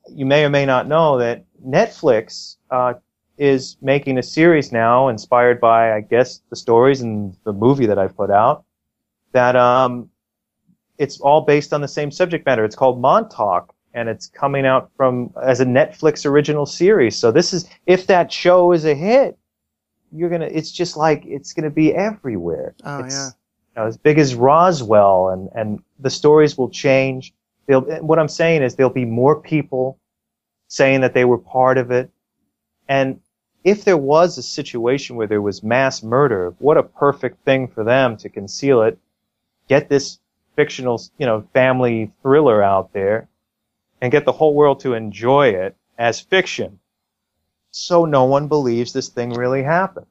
you 0.08 0.26
may 0.26 0.44
or 0.44 0.50
may 0.50 0.66
not 0.66 0.86
know 0.86 1.18
that 1.18 1.44
Netflix 1.66 2.56
uh, 2.70 2.94
is 3.36 3.76
making 3.82 4.18
a 4.18 4.22
series 4.22 4.72
now 4.72 5.08
inspired 5.08 5.60
by, 5.60 5.92
I 5.92 6.00
guess, 6.00 6.40
the 6.50 6.56
stories 6.56 7.00
and 7.00 7.36
the 7.44 7.52
movie 7.52 7.86
that 7.86 7.98
I 7.98 8.08
put 8.08 8.30
out. 8.30 8.64
That 9.32 9.56
um, 9.56 10.10
it's 10.98 11.20
all 11.20 11.40
based 11.40 11.72
on 11.72 11.80
the 11.80 11.88
same 11.88 12.10
subject 12.10 12.46
matter. 12.46 12.64
It's 12.64 12.76
called 12.76 13.00
Montauk, 13.00 13.74
and 13.94 14.08
it's 14.08 14.28
coming 14.28 14.64
out 14.64 14.90
from 14.96 15.32
as 15.42 15.60
a 15.60 15.64
Netflix 15.64 16.24
original 16.24 16.66
series. 16.66 17.16
So 17.16 17.32
this 17.32 17.52
is 17.52 17.68
if 17.86 18.06
that 18.06 18.32
show 18.32 18.72
is 18.72 18.84
a 18.84 18.94
hit, 18.94 19.36
you're 20.12 20.30
gonna. 20.30 20.46
It's 20.46 20.70
just 20.70 20.96
like 20.96 21.24
it's 21.26 21.52
gonna 21.52 21.70
be 21.70 21.92
everywhere. 21.92 22.74
Oh, 22.84 23.04
it's, 23.04 23.14
yeah. 23.14 23.26
you 23.26 23.82
know, 23.82 23.86
as 23.88 23.96
big 23.96 24.18
as 24.18 24.36
Roswell, 24.36 25.30
and 25.30 25.48
and 25.54 25.82
the 25.98 26.10
stories 26.10 26.56
will 26.56 26.70
change. 26.70 27.34
They'll, 27.66 27.80
what 27.80 28.18
I'm 28.18 28.28
saying 28.28 28.62
is 28.62 28.76
there'll 28.76 28.92
be 28.92 29.06
more 29.06 29.40
people 29.40 29.98
saying 30.68 31.00
that 31.00 31.14
they 31.14 31.24
were 31.24 31.38
part 31.38 31.78
of 31.78 31.90
it, 31.90 32.10
and 32.88 33.20
if 33.64 33.84
there 33.84 33.96
was 33.96 34.36
a 34.36 34.42
situation 34.42 35.16
where 35.16 35.26
there 35.26 35.42
was 35.42 35.62
mass 35.62 36.02
murder, 36.02 36.54
what 36.58 36.76
a 36.76 36.82
perfect 36.82 37.44
thing 37.44 37.66
for 37.66 37.82
them 37.82 38.16
to 38.18 38.28
conceal 38.28 38.82
it, 38.82 38.98
get 39.68 39.88
this 39.88 40.18
fictional, 40.54 41.00
you 41.18 41.26
know, 41.26 41.48
family 41.54 42.12
thriller 42.22 42.62
out 42.62 42.92
there, 42.92 43.26
and 44.00 44.12
get 44.12 44.26
the 44.26 44.32
whole 44.32 44.54
world 44.54 44.80
to 44.80 44.92
enjoy 44.92 45.48
it 45.48 45.74
as 45.98 46.20
fiction, 46.20 46.78
so 47.70 48.04
no 48.04 48.24
one 48.24 48.48
believes 48.48 48.92
this 48.92 49.08
thing 49.08 49.32
really 49.32 49.62
happened. 49.62 50.06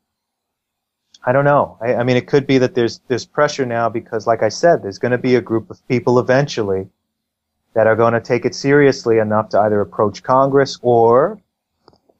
I 1.23 1.31
don't 1.31 1.45
know. 1.45 1.77
I, 1.79 1.95
I 1.95 2.03
mean, 2.03 2.17
it 2.17 2.27
could 2.27 2.47
be 2.47 2.57
that 2.57 2.75
there's 2.75 2.99
there's 3.07 3.25
pressure 3.25 3.65
now 3.65 3.87
because, 3.87 4.27
like 4.27 4.43
I 4.43 4.49
said, 4.49 4.81
there's 4.81 4.97
going 4.97 5.11
to 5.11 5.17
be 5.17 5.35
a 5.35 5.41
group 5.41 5.69
of 5.69 5.87
people 5.87 6.19
eventually 6.19 6.89
that 7.75 7.87
are 7.87 7.95
going 7.95 8.13
to 8.13 8.19
take 8.19 8.45
it 8.45 8.55
seriously 8.55 9.19
enough 9.19 9.49
to 9.49 9.59
either 9.59 9.79
approach 9.79 10.23
Congress 10.23 10.79
or 10.81 11.39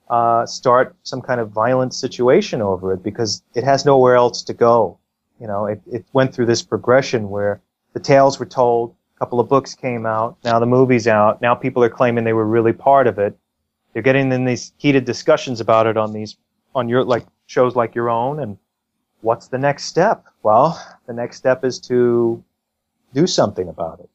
uh, 0.10 0.46
start 0.46 0.96
some 1.04 1.22
kind 1.22 1.40
of 1.40 1.50
violent 1.50 1.94
situation 1.94 2.62
over 2.62 2.94
it 2.94 3.04
because 3.04 3.44
it 3.56 3.64
has 3.64 3.86
nowhere 3.86 4.16
else 4.16 4.44
to 4.44 4.54
go. 4.54 4.98
You 5.40 5.48
know, 5.48 5.66
it, 5.66 5.82
it 5.92 6.06
went 6.14 6.34
through 6.34 6.46
this 6.46 6.62
progression 6.62 7.30
where 7.30 7.62
the 7.94 8.00
tales 8.00 8.40
were 8.40 8.46
told, 8.46 8.96
a 9.16 9.20
couple 9.20 9.40
of 9.40 9.48
books 9.50 9.76
came 9.76 10.06
out, 10.06 10.38
now 10.44 10.60
the 10.60 10.66
movie's 10.66 11.08
out, 11.08 11.42
now 11.42 11.56
people 11.56 11.84
are 11.84 11.90
claiming 11.90 12.24
they 12.24 12.34
were 12.34 12.46
really 12.46 12.74
part 12.74 13.08
of 13.08 13.20
it. 13.20 13.38
They're 13.94 14.02
getting 14.02 14.32
in 14.32 14.46
these 14.46 14.74
heated 14.78 15.06
discussions 15.06 15.62
about 15.62 15.88
it 15.88 15.98
on 15.98 16.14
these, 16.14 16.38
on 16.74 16.90
your, 16.90 17.04
like, 17.04 17.26
shows 17.46 17.76
like 17.76 17.94
your 17.94 18.10
own, 18.10 18.40
and 18.40 18.58
what's 19.22 19.48
the 19.48 19.58
next 19.58 19.86
step? 19.86 20.26
Well, 20.42 20.82
the 21.08 21.14
next 21.14 21.38
step 21.38 21.64
is 21.64 21.80
to 21.82 22.44
do 23.14 23.28
something 23.28 23.70
about 23.70 24.00
it. 24.00 24.10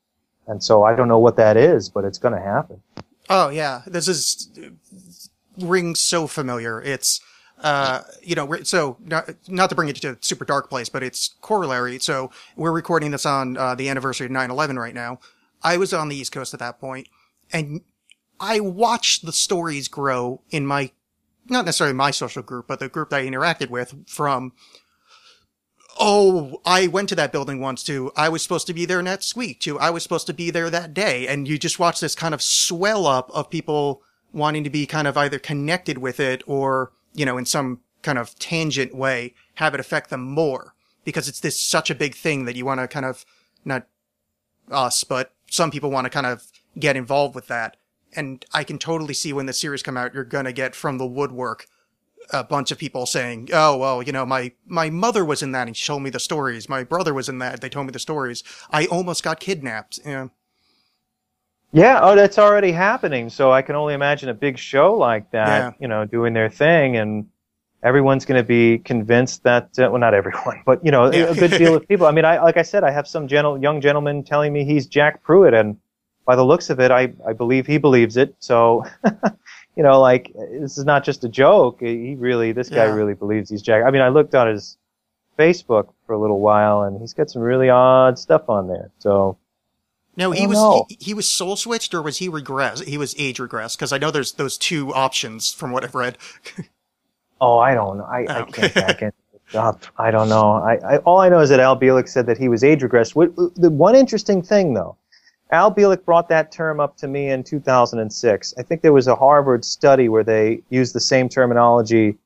And 0.48 0.62
so 0.62 0.82
I 0.82 0.96
don't 0.96 1.08
know 1.08 1.18
what 1.18 1.36
that 1.36 1.56
is, 1.56 1.88
but 1.88 2.04
it's 2.04 2.18
going 2.18 2.34
to 2.34 2.40
happen. 2.40 2.82
Oh 3.30 3.50
yeah, 3.50 3.82
this 3.86 4.08
is 4.08 4.48
rings 5.58 6.00
so 6.00 6.26
familiar. 6.26 6.82
It's 6.82 7.20
uh, 7.62 8.02
you 8.22 8.34
know, 8.34 8.62
so 8.62 8.96
not, 9.04 9.30
not 9.48 9.68
to 9.68 9.74
bring 9.74 9.88
it 9.88 9.96
to 9.96 10.12
a 10.12 10.16
super 10.20 10.44
dark 10.44 10.68
place, 10.68 10.88
but 10.88 11.02
it's 11.02 11.34
corollary. 11.40 11.98
So 11.98 12.30
we're 12.56 12.72
recording 12.72 13.10
this 13.10 13.26
on 13.26 13.56
uh, 13.56 13.74
the 13.74 13.88
anniversary 13.88 14.26
of 14.26 14.32
9/11 14.32 14.78
right 14.78 14.94
now. 14.94 15.18
I 15.62 15.76
was 15.76 15.92
on 15.92 16.08
the 16.08 16.16
East 16.16 16.30
Coast 16.30 16.54
at 16.54 16.60
that 16.60 16.78
point, 16.78 17.08
and 17.52 17.80
I 18.38 18.60
watched 18.60 19.26
the 19.26 19.32
stories 19.32 19.88
grow 19.88 20.42
in 20.50 20.66
my, 20.66 20.92
not 21.48 21.64
necessarily 21.64 21.94
my 21.94 22.12
social 22.12 22.42
group, 22.42 22.68
but 22.68 22.78
the 22.78 22.88
group 22.88 23.10
that 23.10 23.20
I 23.20 23.26
interacted 23.26 23.70
with 23.70 23.94
from. 24.06 24.52
Oh, 26.00 26.60
I 26.64 26.86
went 26.86 27.08
to 27.08 27.16
that 27.16 27.32
building 27.32 27.60
once 27.60 27.82
too. 27.82 28.12
I 28.14 28.28
was 28.28 28.40
supposed 28.40 28.68
to 28.68 28.72
be 28.72 28.84
there 28.84 29.02
next 29.02 29.34
week 29.34 29.58
too. 29.58 29.80
I 29.80 29.90
was 29.90 30.04
supposed 30.04 30.28
to 30.28 30.32
be 30.32 30.52
there 30.52 30.70
that 30.70 30.94
day. 30.94 31.26
And 31.26 31.48
you 31.48 31.58
just 31.58 31.80
watch 31.80 31.98
this 31.98 32.14
kind 32.14 32.34
of 32.34 32.40
swell 32.40 33.04
up 33.04 33.32
of 33.34 33.50
people 33.50 34.04
wanting 34.32 34.64
to 34.64 34.70
be 34.70 34.86
kind 34.86 35.06
of 35.06 35.16
either 35.16 35.38
connected 35.38 35.98
with 35.98 36.20
it 36.20 36.42
or, 36.46 36.92
you 37.14 37.24
know, 37.24 37.38
in 37.38 37.44
some 37.44 37.80
kind 38.02 38.18
of 38.18 38.38
tangent 38.38 38.94
way, 38.94 39.34
have 39.54 39.74
it 39.74 39.80
affect 39.80 40.10
them 40.10 40.22
more. 40.22 40.74
Because 41.04 41.28
it's 41.28 41.40
this 41.40 41.60
such 41.60 41.90
a 41.90 41.94
big 41.94 42.14
thing 42.14 42.44
that 42.44 42.56
you 42.56 42.66
want 42.66 42.80
to 42.80 42.88
kind 42.88 43.06
of, 43.06 43.24
not 43.64 43.86
us, 44.70 45.04
but 45.04 45.32
some 45.50 45.70
people 45.70 45.90
want 45.90 46.04
to 46.04 46.10
kind 46.10 46.26
of 46.26 46.44
get 46.78 46.96
involved 46.96 47.34
with 47.34 47.46
that. 47.48 47.76
And 48.14 48.44
I 48.52 48.64
can 48.64 48.78
totally 48.78 49.14
see 49.14 49.32
when 49.32 49.46
the 49.46 49.52
series 49.52 49.82
come 49.82 49.96
out, 49.96 50.14
you're 50.14 50.24
gonna 50.24 50.52
get 50.52 50.74
from 50.74 50.98
the 50.98 51.06
woodwork 51.06 51.66
a 52.30 52.44
bunch 52.44 52.70
of 52.70 52.78
people 52.78 53.06
saying, 53.06 53.48
"Oh, 53.52 53.76
well, 53.76 54.02
you 54.02 54.12
know, 54.12 54.26
my 54.26 54.52
my 54.66 54.90
mother 54.90 55.24
was 55.24 55.42
in 55.42 55.52
that 55.52 55.66
and 55.66 55.76
she 55.76 55.86
told 55.86 56.02
me 56.02 56.10
the 56.10 56.20
stories. 56.20 56.68
My 56.68 56.84
brother 56.84 57.14
was 57.14 57.28
in 57.28 57.38
that; 57.38 57.60
they 57.60 57.68
told 57.68 57.86
me 57.86 57.92
the 57.92 57.98
stories. 57.98 58.42
I 58.70 58.86
almost 58.86 59.22
got 59.22 59.40
kidnapped." 59.40 60.00
Yeah. 60.04 60.28
Yeah, 61.72 62.00
oh, 62.02 62.14
that's 62.16 62.38
already 62.38 62.72
happening. 62.72 63.28
So 63.28 63.52
I 63.52 63.62
can 63.62 63.76
only 63.76 63.94
imagine 63.94 64.28
a 64.30 64.34
big 64.34 64.58
show 64.58 64.94
like 64.94 65.30
that, 65.32 65.46
Yeah. 65.58 65.70
you 65.80 65.88
know, 65.88 66.04
doing 66.06 66.32
their 66.32 66.48
thing, 66.48 66.96
and 66.96 67.26
everyone's 67.82 68.24
going 68.24 68.40
to 68.40 68.46
be 68.46 68.78
convinced 68.78 69.42
that. 69.44 69.64
Uh, 69.78 69.88
well, 69.90 69.98
not 69.98 70.14
everyone, 70.14 70.62
but 70.66 70.84
you 70.84 70.90
know, 70.90 71.04
a- 71.06 71.34
good 71.34 71.50
deal 71.52 71.74
of 71.74 71.86
people. 71.86 72.06
I 72.06 72.12
mean, 72.12 72.24
I 72.24 72.42
like 72.42 72.56
I 72.56 72.62
said, 72.62 72.84
I 72.84 72.90
have 72.90 73.06
some 73.06 73.28
gentle, 73.28 73.60
young 73.60 73.80
gentleman 73.80 74.22
telling 74.24 74.52
me 74.52 74.64
he's 74.64 74.86
Jack 74.86 75.22
Pruitt, 75.22 75.52
and 75.54 75.76
by 76.24 76.36
the 76.36 76.44
looks 76.44 76.70
of 76.70 76.80
it, 76.80 76.90
I 76.90 77.12
I 77.26 77.34
believe 77.34 77.66
he 77.66 77.76
believes 77.78 78.16
it. 78.16 78.34
So, 78.38 78.84
you 79.76 79.82
know, 79.82 80.00
like 80.00 80.32
this 80.50 80.78
is 80.78 80.86
not 80.86 81.04
just 81.04 81.22
a 81.24 81.28
joke. 81.28 81.80
He 81.80 82.16
really, 82.18 82.52
this 82.52 82.70
guy 82.70 82.86
Yeah. 82.86 82.94
really 82.94 83.14
believes 83.14 83.50
he's 83.50 83.60
Jack. 83.62 83.84
I 83.86 83.90
mean, 83.90 84.02
I 84.02 84.08
looked 84.08 84.34
on 84.34 84.48
his 84.48 84.78
Facebook 85.38 85.92
for 86.06 86.14
a 86.14 86.18
little 86.18 86.40
while, 86.40 86.82
and 86.84 86.98
he's 86.98 87.12
got 87.12 87.28
some 87.30 87.42
really 87.42 87.68
odd 87.68 88.18
stuff 88.18 88.48
on 88.48 88.68
there. 88.68 88.90
So. 89.00 89.36
No, 90.18 90.32
he 90.32 90.44
oh, 90.46 90.48
was 90.48 90.58
know. 90.58 90.86
he, 90.88 90.98
he 91.00 91.14
was 91.14 91.28
soul 91.30 91.56
switched 91.56 91.94
or 91.94 92.02
was 92.02 92.18
he 92.18 92.28
regress? 92.28 92.80
He 92.80 92.98
was 92.98 93.14
age 93.18 93.38
regress 93.38 93.76
because 93.76 93.92
I 93.92 93.98
know 93.98 94.10
there's 94.10 94.32
those 94.32 94.58
two 94.58 94.92
options 94.92 95.52
from 95.52 95.70
what 95.72 95.84
I've 95.84 95.94
read. 95.94 96.18
Oh, 97.40 97.58
I 97.58 97.72
don't 97.72 97.98
know. 97.98 98.04
I, 98.04 98.26
I 98.28 98.40
Oh. 98.40 98.44
can't 98.46 98.74
back 98.74 99.00
it 99.00 99.14
up. 99.54 99.84
I 99.96 100.10
don't 100.10 100.28
know. 100.28 100.54
I, 100.54 100.74
I 100.94 100.96
all 100.98 101.20
I 101.20 101.28
know 101.28 101.38
is 101.38 101.50
that 101.50 101.60
Al 101.60 101.78
Bielek 101.78 102.08
said 102.08 102.26
that 102.26 102.36
he 102.36 102.48
was 102.48 102.64
age 102.64 102.80
regressed. 102.80 103.14
The 103.54 103.70
one 103.70 103.94
interesting 103.94 104.42
thing 104.42 104.74
though, 104.74 104.96
Al 105.52 105.72
Bielek 105.72 106.04
brought 106.04 106.28
that 106.30 106.50
term 106.50 106.80
up 106.80 106.96
to 106.96 107.06
me 107.06 107.28
in 107.30 107.44
2006. 107.44 108.54
I 108.58 108.62
think 108.64 108.82
there 108.82 108.92
was 108.92 109.06
a 109.06 109.14
Harvard 109.14 109.64
study 109.64 110.08
where 110.08 110.24
they 110.24 110.62
used 110.68 110.94
the 110.96 111.00
same 111.00 111.28
terminology 111.28 112.18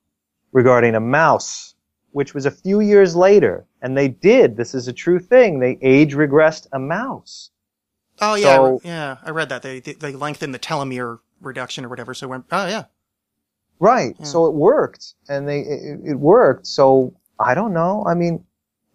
regarding 0.53 0.95
a 0.95 1.01
mouse, 1.01 1.75
which 2.13 2.33
was 2.33 2.47
a 2.47 2.51
few 2.51 2.81
years 2.81 3.15
later, 3.15 3.67
and 3.83 3.99
they 3.99 4.09
did. 4.09 4.57
This 4.57 4.75
is 4.75 4.89
a 4.89 4.95
true 4.95 5.19
thing. 5.19 5.59
They 5.59 5.79
age 5.83 6.15
regressed 6.15 6.69
a 6.73 6.79
mouse. 6.79 7.51
Oh 8.23 8.35
yeah, 8.35 8.55
So- 8.55 8.81
yeah, 8.85 9.17
I 9.23 9.31
read 9.31 9.49
that 9.51 9.63
they 9.63 9.81
they, 9.81 10.13
lengthened 10.13 10.55
the 10.55 10.59
telomere 10.59 11.19
reduction 11.41 11.85
or 11.85 11.89
whatever. 11.89 12.15
So 12.15 12.27
it 12.27 12.31
went. 12.31 12.45
Oh 12.53 12.67
yeah, 12.67 12.85
Right. 13.81 14.15
Yeah. 14.21 14.27
So 14.27 14.47
it 14.47 14.55
worked, 14.55 15.15
and 15.29 15.49
they 15.49 15.61
it, 15.61 16.01
it 16.05 16.15
worked. 16.15 16.69
So 16.69 17.15
I 17.41 17.55
don't 17.55 17.73
know. 17.75 18.05
I 18.07 18.15
mean, 18.15 18.45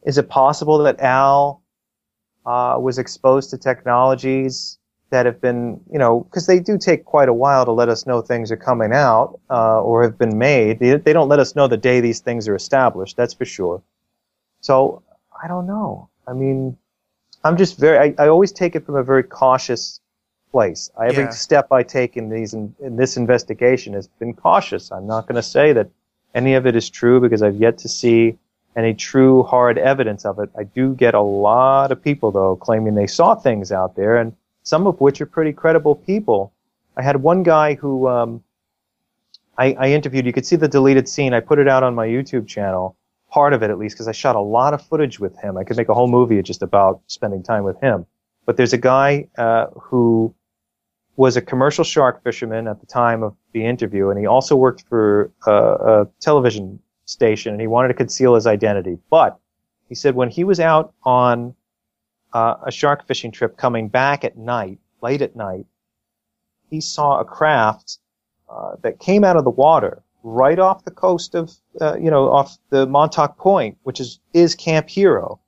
is 0.03 0.17
it 0.17 0.29
possible 0.29 0.77
that 0.79 1.01
Al 1.01 1.61
uh, 2.45 2.77
was 2.79 2.97
exposed 2.97 3.49
to 3.49 3.57
technologies 3.57 4.79
that 5.09 5.25
have 5.25 5.41
been, 5.41 5.81
you 5.91 5.99
know, 5.99 6.21
because 6.21 6.47
they 6.47 6.59
do 6.59 6.77
take 6.77 7.03
quite 7.03 7.27
a 7.27 7.33
while 7.33 7.65
to 7.65 7.71
let 7.73 7.89
us 7.89 8.05
know 8.05 8.21
things 8.21 8.49
are 8.49 8.57
coming 8.57 8.93
out 8.93 9.39
uh, 9.49 9.81
or 9.81 10.03
have 10.03 10.17
been 10.17 10.37
made. 10.37 10.79
They, 10.79 10.95
they 10.95 11.11
don't 11.11 11.27
let 11.27 11.39
us 11.39 11.53
know 11.53 11.67
the 11.67 11.77
day 11.77 11.99
these 11.99 12.21
things 12.21 12.47
are 12.47 12.55
established. 12.55 13.17
That's 13.17 13.33
for 13.33 13.45
sure. 13.45 13.83
So 14.61 15.03
I 15.43 15.49
don't 15.49 15.67
know. 15.67 16.09
I 16.25 16.31
mean, 16.31 16.77
I'm 17.47 17.57
just 17.57 17.77
very. 17.77 17.97
I, 17.97 18.23
I 18.23 18.27
always 18.27 18.51
take 18.51 18.75
it 18.75 18.85
from 18.85 18.95
a 18.95 19.03
very 19.03 19.23
cautious 19.23 20.01
place. 20.51 20.89
I, 20.97 21.07
every 21.07 21.23
Yeah. 21.23 21.29
step 21.29 21.71
I 21.71 21.83
take 21.83 22.17
in 22.17 22.29
these 22.29 22.53
in, 22.53 22.75
in 22.79 22.95
this 22.95 23.17
investigation 23.17 23.93
has 23.93 24.07
been 24.07 24.33
cautious. 24.33 24.91
I'm 24.91 25.07
not 25.07 25.27
going 25.27 25.35
to 25.35 25.43
say 25.43 25.73
that 25.73 25.89
any 26.35 26.53
of 26.55 26.65
it 26.67 26.75
is 26.75 26.89
true 26.89 27.19
because 27.19 27.41
I've 27.41 27.55
yet 27.55 27.77
to 27.79 27.89
see 27.89 28.37
any 28.75 28.93
true 28.93 29.43
hard 29.43 29.77
evidence 29.77 30.25
of 30.25 30.39
it. 30.39 30.49
I 30.57 30.63
do 30.63 30.93
get 30.93 31.13
a 31.15 31.21
lot 31.21 31.91
of 31.91 32.03
people 32.03 32.31
though 32.31 32.55
claiming 32.55 32.95
they 32.95 33.07
saw 33.07 33.33
things 33.35 33.71
out 33.71 33.95
there, 33.95 34.17
and 34.17 34.35
some 34.63 34.85
of 34.85 34.99
which 35.01 35.21
are 35.21 35.25
pretty 35.25 35.53
credible 35.53 35.95
people. 35.95 36.51
I 36.97 37.01
had 37.01 37.17
one 37.17 37.43
guy 37.43 37.75
who 37.75 38.07
um, 38.07 38.43
I, 39.57 39.73
I 39.73 39.87
interviewed. 39.91 40.25
You 40.25 40.33
could 40.33 40.45
see 40.45 40.57
the 40.57 40.67
deleted 40.67 41.07
scene. 41.07 41.33
I 41.33 41.39
put 41.39 41.59
it 41.59 41.67
out 41.67 41.83
on 41.83 41.95
my 41.95 42.07
YouTube 42.07 42.47
channel, 42.47 42.95
part 43.29 43.53
of 43.53 43.63
it 43.63 43.69
at 43.69 43.77
least, 43.77 43.95
because 43.95 44.07
I 44.07 44.11
shot 44.11 44.35
a 44.35 44.41
lot 44.41 44.73
of 44.73 44.81
footage 44.81 45.19
with 45.19 45.37
him. 45.37 45.57
I 45.57 45.63
could 45.63 45.77
make 45.77 45.89
a 45.89 45.93
whole 45.93 46.07
movie 46.07 46.41
just 46.41 46.61
about 46.61 47.01
spending 47.07 47.43
time 47.43 47.63
with 47.63 47.79
him. 47.81 48.05
But 48.45 48.57
there's 48.57 48.73
a 48.73 48.77
guy 48.77 49.27
uh, 49.37 49.67
who 49.67 50.33
was 51.17 51.35
a 51.35 51.41
commercial 51.41 51.83
shark 51.83 52.23
fisherman 52.23 52.67
at 52.67 52.79
the 52.79 52.85
time 52.85 53.23
of 53.23 53.35
the 53.51 53.65
interview, 53.65 54.09
and 54.09 54.19
he 54.19 54.25
also 54.25 54.55
worked 54.55 54.83
for 54.87 55.31
a, 55.45 55.51
a 55.51 56.07
television 56.21 56.79
station, 57.05 57.53
and 57.53 57.61
he 57.61 57.67
wanted 57.67 57.89
to 57.89 57.93
conceal 57.93 58.35
his 58.35 58.47
identity. 58.47 58.97
But 59.09 59.37
he 59.89 59.95
said 59.95 60.15
when 60.15 60.29
he 60.29 60.43
was 60.43 60.59
out 60.59 60.93
on 61.03 61.55
uh, 62.33 62.55
a 62.65 62.71
shark 62.71 63.07
fishing 63.07 63.31
trip, 63.31 63.57
coming 63.57 63.89
back 63.89 64.23
at 64.23 64.37
night, 64.37 64.79
late 65.01 65.21
at 65.21 65.35
night, 65.35 65.65
he 66.69 66.81
saw 66.81 67.19
a 67.19 67.25
craft 67.25 67.99
uh, 68.49 68.75
that 68.83 68.99
came 68.99 69.23
out 69.23 69.37
of 69.37 69.43
the 69.43 69.49
water 69.49 70.03
right 70.27 70.59
off 70.59 70.83
the 70.83 70.91
coast 70.91 71.35
of, 71.35 71.53
uh, 71.79 71.95
you 71.95 72.11
know, 72.11 72.29
off 72.29 72.57
the 72.69 72.85
Montauk 72.85 73.37
Point, 73.37 73.77
which 73.83 73.99
is 73.99 74.19
is 74.33 74.55
Camp 74.55 74.89
Hero. 74.89 75.39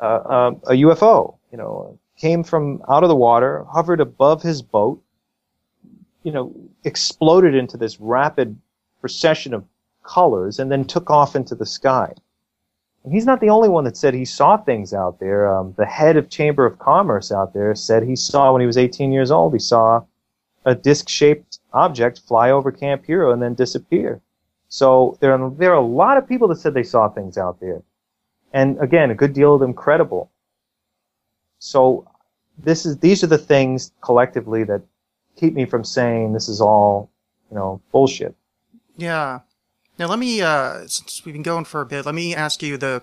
Uh, 0.00 0.20
um, 0.24 0.60
a 0.66 0.72
UFO, 0.72 1.36
you 1.52 1.58
know, 1.58 1.98
came 2.16 2.42
from 2.42 2.82
out 2.88 3.02
of 3.02 3.08
the 3.08 3.16
water, 3.16 3.64
hovered 3.70 4.00
above 4.00 4.42
his 4.42 4.62
boat, 4.62 5.02
you 6.22 6.32
know, 6.32 6.52
exploded 6.84 7.54
into 7.54 7.76
this 7.76 8.00
rapid 8.00 8.58
procession 9.00 9.52
of 9.52 9.64
colors, 10.02 10.58
and 10.58 10.72
then 10.72 10.84
took 10.84 11.10
off 11.10 11.36
into 11.36 11.54
the 11.54 11.66
sky. 11.66 12.12
And 13.04 13.12
he's 13.12 13.26
not 13.26 13.40
the 13.40 13.50
only 13.50 13.68
one 13.68 13.84
that 13.84 13.98
said 13.98 14.14
he 14.14 14.24
saw 14.24 14.56
things 14.56 14.94
out 14.94 15.20
there. 15.20 15.54
Um, 15.54 15.74
the 15.76 15.84
head 15.84 16.16
of 16.16 16.30
Chamber 16.30 16.64
of 16.64 16.78
Commerce 16.78 17.30
out 17.30 17.52
there 17.52 17.74
said 17.74 18.02
he 18.02 18.16
saw 18.16 18.52
when 18.52 18.60
he 18.60 18.66
was 18.66 18.78
18 18.78 19.12
years 19.12 19.30
old. 19.30 19.52
He 19.52 19.58
saw 19.58 20.04
a 20.64 20.74
disc-shaped 20.74 21.58
object 21.74 22.22
fly 22.26 22.50
over 22.50 22.72
Camp 22.72 23.04
Hero 23.04 23.32
and 23.32 23.42
then 23.42 23.54
disappear. 23.54 24.22
So 24.68 25.18
there 25.20 25.32
are, 25.32 25.50
there 25.50 25.72
are 25.72 25.76
a 25.76 25.86
lot 25.86 26.16
of 26.16 26.26
people 26.26 26.48
that 26.48 26.56
said 26.56 26.72
they 26.72 26.82
saw 26.82 27.08
things 27.08 27.36
out 27.36 27.60
there. 27.60 27.82
And 28.52 28.80
again, 28.80 29.10
a 29.10 29.14
good 29.14 29.34
deal 29.34 29.54
of 29.54 29.60
them 29.60 29.74
credible. 29.74 30.30
So 31.58 32.08
this 32.56 32.86
is, 32.86 32.98
these 32.98 33.22
are 33.22 33.28
the 33.28 33.38
things 33.38 33.92
collectively 34.00 34.64
that 34.64 34.82
keep 35.36 35.54
me 35.54 35.64
from 35.64 35.84
saying 35.84 36.32
this 36.32 36.48
is 36.48 36.60
all, 36.60 37.10
you 37.50 37.56
know, 37.56 37.80
bullshit. 37.92 38.34
Yeah. 38.96 39.40
Now 39.98 40.06
let 40.06 40.18
me, 40.18 40.40
uh, 40.40 40.86
since 40.86 41.24
we've 41.24 41.34
been 41.34 41.42
going 41.42 41.64
for 41.64 41.80
a 41.80 41.86
bit, 41.86 42.06
let 42.06 42.14
me 42.14 42.34
ask 42.34 42.62
you 42.62 42.76
the, 42.76 43.02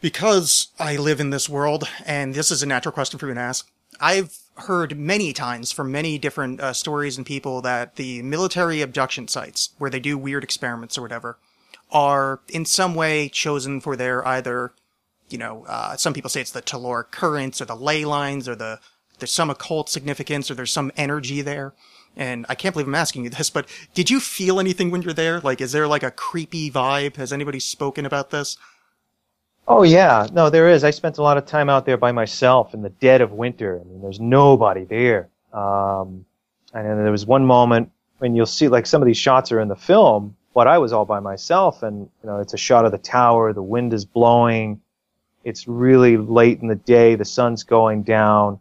because 0.00 0.68
I 0.78 0.96
live 0.96 1.20
in 1.20 1.30
this 1.30 1.48
world, 1.48 1.88
and 2.04 2.34
this 2.34 2.50
is 2.50 2.62
a 2.62 2.66
natural 2.66 2.92
question 2.92 3.18
for 3.18 3.28
you 3.28 3.34
to 3.34 3.40
ask, 3.40 3.70
I've 4.00 4.36
heard 4.56 4.98
many 4.98 5.32
times 5.32 5.72
from 5.72 5.92
many 5.92 6.18
different 6.18 6.60
uh, 6.60 6.72
stories 6.72 7.16
and 7.16 7.26
people 7.26 7.60
that 7.62 7.96
the 7.96 8.22
military 8.22 8.80
abduction 8.80 9.28
sites, 9.28 9.70
where 9.78 9.90
they 9.90 10.00
do 10.00 10.16
weird 10.16 10.44
experiments 10.44 10.96
or 10.96 11.02
whatever, 11.02 11.38
are 11.90 12.40
in 12.48 12.64
some 12.64 12.94
way 12.94 13.28
chosen 13.28 13.80
for 13.80 13.96
their 13.96 14.26
either, 14.26 14.72
you 15.28 15.38
know, 15.38 15.64
uh, 15.68 15.96
some 15.96 16.14
people 16.14 16.30
say 16.30 16.40
it's 16.40 16.50
the 16.50 16.62
telluric 16.62 17.10
currents 17.10 17.60
or 17.60 17.64
the 17.66 17.76
ley 17.76 18.04
lines 18.04 18.48
or 18.48 18.54
the, 18.54 18.80
there's 19.18 19.32
some 19.32 19.50
occult 19.50 19.88
significance 19.88 20.50
or 20.50 20.54
there's 20.54 20.72
some 20.72 20.90
energy 20.96 21.42
there. 21.42 21.74
And 22.16 22.46
I 22.48 22.54
can't 22.54 22.74
believe 22.74 22.88
I'm 22.88 22.94
asking 22.94 23.24
you 23.24 23.30
this, 23.36 23.50
but 23.50 23.68
did 23.94 24.10
you 24.10 24.20
feel 24.20 24.58
anything 24.58 24.90
when 24.90 25.02
you're 25.02 25.12
there? 25.12 25.40
Like, 25.40 25.60
is 25.60 25.72
there 25.72 25.86
like 25.86 26.02
a 26.02 26.10
creepy 26.10 26.70
vibe? 26.70 27.16
Has 27.16 27.32
anybody 27.32 27.60
spoken 27.60 28.06
about 28.06 28.30
this? 28.30 28.56
Oh 29.68 29.82
yeah, 29.82 30.26
no, 30.32 30.48
there 30.48 30.68
is. 30.68 30.84
I 30.84 30.90
spent 30.90 31.18
a 31.18 31.22
lot 31.22 31.38
of 31.38 31.46
time 31.46 31.68
out 31.68 31.86
there 31.86 31.96
by 31.96 32.12
myself 32.12 32.72
in 32.72 32.82
the 32.82 32.90
dead 32.90 33.20
of 33.20 33.32
winter. 33.32 33.80
I 33.80 33.88
mean, 33.88 34.00
there's 34.00 34.20
nobody 34.20 34.84
there. 34.84 35.28
Um, 35.52 36.24
and 36.72 36.86
then 36.86 37.02
there 37.02 37.10
was 37.10 37.26
one 37.26 37.44
moment 37.44 37.90
when 38.18 38.34
you'll 38.34 38.46
see, 38.46 38.68
like, 38.68 38.86
some 38.86 39.02
of 39.02 39.06
these 39.06 39.16
shots 39.16 39.50
are 39.50 39.60
in 39.60 39.68
the 39.68 39.76
film, 39.76 40.36
but 40.54 40.68
I 40.68 40.78
was 40.78 40.92
all 40.92 41.04
by 41.04 41.20
myself, 41.20 41.82
and 41.82 42.08
you 42.22 42.28
know, 42.28 42.38
it's 42.38 42.54
a 42.54 42.58
shot 42.58 42.84
of 42.84 42.92
the 42.92 42.98
tower. 42.98 43.52
The 43.52 43.62
wind 43.62 43.92
is 43.92 44.04
blowing. 44.04 44.80
It's 45.44 45.66
really 45.66 46.16
late 46.16 46.60
in 46.60 46.68
the 46.68 46.76
day. 46.76 47.14
The 47.14 47.24
sun's 47.24 47.64
going 47.64 48.04
down. 48.04 48.60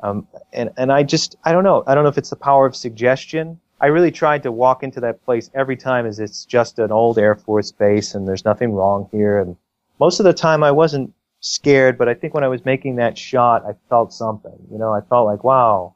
Um, 0.00 0.26
and 0.52 0.70
and 0.76 0.92
I 0.92 1.02
just 1.02 1.36
I 1.44 1.52
don't 1.52 1.64
know. 1.64 1.82
I 1.86 1.94
don't 1.94 2.04
know 2.04 2.10
if 2.10 2.18
it's 2.18 2.30
the 2.30 2.36
power 2.36 2.66
of 2.66 2.76
suggestion. 2.76 3.60
I 3.80 3.86
really 3.86 4.10
tried 4.10 4.42
to 4.44 4.52
walk 4.52 4.82
into 4.82 5.00
that 5.00 5.24
place 5.24 5.50
every 5.54 5.76
time 5.76 6.06
as 6.06 6.20
it's 6.20 6.44
just 6.44 6.78
an 6.78 6.92
old 6.92 7.18
Air 7.18 7.34
Force 7.34 7.72
base, 7.72 8.14
and 8.14 8.26
there's 8.26 8.44
nothing 8.44 8.72
wrong 8.72 9.08
here, 9.12 9.40
and 9.40 9.56
most 10.00 10.20
of 10.20 10.24
the 10.24 10.32
time 10.32 10.62
I 10.62 10.70
wasn't 10.70 11.12
scared, 11.40 11.98
but 11.98 12.08
I 12.08 12.14
think 12.14 12.34
when 12.34 12.44
I 12.44 12.48
was 12.48 12.64
making 12.64 12.96
that 12.96 13.18
shot, 13.18 13.64
I 13.64 13.74
felt 13.88 14.12
something. 14.12 14.56
You 14.70 14.78
know, 14.78 14.92
I 14.92 15.00
felt 15.02 15.26
like, 15.26 15.44
wow, 15.44 15.94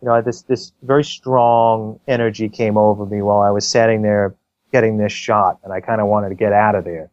you 0.00 0.08
know, 0.08 0.20
this 0.22 0.42
this 0.42 0.72
very 0.82 1.04
strong 1.04 2.00
energy 2.08 2.48
came 2.48 2.76
over 2.76 3.06
me 3.06 3.22
while 3.22 3.40
I 3.40 3.50
was 3.50 3.66
sitting 3.66 4.02
there 4.02 4.34
getting 4.72 4.98
this 4.98 5.12
shot, 5.12 5.58
and 5.64 5.72
I 5.72 5.80
kind 5.80 6.00
of 6.00 6.06
wanted 6.06 6.28
to 6.30 6.34
get 6.34 6.52
out 6.52 6.74
of 6.74 6.84
there. 6.84 7.10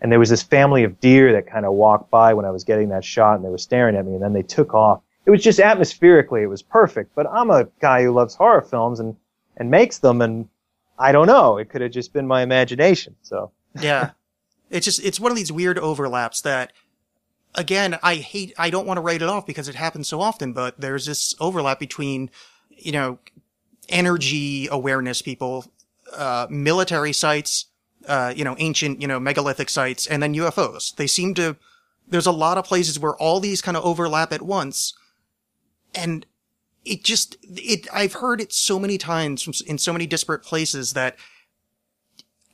And 0.00 0.10
there 0.10 0.18
was 0.18 0.30
this 0.30 0.42
family 0.42 0.84
of 0.84 0.98
deer 1.00 1.32
that 1.32 1.46
kind 1.46 1.66
of 1.66 1.74
walked 1.74 2.10
by 2.10 2.32
when 2.32 2.46
I 2.46 2.50
was 2.50 2.64
getting 2.64 2.88
that 2.90 3.04
shot, 3.04 3.36
and 3.36 3.44
they 3.44 3.50
were 3.50 3.58
staring 3.58 3.96
at 3.96 4.06
me, 4.06 4.14
and 4.14 4.22
then 4.22 4.32
they 4.32 4.42
took 4.42 4.72
off. 4.72 5.02
It 5.26 5.30
was 5.30 5.42
just 5.42 5.58
atmospherically, 5.58 6.42
it 6.42 6.46
was 6.46 6.62
perfect. 6.62 7.14
But 7.14 7.26
I'm 7.26 7.50
a 7.50 7.68
guy 7.80 8.02
who 8.02 8.12
loves 8.12 8.34
horror 8.34 8.62
films 8.62 9.00
and 9.00 9.16
and 9.56 9.70
makes 9.70 9.98
them, 9.98 10.22
and 10.22 10.48
I 10.98 11.12
don't 11.12 11.26
know. 11.26 11.58
It 11.58 11.68
could 11.68 11.82
have 11.82 11.92
just 11.92 12.12
been 12.12 12.26
my 12.26 12.42
imagination. 12.42 13.16
So. 13.22 13.52
Yeah. 13.80 14.10
it's 14.70 14.84
just, 14.84 15.04
it's 15.04 15.20
one 15.20 15.32
of 15.32 15.36
these 15.36 15.52
weird 15.52 15.78
overlaps 15.78 16.40
that, 16.42 16.72
again, 17.54 17.98
I 18.02 18.16
hate, 18.16 18.54
I 18.56 18.70
don't 18.70 18.86
want 18.86 18.98
to 18.98 19.02
write 19.02 19.22
it 19.22 19.28
off 19.28 19.46
because 19.46 19.68
it 19.68 19.74
happens 19.74 20.08
so 20.08 20.20
often, 20.20 20.52
but 20.52 20.80
there's 20.80 21.06
this 21.06 21.34
overlap 21.40 21.78
between, 21.78 22.30
you 22.70 22.92
know, 22.92 23.18
energy 23.88 24.68
awareness 24.70 25.20
people, 25.20 25.66
uh, 26.16 26.46
military 26.48 27.12
sites, 27.12 27.66
uh, 28.06 28.32
you 28.34 28.44
know, 28.44 28.56
ancient, 28.58 29.02
you 29.02 29.08
know, 29.08 29.20
megalithic 29.20 29.68
sites, 29.68 30.06
and 30.06 30.22
then 30.22 30.34
UFOs. 30.34 30.94
They 30.94 31.06
seem 31.06 31.34
to, 31.34 31.56
there's 32.08 32.26
a 32.26 32.32
lot 32.32 32.56
of 32.56 32.64
places 32.64 32.98
where 32.98 33.16
all 33.16 33.40
these 33.40 33.60
kind 33.60 33.76
of 33.76 33.84
overlap 33.84 34.32
at 34.32 34.42
once. 34.42 34.94
And 35.94 36.24
it 36.84 37.04
just, 37.04 37.36
it, 37.42 37.86
I've 37.92 38.14
heard 38.14 38.40
it 38.40 38.52
so 38.52 38.78
many 38.78 38.96
times 38.96 39.42
from, 39.42 39.52
in 39.66 39.76
so 39.76 39.92
many 39.92 40.06
disparate 40.06 40.42
places 40.42 40.92
that 40.92 41.16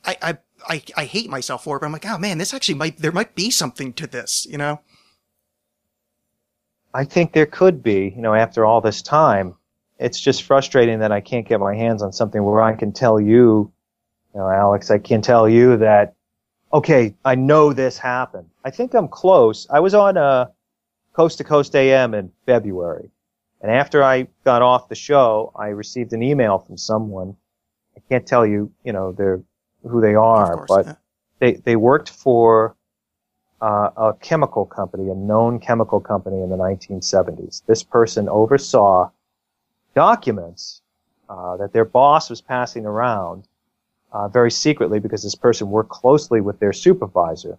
I, 0.03 0.17
I, 0.21 0.37
I, 0.67 0.81
I 0.95 1.05
hate 1.05 1.29
myself 1.29 1.63
for 1.63 1.77
it, 1.77 1.79
but 1.81 1.85
I'm 1.85 1.91
like, 1.91 2.05
oh 2.05 2.17
man, 2.17 2.37
this 2.37 2.53
actually 2.53 2.75
might, 2.75 2.97
there 2.97 3.11
might 3.11 3.35
be 3.35 3.51
something 3.51 3.93
to 3.93 4.07
this, 4.07 4.47
you 4.49 4.57
know? 4.57 4.81
I 6.93 7.03
think 7.03 7.33
there 7.33 7.45
could 7.45 7.83
be, 7.83 8.13
you 8.15 8.21
know, 8.21 8.33
after 8.33 8.65
all 8.65 8.81
this 8.81 9.01
time. 9.01 9.55
It's 9.99 10.19
just 10.19 10.43
frustrating 10.43 10.99
that 10.99 11.11
I 11.11 11.21
can't 11.21 11.47
get 11.47 11.59
my 11.59 11.75
hands 11.75 12.01
on 12.01 12.13
something 12.13 12.43
where 12.43 12.61
I 12.61 12.73
can 12.73 12.91
tell 12.91 13.19
you, 13.19 13.71
you 14.33 14.39
know, 14.39 14.49
Alex, 14.49 14.91
I 14.91 14.99
can 14.99 15.21
tell 15.21 15.49
you 15.49 15.77
that, 15.77 16.15
okay, 16.73 17.15
I 17.25 17.35
know 17.35 17.73
this 17.73 17.97
happened. 17.97 18.49
I 18.63 18.69
think 18.69 18.93
I'm 18.93 19.07
close. 19.07 19.67
I 19.69 19.79
was 19.79 19.93
on 19.93 20.17
a 20.17 20.51
Coast 21.13 21.39
to 21.39 21.43
Coast 21.43 21.75
AM 21.75 22.13
in 22.13 22.31
February. 22.45 23.09
And 23.61 23.71
after 23.71 24.03
I 24.03 24.27
got 24.43 24.61
off 24.61 24.89
the 24.89 24.95
show, 24.95 25.51
I 25.55 25.67
received 25.69 26.13
an 26.13 26.21
email 26.21 26.59
from 26.59 26.77
someone. 26.77 27.35
I 27.95 28.01
can't 28.07 28.27
tell 28.27 28.45
you, 28.45 28.71
you 28.83 28.93
know, 28.93 29.11
they're, 29.11 29.41
who 29.87 30.01
they 30.01 30.15
are, 30.15 30.55
course. 30.55 30.67
but 30.67 30.85
yeah. 30.85 30.95
they 31.39 31.53
they 31.53 31.75
worked 31.75 32.09
for 32.09 32.75
uh, 33.61 33.89
a 33.97 34.13
chemical 34.21 34.65
company, 34.65 35.09
a 35.09 35.15
known 35.15 35.59
chemical 35.59 35.99
company 35.99 36.41
in 36.41 36.49
the 36.49 36.57
1970s. 36.57 37.63
This 37.65 37.83
person 37.83 38.29
oversaw 38.29 39.09
documents 39.95 40.81
uh, 41.29 41.57
that 41.57 41.73
their 41.73 41.85
boss 41.85 42.29
was 42.29 42.39
passing 42.41 42.85
around 42.85 43.47
uh, 44.11 44.27
very 44.27 44.51
secretly 44.51 44.99
because 44.99 45.23
this 45.23 45.35
person 45.35 45.69
worked 45.69 45.89
closely 45.89 46.39
with 46.39 46.59
their 46.59 46.73
supervisor. 46.73 47.57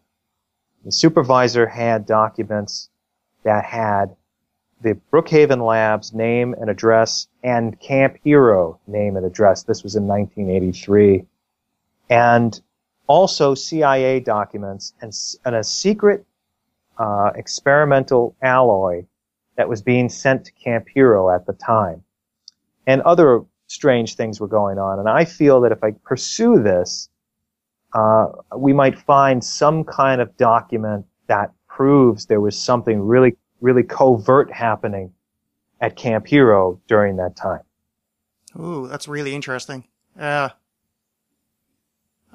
The 0.84 0.92
supervisor 0.92 1.66
had 1.66 2.06
documents 2.06 2.88
that 3.42 3.64
had 3.64 4.14
the 4.80 4.96
Brookhaven 5.12 5.64
Labs 5.66 6.14
name 6.14 6.54
and 6.60 6.70
address 6.70 7.26
and 7.42 7.78
Camp 7.80 8.16
Hero 8.22 8.78
name 8.86 9.16
and 9.16 9.26
address. 9.26 9.64
This 9.64 9.82
was 9.82 9.96
in 9.96 10.06
1983. 10.06 11.26
And 12.10 12.60
also 13.06 13.54
CIA 13.54 14.20
documents 14.20 14.94
and, 15.00 15.12
and 15.44 15.56
a 15.56 15.64
secret 15.64 16.24
uh, 16.98 17.30
experimental 17.34 18.36
alloy 18.42 19.04
that 19.56 19.68
was 19.68 19.82
being 19.82 20.08
sent 20.08 20.44
to 20.44 20.52
Camp 20.52 20.86
Hero 20.92 21.30
at 21.30 21.46
the 21.46 21.52
time. 21.52 22.02
And 22.86 23.02
other 23.02 23.44
strange 23.66 24.14
things 24.14 24.40
were 24.40 24.48
going 24.48 24.78
on. 24.78 24.98
And 24.98 25.08
I 25.08 25.24
feel 25.24 25.60
that 25.62 25.72
if 25.72 25.82
I 25.84 25.92
pursue 26.04 26.62
this, 26.62 27.08
uh, 27.92 28.28
we 28.56 28.72
might 28.72 28.98
find 28.98 29.42
some 29.42 29.84
kind 29.84 30.20
of 30.20 30.36
document 30.36 31.06
that 31.26 31.52
proves 31.68 32.26
there 32.26 32.40
was 32.40 32.60
something 32.60 33.00
really, 33.00 33.36
really 33.60 33.82
covert 33.82 34.52
happening 34.52 35.12
at 35.80 35.96
Camp 35.96 36.26
Hero 36.26 36.80
during 36.88 37.16
that 37.16 37.36
time. 37.36 37.60
Ooh, 38.58 38.88
that's 38.88 39.08
really 39.08 39.34
interesting. 39.34 39.84
Yeah. 40.16 40.50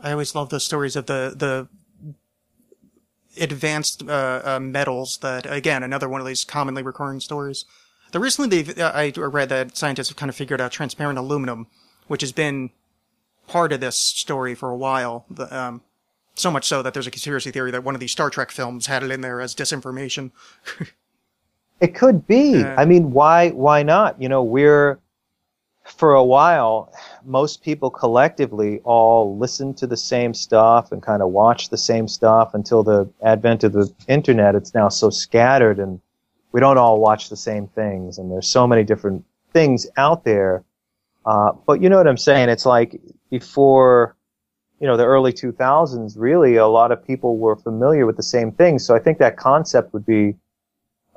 I 0.03 0.11
always 0.11 0.35
love 0.35 0.49
those 0.49 0.65
stories 0.65 0.95
of 0.95 1.05
the, 1.05 1.33
the 1.35 1.67
advanced, 3.41 4.03
uh, 4.07 4.41
uh, 4.43 4.59
metals 4.59 5.17
that, 5.21 5.45
again, 5.49 5.81
another 5.81 6.09
one 6.09 6.21
of 6.21 6.27
these 6.27 6.43
commonly 6.43 6.83
recurring 6.83 7.19
stories. 7.19 7.65
The 8.11 8.19
recently 8.19 8.61
they've, 8.61 8.77
uh, 8.77 8.91
I 8.93 9.11
read 9.15 9.49
that 9.49 9.75
scientists 9.75 10.09
have 10.09 10.17
kind 10.17 10.29
of 10.29 10.35
figured 10.35 10.61
out 10.61 10.71
transparent 10.71 11.17
aluminum, 11.17 11.67
which 12.07 12.21
has 12.21 12.31
been 12.31 12.69
part 13.47 13.71
of 13.71 13.79
this 13.79 13.97
story 13.97 14.53
for 14.53 14.69
a 14.69 14.77
while. 14.77 15.25
The, 15.29 15.55
um, 15.57 15.81
so 16.35 16.51
much 16.51 16.65
so 16.65 16.81
that 16.83 16.93
there's 16.93 17.07
a 17.07 17.11
conspiracy 17.11 17.51
theory 17.51 17.71
that 17.71 17.83
one 17.83 17.95
of 17.95 18.01
these 18.01 18.11
Star 18.11 18.29
Trek 18.29 18.51
films 18.51 18.87
had 18.87 19.03
it 19.03 19.11
in 19.11 19.21
there 19.21 19.41
as 19.41 19.55
disinformation. 19.55 20.31
It 21.83 21.95
could 21.95 22.25
be. 22.25 22.63
I 22.63 22.85
mean, 22.85 23.11
why 23.11 23.49
why 23.49 23.83
not? 23.83 24.21
You 24.21 24.29
know, 24.29 24.41
we're 24.41 24.99
for 25.85 26.13
a 26.13 26.23
while, 26.23 26.93
most 27.25 27.61
people 27.61 27.89
collectively 27.89 28.79
all 28.83 29.37
listened 29.37 29.77
to 29.77 29.87
the 29.87 29.97
same 29.97 30.33
stuff 30.33 30.91
and 30.91 31.01
kind 31.01 31.21
of 31.21 31.29
watched 31.29 31.71
the 31.71 31.77
same 31.77 32.07
stuff 32.07 32.53
until 32.53 32.83
the 32.83 33.09
advent 33.21 33.63
of 33.63 33.73
the 33.73 33.93
internet. 34.07 34.55
It's 34.55 34.73
now 34.73 34.89
so 34.89 35.09
scattered 35.09 35.79
and 35.79 35.99
we 36.51 36.59
don't 36.59 36.77
all 36.77 36.99
watch 36.99 37.29
the 37.29 37.35
same 37.35 37.67
things 37.67 38.17
and 38.17 38.31
there's 38.31 38.47
so 38.47 38.65
many 38.65 38.83
different 38.83 39.25
things 39.51 39.85
out 39.97 40.23
there. 40.23 40.63
Uh, 41.25 41.51
but 41.65 41.81
you 41.81 41.89
know 41.89 41.97
what 41.97 42.07
I'm 42.07 42.17
saying? 42.17 42.49
It's 42.49 42.65
like 42.65 42.99
before, 43.29 44.15
you 44.79 44.87
know, 44.87 44.95
the 44.95 45.05
early 45.05 45.33
2000s, 45.33 46.13
really 46.17 46.55
a 46.55 46.67
lot 46.67 46.91
of 46.91 47.05
people 47.05 47.37
were 47.37 47.55
familiar 47.55 48.05
with 48.05 48.17
the 48.17 48.23
same 48.23 48.51
things. 48.51 48.85
So 48.85 48.95
I 48.95 48.99
think 48.99 49.17
that 49.19 49.35
concept 49.35 49.93
would 49.93 50.05
be 50.05 50.35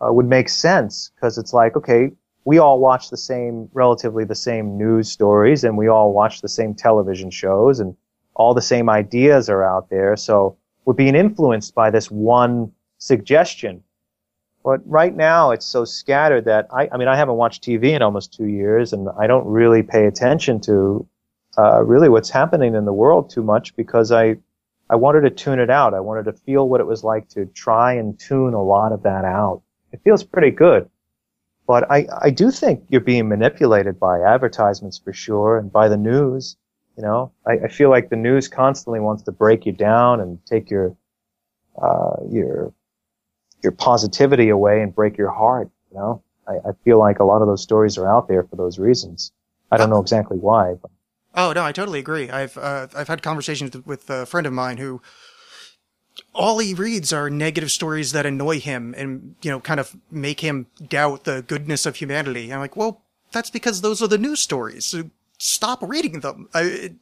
uh, 0.04 0.12
would 0.12 0.26
make 0.26 0.48
sense 0.48 1.10
because 1.14 1.38
it's 1.38 1.54
like, 1.54 1.74
okay, 1.76 2.10
we 2.46 2.58
all 2.58 2.78
watch 2.78 3.10
the 3.10 3.16
same, 3.16 3.68
relatively 3.74 4.24
the 4.24 4.36
same 4.36 4.78
news 4.78 5.10
stories 5.10 5.64
and 5.64 5.76
we 5.76 5.88
all 5.88 6.12
watch 6.12 6.40
the 6.40 6.48
same 6.48 6.74
television 6.74 7.28
shows 7.28 7.80
and 7.80 7.96
all 8.34 8.54
the 8.54 8.62
same 8.62 8.88
ideas 8.88 9.50
are 9.50 9.64
out 9.64 9.90
there. 9.90 10.16
So 10.16 10.56
we're 10.84 10.94
being 10.94 11.16
influenced 11.16 11.74
by 11.74 11.90
this 11.90 12.08
one 12.08 12.70
suggestion. 12.98 13.82
But 14.62 14.80
right 14.86 15.14
now 15.14 15.50
it's 15.50 15.66
so 15.66 15.84
scattered 15.84 16.44
that 16.44 16.68
I, 16.72 16.88
I 16.92 16.96
mean, 16.96 17.08
I 17.08 17.16
haven't 17.16 17.34
watched 17.34 17.64
TV 17.64 17.90
in 17.96 18.00
almost 18.00 18.32
two 18.32 18.46
years 18.46 18.92
and 18.92 19.08
I 19.18 19.26
don't 19.26 19.46
really 19.46 19.82
pay 19.82 20.06
attention 20.06 20.60
to, 20.62 21.04
uh, 21.58 21.82
really 21.82 22.08
what's 22.08 22.30
happening 22.30 22.76
in 22.76 22.84
the 22.84 22.92
world 22.92 23.28
too 23.28 23.42
much 23.42 23.74
because 23.74 24.12
I, 24.12 24.36
I 24.88 24.94
wanted 24.94 25.22
to 25.22 25.30
tune 25.30 25.58
it 25.58 25.68
out. 25.68 25.94
I 25.94 26.00
wanted 26.00 26.26
to 26.26 26.32
feel 26.32 26.68
what 26.68 26.80
it 26.80 26.86
was 26.86 27.02
like 27.02 27.28
to 27.30 27.46
try 27.46 27.94
and 27.94 28.16
tune 28.20 28.54
a 28.54 28.62
lot 28.62 28.92
of 28.92 29.02
that 29.02 29.24
out 29.24 29.62
it 29.92 30.00
feels 30.04 30.22
pretty 30.22 30.50
good. 30.50 30.88
But 31.66 31.90
I, 31.90 32.06
I 32.22 32.30
do 32.30 32.50
think 32.50 32.84
you're 32.88 33.00
being 33.00 33.28
manipulated 33.28 33.98
by 33.98 34.20
advertisements 34.20 34.98
for 34.98 35.12
sure 35.12 35.58
and 35.58 35.72
by 35.72 35.88
the 35.88 35.96
news. 35.96 36.56
You 36.96 37.02
know, 37.02 37.32
I, 37.46 37.52
I 37.64 37.68
feel 37.68 37.90
like 37.90 38.08
the 38.08 38.16
news 38.16 38.48
constantly 38.48 39.00
wants 39.00 39.22
to 39.24 39.32
break 39.32 39.66
you 39.66 39.72
down 39.72 40.20
and 40.20 40.38
take 40.46 40.70
your, 40.70 40.96
uh, 41.80 42.16
your, 42.30 42.72
your 43.62 43.72
positivity 43.72 44.48
away 44.48 44.80
and 44.80 44.94
break 44.94 45.18
your 45.18 45.30
heart. 45.30 45.68
You 45.90 45.98
know, 45.98 46.22
I, 46.48 46.68
I 46.68 46.72
feel 46.84 46.98
like 46.98 47.18
a 47.18 47.24
lot 47.24 47.42
of 47.42 47.48
those 47.48 47.62
stories 47.62 47.98
are 47.98 48.08
out 48.08 48.28
there 48.28 48.44
for 48.44 48.56
those 48.56 48.78
reasons. 48.78 49.32
I 49.70 49.76
don't 49.76 49.90
know 49.90 50.00
exactly 50.00 50.38
why, 50.38 50.74
but 50.80 50.90
Oh 51.36 51.52
no, 51.52 51.62
I 51.62 51.72
totally 51.72 51.98
agree. 51.98 52.30
I've 52.30 52.56
uh, 52.56 52.88
I've 52.96 53.08
had 53.08 53.22
conversations 53.22 53.76
with 53.84 54.08
a 54.08 54.24
friend 54.24 54.46
of 54.46 54.54
mine 54.54 54.78
who 54.78 55.02
all 56.34 56.58
he 56.58 56.74
reads 56.74 57.12
are 57.12 57.30
negative 57.30 57.70
stories 57.70 58.12
that 58.12 58.26
annoy 58.26 58.60
him 58.60 58.94
and 58.96 59.34
you 59.42 59.50
know 59.50 59.60
kind 59.60 59.80
of 59.80 59.96
make 60.10 60.40
him 60.40 60.66
doubt 60.88 61.24
the 61.24 61.42
goodness 61.46 61.86
of 61.86 61.96
humanity. 61.96 62.52
I'm 62.52 62.60
like, 62.60 62.76
well, 62.76 63.02
that's 63.32 63.50
because 63.50 63.80
those 63.80 64.02
are 64.02 64.08
the 64.08 64.18
news 64.18 64.40
stories. 64.40 64.84
So 64.84 65.10
stop 65.38 65.82
reading 65.82 66.20
them. 66.20 66.48
I, 66.54 66.94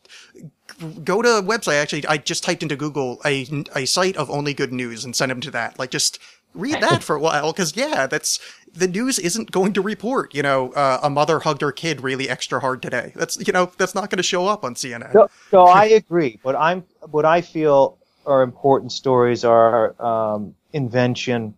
go 1.04 1.22
to 1.22 1.38
a 1.38 1.42
website. 1.42 1.80
Actually, 1.80 2.06
I 2.06 2.18
just 2.18 2.44
typed 2.44 2.62
into 2.62 2.76
Google 2.76 3.20
a 3.24 3.46
a 3.74 3.86
site 3.86 4.16
of 4.16 4.30
only 4.30 4.54
good 4.54 4.72
news 4.72 5.04
and 5.04 5.14
sent 5.14 5.32
him 5.32 5.40
to 5.42 5.50
that. 5.52 5.78
Like 5.78 5.90
just 5.90 6.18
read 6.54 6.80
that 6.80 7.02
for 7.02 7.16
a 7.16 7.20
while 7.20 7.52
because 7.52 7.76
yeah, 7.76 8.06
that's 8.06 8.38
the 8.72 8.88
news 8.88 9.18
isn't 9.18 9.50
going 9.50 9.72
to 9.74 9.80
report. 9.80 10.34
You 10.34 10.42
know, 10.42 10.72
uh, 10.72 11.00
a 11.02 11.10
mother 11.10 11.40
hugged 11.40 11.62
her 11.62 11.72
kid 11.72 12.00
really 12.02 12.28
extra 12.28 12.60
hard 12.60 12.82
today. 12.82 13.12
That's 13.14 13.36
you 13.46 13.52
know 13.52 13.70
that's 13.78 13.94
not 13.94 14.10
going 14.10 14.18
to 14.18 14.24
show 14.24 14.46
up 14.46 14.64
on 14.64 14.74
CNN. 14.74 15.14
No, 15.14 15.28
no, 15.52 15.64
I 15.66 15.84
agree. 16.02 16.40
But 16.42 16.56
I'm 16.56 16.84
what 17.10 17.24
I 17.24 17.40
feel 17.40 17.98
are 18.26 18.42
important 18.42 18.92
stories 18.92 19.44
are 19.44 20.01
um, 20.02 20.55
invention, 20.72 21.55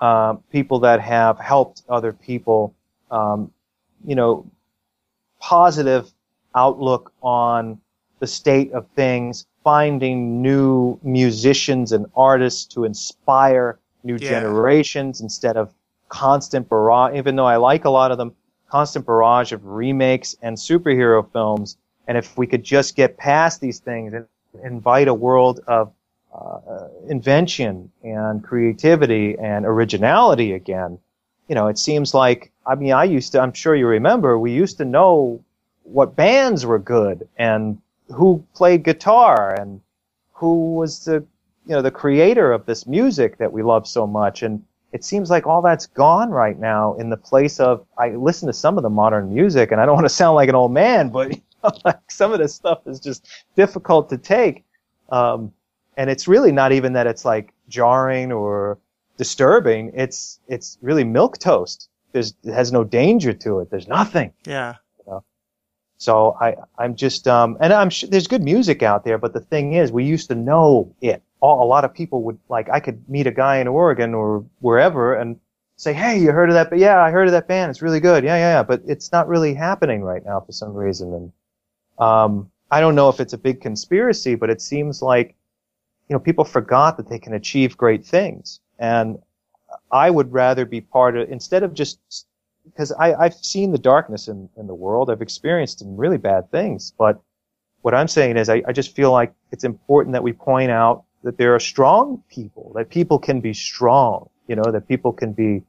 uh, 0.00 0.34
people 0.52 0.80
that 0.80 1.00
have 1.00 1.38
helped 1.38 1.82
other 1.88 2.12
people, 2.12 2.74
um, 3.10 3.50
you 4.04 4.14
know, 4.14 4.46
positive 5.40 6.10
outlook 6.54 7.12
on 7.22 7.80
the 8.20 8.26
state 8.26 8.72
of 8.72 8.86
things, 8.96 9.46
finding 9.64 10.42
new 10.42 10.98
musicians 11.02 11.92
and 11.92 12.06
artists 12.16 12.64
to 12.64 12.84
inspire 12.84 13.78
new 14.02 14.18
Yeah. 14.18 14.28
generations 14.30 15.20
instead 15.20 15.56
of 15.56 15.72
constant 16.08 16.68
barrage, 16.68 17.16
even 17.16 17.36
though 17.36 17.46
I 17.46 17.56
like 17.56 17.84
a 17.84 17.90
lot 17.90 18.10
of 18.10 18.18
them, 18.18 18.34
constant 18.68 19.06
barrage 19.06 19.52
of 19.52 19.64
remakes 19.66 20.36
and 20.42 20.56
superhero 20.56 21.30
films. 21.32 21.76
And 22.06 22.16
if 22.16 22.36
we 22.38 22.46
could 22.46 22.64
just 22.64 22.96
get 22.96 23.16
past 23.16 23.60
these 23.60 23.80
things 23.80 24.14
and 24.14 24.26
invite 24.64 25.08
a 25.08 25.14
world 25.14 25.60
of 25.66 25.92
uh, 26.34 26.88
invention 27.08 27.90
and 28.02 28.44
creativity 28.44 29.36
and 29.38 29.64
originality 29.64 30.52
again, 30.52 30.98
you 31.48 31.54
know, 31.54 31.68
it 31.68 31.78
seems 31.78 32.14
like, 32.14 32.52
I 32.66 32.74
mean, 32.74 32.92
I 32.92 33.04
used 33.04 33.32
to, 33.32 33.40
I'm 33.40 33.52
sure 33.52 33.74
you 33.74 33.86
remember, 33.86 34.38
we 34.38 34.52
used 34.52 34.78
to 34.78 34.84
know 34.84 35.42
what 35.82 36.14
bands 36.14 36.66
were 36.66 36.78
good 36.78 37.26
and 37.38 37.80
who 38.14 38.44
played 38.54 38.84
guitar 38.84 39.54
and 39.58 39.80
who 40.32 40.74
was 40.74 41.04
the, 41.04 41.24
you 41.66 41.74
know, 41.74 41.82
the 41.82 41.90
creator 41.90 42.52
of 42.52 42.66
this 42.66 42.86
music 42.86 43.38
that 43.38 43.52
we 43.52 43.62
love 43.62 43.88
so 43.88 44.06
much. 44.06 44.42
And 44.42 44.62
it 44.92 45.04
seems 45.04 45.30
like 45.30 45.46
all 45.46 45.62
that's 45.62 45.86
gone 45.86 46.30
right 46.30 46.58
now 46.58 46.94
in 46.94 47.10
the 47.10 47.16
place 47.16 47.60
of, 47.60 47.86
I 47.96 48.10
listen 48.10 48.46
to 48.46 48.52
some 48.52 48.76
of 48.76 48.82
the 48.82 48.90
modern 48.90 49.32
music 49.34 49.72
and 49.72 49.80
I 49.80 49.86
don't 49.86 49.94
want 49.94 50.04
to 50.06 50.14
sound 50.14 50.34
like 50.34 50.48
an 50.48 50.54
old 50.54 50.72
man, 50.72 51.08
but 51.08 51.32
you 51.34 51.42
know, 51.64 51.70
like 51.84 52.10
some 52.10 52.32
of 52.32 52.38
this 52.38 52.54
stuff 52.54 52.86
is 52.86 53.00
just 53.00 53.26
difficult 53.56 54.10
to 54.10 54.18
take. 54.18 54.64
Um, 55.10 55.52
and 55.98 56.08
it's 56.08 56.26
really 56.26 56.52
not 56.52 56.72
even 56.72 56.94
that 56.94 57.06
it's 57.06 57.26
like 57.26 57.52
jarring 57.68 58.32
or 58.32 58.78
disturbing. 59.18 59.92
It's, 59.94 60.40
it's 60.48 60.78
really 60.80 61.04
milk 61.04 61.36
toast. 61.36 61.90
There's, 62.12 62.34
it 62.42 62.54
has 62.54 62.72
no 62.72 62.84
danger 62.84 63.34
to 63.34 63.60
it. 63.60 63.70
There's 63.70 63.88
nothing. 63.88 64.32
Yeah. 64.46 64.76
So 66.00 66.36
I, 66.40 66.54
I'm 66.78 66.94
just, 66.94 67.26
um, 67.26 67.56
and 67.60 67.72
I'm 67.72 67.90
sure 67.90 68.08
there's 68.08 68.28
good 68.28 68.44
music 68.44 68.84
out 68.84 69.04
there, 69.04 69.18
but 69.18 69.32
the 69.32 69.40
thing 69.40 69.72
is, 69.72 69.90
we 69.90 70.04
used 70.04 70.28
to 70.28 70.36
know 70.36 70.94
it. 71.00 71.24
All, 71.40 71.60
a 71.60 71.66
lot 71.66 71.84
of 71.84 71.92
people 71.92 72.22
would, 72.22 72.38
like, 72.48 72.70
I 72.70 72.78
could 72.78 73.02
meet 73.08 73.26
a 73.26 73.32
guy 73.32 73.56
in 73.56 73.66
Oregon 73.66 74.14
or 74.14 74.44
wherever 74.60 75.14
and 75.14 75.40
say, 75.74 75.92
hey, 75.92 76.16
you 76.16 76.30
heard 76.30 76.50
of 76.50 76.54
that? 76.54 76.70
But 76.70 76.78
yeah, 76.78 77.02
I 77.02 77.10
heard 77.10 77.26
of 77.26 77.32
that 77.32 77.48
band. 77.48 77.70
It's 77.70 77.82
really 77.82 77.98
good. 77.98 78.22
Yeah, 78.22 78.36
yeah, 78.36 78.58
yeah. 78.58 78.62
But 78.62 78.82
it's 78.86 79.10
not 79.10 79.26
really 79.26 79.54
happening 79.54 80.02
right 80.02 80.24
now 80.24 80.38
for 80.38 80.52
some 80.52 80.72
reason. 80.72 81.12
And, 81.12 81.32
um, 81.98 82.48
I 82.70 82.78
don't 82.78 82.94
know 82.94 83.08
if 83.08 83.18
it's 83.18 83.32
a 83.32 83.38
big 83.38 83.60
conspiracy, 83.60 84.36
but 84.36 84.50
it 84.50 84.62
seems 84.62 85.02
like, 85.02 85.34
you 86.08 86.14
know, 86.14 86.20
people 86.20 86.44
forgot 86.44 86.96
that 86.96 87.08
they 87.08 87.18
can 87.18 87.34
achieve 87.34 87.76
great 87.76 88.04
things. 88.04 88.60
And 88.78 89.18
I 89.92 90.10
would 90.10 90.32
rather 90.32 90.64
be 90.64 90.80
part 90.80 91.16
of, 91.16 91.30
instead 91.30 91.62
of 91.62 91.74
just 91.74 91.98
because 92.64 92.92
I, 92.92 93.14
I've 93.14 93.34
seen 93.34 93.72
the 93.72 93.78
darkness 93.78 94.28
in, 94.28 94.48
in 94.56 94.66
the 94.66 94.74
world. 94.74 95.10
I've 95.10 95.22
experienced 95.22 95.80
some 95.80 95.96
really 95.96 96.18
bad 96.18 96.50
things. 96.50 96.92
But 96.98 97.20
what 97.82 97.94
I'm 97.94 98.08
saying 98.08 98.36
is 98.36 98.48
I, 98.48 98.62
I 98.66 98.72
just 98.72 98.94
feel 98.94 99.12
like 99.12 99.32
it's 99.52 99.64
important 99.64 100.12
that 100.12 100.22
we 100.22 100.32
point 100.32 100.70
out 100.70 101.04
that 101.22 101.38
there 101.38 101.54
are 101.54 101.60
strong 101.60 102.22
people, 102.30 102.72
that 102.74 102.90
people 102.90 103.18
can 103.18 103.40
be 103.40 103.52
strong, 103.52 104.28
you 104.46 104.56
know, 104.56 104.70
that 104.70 104.86
people 104.88 105.12
can 105.12 105.32
be 105.32 105.62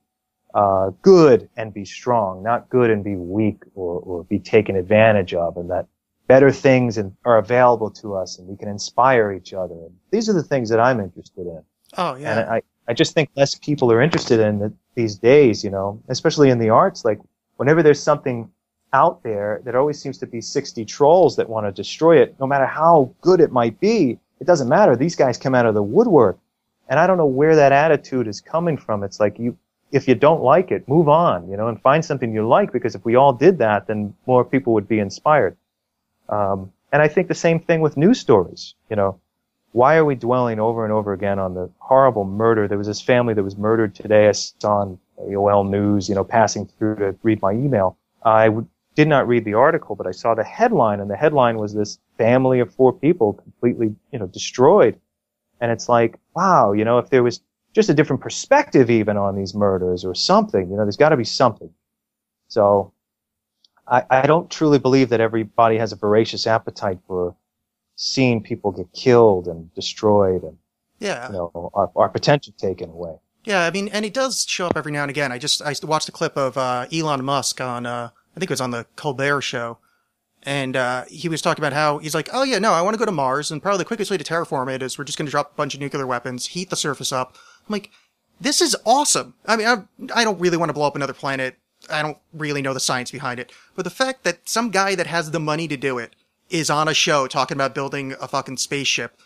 uh, 0.54 0.92
good 1.02 1.50
and 1.58 1.74
be 1.74 1.86
strong, 1.86 2.44
not 2.44 2.70
good 2.70 2.90
and 2.90 3.04
be 3.04 3.16
weak 3.16 3.64
or, 3.76 4.00
or 4.00 4.24
be 4.26 4.40
taken 4.40 4.76
advantage 4.76 5.34
of, 5.34 5.58
and 5.58 5.70
that 5.70 5.88
better 6.30 6.52
things 6.52 7.00
and, 7.00 7.12
are 7.26 7.40
available 7.40 7.90
to 7.90 8.16
us 8.16 8.38
and 8.38 8.48
we 8.48 8.56
can 8.56 8.70
inspire 8.70 9.32
each 9.34 9.52
other. 9.52 9.74
And 9.74 9.94
these 10.12 10.30
are 10.30 10.34
the 10.34 10.44
things 10.44 10.70
that 10.70 10.80
I'm 10.80 11.00
interested 11.00 11.48
in. 11.48 11.62
Oh 11.98 12.16
yeah. 12.16 12.40
And 12.40 12.50
I, 12.50 12.62
I 12.88 12.94
just 12.94 13.16
think 13.16 13.32
less 13.36 13.56
people 13.56 13.92
are 13.92 14.00
interested 14.00 14.40
in 14.40 14.62
it 14.62 14.72
these 14.94 15.16
days, 15.16 15.64
you 15.64 15.72
know, 15.72 16.00
especially 16.08 16.52
in 16.52 16.60
the 16.60 16.70
arts. 16.70 17.04
Like 17.04 17.20
whenever 17.58 17.82
there's 17.82 18.02
something 18.02 18.50
out 18.94 19.24
there, 19.24 19.62
there 19.66 19.78
always 19.80 20.00
seems 20.00 20.20
to 20.20 20.28
be 20.28 20.40
60 20.40 20.86
trolls 20.86 21.36
that 21.36 21.50
want 21.50 21.66
to 21.66 21.72
destroy 21.72 22.22
it, 22.22 22.36
no 22.40 22.46
matter 22.46 22.68
how 22.68 23.12
good 23.22 23.42
it 23.42 23.52
might 23.52 23.80
be. 23.80 24.20
It 24.40 24.46
doesn't 24.46 24.70
matter. 24.70 24.96
These 24.96 25.16
guys 25.16 25.36
come 25.38 25.56
out 25.56 25.66
of 25.66 25.74
the 25.74 25.84
woodwork. 25.84 26.38
And 26.90 27.00
I 27.00 27.08
don't 27.08 27.18
know 27.18 27.26
where 27.26 27.56
that 27.56 27.72
attitude 27.72 28.28
is 28.28 28.40
coming 28.40 28.78
from. 28.78 29.04
It's 29.04 29.20
like 29.20 29.40
you, 29.40 29.58
if 29.92 30.08
you 30.08 30.14
don't 30.14 30.44
like 30.44 30.72
it, 30.72 30.88
move 30.88 31.10
on, 31.10 31.50
you 31.50 31.58
know, 31.58 31.68
and 31.68 31.82
find 31.82 32.06
something 32.06 32.32
you 32.32 32.48
like 32.48 32.72
because 32.72 32.94
if 32.94 33.04
we 33.04 33.16
all 33.16 33.34
did 33.34 33.58
that, 33.58 33.88
then 33.88 34.14
more 34.28 34.46
people 34.46 34.74
would 34.74 34.88
be 34.88 35.00
inspired. 35.00 35.58
Um, 36.30 36.72
and 36.92 37.02
I 37.02 37.08
think 37.08 37.28
the 37.28 37.36
same 37.36 37.60
thing 37.60 37.82
with 37.82 37.98
news 37.98 38.20
stories, 38.20 38.76
you 38.90 38.96
know 38.96 39.20
why 39.72 39.96
are 39.98 40.06
we 40.06 40.16
dwelling 40.16 40.60
over 40.60 40.84
and 40.84 40.94
over 40.94 41.14
again 41.14 41.40
on 41.40 41.54
the 41.54 41.70
horrible 41.80 42.26
murder? 42.26 42.68
There 42.68 42.78
was 42.78 42.88
this 42.88 43.02
family 43.02 43.34
that 43.34 43.44
was 43.44 43.58
murdered 43.58 43.94
today. 43.94 44.28
I 44.28 44.32
saw 44.32 44.80
on 44.82 45.00
AOL 45.20 45.70
News, 45.70 46.10
you 46.10 46.16
know, 46.16 46.24
passing 46.24 46.66
through 46.66 46.96
to 46.98 47.16
read 47.22 47.42
my 47.42 47.52
email. 47.52 47.98
I 48.24 48.46
w- 48.46 48.68
did 48.96 49.08
not 49.08 49.28
read 49.28 49.46
the 49.46 49.54
article, 49.54 49.96
but 49.96 50.08
I 50.08 50.12
saw 50.12 50.34
the 50.34 50.44
headline, 50.44 51.00
and 51.00 51.10
the 51.10 51.16
headline 51.16 51.58
was 51.58 51.74
this 51.74 52.00
family 52.18 52.60
of 52.60 52.74
four 52.74 52.92
people 52.92 53.34
completely, 53.34 53.96
you 54.12 54.20
know, 54.20 54.28
destroyed. 54.28 55.00
And 55.62 55.72
it's 55.72 55.88
like, 55.88 56.18
wow, 56.36 56.72
you 56.72 56.84
know, 56.84 56.98
if 56.98 57.10
there 57.10 57.24
was 57.24 57.42
just 57.74 57.90
a 57.90 57.94
different 57.94 58.22
perspective 58.22 58.90
even 58.90 59.18
on 59.18 59.36
these 59.36 59.54
murders 59.54 60.04
or 60.04 60.16
something, 60.16 60.70
you 60.70 60.78
know, 60.78 60.84
there's 60.84 60.98
got 60.98 61.10
to 61.10 61.18
be 61.18 61.24
something. 61.24 61.70
So 62.48 62.92
I, 63.90 64.04
I 64.10 64.28
don't 64.28 64.50
truly 64.52 64.80
believe 64.80 65.10
that 65.10 65.20
everybody 65.20 65.78
has 65.78 65.92
a 65.92 65.96
voracious 65.96 66.46
appetite 66.48 67.00
for 67.08 67.36
seeing 67.96 68.42
people 68.42 68.72
get 68.72 68.92
killed 68.94 69.48
and 69.48 69.74
destroyed 69.74 70.44
and, 70.44 70.58
Yeah. 71.00 71.28
you 71.28 71.34
know, 71.34 71.72
our, 71.74 71.92
our 71.96 72.10
potential 72.10 72.54
taken 72.58 72.90
away. 72.90 73.16
Yeah, 73.46 73.64
I 73.66 73.72
mean, 73.72 73.88
and 73.90 74.06
it 74.06 74.14
does 74.14 74.46
show 74.48 74.68
up 74.68 74.74
every 74.76 74.92
now 74.92 75.04
and 75.04 75.10
again. 75.10 75.32
I 75.32 75.38
just 75.38 75.62
I 75.62 75.74
watched 75.84 76.10
a 76.10 76.12
clip 76.12 76.38
of 76.38 76.58
uh, 76.58 76.86
Elon 76.94 77.24
Musk 77.24 77.62
on 77.62 77.86
uh, 77.86 78.10
I 78.36 78.40
think 78.40 78.50
it 78.52 78.54
was 78.54 78.62
on 78.62 78.72
the 78.72 78.86
Colbert 78.96 79.42
Show, 79.42 79.78
and 80.44 80.76
uh, 80.76 81.06
he 81.10 81.30
was 81.30 81.42
talking 81.42 81.62
about 81.62 81.74
how 81.74 82.00
he's 82.00 82.14
like, 82.14 82.30
oh 82.34 82.44
yeah, 82.44 82.60
no, 82.60 82.74
I 82.74 82.82
want 82.82 82.96
to 82.96 83.00
go 83.00 83.06
to 83.06 83.12
Mars, 83.14 83.50
and 83.50 83.62
probably 83.62 83.80
the 83.80 83.86
quickest 83.86 84.12
way 84.12 84.18
to 84.18 84.24
terraform 84.24 84.74
it 84.74 84.84
is 84.84 84.98
we're 84.98 85.06
just 85.06 85.18
going 85.18 85.26
to 85.26 85.32
drop 85.32 85.52
a 85.54 85.56
bunch 85.56 85.74
of 85.74 85.80
nuclear 85.80 86.06
weapons, 86.06 86.48
heat 86.48 86.70
the 86.70 86.76
surface 86.76 87.12
up. 87.14 87.38
I'm 87.68 87.72
like, 87.74 87.92
this 88.42 88.62
is 88.62 88.76
awesome. 88.86 89.34
I 89.46 89.56
mean, 89.56 89.68
I, 89.68 89.84
I 90.14 90.24
don't 90.26 90.40
really 90.40 90.58
want 90.58 90.70
to 90.70 90.74
blow 90.74 90.86
up 90.88 90.96
another 90.96 91.14
planet. 91.14 91.58
I 91.90 92.02
don't 92.02 92.18
really 92.34 92.62
know 92.62 92.74
the 92.74 92.80
science 92.80 93.12
behind 93.12 93.40
it, 93.40 93.52
but 93.76 93.84
the 93.84 93.90
fact 93.90 94.24
that 94.24 94.48
some 94.48 94.70
guy 94.70 94.96
that 94.96 95.08
has 95.08 95.32
the 95.32 95.40
money 95.40 95.68
to 95.68 95.78
do 95.78 95.98
it 95.98 96.16
is 96.50 96.70
on 96.70 96.88
a 96.88 96.94
show 96.94 97.28
talking 97.28 97.56
about 97.56 97.76
building 97.76 98.14
a 98.20 98.28
fucking 98.28 98.58
spaceship 98.58 99.20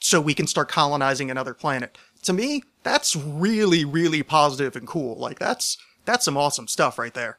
so 0.00 0.20
we 0.20 0.34
can 0.34 0.46
start 0.46 0.68
colonizing 0.68 1.30
another 1.30 1.54
planet. 1.54 1.98
To 2.22 2.32
me, 2.32 2.62
that's 2.82 3.16
really, 3.16 3.84
really 3.84 4.22
positive 4.22 4.76
and 4.76 4.86
cool. 4.86 5.16
Like 5.16 5.38
that's 5.38 5.78
that's 6.04 6.24
some 6.24 6.36
awesome 6.36 6.68
stuff 6.68 6.98
right 6.98 7.14
there. 7.14 7.38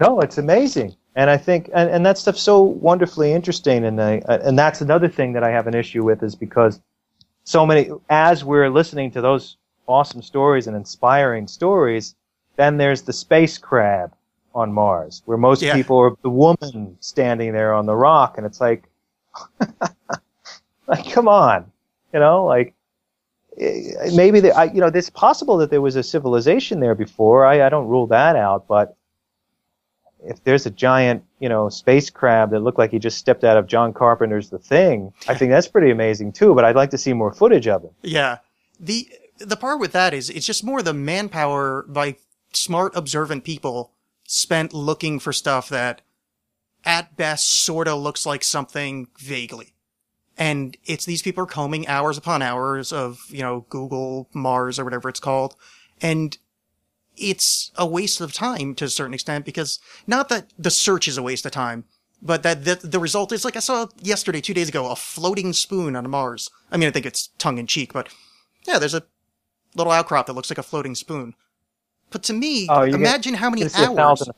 No, 0.00 0.20
it's 0.20 0.38
amazing, 0.38 0.96
and 1.14 1.30
I 1.30 1.36
think, 1.36 1.70
and, 1.74 1.88
and 1.90 2.04
that 2.06 2.18
stuff's 2.18 2.40
so 2.40 2.60
wonderfully 2.60 3.32
interesting, 3.32 3.84
and 3.84 4.00
I, 4.00 4.22
and 4.26 4.58
that's 4.58 4.80
another 4.80 5.08
thing 5.08 5.32
that 5.34 5.44
I 5.44 5.50
have 5.50 5.66
an 5.66 5.74
issue 5.74 6.02
with 6.02 6.22
is 6.22 6.34
because 6.34 6.80
so 7.44 7.66
many, 7.66 7.90
as 8.08 8.44
we're 8.44 8.70
listening 8.70 9.10
to 9.12 9.20
those 9.20 9.58
awesome 9.86 10.22
stories 10.22 10.66
and 10.66 10.76
inspiring 10.76 11.46
stories, 11.46 12.14
then 12.56 12.76
there's 12.76 13.02
the 13.02 13.12
space 13.12 13.58
crab 13.58 14.12
on 14.54 14.72
Mars, 14.72 15.22
where 15.24 15.38
most 15.38 15.62
Yeah. 15.62 15.74
people 15.74 15.98
are 15.98 16.12
the 16.22 16.30
woman 16.30 16.96
standing 17.00 17.52
there 17.52 17.72
on 17.72 17.86
the 17.86 17.94
rock, 17.96 18.36
and 18.36 18.46
it's 18.46 18.60
like, 18.60 18.84
like, 20.86 21.10
come 21.12 21.28
on, 21.28 21.70
you 22.12 22.20
know, 22.20 22.44
like 22.44 22.74
eh, 23.58 24.10
maybe 24.14 24.40
the, 24.40 24.54
I, 24.56 24.64
you 24.64 24.80
know, 24.80 24.88
it's 24.88 25.10
possible 25.10 25.56
that 25.58 25.70
there 25.70 25.80
was 25.80 25.96
a 25.96 26.02
civilization 26.02 26.80
there 26.80 26.94
before. 26.94 27.46
I, 27.46 27.66
I 27.66 27.68
don't 27.68 27.88
rule 27.88 28.06
that 28.08 28.36
out, 28.36 28.66
but 28.68 28.96
if 30.24 30.42
there's 30.44 30.66
a 30.66 30.70
giant, 30.70 31.24
you 31.40 31.48
know, 31.48 31.68
space 31.68 32.10
crab 32.10 32.50
that 32.50 32.60
looked 32.60 32.78
like 32.78 32.90
he 32.90 32.98
just 32.98 33.18
stepped 33.18 33.44
out 33.44 33.56
of 33.56 33.66
John 33.66 33.92
Carpenter's 33.92 34.50
The 34.50 34.58
Thing, 34.58 35.12
I 35.28 35.34
think 35.34 35.50
that's 35.50 35.66
pretty 35.68 35.90
amazing 35.90 36.32
too. 36.32 36.54
But 36.54 36.64
I'd 36.64 36.76
like 36.76 36.90
to 36.90 36.98
see 36.98 37.12
more 37.12 37.32
footage 37.32 37.66
of 37.66 37.84
it. 37.84 37.92
Yeah. 38.02 38.38
The 38.78 39.08
the 39.38 39.56
part 39.56 39.80
with 39.80 39.92
that 39.92 40.14
is 40.14 40.30
it's 40.30 40.46
just 40.46 40.62
more 40.62 40.82
the 40.82 40.92
manpower 40.92 41.84
by 41.88 42.16
smart 42.52 42.92
observant 42.94 43.44
people 43.44 43.92
spent 44.24 44.72
looking 44.72 45.18
for 45.18 45.32
stuff 45.32 45.68
that 45.68 46.02
at 46.84 47.16
best 47.16 47.64
sort 47.64 47.88
of 47.88 48.00
looks 48.00 48.26
like 48.26 48.42
something 48.42 49.08
vaguely. 49.18 49.74
And 50.36 50.76
it's 50.84 51.04
these 51.04 51.22
people 51.22 51.44
are 51.44 51.46
combing 51.46 51.86
hours 51.86 52.16
upon 52.16 52.42
hours 52.42 52.92
of, 52.92 53.20
you 53.28 53.42
know, 53.42 53.66
Google, 53.68 54.28
Mars, 54.32 54.78
or 54.78 54.84
whatever 54.84 55.08
it's 55.08 55.20
called. 55.20 55.54
And 56.00 56.36
it's 57.16 57.70
a 57.76 57.86
waste 57.86 58.20
of 58.20 58.32
time 58.32 58.74
to 58.76 58.86
a 58.86 58.88
certain 58.88 59.14
extent 59.14 59.44
because 59.44 59.78
not 60.06 60.28
that 60.30 60.52
the 60.58 60.70
search 60.70 61.06
is 61.06 61.18
a 61.18 61.22
waste 61.22 61.44
of 61.44 61.52
time, 61.52 61.84
but 62.22 62.42
that 62.42 62.64
the, 62.64 62.76
the 62.82 62.98
result 62.98 63.32
is 63.32 63.44
like 63.44 63.56
I 63.56 63.60
saw 63.60 63.86
yesterday, 64.00 64.40
two 64.40 64.54
days 64.54 64.68
ago, 64.68 64.90
a 64.90 64.96
floating 64.96 65.52
spoon 65.52 65.94
on 65.94 66.08
Mars. 66.08 66.50
I 66.70 66.76
mean, 66.76 66.88
I 66.88 66.92
think 66.92 67.06
it's 67.06 67.28
tongue 67.38 67.58
in 67.58 67.66
cheek, 67.66 67.92
but 67.92 68.08
yeah, 68.66 68.78
there's 68.78 68.94
a 68.94 69.04
little 69.74 69.92
outcrop 69.92 70.26
that 70.26 70.34
looks 70.34 70.50
like 70.50 70.58
a 70.58 70.62
floating 70.62 70.94
spoon. 70.94 71.34
But 72.12 72.22
to 72.24 72.32
me, 72.32 72.66
Oh, 72.70 72.82
you 72.82 72.92
get- 72.92 73.00
imagine 73.00 73.34
how 73.34 73.50
many 73.50 73.62
hours. 73.74 74.28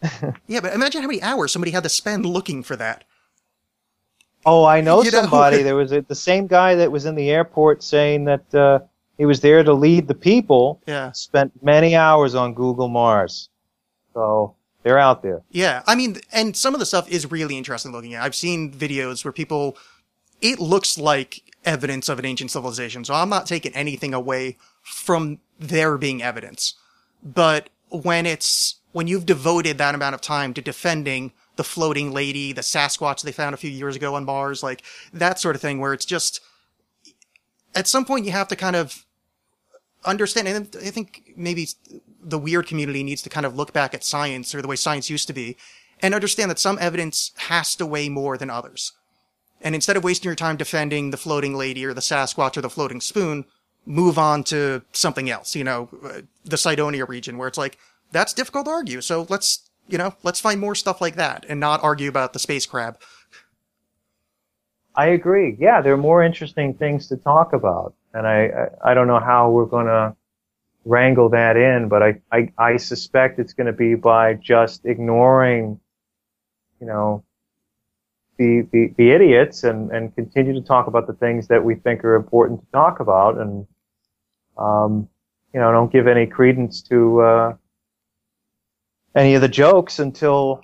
Yeah, 0.46 0.60
but 0.60 0.72
imagine 0.74 1.02
how 1.02 1.08
many 1.08 1.20
hours 1.22 1.50
somebody 1.52 1.72
had 1.72 1.82
to 1.82 1.88
spend 1.88 2.24
looking 2.24 2.62
for 2.62 2.76
that. 2.76 3.04
Oh, 4.46 4.64
I 4.64 4.80
know 4.80 5.02
You 5.04 5.10
know- 5.10 5.22
somebody. 5.22 5.62
there 5.62 5.76
was 5.76 5.92
a, 5.92 6.02
the 6.02 6.14
same 6.14 6.46
guy 6.46 6.74
that 6.76 6.92
was 6.92 7.04
in 7.04 7.14
the 7.14 7.30
airport 7.30 7.82
saying 7.82 8.24
that 8.26 8.54
uh, 8.54 8.78
he 9.16 9.26
was 9.26 9.40
there 9.40 9.62
to 9.64 9.72
lead 9.72 10.06
the 10.08 10.14
people. 10.14 10.80
Yeah. 10.86 11.10
Spent 11.12 11.52
many 11.62 11.96
hours 11.96 12.34
on 12.34 12.54
Google 12.54 12.88
Mars, 12.88 13.48
so 14.14 14.54
they're 14.84 14.98
out 14.98 15.22
there. 15.22 15.42
Yeah, 15.50 15.82
I 15.86 15.94
mean, 15.96 16.18
and 16.32 16.56
some 16.56 16.74
of 16.74 16.80
the 16.80 16.86
stuff 16.86 17.08
is 17.10 17.30
really 17.30 17.58
interesting 17.58 17.90
looking 17.92 18.14
at. 18.14 18.22
I've 18.22 18.36
seen 18.36 18.72
videos 18.72 19.24
where 19.24 19.32
people, 19.32 19.76
it 20.40 20.60
looks 20.60 20.96
like 20.96 21.42
evidence 21.64 22.08
of 22.08 22.18
an 22.20 22.24
ancient 22.24 22.52
civilization. 22.52 23.04
So 23.04 23.14
I'm 23.14 23.28
not 23.28 23.46
taking 23.46 23.74
anything 23.74 24.14
away 24.14 24.56
from 24.82 25.40
there 25.58 25.98
being 25.98 26.22
evidence. 26.22 26.74
But 27.22 27.70
when 27.90 28.26
it's, 28.26 28.76
when 28.92 29.06
you've 29.06 29.26
devoted 29.26 29.78
that 29.78 29.94
amount 29.94 30.14
of 30.14 30.20
time 30.20 30.54
to 30.54 30.62
defending 30.62 31.32
the 31.56 31.64
floating 31.64 32.12
lady, 32.12 32.52
the 32.52 32.60
Sasquatch 32.60 33.22
they 33.22 33.32
found 33.32 33.54
a 33.54 33.58
few 33.58 33.70
years 33.70 33.96
ago 33.96 34.14
on 34.14 34.24
Mars, 34.24 34.62
like 34.62 34.82
that 35.12 35.38
sort 35.38 35.56
of 35.56 35.62
thing 35.62 35.80
where 35.80 35.92
it's 35.92 36.04
just, 36.04 36.40
at 37.74 37.86
some 37.86 38.04
point 38.04 38.24
you 38.24 38.32
have 38.32 38.48
to 38.48 38.56
kind 38.56 38.76
of 38.76 39.04
understand, 40.04 40.48
and 40.48 40.76
I 40.82 40.90
think 40.90 41.32
maybe 41.36 41.68
the 42.22 42.38
weird 42.38 42.66
community 42.66 43.02
needs 43.02 43.22
to 43.22 43.28
kind 43.28 43.46
of 43.46 43.56
look 43.56 43.72
back 43.72 43.94
at 43.94 44.04
science 44.04 44.54
or 44.54 44.62
the 44.62 44.68
way 44.68 44.76
science 44.76 45.10
used 45.10 45.26
to 45.26 45.32
be 45.32 45.56
and 46.00 46.14
understand 46.14 46.50
that 46.50 46.58
some 46.58 46.78
evidence 46.80 47.32
has 47.36 47.74
to 47.76 47.86
weigh 47.86 48.08
more 48.08 48.38
than 48.38 48.50
others. 48.50 48.92
And 49.60 49.74
instead 49.74 49.96
of 49.96 50.04
wasting 50.04 50.28
your 50.28 50.36
time 50.36 50.56
defending 50.56 51.10
the 51.10 51.16
floating 51.16 51.54
lady 51.54 51.84
or 51.84 51.92
the 51.92 52.00
Sasquatch 52.00 52.56
or 52.56 52.60
the 52.60 52.70
floating 52.70 53.00
spoon, 53.00 53.44
move 53.88 54.18
on 54.18 54.44
to 54.44 54.82
something 54.92 55.30
else, 55.30 55.56
you 55.56 55.64
know, 55.64 55.88
uh, 56.04 56.20
the 56.44 56.58
Cydonia 56.58 57.06
region 57.06 57.38
where 57.38 57.48
it's 57.48 57.58
like, 57.58 57.78
that's 58.12 58.34
difficult 58.34 58.66
to 58.66 58.70
argue. 58.70 59.00
So 59.00 59.26
let's, 59.30 59.70
you 59.88 59.96
know, 59.96 60.14
let's 60.22 60.40
find 60.40 60.60
more 60.60 60.74
stuff 60.74 61.00
like 61.00 61.16
that 61.16 61.46
and 61.48 61.58
not 61.58 61.82
argue 61.82 62.08
about 62.08 62.34
the 62.34 62.38
space 62.38 62.66
crab. 62.66 63.00
I 64.94 65.06
agree. 65.06 65.56
Yeah, 65.58 65.80
there 65.80 65.94
are 65.94 65.96
more 65.96 66.22
interesting 66.22 66.74
things 66.74 67.08
to 67.08 67.16
talk 67.16 67.52
about, 67.52 67.94
and 68.12 68.26
I 68.26 68.68
I, 68.84 68.90
I 68.90 68.94
don't 68.94 69.06
know 69.06 69.20
how 69.20 69.48
we're 69.48 69.66
going 69.66 69.86
to 69.86 70.16
wrangle 70.84 71.28
that 71.28 71.56
in, 71.56 71.88
but 71.88 72.02
I, 72.02 72.20
I 72.32 72.52
I 72.58 72.76
suspect 72.78 73.38
it's 73.38 73.52
going 73.52 73.68
to 73.68 73.72
be 73.72 73.94
by 73.94 74.34
just 74.34 74.84
ignoring, 74.84 75.78
you 76.80 76.86
know, 76.88 77.22
the, 78.38 78.66
the 78.72 78.92
the 78.96 79.10
idiots 79.12 79.62
and 79.62 79.92
and 79.92 80.12
continue 80.16 80.52
to 80.54 80.66
talk 80.66 80.88
about 80.88 81.06
the 81.06 81.12
things 81.12 81.46
that 81.46 81.64
we 81.64 81.76
think 81.76 82.04
are 82.04 82.16
important 82.16 82.60
to 82.60 82.66
talk 82.72 82.98
about, 82.98 83.38
and 83.38 83.68
um, 84.58 85.08
you 85.52 85.60
know, 85.60 85.72
don't 85.72 85.92
give 85.92 86.06
any 86.06 86.26
credence 86.26 86.82
to 86.82 87.20
uh, 87.20 87.56
any 89.14 89.34
of 89.34 89.40
the 89.40 89.48
jokes 89.48 89.98
until 89.98 90.62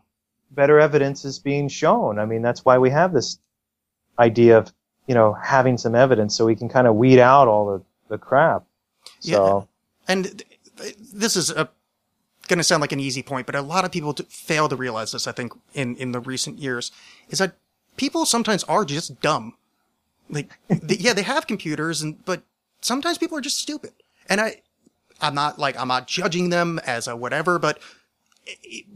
better 0.51 0.79
evidence 0.79 1.25
is 1.25 1.39
being 1.39 1.69
shown. 1.69 2.19
I 2.19 2.27
mean, 2.27 2.43
that's 2.43 2.65
why 2.65 2.79
we 2.79 2.91
have 2.91 3.13
this 3.13 3.39
idea 4.19 4.59
of 4.59 4.73
you 5.07 5.15
know 5.15 5.33
having 5.33 5.79
some 5.79 5.95
evidence 5.95 6.37
so 6.37 6.47
we 6.47 6.55
can 6.55 6.69
kind 6.69 6.87
of 6.87 6.95
weed 6.95 7.19
out 7.19 7.49
all 7.49 7.67
the, 7.67 7.85
the 8.09 8.19
crap. 8.19 8.65
So 9.21 9.69
And 10.09 10.25
th- 10.25 10.45
th- 10.79 10.97
this 11.15 11.37
is 11.37 11.51
a, 11.51 11.69
going 12.49 12.59
to 12.59 12.65
sound 12.65 12.81
like 12.81 12.93
an 12.93 13.01
easy 13.01 13.23
point, 13.23 13.47
but 13.47 13.55
a 13.55 13.63
lot 13.63 13.85
of 13.85 13.93
people 13.93 14.15
fail 14.29 14.69
to 14.69 14.77
realize 14.77 15.13
this, 15.13 15.27
I 15.27 15.33
think, 15.33 15.53
in, 15.73 15.97
in 15.97 16.13
the 16.13 16.21
recent 16.21 16.59
years, 16.59 16.93
is 17.29 17.39
that 17.39 17.57
people 17.97 18.27
sometimes 18.27 18.65
are 18.65 18.85
just 18.85 19.21
dumb. 19.21 19.55
Like, 20.29 20.51
th 20.69 21.01
yeah, 21.01 21.13
they 21.13 21.23
have 21.23 21.47
computers, 21.47 22.03
and 22.03 22.25
but 22.25 22.43
sometimes 22.85 23.19
people 23.19 23.37
are 23.39 23.43
just 23.43 23.59
stupid. 23.59 23.93
And 24.29 24.41
I, 24.41 24.63
I'm 25.21 25.35
not 25.35 25.59
like 25.59 25.79
I'm 25.79 25.89
not 25.89 26.07
judging 26.07 26.51
them 26.51 26.81
as 26.87 27.09
a 27.09 27.17
whatever, 27.17 27.59
but 27.59 27.79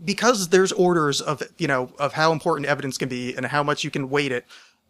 because 0.05 0.49
there's 0.49 0.73
orders 0.73 1.21
of 1.21 1.43
you 1.59 1.67
know 1.67 1.91
of 1.99 2.13
how 2.13 2.33
important 2.33 2.67
evidence 2.67 2.99
can 2.99 3.09
be 3.09 3.35
and 3.35 3.47
how 3.47 3.63
much 3.63 3.85
you 3.85 3.91
can 3.91 4.11
weight 4.11 4.33
it, 4.33 4.47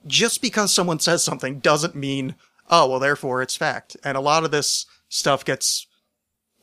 just 0.06 0.42
because 0.42 0.72
someone 0.72 0.98
says 0.98 1.22
something 1.22 1.60
doesn't 1.60 1.94
mean 1.94 2.34
oh 2.70 2.88
well 2.88 2.98
therefore 2.98 3.42
it's 3.42 3.56
fact. 3.56 3.96
And 4.04 4.16
a 4.16 4.20
lot 4.20 4.44
of 4.44 4.50
this 4.50 4.86
stuff 5.08 5.44
gets 5.44 5.86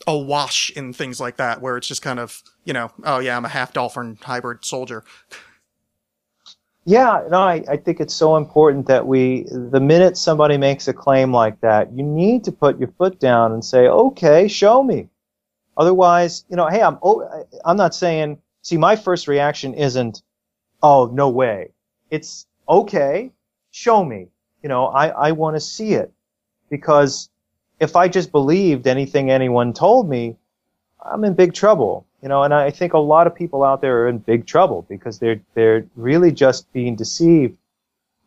awash 0.06 0.70
in 0.72 0.94
things 0.94 1.20
like 1.20 1.38
that, 1.38 1.62
where 1.62 1.78
it's 1.78 1.88
just 1.88 2.02
kind 2.02 2.20
of 2.20 2.42
you 2.64 2.74
know 2.74 2.92
oh 3.04 3.20
yeah 3.20 3.38
I'm 3.38 3.46
a 3.46 3.50
half 3.50 3.74
dolphin 3.74 4.18
hybrid 4.22 4.66
soldier. 4.66 5.04
Yeah, 6.86 7.24
no, 7.32 7.40
I, 7.40 7.64
I 7.68 7.78
think 7.78 8.00
it's 8.00 8.14
so 8.14 8.38
important 8.38 8.86
that 8.88 9.08
we 9.08 9.46
the 9.50 9.80
minute 9.80 10.18
somebody 10.18 10.58
makes 10.58 10.88
a 10.88 10.94
claim 10.94 11.34
like 11.34 11.60
that, 11.62 11.92
you 11.92 12.04
need 12.04 12.44
to 12.44 12.52
put 12.52 12.80
your 12.80 12.90
foot 12.90 13.20
down 13.20 13.54
and 13.54 13.66
say, 13.66 13.88
okay, 13.88 14.48
show 14.48 14.84
me. 14.84 15.10
Otherwise, 15.78 16.46
you 16.48 16.56
know, 16.56 16.68
hey, 16.68 16.82
I'm 16.82 17.00
oh, 17.02 17.28
I'm 17.66 17.78
not 17.78 17.96
saying. 17.96 18.38
See, 18.62 18.78
my 18.78 18.96
first 18.96 19.28
reaction 19.28 19.74
isn't, 19.74 20.22
oh, 20.82 21.10
no 21.14 21.30
way. 21.30 21.72
It's 22.10 22.48
okay, 22.70 23.32
show 23.72 24.04
me. 24.04 24.28
You 24.62 24.70
know, 24.70 24.88
I, 24.88 25.08
I 25.10 25.32
want 25.32 25.56
to 25.56 25.60
see 25.60 25.94
it 25.94 26.12
because 26.70 27.30
if 27.80 27.96
I 27.96 28.08
just 28.08 28.32
believed 28.32 28.88
anything 28.88 29.30
anyone 29.30 29.74
told 29.74 30.08
me, 30.08 30.38
I'm 31.04 31.24
in 31.24 31.34
big 31.34 31.54
trouble. 31.54 32.08
You 32.26 32.30
know, 32.30 32.42
and 32.42 32.56
I 32.56 32.72
think 32.72 32.94
a 32.94 32.98
lot 32.98 33.28
of 33.28 33.36
people 33.36 33.64
out 33.64 33.82
there 33.82 34.02
are 34.02 34.08
in 34.08 34.18
big 34.18 34.48
trouble 34.48 34.84
because 34.90 35.20
they're 35.20 35.40
they're 35.54 35.86
really 35.96 36.32
just 36.32 36.74
being 36.74 36.96
deceived. 36.96 37.56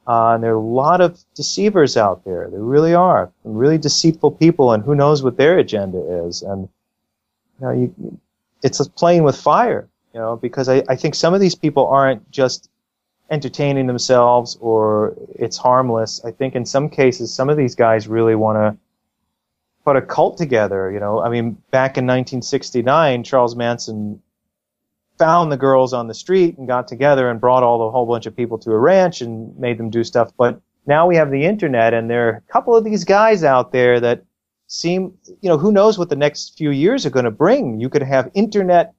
Uh, 0.07 0.35
and 0.35 0.45
there 0.45 0.53
are 0.53 0.55
a 0.55 0.61
lot 0.61 1.01
of 1.01 1.19
deceivers 1.35 1.97
out 1.97 2.25
there. 2.25 2.49
There 2.49 2.61
really 2.61 2.95
are 2.95 3.33
really 3.43 3.77
deceitful 3.77 4.31
people, 4.31 4.71
and 4.71 4.85
who 4.85 4.95
knows 4.95 5.25
what 5.25 5.37
their 5.37 5.59
agenda 5.59 5.99
is. 6.27 6.43
And 6.43 6.69
you 7.61 7.67
know, 7.67 7.73
you, 7.73 8.21
it's 8.63 8.87
playing 8.87 9.25
with 9.25 9.37
fire. 9.37 9.89
You 10.15 10.21
know, 10.21 10.37
because 10.37 10.69
I, 10.69 10.85
I 10.89 10.95
think 10.95 11.17
some 11.17 11.35
of 11.35 11.41
these 11.41 11.57
people 11.57 11.89
aren't 11.89 12.31
just 12.31 12.71
entertaining 13.33 13.89
themselves 13.89 14.57
or 14.61 15.17
it's 15.35 15.57
harmless. 15.57 16.25
I 16.25 16.31
think 16.31 16.55
in 16.55 16.65
some 16.65 16.89
cases, 16.89 17.35
some 17.35 17.51
of 17.51 17.57
these 17.57 17.75
guys 17.75 18.07
really 18.07 18.37
want 18.37 18.59
to 18.59 18.79
put 19.89 19.97
a 19.97 20.03
cult 20.03 20.37
together. 20.37 20.91
You 20.91 21.01
know, 21.01 21.23
I 21.23 21.31
mean, 21.31 21.53
back 21.71 21.97
in 21.97 22.05
1969, 22.05 23.25
Charles 23.25 23.57
Manson 23.57 24.21
found 25.19 25.51
the 25.51 25.57
girls 25.57 25.95
on 25.95 26.09
the 26.09 26.15
street 26.15 26.59
and 26.59 26.69
got 26.69 26.87
together 26.87 27.31
and 27.31 27.41
brought 27.41 27.63
all 27.63 27.79
the 27.79 27.91
whole 27.91 28.05
bunch 28.05 28.27
of 28.27 28.37
people 28.37 28.59
to 28.59 28.71
a 28.73 28.79
ranch 28.79 29.23
and 29.23 29.59
made 29.59 29.79
them 29.79 29.89
do 29.89 30.05
stuff. 30.05 30.31
But 30.37 30.61
now 30.87 31.07
we 31.07 31.17
have 31.17 31.31
the 31.31 31.43
internet, 31.43 31.95
and 31.95 32.11
there 32.11 32.29
are 32.29 32.37
a 32.37 32.53
couple 32.53 32.77
of 32.77 32.85
these 32.85 33.05
guys 33.05 33.43
out 33.43 33.73
there 33.73 33.99
that 33.99 34.25
seem, 34.67 35.17
you 35.41 35.49
know, 35.49 35.57
who 35.57 35.73
knows 35.73 35.99
what 35.99 36.11
the 36.11 36.17
next 36.17 36.59
few 36.59 36.71
years 36.71 37.07
are 37.07 37.11
going 37.11 37.25
to 37.25 37.31
bring. 37.31 37.81
You 37.81 37.89
could 37.89 38.03
have 38.03 38.31
internet 38.35 38.93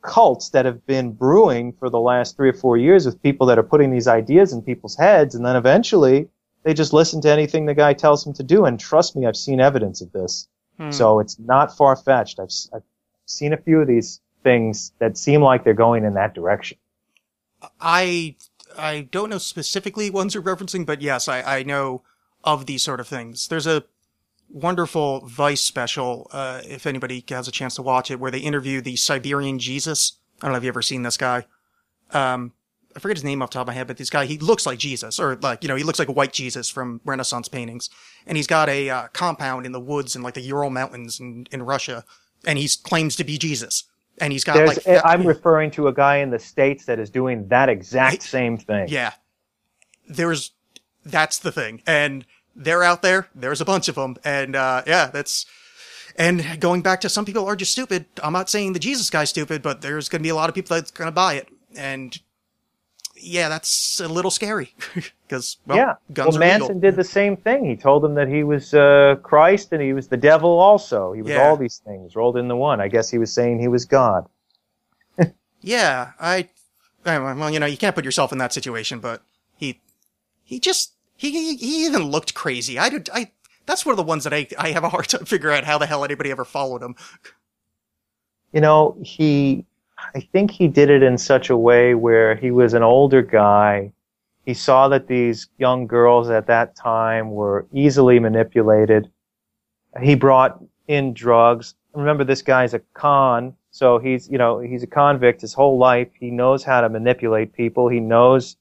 cults 0.00 0.48
that 0.50 0.64
have 0.64 0.86
been 0.86 1.12
brewing 1.12 1.74
for 1.74 1.90
the 1.90 2.00
last 2.00 2.36
three 2.36 2.48
or 2.48 2.54
four 2.54 2.78
years 2.78 3.04
with 3.04 3.22
people 3.22 3.46
that 3.48 3.58
are 3.58 3.62
putting 3.62 3.90
these 3.90 4.08
ideas 4.08 4.54
in 4.54 4.62
people's 4.62 4.96
heads, 4.96 5.34
and 5.34 5.44
then 5.44 5.56
eventually 5.56 6.30
they 6.62 6.74
just 6.74 6.92
listen 6.92 7.20
to 7.22 7.30
anything 7.30 7.66
the 7.66 7.74
guy 7.74 7.92
tells 7.92 8.24
them 8.24 8.32
to 8.34 8.42
do. 8.42 8.64
And 8.64 8.78
trust 8.78 9.16
me, 9.16 9.26
I've 9.26 9.36
seen 9.36 9.60
evidence 9.60 10.00
of 10.00 10.12
this. 10.12 10.48
Hmm. 10.78 10.90
So 10.90 11.20
it's 11.20 11.38
not 11.38 11.76
far 11.76 11.96
fetched. 11.96 12.38
I've, 12.38 12.52
I've 12.74 12.82
seen 13.26 13.52
a 13.52 13.56
few 13.56 13.80
of 13.80 13.88
these 13.88 14.20
things 14.42 14.92
that 14.98 15.16
seem 15.16 15.42
like 15.42 15.64
they're 15.64 15.74
going 15.74 16.04
in 16.04 16.14
that 16.14 16.34
direction. 16.34 16.78
I 17.80 18.36
I 18.76 19.08
don't 19.10 19.30
know 19.30 19.38
specifically 19.38 20.10
ones 20.10 20.34
you're 20.34 20.42
referencing, 20.42 20.86
but 20.86 21.02
yes, 21.02 21.28
I, 21.28 21.42
I 21.42 21.62
know 21.62 22.02
of 22.44 22.66
these 22.66 22.82
sort 22.82 23.00
of 23.00 23.06
things. 23.06 23.48
There's 23.48 23.66
a 23.66 23.84
wonderful 24.48 25.26
Vice 25.26 25.60
special, 25.60 26.28
uh, 26.32 26.60
if 26.64 26.86
anybody 26.86 27.24
has 27.28 27.48
a 27.48 27.52
chance 27.52 27.76
to 27.76 27.82
watch 27.82 28.10
it, 28.10 28.18
where 28.18 28.30
they 28.30 28.38
interview 28.38 28.80
the 28.80 28.96
Siberian 28.96 29.58
Jesus. 29.58 30.14
I 30.40 30.46
don't 30.46 30.52
know 30.52 30.58
if 30.58 30.64
you've 30.64 30.72
ever 30.72 30.82
seen 30.82 31.02
this 31.02 31.16
guy. 31.16 31.46
Um, 32.10 32.52
I 32.94 32.98
forget 32.98 33.16
his 33.16 33.24
name 33.24 33.42
off 33.42 33.50
the 33.50 33.54
top 33.54 33.62
of 33.62 33.66
my 33.68 33.74
head, 33.74 33.86
but 33.86 33.96
this 33.96 34.10
guy, 34.10 34.26
he 34.26 34.38
looks 34.38 34.66
like 34.66 34.78
Jesus, 34.78 35.18
or 35.18 35.36
like, 35.36 35.62
you 35.62 35.68
know, 35.68 35.76
he 35.76 35.82
looks 35.82 35.98
like 35.98 36.08
a 36.08 36.12
white 36.12 36.32
Jesus 36.32 36.70
from 36.70 37.00
Renaissance 37.04 37.48
paintings. 37.48 37.90
And 38.26 38.36
he's 38.36 38.46
got 38.46 38.68
a 38.68 38.90
uh, 38.90 39.08
compound 39.12 39.66
in 39.66 39.72
the 39.72 39.80
woods 39.80 40.14
in 40.14 40.22
like 40.22 40.34
the 40.34 40.40
Ural 40.40 40.70
Mountains 40.70 41.20
in, 41.20 41.46
in 41.50 41.62
Russia, 41.62 42.04
and 42.46 42.58
he 42.58 42.68
claims 42.82 43.16
to 43.16 43.24
be 43.24 43.38
Jesus. 43.38 43.84
And 44.18 44.32
he's 44.32 44.44
got 44.44 44.56
There's, 44.56 44.86
like, 44.86 45.00
I'm 45.04 45.26
referring 45.26 45.70
to 45.72 45.88
a 45.88 45.92
guy 45.92 46.18
in 46.18 46.30
the 46.30 46.38
States 46.38 46.84
that 46.84 46.98
is 46.98 47.08
doing 47.08 47.48
that 47.48 47.70
exact 47.70 48.22
same 48.22 48.58
thing. 48.58 48.88
Yeah. 48.88 49.12
There's, 50.06 50.52
that's 51.02 51.38
the 51.38 51.50
thing. 51.50 51.82
And 51.86 52.26
they're 52.54 52.82
out 52.82 53.00
there. 53.00 53.28
There's 53.34 53.62
a 53.62 53.64
bunch 53.64 53.88
of 53.88 53.94
them. 53.94 54.16
And, 54.22 54.54
uh, 54.54 54.82
yeah, 54.86 55.06
that's, 55.06 55.46
and 56.14 56.60
going 56.60 56.82
back 56.82 57.00
to 57.00 57.08
some 57.08 57.24
people 57.24 57.46
are 57.46 57.56
just 57.56 57.72
stupid. 57.72 58.04
I'm 58.22 58.34
not 58.34 58.50
saying 58.50 58.74
the 58.74 58.78
Jesus 58.78 59.08
guy's 59.08 59.30
stupid, 59.30 59.62
but 59.62 59.80
there's 59.80 60.10
going 60.10 60.20
to 60.20 60.22
be 60.22 60.28
a 60.28 60.34
lot 60.34 60.50
of 60.50 60.54
people 60.54 60.76
that's 60.76 60.90
going 60.90 61.08
to 61.08 61.12
buy 61.12 61.34
it. 61.34 61.48
And 61.74 62.14
yeah, 63.22 63.48
that's 63.48 64.00
a 64.00 64.08
little 64.08 64.30
scary 64.30 64.74
because, 65.28 65.58
well, 65.66 65.76
yeah. 65.78 65.94
guns 66.12 66.32
well, 66.34 66.40
Manson 66.40 66.68
legal. 66.76 66.80
did 66.80 66.96
the 66.96 67.04
same 67.04 67.36
thing. 67.36 67.64
He 67.64 67.76
told 67.76 68.02
them 68.02 68.14
that 68.16 68.28
he 68.28 68.42
was 68.44 68.74
uh, 68.74 69.16
Christ 69.22 69.72
and 69.72 69.80
he 69.80 69.92
was 69.92 70.08
the 70.08 70.16
devil 70.16 70.58
also. 70.58 71.12
He 71.12 71.22
was 71.22 71.30
Yeah. 71.30 71.42
all 71.48 71.56
these 71.56 71.78
things 71.86 72.16
rolled 72.16 72.36
into 72.36 72.56
one. 72.56 72.80
I 72.80 72.88
guess 72.88 73.08
he 73.10 73.18
was 73.18 73.32
saying 73.32 73.60
he 73.60 73.68
was 73.68 73.84
God. 73.84 74.26
Yeah, 75.64 76.10
I, 76.18 76.48
I- 77.04 77.18
well, 77.20 77.48
you 77.50 77.60
know, 77.60 77.66
you 77.66 77.76
can't 77.76 77.94
put 77.94 78.04
yourself 78.04 78.32
in 78.32 78.38
that 78.38 78.52
situation, 78.52 78.98
but 78.98 79.22
he, 79.56 79.80
he 80.42 80.58
just, 80.58 80.94
he, 81.16 81.30
he, 81.30 81.56
he 81.56 81.86
even 81.86 82.02
looked 82.10 82.34
crazy. 82.34 82.80
I 82.80 82.88
did, 82.88 83.08
I, 83.14 83.30
that's 83.66 83.86
one 83.86 83.92
of 83.92 83.96
the 83.96 84.02
ones 84.02 84.24
that 84.24 84.34
I, 84.34 84.48
I 84.58 84.72
have 84.72 84.82
a 84.82 84.88
hard 84.88 85.08
time 85.08 85.24
figuring 85.26 85.56
out 85.58 85.64
how 85.64 85.78
the 85.78 85.86
hell 85.86 86.04
anybody 86.04 86.32
ever 86.32 86.44
followed 86.44 86.82
him. 86.82 86.96
you 88.52 88.60
know, 88.60 88.96
he, 89.04 89.64
I 90.14 90.20
think 90.20 90.50
he 90.50 90.68
did 90.68 90.90
it 90.90 91.02
in 91.02 91.16
such 91.16 91.48
a 91.48 91.56
way 91.56 91.94
where 91.94 92.34
he 92.34 92.50
was 92.50 92.74
an 92.74 92.82
older 92.82 93.22
guy. 93.22 93.92
He 94.44 94.54
saw 94.54 94.88
that 94.88 95.06
these 95.06 95.48
young 95.58 95.86
girls 95.86 96.28
at 96.28 96.46
that 96.48 96.76
time 96.76 97.30
were 97.30 97.66
easily 97.72 98.18
manipulated. 98.18 99.10
He 100.02 100.14
brought 100.14 100.62
in 100.86 101.14
drugs. 101.14 101.74
Remember, 101.94 102.24
this 102.24 102.42
guy's 102.42 102.74
a 102.74 102.80
con, 102.92 103.54
so 103.70 103.98
he's, 103.98 104.28
you 104.28 104.36
know, 104.36 104.58
he's 104.58 104.82
a 104.82 104.86
convict 104.86 105.40
his 105.40 105.54
whole 105.54 105.78
life. 105.78 106.08
He 106.18 106.30
knows 106.30 106.62
how 106.64 106.82
to 106.82 106.88
manipulate 106.88 107.54
people. 107.54 107.88
He 107.88 108.00
knows, 108.00 108.56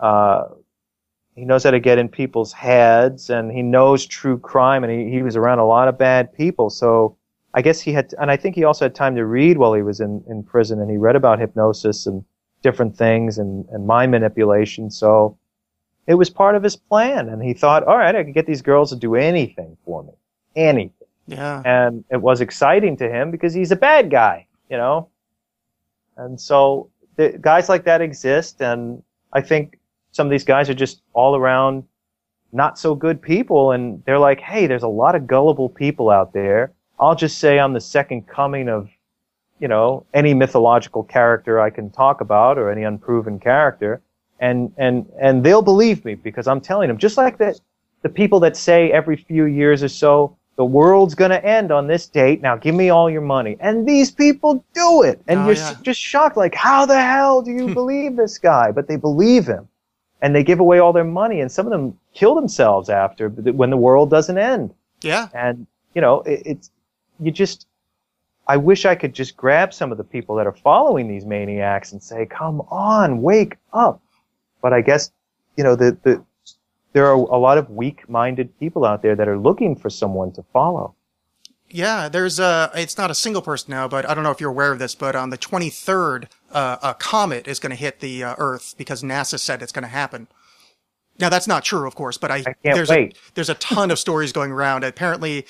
uh, 0.00 0.46
he 1.34 1.44
knows 1.44 1.64
how 1.64 1.70
to 1.70 1.80
get 1.80 1.98
in 1.98 2.08
people's 2.08 2.52
heads 2.52 3.30
and 3.30 3.50
he 3.50 3.62
knows 3.62 4.04
true 4.04 4.38
crime 4.38 4.84
and 4.84 4.92
he, 4.92 5.10
he 5.10 5.22
was 5.22 5.36
around 5.36 5.58
a 5.58 5.66
lot 5.66 5.88
of 5.88 5.96
bad 5.96 6.34
people. 6.34 6.68
So, 6.68 7.16
I 7.56 7.62
guess 7.62 7.80
he 7.80 7.92
had, 7.92 8.14
and 8.20 8.30
I 8.30 8.36
think 8.36 8.54
he 8.54 8.64
also 8.64 8.84
had 8.84 8.94
time 8.94 9.16
to 9.16 9.24
read 9.24 9.56
while 9.56 9.72
he 9.72 9.82
was 9.82 9.98
in, 9.98 10.22
in 10.28 10.42
prison, 10.42 10.78
and 10.78 10.90
he 10.90 10.98
read 10.98 11.16
about 11.16 11.38
hypnosis 11.38 12.06
and 12.06 12.22
different 12.62 12.96
things 12.96 13.38
and, 13.38 13.66
and 13.70 13.86
mind 13.86 14.10
manipulation. 14.10 14.90
So 14.90 15.38
it 16.06 16.14
was 16.14 16.28
part 16.28 16.54
of 16.54 16.62
his 16.62 16.76
plan, 16.76 17.30
and 17.30 17.42
he 17.42 17.54
thought, 17.54 17.82
all 17.84 17.96
right, 17.96 18.14
I 18.14 18.22
can 18.22 18.32
get 18.32 18.46
these 18.46 18.60
girls 18.60 18.90
to 18.90 18.96
do 18.96 19.14
anything 19.14 19.76
for 19.86 20.02
me, 20.04 20.12
anything. 20.54 20.92
Yeah. 21.26 21.62
And 21.64 22.04
it 22.10 22.20
was 22.20 22.42
exciting 22.42 22.96
to 22.98 23.08
him 23.08 23.30
because 23.30 23.54
he's 23.54 23.72
a 23.72 23.76
bad 23.76 24.10
guy, 24.10 24.46
you 24.70 24.76
know. 24.76 25.08
And 26.18 26.38
so 26.38 26.90
the, 27.16 27.38
guys 27.40 27.70
like 27.70 27.84
that 27.84 28.02
exist, 28.02 28.60
and 28.60 29.02
I 29.32 29.40
think 29.40 29.78
some 30.12 30.26
of 30.26 30.30
these 30.30 30.44
guys 30.44 30.68
are 30.68 30.74
just 30.74 31.02
all 31.14 31.34
around 31.34 31.84
not 32.52 32.78
so 32.78 32.94
good 32.94 33.20
people, 33.20 33.72
and 33.72 34.04
they're 34.04 34.18
like, 34.18 34.40
hey, 34.40 34.66
there's 34.66 34.82
a 34.82 34.88
lot 34.88 35.14
of 35.14 35.26
gullible 35.26 35.70
people 35.70 36.10
out 36.10 36.34
there. 36.34 36.72
I'll 36.98 37.14
just 37.14 37.38
say 37.38 37.58
I'm 37.58 37.72
the 37.72 37.80
second 37.80 38.26
coming 38.26 38.68
of, 38.68 38.88
you 39.60 39.68
know, 39.68 40.04
any 40.14 40.34
mythological 40.34 41.02
character 41.02 41.60
I 41.60 41.70
can 41.70 41.90
talk 41.90 42.20
about 42.20 42.58
or 42.58 42.70
any 42.70 42.84
unproven 42.84 43.38
character. 43.38 44.00
And, 44.40 44.72
and, 44.76 45.10
and 45.20 45.42
they'll 45.44 45.62
believe 45.62 46.04
me 46.04 46.14
because 46.14 46.46
I'm 46.46 46.60
telling 46.60 46.88
them, 46.88 46.98
just 46.98 47.16
like 47.16 47.38
that, 47.38 47.60
the 48.02 48.08
people 48.08 48.38
that 48.40 48.56
say 48.56 48.92
every 48.92 49.16
few 49.16 49.44
years 49.46 49.82
or 49.82 49.88
so, 49.88 50.36
the 50.56 50.64
world's 50.64 51.14
going 51.14 51.30
to 51.30 51.44
end 51.44 51.70
on 51.72 51.86
this 51.86 52.06
date. 52.06 52.40
Now 52.42 52.56
give 52.56 52.74
me 52.74 52.88
all 52.90 53.10
your 53.10 53.20
money. 53.22 53.56
And 53.60 53.86
these 53.86 54.10
people 54.10 54.64
do 54.74 55.02
it. 55.02 55.20
And 55.28 55.40
Oh, 55.40 55.46
you're 55.46 55.54
yeah. 55.54 55.74
just 55.82 56.00
shocked. 56.00 56.36
Like, 56.36 56.54
how 56.54 56.86
the 56.86 57.00
hell 57.00 57.42
do 57.42 57.50
you 57.50 57.74
believe 57.74 58.16
this 58.16 58.38
guy? 58.38 58.70
But 58.72 58.88
they 58.88 58.96
believe 58.96 59.46
him 59.46 59.68
and 60.22 60.34
they 60.34 60.42
give 60.44 60.60
away 60.60 60.78
all 60.78 60.92
their 60.94 61.04
money. 61.04 61.40
And 61.40 61.50
some 61.52 61.66
of 61.66 61.72
them 61.72 61.98
kill 62.14 62.34
themselves 62.34 62.88
after 62.88 63.28
when 63.28 63.68
the 63.70 63.76
world 63.76 64.08
doesn't 64.10 64.38
end 64.38 64.72
Yeah. 65.02 65.28
and 65.34 65.66
you 65.94 66.00
know 66.02 66.20
it, 66.22 66.42
it's 66.44 66.70
you 67.20 67.30
just 67.30 67.66
i 68.46 68.56
wish 68.56 68.84
i 68.84 68.94
could 68.94 69.14
just 69.14 69.36
grab 69.36 69.72
some 69.72 69.92
of 69.92 69.98
the 69.98 70.04
people 70.04 70.36
that 70.36 70.46
are 70.46 70.52
following 70.52 71.08
these 71.08 71.24
maniacs 71.24 71.92
and 71.92 72.02
say 72.02 72.26
come 72.26 72.60
on 72.70 73.22
wake 73.22 73.56
up 73.72 74.00
but 74.62 74.72
i 74.72 74.80
guess 74.80 75.10
you 75.56 75.64
know 75.64 75.76
the, 75.76 75.96
the 76.02 76.22
there 76.92 77.06
are 77.06 77.14
a 77.14 77.38
lot 77.38 77.58
of 77.58 77.68
weak-minded 77.70 78.58
people 78.58 78.84
out 78.86 79.02
there 79.02 79.14
that 79.14 79.28
are 79.28 79.38
looking 79.38 79.76
for 79.76 79.90
someone 79.90 80.32
to 80.32 80.42
follow 80.52 80.94
Yeah, 81.68 82.08
there's 82.08 82.38
a, 82.38 82.70
it's 82.74 82.96
not 82.96 83.10
a 83.10 83.14
single 83.14 83.42
person 83.42 83.70
now, 83.72 83.88
but 83.88 84.08
I 84.08 84.14
don't 84.14 84.22
know 84.24 84.30
if 84.30 84.40
you're 84.40 84.50
aware 84.50 84.72
of 84.72 84.78
this, 84.78 84.94
but 84.94 85.16
on 85.16 85.30
the 85.30 85.38
23rd, 85.38 86.28
uh, 86.52 86.76
a 86.82 86.94
comet 86.94 87.48
is 87.48 87.58
going 87.58 87.70
to 87.70 87.76
hit 87.76 88.00
the 88.00 88.22
uh, 88.22 88.34
Earth 88.38 88.74
because 88.78 89.02
NASA 89.02 89.38
said 89.38 89.62
it's 89.62 89.72
going 89.72 89.82
to 89.82 89.88
happen. 89.88 90.28
Now 91.18 91.28
that's 91.28 91.48
not 91.48 91.64
true, 91.64 91.86
of 91.86 91.94
course, 91.94 92.18
but 92.18 92.30
I, 92.30 92.42
can't 92.42 92.58
there's 92.62 92.90
wait. 92.90 93.16
a, 93.16 93.32
there's 93.34 93.50
a 93.50 93.54
ton 93.54 93.90
of 93.90 93.98
stories 93.98 94.32
going 94.32 94.52
around. 94.52 94.84
Apparently 94.84 95.46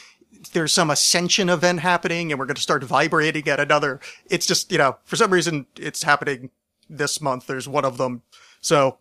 there's 0.52 0.72
some 0.72 0.90
ascension 0.90 1.48
event 1.48 1.80
happening 1.80 2.30
and 2.32 2.38
we're 2.38 2.46
going 2.46 2.56
to 2.56 2.62
start 2.62 2.82
vibrating 2.84 3.46
at 3.48 3.60
another. 3.60 4.00
It's 4.30 4.46
just, 4.46 4.70
you 4.72 4.78
know, 4.78 4.96
for 5.04 5.16
some 5.16 5.32
reason 5.32 5.66
it's 5.76 6.02
happening 6.02 6.50
this 6.88 7.20
month. 7.20 7.46
There's 7.46 7.68
one 7.68 7.84
of 7.84 7.98
them. 7.98 8.22
So 8.60 8.98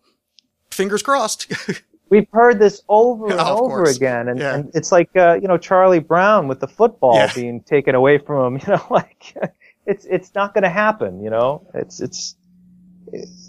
fingers 0.71 1.01
crossed. 1.03 1.51
we've 2.09 2.27
heard 2.31 2.59
this 2.59 2.81
over 2.89 3.25
and 3.31 3.39
Of 3.39 3.47
over 3.59 3.67
course. 3.83 3.95
again 3.97 4.27
and, 4.27 4.39
Yeah. 4.39 4.55
and 4.55 4.71
it's 4.75 4.91
like 4.91 5.09
uh, 5.15 5.39
you 5.41 5.47
know 5.47 5.57
charlie 5.57 5.97
brown 5.99 6.47
with 6.47 6.59
the 6.59 6.67
football 6.67 7.15
Yeah. 7.15 7.31
being 7.33 7.61
taken 7.61 7.95
away 7.95 8.19
from 8.19 8.57
him 8.57 8.61
you 8.67 8.73
know 8.75 8.85
like 8.91 9.33
it's 9.87 10.05
it's 10.05 10.33
not 10.35 10.53
going 10.53 10.63
to 10.63 10.69
happen 10.69 11.23
you 11.23 11.31
know 11.31 11.67
it's 11.73 11.99
it's 12.01 12.35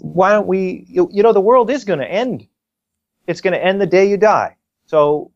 why 0.01 0.31
don't 0.31 0.47
we 0.47 0.85
you, 0.89 1.07
you 1.11 1.21
know 1.21 1.33
the 1.33 1.41
world 1.41 1.69
is 1.69 1.83
going 1.85 1.99
to 1.99 2.09
end 2.11 2.47
it's 3.27 3.41
going 3.41 3.53
to 3.53 3.63
end 3.63 3.79
the 3.79 3.85
day 3.85 4.09
you 4.09 4.17
die 4.17 4.55
so 4.87 5.31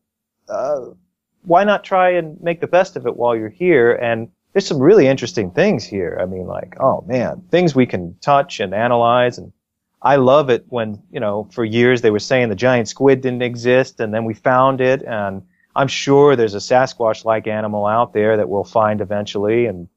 uh, 0.48 0.86
why 1.42 1.64
not 1.64 1.84
try 1.84 2.10
and 2.10 2.40
make 2.42 2.60
the 2.60 2.66
best 2.66 2.96
of 2.96 3.06
it 3.06 3.16
while 3.16 3.36
you're 3.36 3.48
here? 3.48 3.92
And 3.92 4.28
there's 4.52 4.66
some 4.66 4.78
really 4.78 5.06
interesting 5.06 5.50
things 5.50 5.84
here. 5.84 6.18
I 6.20 6.26
mean 6.26 6.46
like 6.46 6.76
oh 6.80 7.04
man 7.06 7.42
things 7.50 7.74
we 7.74 7.86
can 7.86 8.16
touch 8.20 8.60
and 8.60 8.74
analyze. 8.74 9.38
And 9.38 9.52
I 10.02 10.16
love 10.16 10.50
it 10.50 10.64
when, 10.68 11.00
you 11.12 11.20
know, 11.20 11.48
for 11.52 11.64
years 11.64 12.02
they 12.02 12.10
were 12.10 12.18
saying 12.18 12.48
the 12.48 12.56
giant 12.56 12.88
squid 12.88 13.20
didn't 13.20 13.42
exist 13.42 14.00
and 14.00 14.12
then 14.12 14.24
we 14.24 14.34
found 14.34 14.80
it. 14.80 15.02
And 15.02 15.42
I'm 15.76 15.88
sure 15.88 16.34
there's 16.34 16.54
a 16.54 16.58
Sasquatch-like 16.58 17.46
animal 17.46 17.86
out 17.86 18.12
there 18.12 18.36
that 18.36 18.48
we'll 18.48 18.64
find 18.64 19.00
eventually. 19.00 19.66
And, 19.66 19.88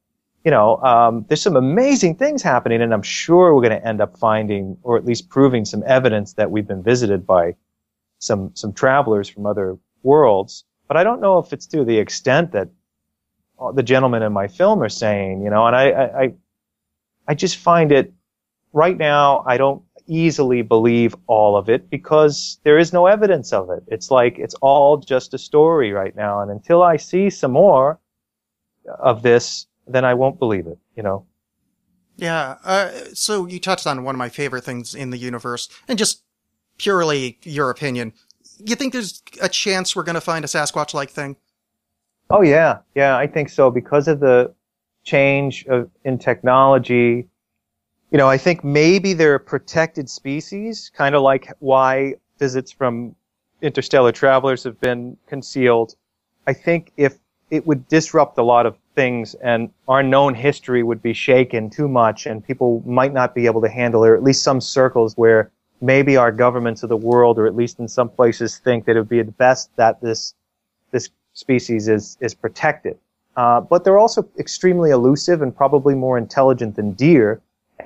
you 0.44 0.52
know, 0.52 0.76
um, 0.78 1.26
there's 1.28 1.42
some 1.42 1.56
amazing 1.56 2.14
things 2.16 2.40
happening 2.40 2.80
and 2.82 2.94
I'm 2.94 3.02
sure 3.02 3.52
we're 3.52 3.68
going 3.68 3.80
to 3.80 3.86
end 3.86 4.00
up 4.00 4.16
finding 4.16 4.78
or 4.82 4.96
at 4.96 5.04
least 5.04 5.28
proving 5.28 5.64
some 5.64 5.82
evidence 5.84 6.34
that 6.34 6.52
we've 6.52 6.68
been 6.68 6.84
visited 6.84 7.26
by 7.26 7.56
some, 8.20 8.52
some 8.54 8.72
travelers 8.72 9.28
from 9.28 9.44
other 9.44 9.76
worlds. 10.04 10.64
But 10.88 10.96
I 10.96 11.04
don't 11.04 11.20
know 11.20 11.38
if 11.38 11.52
it's 11.52 11.66
to 11.68 11.84
the 11.84 11.98
extent 11.98 12.52
that 12.52 12.68
the 13.74 13.82
gentlemen 13.82 14.22
in 14.22 14.32
my 14.32 14.48
film 14.48 14.82
are 14.82 14.88
saying, 14.88 15.42
you 15.42 15.50
know, 15.50 15.66
and 15.66 15.74
I, 15.74 15.90
I, 15.90 16.34
I, 17.26 17.34
just 17.34 17.56
find 17.56 17.90
it 17.90 18.12
right 18.72 18.96
now, 18.96 19.42
I 19.46 19.56
don't 19.56 19.82
easily 20.06 20.62
believe 20.62 21.16
all 21.26 21.56
of 21.56 21.68
it 21.68 21.88
because 21.90 22.58
there 22.64 22.78
is 22.78 22.92
no 22.92 23.06
evidence 23.06 23.52
of 23.52 23.70
it. 23.70 23.82
It's 23.88 24.10
like 24.10 24.38
it's 24.38 24.54
all 24.60 24.98
just 24.98 25.34
a 25.34 25.38
story 25.38 25.92
right 25.92 26.14
now. 26.14 26.40
And 26.40 26.50
until 26.50 26.82
I 26.82 26.96
see 26.96 27.30
some 27.30 27.52
more 27.52 27.98
of 28.98 29.22
this, 29.22 29.66
then 29.86 30.04
I 30.04 30.14
won't 30.14 30.38
believe 30.38 30.66
it, 30.66 30.78
you 30.96 31.02
know? 31.02 31.26
Yeah. 32.16 32.56
Uh, 32.64 32.90
so 33.14 33.46
you 33.46 33.58
touched 33.58 33.86
on 33.86 34.04
one 34.04 34.14
of 34.14 34.18
my 34.18 34.28
favorite 34.28 34.64
things 34.64 34.94
in 34.94 35.10
the 35.10 35.18
universe 35.18 35.68
and 35.88 35.98
just 35.98 36.22
purely 36.78 37.38
your 37.42 37.70
opinion. 37.70 38.12
You 38.58 38.74
think 38.74 38.92
there's 38.92 39.22
a 39.40 39.48
chance 39.48 39.94
we're 39.94 40.02
going 40.02 40.14
to 40.14 40.20
find 40.20 40.44
a 40.44 40.48
Sasquatch 40.48 40.94
like 40.94 41.10
thing? 41.10 41.36
Oh 42.30 42.42
yeah, 42.42 42.78
yeah, 42.94 43.16
I 43.16 43.26
think 43.26 43.48
so 43.48 43.70
because 43.70 44.08
of 44.08 44.20
the 44.20 44.52
change 45.04 45.64
of, 45.66 45.90
in 46.04 46.18
technology. 46.18 47.28
You 48.10 48.18
know, 48.18 48.28
I 48.28 48.38
think 48.38 48.64
maybe 48.64 49.12
they're 49.12 49.36
a 49.36 49.40
protected 49.40 50.08
species, 50.08 50.90
kind 50.94 51.14
of 51.14 51.22
like 51.22 51.52
why 51.60 52.14
visits 52.38 52.72
from 52.72 53.14
interstellar 53.62 54.12
travelers 54.12 54.64
have 54.64 54.80
been 54.80 55.16
concealed. 55.26 55.94
I 56.46 56.52
think 56.52 56.92
if 56.96 57.18
it 57.50 57.66
would 57.66 57.86
disrupt 57.88 58.38
a 58.38 58.42
lot 58.42 58.66
of 58.66 58.76
things 58.94 59.34
and 59.34 59.70
our 59.86 60.02
known 60.02 60.34
history 60.34 60.82
would 60.82 61.02
be 61.02 61.12
shaken 61.12 61.70
too 61.70 61.86
much 61.88 62.26
and 62.26 62.44
people 62.44 62.82
might 62.86 63.12
not 63.12 63.34
be 63.34 63.46
able 63.46 63.60
to 63.60 63.68
handle 63.68 64.02
it, 64.04 64.08
or 64.08 64.16
at 64.16 64.22
least 64.22 64.42
some 64.42 64.60
circles 64.60 65.14
where 65.16 65.50
maybe 65.80 66.16
our 66.16 66.32
governments 66.32 66.82
of 66.82 66.88
the 66.88 66.96
world, 66.96 67.38
or 67.38 67.46
at 67.46 67.54
least 67.54 67.78
in 67.78 67.88
some 67.88 68.08
places, 68.08 68.58
think 68.58 68.84
that 68.86 68.96
it 68.96 69.00
would 69.00 69.08
be 69.08 69.22
the 69.22 69.32
best 69.32 69.70
that 69.76 70.00
this 70.00 70.34
this 70.90 71.10
species 71.34 71.88
is 71.88 72.16
is 72.20 72.34
protected. 72.34 72.98
Uh, 73.36 73.60
but 73.60 73.84
they're 73.84 73.98
also 73.98 74.26
extremely 74.38 74.90
elusive 74.90 75.42
and 75.42 75.54
probably 75.54 75.94
more 75.94 76.16
intelligent 76.16 76.74
than 76.76 76.92
deer. 76.92 77.40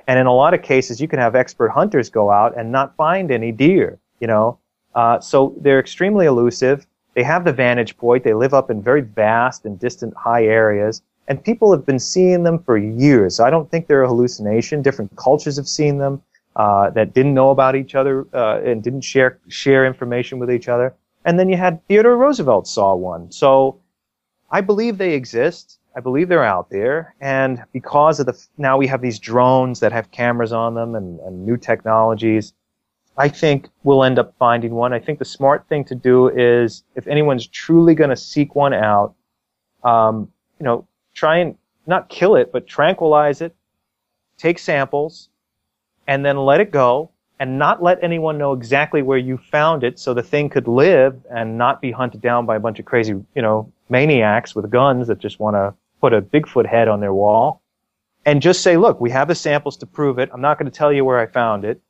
And 0.07 0.17
in 0.17 0.25
a 0.25 0.33
lot 0.33 0.53
of 0.53 0.61
cases, 0.61 1.01
you 1.01 1.07
can 1.09 1.19
have 1.19 1.35
expert 1.35 1.69
hunters 1.69 2.09
go 2.09 2.31
out 2.31 2.57
and 2.57 2.71
not 2.71 2.95
find 2.95 3.31
any 3.31 3.51
deer. 3.51 3.99
You 4.21 4.27
know, 4.27 4.59
uh, 4.95 5.19
so 5.19 5.53
they're 5.59 5.79
extremely 5.79 6.25
elusive. 6.25 6.87
They 7.13 7.23
have 7.23 7.43
the 7.43 7.51
vantage 7.51 7.97
point. 7.97 8.23
They 8.23 8.33
live 8.33 8.53
up 8.53 8.69
in 8.69 8.81
very 8.81 9.01
vast 9.01 9.65
and 9.65 9.77
distant 9.77 10.15
high 10.15 10.45
areas. 10.45 11.01
And 11.27 11.43
people 11.43 11.71
have 11.71 11.85
been 11.85 11.99
seeing 11.99 12.43
them 12.43 12.59
for 12.59 12.77
years. 12.77 13.35
So 13.35 13.43
I 13.43 13.49
don't 13.49 13.69
think 13.69 13.87
they're 13.87 14.03
a 14.03 14.07
hallucination. 14.07 14.81
Different 14.81 15.13
cultures 15.17 15.57
have 15.57 15.67
seen 15.67 15.97
them 15.97 16.21
uh, 16.55 16.89
that 16.91 17.13
didn't 17.13 17.33
know 17.33 17.49
about 17.49 17.75
each 17.75 17.95
other 17.95 18.27
uh, 18.33 18.59
and 18.61 18.83
didn't 18.83 19.01
share 19.01 19.39
share 19.47 19.85
information 19.85 20.39
with 20.39 20.51
each 20.51 20.67
other. 20.67 20.93
And 21.25 21.37
then 21.39 21.49
you 21.49 21.57
had 21.57 21.85
Theodore 21.87 22.17
Roosevelt 22.17 22.67
saw 22.67 22.95
one. 22.95 23.31
So 23.31 23.79
I 24.49 24.61
believe 24.61 24.97
they 24.97 25.13
exist. 25.13 25.79
I 25.95 25.99
believe 25.99 26.29
they're 26.29 26.43
out 26.43 26.69
there. 26.69 27.15
And 27.21 27.63
because 27.73 28.19
of 28.19 28.25
the, 28.25 28.47
now 28.57 28.77
we 28.77 28.87
have 28.87 29.01
these 29.01 29.19
drones 29.19 29.79
that 29.81 29.91
have 29.91 30.11
cameras 30.11 30.53
on 30.53 30.73
them 30.73 30.95
and, 30.95 31.19
and 31.19 31.45
new 31.45 31.57
technologies. 31.57 32.53
I 33.17 33.27
think 33.27 33.67
we'll 33.83 34.03
end 34.03 34.17
up 34.17 34.33
finding 34.39 34.73
one. 34.73 34.93
I 34.93 34.99
think 34.99 35.19
the 35.19 35.25
smart 35.25 35.67
thing 35.67 35.83
to 35.85 35.95
do 35.95 36.29
is 36.29 36.83
if 36.95 37.07
anyone's 37.07 37.45
truly 37.45 37.93
going 37.93 38.09
to 38.09 38.15
seek 38.15 38.55
one 38.55 38.73
out, 38.73 39.13
um, 39.83 40.31
you 40.59 40.65
know, 40.65 40.87
try 41.13 41.37
and 41.37 41.57
not 41.85 42.09
kill 42.09 42.35
it, 42.35 42.51
but 42.51 42.67
tranquilize 42.67 43.41
it, 43.41 43.53
take 44.37 44.59
samples, 44.59 45.29
and 46.07 46.25
then 46.25 46.37
let 46.37 46.59
it 46.59 46.71
go 46.71 47.11
and 47.39 47.57
not 47.57 47.81
let 47.81 48.03
anyone 48.03 48.37
know 48.37 48.53
exactly 48.53 49.01
where 49.01 49.17
you 49.17 49.37
found 49.37 49.83
it 49.83 49.97
so 49.97 50.13
the 50.13 50.21
thing 50.21 50.49
could 50.49 50.67
live 50.67 51.19
and 51.31 51.57
not 51.57 51.81
be 51.81 51.91
hunted 51.91 52.21
down 52.21 52.45
by 52.45 52.55
a 52.55 52.59
bunch 52.59 52.77
of 52.77 52.85
crazy, 52.85 53.13
you 53.35 53.41
know, 53.41 53.71
maniacs 53.89 54.55
with 54.55 54.69
guns 54.69 55.07
that 55.07 55.17
just 55.17 55.39
want 55.39 55.55
to 55.55 55.73
put 55.99 56.13
a 56.13 56.21
Bigfoot 56.21 56.67
head 56.67 56.87
on 56.87 56.99
their 56.99 57.13
wall. 57.13 57.61
And 58.25 58.43
just 58.43 58.61
say, 58.61 58.77
look, 58.77 59.01
we 59.01 59.09
have 59.09 59.27
the 59.27 59.33
samples 59.33 59.75
to 59.77 59.87
prove 59.87 60.19
it. 60.19 60.29
I'm 60.31 60.41
not 60.41 60.59
going 60.59 60.69
to 60.69 60.77
tell 60.77 60.93
you 60.93 61.03
where 61.03 61.17
I 61.17 61.25
found 61.25 61.65
it, 61.65 61.81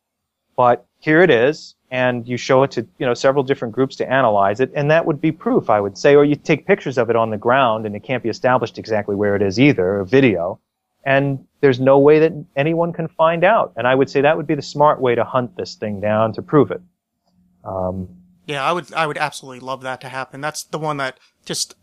but 0.55 0.85
here 0.99 1.21
it 1.21 1.29
is. 1.29 1.75
And 1.91 2.25
you 2.25 2.38
show 2.38 2.63
it 2.63 2.71
to, 2.71 2.88
you 2.99 3.05
know, 3.05 3.13
several 3.13 3.43
different 3.43 3.73
groups 3.73 3.97
to 3.97 4.09
analyze 4.09 4.61
it. 4.61 4.71
And 4.73 4.89
that 4.89 5.05
would 5.05 5.19
be 5.19 5.33
proof, 5.33 5.69
I 5.69 5.81
would 5.81 5.97
say. 5.97 6.15
Or 6.15 6.23
you 6.23 6.38
take 6.38 6.65
pictures 6.65 6.97
of 6.97 7.09
it 7.09 7.17
on 7.17 7.29
the 7.29 7.38
ground 7.38 7.85
and 7.85 7.93
it 7.93 8.03
can't 8.03 8.23
be 8.23 8.29
established 8.29 8.77
exactly 8.77 9.15
where 9.15 9.35
it 9.35 9.41
is 9.41 9.59
either, 9.59 9.99
or 9.99 10.05
video 10.05 10.61
and 11.03 11.45
there's 11.61 11.79
no 11.79 11.99
way 11.99 12.19
that 12.19 12.33
anyone 12.55 12.91
can 12.91 13.07
find 13.07 13.43
out. 13.43 13.73
And 13.77 13.88
I 13.88 13.95
would 13.95 14.09
say 14.09 14.21
that 14.21 14.35
would 14.35 14.47
be 14.47 14.55
the 14.55 14.61
smart 14.61 14.99
way 14.99 15.15
to 15.15 15.23
hunt 15.23 15.55
this 15.55 15.75
thing 15.75 16.01
down 16.01 16.33
to 16.33 16.41
prove 16.41 16.71
it. 16.71 16.81
Um, 17.63 18.09
yeah, 18.47 18.63
I 18.63 18.71
would, 18.71 18.91
I 18.93 19.07
would 19.07 19.17
absolutely 19.17 19.59
love 19.59 19.81
that 19.81 20.01
to 20.01 20.09
happen. 20.09 20.41
That's 20.41 20.63
the 20.63 20.79
one 20.79 20.97
that 20.97 21.19
just, 21.45 21.75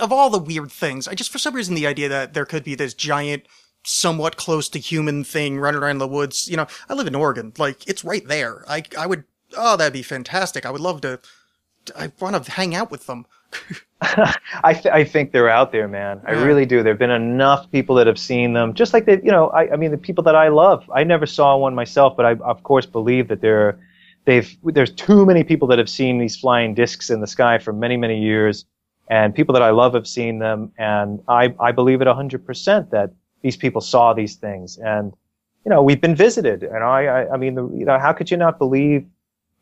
of 0.00 0.12
all 0.12 0.30
the 0.30 0.38
weird 0.38 0.70
things, 0.70 1.08
I 1.08 1.14
just, 1.14 1.32
for 1.32 1.38
some 1.38 1.54
reason, 1.54 1.74
the 1.74 1.86
idea 1.86 2.08
that 2.10 2.34
there 2.34 2.44
could 2.44 2.62
be 2.62 2.74
this 2.74 2.94
giant, 2.94 3.44
somewhat 3.82 4.36
close 4.36 4.68
to 4.68 4.78
human 4.78 5.24
thing 5.24 5.58
running 5.58 5.82
around 5.82 5.98
the 5.98 6.08
woods, 6.08 6.48
you 6.48 6.56
know, 6.56 6.66
I 6.88 6.94
live 6.94 7.06
in 7.06 7.14
Oregon. 7.14 7.52
Like, 7.56 7.88
it's 7.88 8.04
right 8.04 8.26
there. 8.26 8.64
I, 8.68 8.82
I 8.98 9.06
would, 9.06 9.24
oh, 9.56 9.76
that'd 9.76 9.92
be 9.92 10.02
fantastic. 10.02 10.66
I 10.66 10.70
would 10.70 10.80
love 10.80 11.00
to, 11.00 11.20
I 11.96 12.12
want 12.20 12.44
to 12.44 12.50
hang 12.50 12.74
out 12.74 12.90
with 12.90 13.06
them. 13.06 13.26
I, 14.00 14.74
th- 14.74 14.86
I 14.86 15.04
think 15.04 15.32
they're 15.32 15.48
out 15.48 15.72
there, 15.72 15.88
man. 15.88 16.20
I 16.26 16.32
really 16.32 16.66
do. 16.66 16.82
There've 16.82 16.98
been 16.98 17.10
enough 17.10 17.70
people 17.72 17.96
that 17.96 18.06
have 18.06 18.18
seen 18.18 18.52
them, 18.52 18.74
just 18.74 18.92
like 18.92 19.06
they, 19.06 19.20
you 19.22 19.30
know, 19.30 19.48
I, 19.48 19.72
I 19.72 19.76
mean, 19.76 19.90
the 19.90 19.98
people 19.98 20.22
that 20.24 20.36
I 20.36 20.48
love. 20.48 20.88
I 20.94 21.02
never 21.04 21.26
saw 21.26 21.56
one 21.56 21.74
myself, 21.74 22.16
but 22.16 22.26
I, 22.26 22.34
of 22.44 22.62
course, 22.62 22.84
believe 22.84 23.28
that 23.28 23.40
there, 23.40 23.78
they've, 24.26 24.54
there's 24.64 24.92
too 24.92 25.24
many 25.24 25.44
people 25.44 25.66
that 25.68 25.78
have 25.78 25.88
seen 25.88 26.18
these 26.18 26.36
flying 26.36 26.74
discs 26.74 27.08
in 27.08 27.20
the 27.20 27.26
sky 27.26 27.58
for 27.58 27.72
many, 27.72 27.96
many 27.96 28.20
years, 28.20 28.66
and 29.08 29.34
people 29.34 29.52
that 29.54 29.62
I 29.62 29.70
love 29.70 29.94
have 29.94 30.06
seen 30.06 30.40
them, 30.40 30.72
and 30.76 31.22
I, 31.28 31.54
I 31.58 31.72
believe 31.72 32.02
it 32.02 32.06
100% 32.06 32.90
that 32.90 33.12
these 33.42 33.56
people 33.56 33.80
saw 33.80 34.12
these 34.12 34.34
things, 34.34 34.76
and 34.78 35.14
you 35.64 35.70
know, 35.70 35.82
we've 35.82 36.00
been 36.00 36.14
visited, 36.14 36.62
and 36.62 36.84
I, 36.84 37.06
I, 37.06 37.32
I 37.32 37.36
mean, 37.36 37.54
the, 37.54 37.68
you 37.74 37.84
know, 37.84 37.98
how 37.98 38.12
could 38.12 38.30
you 38.30 38.36
not 38.36 38.58
believe 38.58 39.04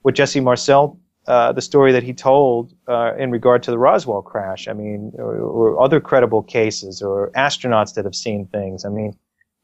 what 0.03 0.15
Jesse 0.15 0.41
Marcel 0.41 0.99
uh, 1.27 1.53
the 1.53 1.63
story 1.63 1.93
that 1.93 2.03
he 2.03 2.13
told 2.13 2.75
uh, 2.89 3.15
in 3.17 3.31
regard 3.31 3.63
to 3.63 3.71
the 3.71 3.79
Roswell 3.79 4.23
crash. 4.23 4.69
I 4.69 4.73
mean, 4.73 5.13
or, 5.17 5.37
or 5.37 5.83
other 5.83 6.01
credible 6.01 6.43
cases, 6.43 7.03
or 7.03 7.31
astronauts 7.35 7.95
that 7.95 8.05
have 8.05 8.15
seen 8.15 8.47
things. 8.47 8.85
I 8.85 8.89
mean, 8.91 9.17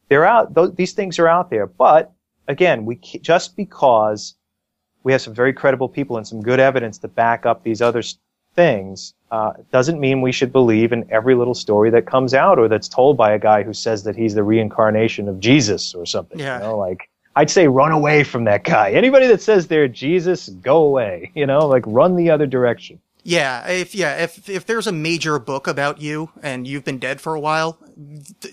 they're 0.09 0.24
out. 0.24 0.55
Th- 0.55 0.74
these 0.74 0.93
things 0.93 1.19
are 1.19 1.28
out 1.28 1.51
there. 1.51 1.66
But 1.66 2.12
again, 2.49 2.85
we 2.87 2.97
ca- 2.97 3.19
just 3.20 3.57
because 3.57 4.35
we 5.03 5.12
have 5.12 5.20
some 5.20 5.35
very 5.35 5.53
credible 5.53 5.89
people 5.89 6.16
and 6.16 6.27
some 6.27 6.41
good 6.41 6.61
evidence 6.61 6.99
to 6.99 7.09
back 7.09 7.45
up 7.45 7.62
these 7.62 7.82
other 7.82 8.01
s- 8.01 8.16
things 8.55 9.15
uh, 9.31 9.53
doesn't 9.70 10.01
mean 10.01 10.23
we 10.23 10.32
should 10.32 10.53
believe 10.53 10.93
in 10.93 11.07
every 11.11 11.35
little 11.35 11.55
story 11.55 11.91
that 11.91 12.07
comes 12.07 12.32
out 12.35 12.59
or 12.59 12.69
that's 12.69 12.89
told 12.89 13.16
by 13.16 13.32
a 13.32 13.39
guy 13.39 13.62
who 13.62 13.73
says 13.74 14.03
that 14.05 14.16
he's 14.16 14.35
the 14.35 14.43
reincarnation 14.43 15.28
of 15.28 15.39
Jesus 15.41 15.95
or 15.95 16.07
something. 16.07 16.39
Yeah. 16.39 16.57
You 16.57 16.65
know, 16.65 16.78
like 16.78 17.10
I'd 17.36 17.51
say 17.51 17.69
run 17.69 17.93
away 17.93 18.24
from 18.24 18.44
that 18.44 18.65
guy. 18.65 18.90
Anybody 18.93 19.27
that 19.28 19.40
says 19.40 19.69
they're 19.69 19.89
Jesus, 19.89 20.48
go 20.48 20.85
away. 20.85 21.31
You 21.35 21.47
know, 21.47 21.66
like 21.66 21.85
run 21.86 22.16
the 22.16 22.31
other 22.31 22.47
direction. 22.47 23.01
Yeah, 23.23 23.69
if 23.69 23.94
yeah, 23.94 24.16
if 24.24 24.48
if 24.48 24.65
there's 24.66 24.86
a 24.86 24.93
major 24.93 25.39
book 25.39 25.66
about 25.66 26.01
you 26.01 26.31
and 26.43 26.66
you've 26.66 26.85
been 26.85 26.98
dead 26.98 27.20
for 27.20 27.35
a 27.35 27.40
while, 27.40 27.78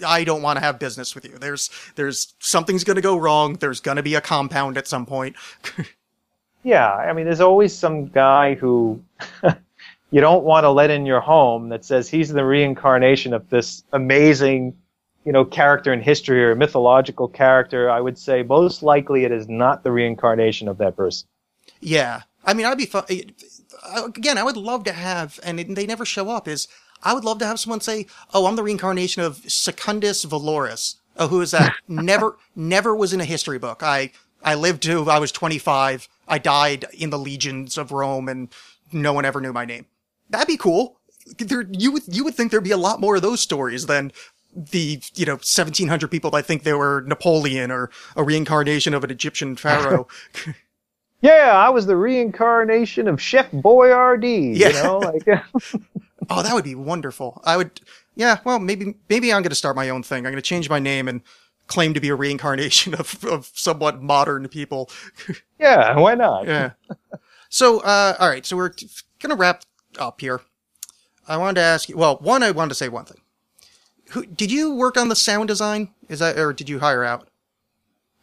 I 0.06 0.26
don't 0.26 0.42
want 0.42 0.58
to 0.58 0.64
have 0.64 0.78
business 0.78 1.16
with 1.16 1.26
you. 1.26 1.38
There's 1.38 1.70
there's 1.96 2.34
something's 2.40 2.84
going 2.84 2.98
to 2.98 3.02
go 3.02 3.18
wrong. 3.18 3.54
There's 3.56 3.80
going 3.80 3.98
to 3.98 4.04
be 4.04 4.16
a 4.16 4.22
compound 4.22 4.78
at 4.78 4.88
some 4.88 5.06
point. 5.06 5.36
Yeah, 6.68 6.94
I 6.94 7.14
mean, 7.14 7.24
there's 7.24 7.40
always 7.40 7.74
some 7.74 8.08
guy 8.08 8.56
who 8.56 9.02
you 10.12 10.20
don't 10.20 10.44
want 10.44 10.66
to 10.66 10.70
let 10.70 10.90
in 10.90 11.06
your 11.06 11.22
home 11.22 11.70
that 11.70 11.86
says 11.86 12.10
he's 12.10 12.28
the 12.28 12.44
reincarnation 12.44 13.34
of 13.34 13.50
this 13.50 13.86
amazing, 13.94 14.76
you 15.28 15.34
know, 15.34 15.44
character 15.44 15.92
in 15.92 16.00
history 16.02 16.42
or 16.42 16.56
mythological 16.56 17.28
character. 17.28 17.90
I 17.90 18.00
would 18.00 18.18
say 18.18 18.44
most 18.44 18.82
likely 18.82 19.26
it 19.26 19.32
is 19.34 19.50
not 19.50 19.84
the 19.84 19.92
reincarnation 19.92 20.70
of 20.70 20.78
that 20.78 20.96
person. 20.96 21.28
yeah, 21.82 22.22
I 22.46 22.54
mean, 22.54 22.66
I'd 22.66 22.78
be 22.78 22.86
fun. 22.86 23.04
Again, 23.94 24.38
I 24.38 24.44
would 24.44 24.56
love 24.56 24.86
to 24.86 24.94
have, 24.94 25.38
and 25.44 25.60
it, 25.60 25.76
they 25.76 25.86
never 25.86 26.06
show 26.06 26.30
up. 26.30 26.48
Is 26.48 26.70
I 27.04 27.14
would 27.14 27.26
love 27.26 27.40
to 27.40 27.46
have 27.46 27.60
someone 27.60 27.82
say, 27.82 28.08
"Oh, 28.34 28.46
I'm 28.46 28.56
the 28.56 28.64
reincarnation 28.64 29.22
of 29.22 29.44
Secundus 29.52 30.24
Valoris." 30.24 30.96
Oh, 31.18 31.26
uh, 31.26 31.28
who 31.28 31.42
is 31.42 31.52
that? 31.52 31.76
never, 31.90 32.38
never 32.56 32.96
was 32.96 33.12
in 33.12 33.20
a 33.20 33.26
history 33.26 33.60
book. 33.60 33.84
I 33.84 34.12
I 34.42 34.56
lived 34.56 34.82
to 34.84 35.10
I 35.10 35.20
was 35.20 35.34
25. 35.34 36.08
I 36.30 36.38
died 36.38 36.86
in 36.94 37.10
the 37.10 37.20
legions 37.20 37.78
of 37.78 37.92
Rome, 37.92 38.30
and 38.30 38.48
no 38.94 39.12
one 39.12 39.26
ever 39.26 39.42
knew 39.42 39.52
my 39.52 39.66
name. 39.66 39.88
That'd 40.30 40.48
be 40.48 40.56
cool. 40.56 41.02
There, 41.38 41.66
you 41.70 41.92
would 41.92 42.04
you 42.08 42.24
would 42.24 42.36
think 42.36 42.52
there'd 42.52 42.64
be 42.64 42.72
a 42.72 42.78
lot 42.78 43.02
more 43.02 43.18
of 43.18 43.22
those 43.22 43.42
stories 43.42 43.88
than 43.88 44.14
the, 44.58 45.02
you 45.16 45.26
know, 45.26 45.34
1700 45.34 46.10
people 46.10 46.32
that 46.32 46.46
think 46.46 46.64
they 46.64 46.74
were 46.74 47.04
Napoleon 47.06 47.72
or 47.72 47.90
a 48.16 48.24
reincarnation 48.24 48.94
of 48.94 49.04
an 49.04 49.12
Egyptian 49.12 49.56
pharaoh. 49.56 50.08
Yeah, 51.22 51.54
I 51.56 51.70
was 51.70 51.88
the 51.88 51.96
reincarnation 51.96 53.08
of 53.08 53.20
Chef 53.22 53.50
Boyardee. 53.52 54.56
Yeah. 54.56 54.68
You 54.68 54.74
know, 54.76 54.98
like 55.00 55.24
oh, 56.30 56.44
that 56.44 56.54
would 56.54 56.64
be 56.64 56.76
wonderful. 56.76 57.42
I 57.44 57.58
would, 57.58 57.82
yeah, 58.16 58.38
well, 58.44 58.60
maybe, 58.60 58.96
maybe 59.10 59.34
I'm 59.34 59.42
going 59.42 59.50
to 59.50 59.56
start 59.56 59.76
my 59.76 59.90
own 59.90 60.04
thing. 60.04 60.20
I'm 60.20 60.32
going 60.32 60.36
to 60.36 60.42
change 60.42 60.70
my 60.70 60.80
name 60.80 61.08
and 61.08 61.22
claim 61.66 61.94
to 61.94 62.00
be 62.00 62.10
a 62.10 62.16
reincarnation 62.16 62.94
of, 63.00 63.24
of 63.26 63.52
somewhat 63.54 64.02
modern 64.02 64.48
people. 64.48 64.90
yeah, 65.60 65.98
why 65.98 66.16
not? 66.16 66.46
Yeah. 66.46 66.72
So, 67.50 67.80
uh, 67.80 68.16
all 68.20 68.30
right. 68.30 68.46
So 68.46 68.56
we're 68.56 68.74
going 69.20 69.30
to 69.30 69.36
wrap 69.36 69.64
up 69.98 70.22
here. 70.22 70.42
I 71.28 71.38
wanted 71.38 71.56
to 71.56 71.62
ask 71.62 71.90
you, 71.90 71.98
well, 71.98 72.18
one, 72.18 72.44
I 72.44 72.52
wanted 72.52 72.70
to 72.70 72.76
say 72.76 72.90
one 72.90 73.06
thing. 73.06 73.22
Who, 74.12 74.26
did 74.26 74.52
you 74.52 74.74
work 74.74 74.98
on 74.98 75.10
the 75.10 75.16
sound 75.16 75.48
design? 75.48 75.90
Is 76.10 76.20
that, 76.20 76.38
or 76.38 76.54
did 76.54 76.70
you 76.70 76.80
hire 76.80 77.04
out? 77.04 77.28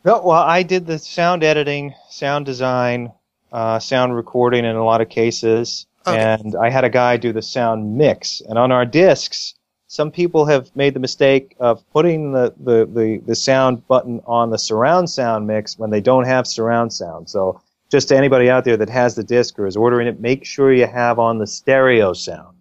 No, 0.05 0.21
well, 0.23 0.43
I 0.43 0.63
did 0.63 0.87
the 0.87 0.99
sound 0.99 1.43
editing, 1.43 1.95
sound 2.11 2.47
design, 2.47 3.13
uh, 3.53 3.79
sound 3.79 4.15
recording 4.15 4.65
in 4.65 4.77
a 4.77 4.85
lot 4.85 5.01
of 5.01 5.09
cases, 5.09 5.87
Okay. 6.07 6.21
and 6.21 6.55
I 6.57 6.69
had 6.69 6.85
a 6.85 6.91
guy 6.91 7.17
do 7.17 7.33
the 7.33 7.41
sound 7.41 7.97
mix. 7.97 8.43
And 8.47 8.59
on 8.59 8.71
our 8.71 8.85
discs, 8.85 9.55
some 9.87 10.11
people 10.11 10.45
have 10.47 10.75
made 10.77 10.93
the 10.93 11.01
mistake 11.01 11.57
of 11.61 11.83
putting 11.93 12.33
the, 12.33 12.53
the, 12.59 12.85
the, 12.85 13.23
the 13.25 13.35
sound 13.35 13.87
button 13.89 14.21
on 14.27 14.51
the 14.51 14.59
surround 14.59 15.09
sound 15.09 15.47
mix 15.47 15.79
when 15.79 15.91
they 15.91 16.01
don't 16.01 16.25
have 16.25 16.47
surround 16.47 16.93
sound. 16.93 17.31
So 17.31 17.61
just 17.91 18.09
to 18.09 18.17
anybody 18.17 18.51
out 18.51 18.65
there 18.65 18.77
that 18.77 18.91
has 18.91 19.15
the 19.15 19.25
disc 19.25 19.59
or 19.59 19.67
is 19.67 19.77
ordering 19.77 20.07
it, 20.09 20.21
make 20.21 20.45
sure 20.45 20.73
you 20.73 20.87
have 20.87 21.19
on 21.19 21.39
the 21.39 21.47
stereo 21.47 22.13
sound. 22.13 22.54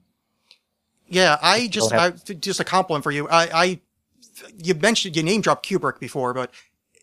Yeah, 1.14 1.38
I 1.42 1.68
just, 1.68 1.94
I, 1.94 2.12
just 2.12 2.60
a 2.60 2.64
compliment 2.64 3.04
for 3.04 3.12
you. 3.12 3.28
I, 3.30 3.50
I, 3.54 3.80
you 4.58 4.74
mentioned, 4.76 5.16
you 5.16 5.24
name 5.24 5.42
dropped 5.42 5.68
Kubrick 5.68 6.00
before, 6.00 6.34
but 6.34 6.52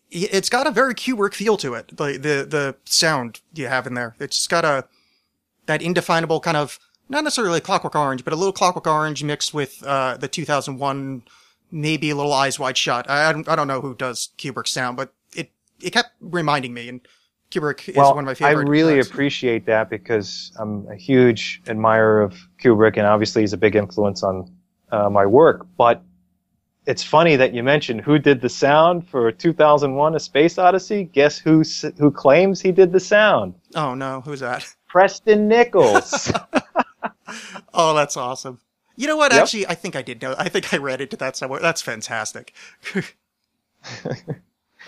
it's 0.09 0.49
got 0.49 0.67
a 0.67 0.71
very 0.71 0.93
Kubrick 0.93 1.33
feel 1.33 1.55
to 1.57 1.73
it. 1.73 1.95
The, 1.95 2.13
the, 2.13 2.45
the 2.47 2.75
sound 2.85 3.39
you 3.53 3.67
have 3.67 3.87
in 3.87 3.93
there. 3.93 4.15
It's 4.19 4.47
got 4.47 4.65
a, 4.65 4.85
that 5.65 5.81
indefinable 5.81 6.41
kind 6.41 6.57
of, 6.57 6.77
not 7.07 7.23
necessarily 7.23 7.61
Clockwork 7.61 7.95
Orange, 7.95 8.23
but 8.23 8.33
a 8.33 8.35
little 8.35 8.53
Clockwork 8.53 8.87
Orange 8.87 9.23
mixed 9.23 9.53
with, 9.53 9.81
uh, 9.83 10.17
the 10.17 10.27
2001, 10.27 11.23
maybe 11.71 12.09
a 12.09 12.15
little 12.15 12.33
Eyes 12.33 12.59
Wide 12.59 12.77
Shut. 12.77 13.09
I, 13.09 13.29
I 13.29 13.31
don't, 13.31 13.47
I 13.47 13.55
don't 13.55 13.67
know 13.67 13.81
who 13.81 13.95
does 13.95 14.29
Kubrick's 14.37 14.71
sound, 14.71 14.97
but 14.97 15.13
it, 15.35 15.51
it 15.81 15.91
kept 15.91 16.11
reminding 16.19 16.73
me, 16.73 16.89
and 16.89 17.01
Kubrick 17.51 17.89
is 17.89 17.95
well, 17.95 18.15
one 18.15 18.23
of 18.23 18.25
my 18.25 18.33
favorite. 18.33 18.67
I 18.67 18.69
really 18.69 18.99
appreciate 18.99 19.65
that 19.65 19.89
because 19.89 20.51
I'm 20.57 20.87
a 20.89 20.95
huge 20.95 21.61
admirer 21.67 22.21
of 22.21 22.35
Kubrick, 22.61 22.97
and 22.97 23.05
obviously 23.05 23.41
he's 23.41 23.53
a 23.53 23.57
big 23.57 23.75
influence 23.75 24.23
on 24.23 24.51
uh, 24.91 25.09
my 25.09 25.25
work. 25.25 25.67
But 25.77 26.01
it's 26.85 27.03
funny 27.03 27.35
that 27.35 27.53
you 27.53 27.61
mentioned 27.61 28.01
who 28.01 28.17
did 28.17 28.41
the 28.41 28.49
sound 28.49 29.07
for 29.07 29.31
2001: 29.31 30.15
A 30.15 30.19
Space 30.19 30.57
Odyssey. 30.57 31.03
Guess 31.03 31.37
who 31.37 31.63
who 31.97 32.09
claims 32.11 32.61
he 32.61 32.71
did 32.71 32.91
the 32.91 32.99
sound? 32.99 33.53
Oh 33.75 33.93
no, 33.93 34.21
who's 34.21 34.39
that? 34.39 34.65
Preston 34.87 35.47
Nichols. 35.47 36.31
Oh, 37.73 37.93
that's 37.93 38.17
awesome. 38.17 38.59
You 38.95 39.07
know 39.07 39.15
what? 39.15 39.31
Yep. 39.31 39.41
Actually, 39.41 39.67
I 39.67 39.75
think 39.75 39.95
I 39.95 40.01
did 40.01 40.21
know. 40.21 40.35
I 40.37 40.49
think 40.49 40.73
I 40.73 40.77
read 40.77 41.01
into 41.01 41.15
that 41.17 41.37
somewhere. 41.37 41.59
That's 41.61 41.81
fantastic. 41.81 42.53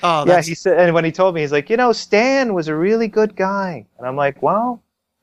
Oh, 0.02 0.26
yeah, 0.28 0.42
he 0.42 0.56
said, 0.56 0.80
and 0.80 0.94
when 0.94 1.06
he 1.06 1.12
told 1.12 1.36
me, 1.36 1.42
he's 1.42 1.52
like, 1.52 1.70
you 1.70 1.78
know, 1.78 1.92
Stan 1.92 2.54
was 2.54 2.68
a 2.68 2.76
really 2.76 3.08
good 3.08 3.36
guy, 3.36 3.86
and 3.98 4.08
I'm 4.08 4.16
like, 4.16 4.42
well, 4.42 4.82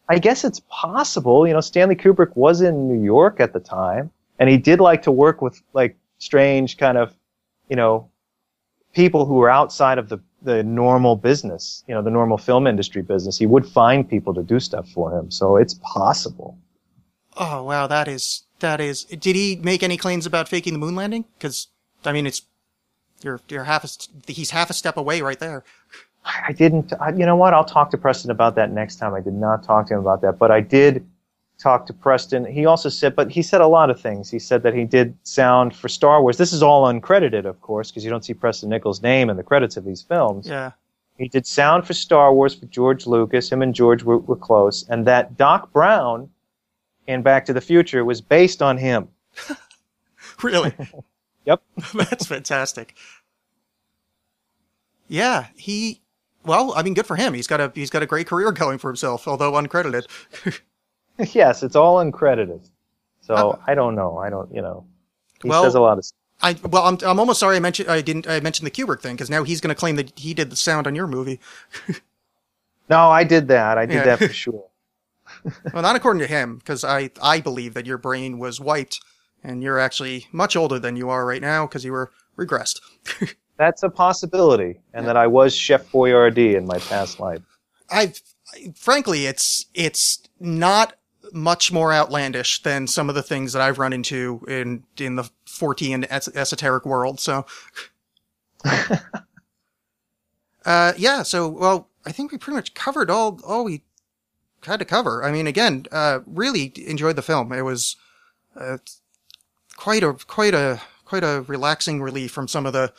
I 0.09 0.19
guess 0.19 0.45
it's 0.45 0.61
possible. 0.69 1.47
You 1.47 1.55
know, 1.55 1.61
Stanley 1.61 1.97
Kubrick 1.97 2.37
was 2.37 2.61
in 2.61 2.89
New 2.89 3.03
York 3.03 3.41
at 3.41 3.53
the 3.53 3.61
time, 3.61 4.11
and 4.39 4.49
he 4.49 4.57
did 4.57 4.81
like 4.81 5.03
to 5.03 5.13
work 5.13 5.43
with 5.43 5.63
like 5.73 5.97
strange 6.19 6.77
kind 6.79 6.99
of, 6.99 7.15
you 7.69 7.77
know, 7.77 8.09
people 8.95 9.25
who 9.25 9.35
were 9.35 9.51
outside 9.51 9.99
of 9.99 10.09
the 10.09 10.19
the 10.43 10.63
normal 10.63 11.17
business, 11.17 11.85
you 11.87 11.95
know, 11.95 12.03
the 12.03 12.11
normal 12.11 12.39
film 12.39 12.67
industry 12.67 13.03
business. 13.03 13.39
He 13.39 13.47
would 13.47 13.67
find 13.67 14.09
people 14.09 14.33
to 14.35 14.43
do 14.43 14.59
stuff 14.59 14.89
for 14.89 15.17
him, 15.17 15.31
so 15.31 15.57
it's 15.57 15.75
possible. 15.75 16.59
oh 17.37 17.63
wow, 17.65 17.87
that 17.87 18.09
is 18.09 18.45
that 18.61 18.81
is. 18.81 19.05
Did 19.05 19.37
he 19.37 19.57
make 19.63 19.83
any 19.83 19.97
claims 19.97 20.27
about 20.27 20.49
faking 20.49 20.73
the 20.73 20.79
moon 20.79 20.95
landing? 20.97 21.25
Because 21.39 21.69
I 22.05 22.13
mean, 22.13 22.27
it's 22.27 22.43
you're 23.23 23.41
you're 23.49 23.65
half 23.65 23.85
a 23.85 23.89
he's 24.31 24.51
half 24.51 24.71
a 24.71 24.73
step 24.73 24.97
away 24.97 25.21
right 25.21 25.39
there. 25.39 25.65
I 26.25 26.53
didn't. 26.53 26.93
I, 27.01 27.11
you 27.11 27.25
know 27.25 27.37
what? 27.37 27.55
I'll 27.55 27.65
talk 27.65 27.91
to 27.93 27.99
Preston 27.99 28.31
about 28.31 28.55
that 28.57 28.73
next 28.73 28.97
time. 28.97 29.15
I 29.15 29.21
did 29.21 29.35
not 29.35 29.63
talk 29.63 29.87
to 29.89 29.95
him 29.95 30.01
about 30.01 30.21
that, 30.23 30.39
but 30.39 30.51
I 30.51 30.61
did 30.61 31.07
talk 31.59 31.87
to 31.87 31.93
Preston. 31.93 32.45
He 32.45 32.67
also 32.67 32.89
said, 32.89 33.15
but 33.15 33.31
he 33.31 33.43
said 33.43 33.61
a 33.61 33.67
lot 33.67 33.91
of 33.91 34.01
things. 34.01 34.31
He 34.31 34.39
said 34.39 34.63
that 34.63 34.75
he 34.75 34.85
did 34.85 35.17
sound 35.23 35.75
for 35.75 35.89
Star 35.89 36.23
Wars. 36.23 36.37
This 36.37 36.53
is 36.53 36.63
all 36.63 36.91
uncredited, 36.91 37.45
of 37.45 37.61
course, 37.61 37.91
because 37.91 38.05
you 38.05 38.11
don't 38.11 38.25
see 38.25 38.35
Preston 38.35 38.69
Nichols' 38.69 39.03
name 39.03 39.31
in 39.31 39.37
the 39.37 39.43
credits 39.43 39.77
of 39.77 39.85
these 39.85 40.03
films. 40.03 40.47
Yeah. 40.47 40.73
He 41.19 41.29
did 41.29 41.47
sound 41.47 41.87
for 41.87 41.93
Star 41.93 42.33
Wars 42.33 42.55
for 42.55 42.67
George 42.67 43.07
Lucas. 43.07 43.51
Him 43.51 43.61
and 43.61 43.75
George 43.75 44.03
were, 44.03 44.19
were 44.19 44.37
close, 44.37 44.87
and 44.89 45.07
that 45.07 45.37
Doc 45.37 45.73
Brown 45.73 46.31
in 47.07 47.23
Back 47.23 47.45
to 47.47 47.53
the 47.53 47.61
Future 47.61 48.05
was 48.05 48.21
based 48.21 48.63
on 48.63 48.79
him. 48.79 49.09
Really? 50.43 50.73
Yep. 51.51 51.63
That's 51.95 52.27
fantastic. 52.27 52.95
Yeah, 55.09 55.47
he. 55.57 56.01
Well, 56.45 56.73
I 56.77 56.83
mean, 56.83 56.95
good 56.95 57.07
for 57.07 57.17
him. 57.17 57.35
He's 57.35 57.47
got 57.49 57.61
a 57.61 57.73
he's 57.75 57.91
got 57.91 58.03
a 58.03 58.07
great 58.07 58.27
career 58.27 58.53
going 58.53 58.79
for 58.79 58.89
himself, 58.89 59.27
although 59.29 59.53
uncredited. 59.53 60.05
yes, 61.35 61.63
it's 61.63 61.77
all 61.77 61.97
uncredited. 62.05 62.61
So 63.21 63.35
Uh, 63.35 63.59
I 63.67 63.75
don't 63.75 63.95
know. 63.95 64.19
I 64.19 64.31
don't. 64.31 64.53
You 64.55 64.63
know. 64.63 64.87
He 65.43 65.49
Well- 65.49 65.65
says 65.65 65.75
a 65.75 65.81
lot 65.81 65.99
of. 65.99 66.05
I 66.43 66.57
well, 66.71 66.85
I'm 66.87 66.97
I'm 67.05 67.19
almost 67.21 67.39
sorry 67.41 67.57
I 67.57 67.61
mentioned 67.61 67.91
I 67.91 68.01
didn't 68.01 68.27
I 68.27 68.41
mentioned 68.41 68.67
the 68.67 68.71
Kubrick 68.71 69.01
thing 69.03 69.15
because 69.15 69.29
now 69.29 69.43
he's 69.43 69.61
going 69.61 69.69
to 69.75 69.79
claim 69.79 69.97
that 69.97 70.19
he 70.19 70.33
did 70.33 70.49
the 70.49 70.57
sound 70.57 70.87
on 70.87 70.95
your 70.95 71.07
movie. 71.07 71.41
No, 72.89 73.09
I 73.09 73.23
did 73.23 73.47
that. 73.47 73.79
I 73.79 73.87
did 73.87 73.95
Yeah. 73.95 74.05
that 74.05 74.19
for 74.19 74.33
sure. 74.33 74.65
Well, 75.73 75.81
not 75.85 75.95
according 75.95 76.23
to 76.23 76.27
him, 76.27 76.57
because 76.57 76.83
I 76.83 77.11
I 77.23 77.41
believe 77.41 77.75
that 77.75 77.87
your 77.87 77.99
brain 77.99 78.41
was 78.41 78.59
wiped, 78.59 79.01
and 79.43 79.63
you're 79.63 79.79
actually 79.79 80.27
much 80.33 80.57
older 80.57 80.79
than 80.79 80.97
you 80.97 81.11
are 81.11 81.25
right 81.27 81.43
now 81.43 81.67
because 81.67 81.85
you 81.85 81.93
were 81.93 82.11
regressed. 82.37 82.81
That's 83.57 83.83
a 83.83 83.91
possibility, 83.91 84.81
and 84.95 85.07
that 85.07 85.19
I 85.19 85.27
was 85.27 85.55
Chef 85.55 85.91
Boyardee 85.93 86.55
in 86.55 86.67
my 86.67 86.79
past 86.79 87.21
life. 87.21 87.43
I, 87.91 88.15
frankly, 88.75 89.27
it's 89.27 89.67
it's 89.75 90.23
not 90.39 90.95
much 91.33 91.71
more 91.71 91.93
outlandish 91.93 92.63
than 92.63 92.87
some 92.87 93.09
of 93.09 93.15
the 93.15 93.23
things 93.23 93.53
that 93.53 93.61
I've 93.61 93.79
run 93.79 93.93
into 93.93 94.43
in 94.49 94.85
in 94.99 95.17
the 95.17 95.29
Fortean 95.47 96.07
es- 96.09 96.35
esoteric 96.35 96.87
world. 96.87 97.21
So, 97.21 97.45
uh, 100.65 100.95
yeah. 100.97 101.23
So, 101.23 101.49
well, 101.49 101.89
I 102.07 102.13
think 102.13 102.33
we 102.33 102.39
pretty 102.39 102.57
much 102.57 102.73
covered 102.73 103.11
all 103.11 103.41
all 103.45 103.65
we 103.65 103.83
had 104.65 104.79
to 104.79 104.85
cover. 104.85 105.25
I 105.25 105.33
mean, 105.33 105.47
again, 105.47 105.87
uh, 105.93 106.21
really 106.27 106.73
enjoyed 106.87 107.17
the 107.17 107.23
film. 107.23 107.53
It 107.53 107.63
was 107.63 107.97
uh, 108.57 108.79
quite 109.81 110.05
a 110.05 110.13
quite 110.13 110.55
a 110.55 110.81
quite 111.07 111.25
a 111.25 111.43
relaxing 111.49 112.03
relief 112.03 112.31
from 112.31 112.47
some 112.47 112.67
of 112.67 112.73
the 112.75 112.93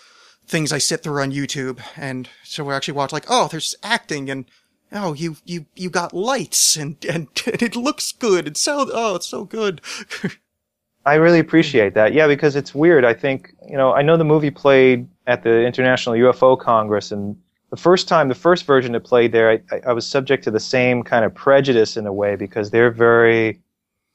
things 0.48 0.74
I 0.74 0.80
sit 0.80 1.04
through 1.04 1.22
on 1.22 1.32
YouTube. 1.32 1.80
And 1.96 2.28
so 2.44 2.64
we 2.64 2.74
actually 2.74 2.96
watch 2.96 3.14
like, 3.14 3.26
oh, 3.30 3.48
there's 3.50 3.76
acting 3.84 4.30
and 4.30 4.46
oh, 4.92 5.14
you 5.14 5.38
you 5.46 5.68
you 5.76 5.90
got 5.90 6.12
lights 6.12 6.76
and 6.76 6.98
and, 7.06 7.28
and 7.46 7.62
it 7.68 7.76
looks 7.76 8.12
good 8.12 8.48
and 8.48 8.58
so 8.58 8.90
oh, 8.92 9.16
it's 9.16 9.28
so 9.28 9.46
good. 9.46 9.80
I 11.06 11.16
really 11.16 11.40
appreciate 11.40 11.94
that. 11.94 12.14
Yeah, 12.14 12.28
because 12.28 12.56
it's 12.56 12.76
weird. 12.76 13.06
I 13.06 13.14
think, 13.14 13.56
you 13.68 13.76
know, 13.76 13.92
I 13.94 14.04
know 14.04 14.18
the 14.18 14.24
movie 14.24 14.52
played 14.52 15.08
at 15.26 15.42
the 15.44 15.66
International 15.66 16.14
UFO 16.14 16.60
Congress, 16.60 17.12
and 17.12 17.36
the 17.72 17.78
first 17.78 18.08
time, 18.08 18.28
the 18.30 18.36
first 18.36 18.68
version 18.68 18.94
it 18.94 19.04
played 19.04 19.32
there, 19.32 19.50
I- 19.72 19.82
I 19.88 19.94
was 19.94 20.06
subject 20.06 20.44
to 20.44 20.52
the 20.52 20.60
same 20.60 21.02
kind 21.02 21.26
of 21.26 21.34
prejudice 21.34 21.98
in 21.98 22.06
a 22.06 22.14
way 22.14 22.36
because 22.36 22.70
they're 22.70 22.92
very 22.92 23.60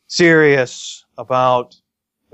serious 0.06 1.04
about, 1.18 1.74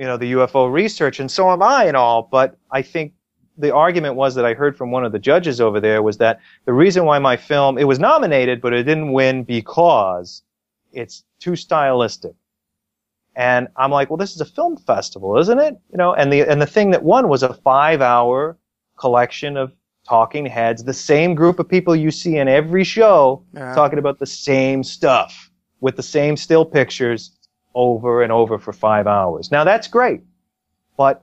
you 0.03 0.09
know, 0.09 0.17
the 0.17 0.33
UFO 0.33 0.69
research, 0.73 1.21
and 1.21 1.31
so 1.31 1.49
am 1.53 1.63
I 1.63 1.85
and 1.85 1.97
all. 1.97 2.25
But 2.29 2.59
I 2.73 2.83
think 2.83 3.13
the 3.57 3.73
argument 3.73 4.17
was 4.17 4.35
that 4.35 4.45
I 4.45 4.53
heard 4.53 4.77
from 4.77 4.91
one 4.91 5.05
of 5.05 5.13
the 5.13 5.19
judges 5.21 5.61
over 5.61 5.79
there 5.79 6.03
was 6.03 6.19
that 6.19 6.41
the 6.65 6.73
reason 6.73 7.05
why 7.05 7.21
my 7.21 7.37
film, 7.37 7.79
it 7.79 7.85
was 7.85 8.01
nominated, 8.01 8.61
but 8.61 8.73
it 8.73 8.83
didn't 8.83 9.13
win 9.13 9.45
because 9.45 10.43
it's 10.93 11.23
too 11.39 11.55
stylistic. 11.55 12.35
And 13.37 13.69
I'm 13.77 13.93
like, 13.93 14.11
well, 14.11 14.17
this 14.17 14.35
is 14.35 14.41
a 14.41 14.45
film 14.45 14.77
festival, 14.77 15.39
isn't 15.39 15.61
it? 15.61 15.79
You 15.93 15.99
know, 15.99 16.15
and 16.15 16.33
the 16.33 16.41
and 16.51 16.61
the 16.61 16.67
thing 16.67 16.91
that 16.91 17.05
won 17.05 17.29
was 17.29 17.45
a 17.45 17.55
five-hour 17.55 18.59
collection 18.99 19.57
of 19.57 19.71
talking 20.05 20.45
heads, 20.47 20.83
the 20.83 20.93
same 20.93 21.37
group 21.37 21.61
of 21.61 21.69
people 21.69 21.95
you 21.95 22.11
see 22.11 22.39
in 22.39 22.49
every 22.49 22.83
show 22.83 23.45
Yeah. 23.55 23.73
talking 23.73 24.01
about 24.01 24.19
the 24.19 24.27
same 24.27 24.83
stuff 24.83 25.49
with 25.81 25.95
the 25.95 26.03
same 26.03 26.37
still 26.37 26.65
pictures 26.65 27.39
over 27.75 28.23
and 28.23 28.33
over 28.33 28.59
for 28.59 28.73
five 28.73 29.07
hours. 29.07 29.51
Now 29.51 29.65
that's 29.65 29.89
great, 29.89 30.23
but 30.97 31.23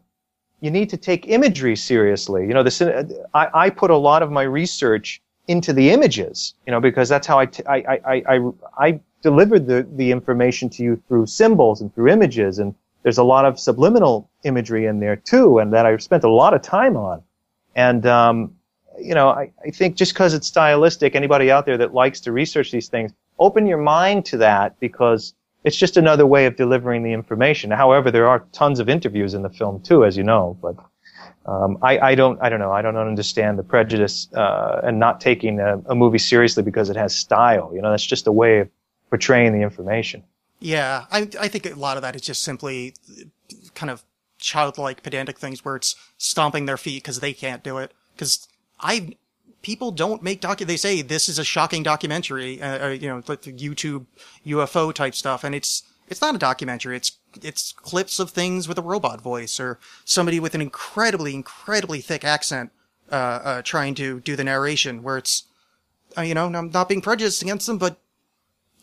you 0.62 0.72
need 0.72 0.90
to 0.90 0.98
take 0.98 1.28
imagery 1.28 1.76
seriously. 1.76 2.48
You 2.48 2.54
know, 2.54 2.64
the, 2.64 3.26
I, 3.34 3.50
I 3.54 3.70
put 3.70 3.92
a 3.92 3.98
lot 3.98 4.24
of 4.24 4.32
my 4.32 4.44
research 4.44 5.22
into 5.48 5.74
the 5.74 5.90
images, 5.90 6.54
you 6.68 6.72
know, 6.72 6.80
because 6.80 7.10
that's 7.10 7.26
how 7.26 7.40
I, 7.40 7.46
t- 7.46 7.64
I, 7.66 7.78
I, 7.78 8.24
I, 8.28 8.40
I, 8.78 9.00
delivered 9.22 9.68
the, 9.68 9.86
the 9.98 10.12
information 10.12 10.70
to 10.70 10.82
you 10.82 11.02
through 11.10 11.26
symbols 11.26 11.82
and 11.82 11.94
through 11.94 12.08
images 12.08 12.58
and 12.58 12.74
there's 13.04 13.18
a 13.18 13.24
lot 13.24 13.46
of 13.46 13.60
subliminal 13.60 14.30
imagery 14.44 14.86
in 14.86 15.00
there 15.00 15.16
too, 15.16 15.60
and 15.60 15.74
that 15.74 15.86
I've 15.86 16.04
spent 16.04 16.24
a 16.24 16.30
lot 16.30 16.54
of 16.54 16.62
time 16.62 16.98
on. 16.98 17.24
And 17.76 18.06
um, 18.06 18.56
you 19.00 19.16
know, 19.16 19.30
I, 19.30 19.52
I 19.66 19.70
think 19.72 19.96
just 19.96 20.14
because 20.14 20.34
it's 20.34 20.48
stylistic, 20.48 21.16
anybody 21.16 21.52
out 21.52 21.66
there 21.66 21.78
that 21.78 21.94
likes 21.94 22.20
to 22.22 22.32
research 22.32 22.72
these 22.72 22.90
things, 22.90 23.14
open 23.38 23.66
your 23.66 23.78
mind 23.78 24.26
to 24.26 24.38
that 24.38 24.80
because 24.80 25.34
it's 25.64 25.76
just 25.76 25.98
another 25.98 26.26
way 26.26 26.46
of 26.46 26.56
delivering 26.56 27.04
the 27.04 27.12
information. 27.12 27.72
However, 27.72 28.12
there 28.12 28.28
are 28.28 28.46
tons 28.52 28.80
of 28.80 28.90
interviews 28.90 29.34
in 29.34 29.42
the 29.42 29.50
film 29.50 29.82
too, 29.82 30.06
as 30.06 30.18
you 30.18 30.24
know, 30.24 30.58
but. 30.62 30.76
Um, 31.46 31.80
I, 31.82 31.98
I 32.00 32.16
don't 32.16 32.40
I 32.44 32.50
don't 32.50 32.60
know 32.60 32.72
I 32.72 32.84
don't 32.84 32.96
understand 32.96 33.58
the 33.58 33.64
prejudice 33.64 34.28
uh, 34.34 34.82
and 34.84 35.00
not 35.00 35.20
taking 35.20 35.60
a, 35.60 35.80
a 35.88 35.96
movie 35.96 36.20
seriously 36.20 36.62
because 36.62 36.92
it 36.92 36.96
has 36.96 37.16
style. 37.16 37.72
You 37.74 37.82
know, 37.82 37.90
that's 37.90 38.06
just 38.06 38.28
a 38.28 38.32
way 38.32 38.60
of 38.60 38.70
portraying 39.10 39.54
the 39.54 39.62
information. 39.62 40.24
Yeah, 40.60 41.06
I 41.12 41.28
I 41.40 41.48
think 41.48 41.66
a 41.66 41.74
lot 41.74 41.98
of 41.98 42.04
that 42.04 42.16
is 42.16 42.22
just 42.22 42.44
simply 42.44 42.94
kind 43.74 43.90
of 43.90 44.04
childlike, 44.38 45.04
pedantic 45.04 45.38
things 45.38 45.64
where 45.64 45.76
it's 45.76 45.96
stomping 46.18 46.66
their 46.66 46.78
feet 46.78 47.04
because 47.04 47.20
they 47.20 47.34
can't 47.34 47.64
do 47.64 47.78
it. 47.78 47.94
Because 48.14 48.48
I 48.80 49.16
people 49.62 49.92
don't 49.92 50.24
make 50.24 50.42
docu. 50.42 50.66
They 50.66 50.78
say 50.78 51.02
this 51.02 51.30
is 51.30 51.40
a 51.40 51.44
shocking 51.44 51.84
documentary, 51.84 52.62
uh, 52.62 52.88
uh, 52.88 52.90
you 52.90 53.08
know, 53.08 53.22
like 53.28 53.42
the 53.42 53.54
YouTube 53.54 54.06
UFO 54.46 54.94
type 54.94 55.16
stuff, 55.16 55.44
and 55.44 55.54
it's 55.54 55.84
it's 56.08 56.22
not 56.22 56.36
a 56.36 56.40
documentary. 56.40 56.96
It's 56.96 57.18
it's 57.42 57.74
clips 57.74 58.20
of 58.20 58.32
things 58.32 58.68
with 58.68 58.78
a 58.78 58.82
robot 58.82 59.22
voice 59.22 59.60
or 59.60 59.80
somebody 60.06 60.40
with 60.40 60.56
an 60.56 60.62
incredibly 60.62 61.34
incredibly 61.34 62.02
thick 62.02 62.24
accent 62.24 62.72
uh, 63.12 63.16
uh, 63.16 63.62
trying 63.62 63.96
to 63.96 64.20
do 64.22 64.36
the 64.36 64.44
narration, 64.44 65.04
where 65.04 65.18
it's 65.18 65.44
uh, 66.18 66.22
you 66.22 66.34
know 66.34 66.46
I'm 66.46 66.70
not 66.72 66.90
being 66.90 67.02
prejudiced 67.02 67.42
against 67.42 67.68
them, 67.68 67.78
but 67.78 68.00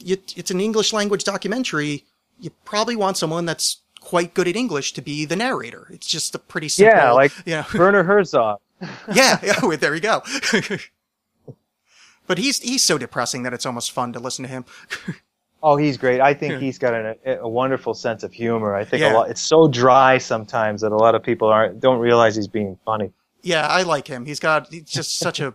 it, 0.04 0.34
it's 0.36 0.50
an 0.50 0.60
English 0.60 0.92
language 0.92 1.24
documentary. 1.24 2.04
You 2.38 2.50
probably 2.64 2.96
want 2.96 3.16
someone 3.16 3.46
that's 3.46 3.80
quite 4.00 4.34
good 4.34 4.46
at 4.46 4.56
English 4.56 4.92
to 4.92 5.02
be 5.02 5.24
the 5.24 5.36
narrator. 5.36 5.88
It's 5.90 6.06
just 6.06 6.34
a 6.34 6.38
pretty 6.38 6.68
simple, 6.68 6.96
Yeah, 6.96 7.12
like 7.12 7.32
you 7.46 7.54
know, 7.56 7.64
Werner 7.74 8.04
Herzog. 8.04 8.60
yeah, 9.12 9.38
yeah. 9.42 9.76
There 9.76 9.94
you 9.94 10.00
go. 10.00 10.22
but 12.26 12.38
he's 12.38 12.58
he's 12.60 12.82
so 12.84 12.98
depressing 12.98 13.42
that 13.44 13.52
it's 13.54 13.66
almost 13.66 13.92
fun 13.92 14.12
to 14.12 14.18
listen 14.18 14.44
to 14.44 14.48
him. 14.50 14.64
Oh, 15.62 15.76
he's 15.76 15.96
great. 15.96 16.20
I 16.20 16.32
think 16.34 16.52
Yeah. 16.52 16.58
he's 16.60 16.78
got 16.78 16.92
a, 16.94 17.40
a 17.40 17.48
wonderful 17.48 17.94
sense 17.94 18.22
of 18.22 18.30
humor. 18.32 18.76
I 18.76 18.84
think 18.84 19.00
Yeah. 19.00 19.12
a 19.12 19.14
lot. 19.14 19.30
It's 19.30 19.40
so 19.40 19.66
dry 19.66 20.18
sometimes 20.18 20.82
that 20.82 20.92
a 20.92 20.96
lot 20.96 21.14
of 21.16 21.24
people 21.24 21.48
aren't 21.48 21.80
don't 21.80 21.98
realize 21.98 22.36
he's 22.36 22.46
being 22.46 22.78
funny. 22.84 23.10
yeah, 23.42 23.66
I 23.66 23.82
like 23.82 24.06
him. 24.06 24.26
He's 24.26 24.38
got 24.38 24.68
he's 24.70 24.84
just 24.84 25.18
such 25.18 25.40
a 25.40 25.54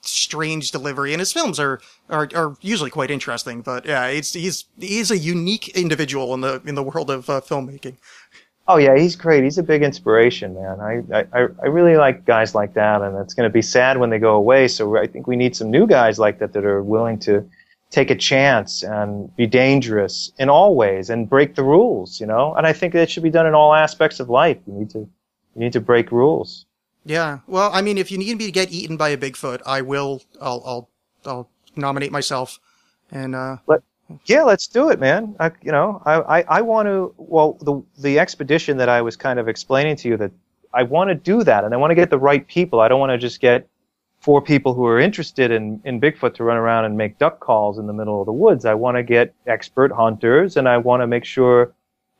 strange 0.00 0.70
delivery, 0.70 1.12
and 1.12 1.20
his 1.20 1.32
films 1.32 1.58
are, 1.60 1.80
are 2.08 2.28
are 2.34 2.56
usually 2.62 2.88
quite 2.88 3.10
interesting. 3.10 3.60
But 3.60 3.84
yeah, 3.84 4.06
it's 4.06 4.32
he's 4.32 4.64
he's 4.78 5.10
a 5.10 5.18
unique 5.18 5.68
individual 5.70 6.32
in 6.32 6.40
the 6.40 6.62
in 6.64 6.74
the 6.76 6.82
world 6.82 7.10
of 7.10 7.28
uh, 7.28 7.40
filmmaking. 7.42 7.96
Oh 8.68 8.76
yeah, 8.76 8.96
he's 8.96 9.16
great. 9.16 9.42
He's 9.42 9.58
a 9.58 9.62
big 9.62 9.82
inspiration, 9.82 10.54
man. 10.54 10.80
I 10.80 11.24
I, 11.32 11.46
I 11.62 11.66
really 11.66 11.96
like 11.96 12.24
guys 12.24 12.54
like 12.54 12.74
that, 12.74 13.02
and 13.02 13.16
it's 13.18 13.34
going 13.34 13.48
to 13.48 13.52
be 13.52 13.62
sad 13.62 13.98
when 13.98 14.10
they 14.10 14.18
go 14.18 14.34
away. 14.36 14.68
So 14.68 14.96
I 14.96 15.06
think 15.06 15.26
we 15.26 15.36
need 15.36 15.56
some 15.56 15.70
new 15.70 15.86
guys 15.86 16.18
like 16.18 16.38
that 16.38 16.52
that 16.52 16.64
are 16.64 16.82
willing 16.82 17.18
to 17.20 17.48
take 17.90 18.10
a 18.10 18.14
chance 18.14 18.84
and 18.84 19.34
be 19.36 19.46
dangerous 19.46 20.30
in 20.38 20.48
all 20.48 20.76
ways 20.76 21.10
and 21.10 21.28
break 21.28 21.56
the 21.56 21.64
rules. 21.64 22.20
You 22.20 22.26
know, 22.26 22.54
and 22.54 22.66
I 22.66 22.72
think 22.72 22.92
that 22.92 23.10
should 23.10 23.24
be 23.24 23.30
done 23.30 23.46
in 23.46 23.54
all 23.54 23.74
aspects 23.74 24.20
of 24.20 24.30
life. 24.30 24.58
You 24.66 24.74
need 24.74 24.90
to 24.90 24.98
you 24.98 25.08
need 25.56 25.72
to 25.72 25.80
break 25.80 26.12
rules. 26.12 26.66
Yeah. 27.04 27.38
Well, 27.46 27.70
I 27.72 27.82
mean, 27.82 27.98
if 27.98 28.12
you 28.12 28.18
need 28.18 28.38
me 28.38 28.46
to 28.46 28.52
get 28.52 28.70
eaten 28.70 28.96
by 28.96 29.08
a 29.08 29.16
Bigfoot, 29.16 29.62
I 29.66 29.80
will. 29.82 30.22
I'll 30.40 30.62
I'll 30.64 30.90
I'll 31.24 31.50
nominate 31.76 32.12
myself. 32.12 32.60
And 33.10 33.34
uh, 33.34 33.56
Yeah, 34.26 34.42
let's 34.42 34.66
do 34.66 34.90
it, 34.90 34.98
man. 34.98 35.36
I, 35.38 35.52
you 35.62 35.72
know, 35.72 36.02
I, 36.04 36.40
I, 36.40 36.44
I 36.48 36.60
want 36.62 36.86
to. 36.86 37.14
Well, 37.16 37.58
the 37.60 37.82
the 38.00 38.18
expedition 38.18 38.76
that 38.78 38.88
I 38.88 39.02
was 39.02 39.16
kind 39.16 39.38
of 39.38 39.48
explaining 39.48 39.96
to 39.96 40.08
you 40.08 40.16
that 40.16 40.32
I 40.72 40.82
want 40.84 41.08
to 41.08 41.14
do 41.14 41.44
that, 41.44 41.64
and 41.64 41.74
I 41.74 41.76
want 41.76 41.90
to 41.90 41.94
get 41.94 42.10
the 42.10 42.18
right 42.18 42.46
people. 42.46 42.80
I 42.80 42.88
don't 42.88 43.00
want 43.00 43.10
to 43.10 43.18
just 43.18 43.40
get 43.40 43.68
four 44.20 44.42
people 44.42 44.74
who 44.74 44.84
are 44.86 44.98
interested 44.98 45.50
in 45.50 45.80
in 45.84 46.00
Bigfoot 46.00 46.34
to 46.34 46.44
run 46.44 46.56
around 46.56 46.84
and 46.84 46.96
make 46.96 47.18
duck 47.18 47.40
calls 47.40 47.78
in 47.78 47.86
the 47.86 47.92
middle 47.92 48.20
of 48.20 48.26
the 48.26 48.32
woods. 48.32 48.64
I 48.64 48.74
want 48.74 48.96
to 48.96 49.02
get 49.02 49.34
expert 49.46 49.92
hunters, 49.92 50.56
and 50.56 50.68
I 50.68 50.78
want 50.78 51.02
to 51.02 51.06
make 51.06 51.24
sure 51.24 51.72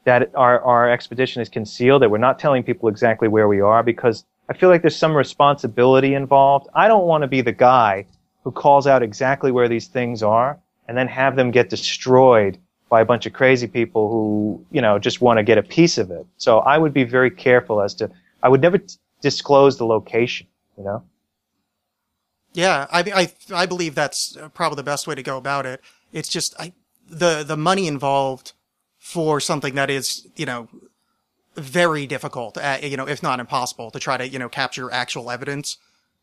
that 0.04 0.30
our 0.34 0.60
our 0.62 0.90
expedition 0.90 1.42
is 1.42 1.48
concealed. 1.48 2.02
That 2.02 2.10
we're 2.10 2.18
not 2.18 2.38
telling 2.38 2.62
people 2.62 2.88
exactly 2.88 3.28
where 3.28 3.48
we 3.48 3.60
are 3.60 3.82
because 3.82 4.24
I 4.48 4.54
feel 4.54 4.68
like 4.68 4.82
there's 4.82 4.96
some 4.96 5.16
responsibility 5.16 6.14
involved. 6.14 6.68
I 6.74 6.88
don't 6.88 7.06
want 7.06 7.22
to 7.22 7.28
be 7.28 7.40
the 7.40 7.52
guy 7.52 8.06
who 8.44 8.52
calls 8.52 8.86
out 8.86 9.02
exactly 9.02 9.52
where 9.52 9.68
these 9.68 9.86
things 9.86 10.22
are 10.22 10.58
and 10.90 10.98
then 10.98 11.06
have 11.06 11.36
them 11.36 11.52
get 11.52 11.70
destroyed 11.70 12.58
by 12.88 13.00
a 13.00 13.04
bunch 13.04 13.24
of 13.24 13.32
crazy 13.32 13.68
people 13.68 14.10
who, 14.10 14.66
you 14.72 14.82
know, 14.82 14.98
just 14.98 15.20
want 15.20 15.38
to 15.38 15.44
get 15.44 15.56
a 15.56 15.62
piece 15.62 15.98
of 15.98 16.10
it. 16.10 16.26
So 16.36 16.58
I 16.58 16.78
would 16.78 16.92
be 16.92 17.04
very 17.04 17.30
careful 17.30 17.80
as 17.80 17.94
to, 17.94 18.10
I 18.42 18.48
would 18.48 18.60
never 18.60 18.78
t- 18.78 18.96
disclose 19.20 19.78
the 19.78 19.86
location, 19.86 20.48
you 20.76 20.82
know? 20.82 21.04
yeah, 22.52 22.88
I 22.90 23.30
I 23.52 23.62
I 23.62 23.66
believe 23.66 23.94
that's 23.94 24.36
uh, 24.36 24.48
probably 24.48 24.74
the 24.74 24.82
best 24.82 25.06
way 25.06 25.14
to 25.14 25.22
go 25.22 25.36
about 25.36 25.64
it. 25.64 25.80
It's 26.12 26.28
just 26.28 26.58
I 26.58 26.72
the 27.08 27.44
the 27.44 27.56
money 27.56 27.86
involved 27.86 28.54
for 28.98 29.38
something 29.38 29.76
that 29.76 29.90
is 29.90 30.26
you 30.34 30.44
know 30.44 30.68
very 31.54 32.04
difficult, 32.04 32.58
uh, 32.58 32.78
you 32.82 32.96
know, 32.96 33.06
if 33.06 33.22
not 33.22 33.38
impossible, 33.38 33.92
to 33.92 34.00
try 34.00 34.16
to 34.16 34.26
you 34.26 34.40
know 34.40 34.48
capture 34.48 34.90
actual 34.90 35.30
evidence. 35.30 35.78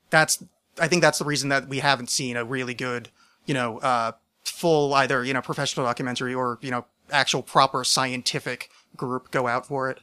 That's 0.10 0.44
I 0.78 0.90
think 0.90 1.02
that's 1.02 1.20
the 1.20 1.26
reason 1.26 1.48
that 1.48 1.70
we 1.70 1.80
haven't 1.80 2.10
seen 2.10 2.36
a 2.36 2.44
really 2.44 2.74
good 2.74 3.08
you 3.46 3.54
know 3.54 3.78
uh, 3.78 4.12
full 4.50 4.94
either 4.94 5.24
you 5.24 5.34
know 5.34 5.42
professional 5.42 5.86
documentary 5.86 6.34
or 6.34 6.60
you 6.62 6.72
know 6.72 6.86
actual 7.12 7.42
proper 7.42 7.84
scientific 7.84 8.70
group 8.96 9.32
go 9.32 9.48
out 9.48 9.66
for 9.66 9.90
it. 9.90 10.00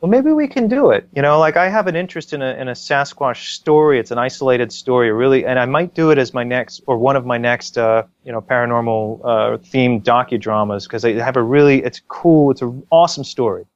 Well, 0.00 0.10
maybe 0.10 0.32
we 0.32 0.48
can 0.48 0.66
do 0.66 0.90
it. 0.92 1.06
You 1.14 1.20
know, 1.20 1.38
like 1.38 1.58
I 1.58 1.68
have 1.68 1.86
an 1.86 1.94
interest 1.94 2.32
in 2.32 2.40
a, 2.40 2.54
in 2.54 2.68
a 2.68 2.72
Sasquatch 2.72 3.50
story. 3.50 3.98
It's 4.00 4.10
an 4.10 4.16
isolated 4.16 4.72
story, 4.72 5.12
really, 5.12 5.44
and 5.44 5.58
I 5.58 5.66
might 5.66 5.94
do 5.94 6.10
it 6.10 6.16
as 6.16 6.32
my 6.32 6.42
next 6.42 6.82
or 6.86 6.96
one 6.96 7.16
of 7.16 7.26
my 7.26 7.36
next, 7.36 7.76
uh, 7.76 8.04
you 8.24 8.32
know, 8.32 8.40
paranormal 8.40 9.20
uh, 9.22 9.58
themed 9.58 10.02
docudramas 10.02 10.84
because 10.84 11.02
they 11.02 11.14
have 11.14 11.36
a 11.36 11.42
really, 11.42 11.84
it's 11.84 12.00
cool, 12.08 12.50
it's 12.50 12.62
an 12.62 12.82
awesome 12.90 13.24
story, 13.24 13.66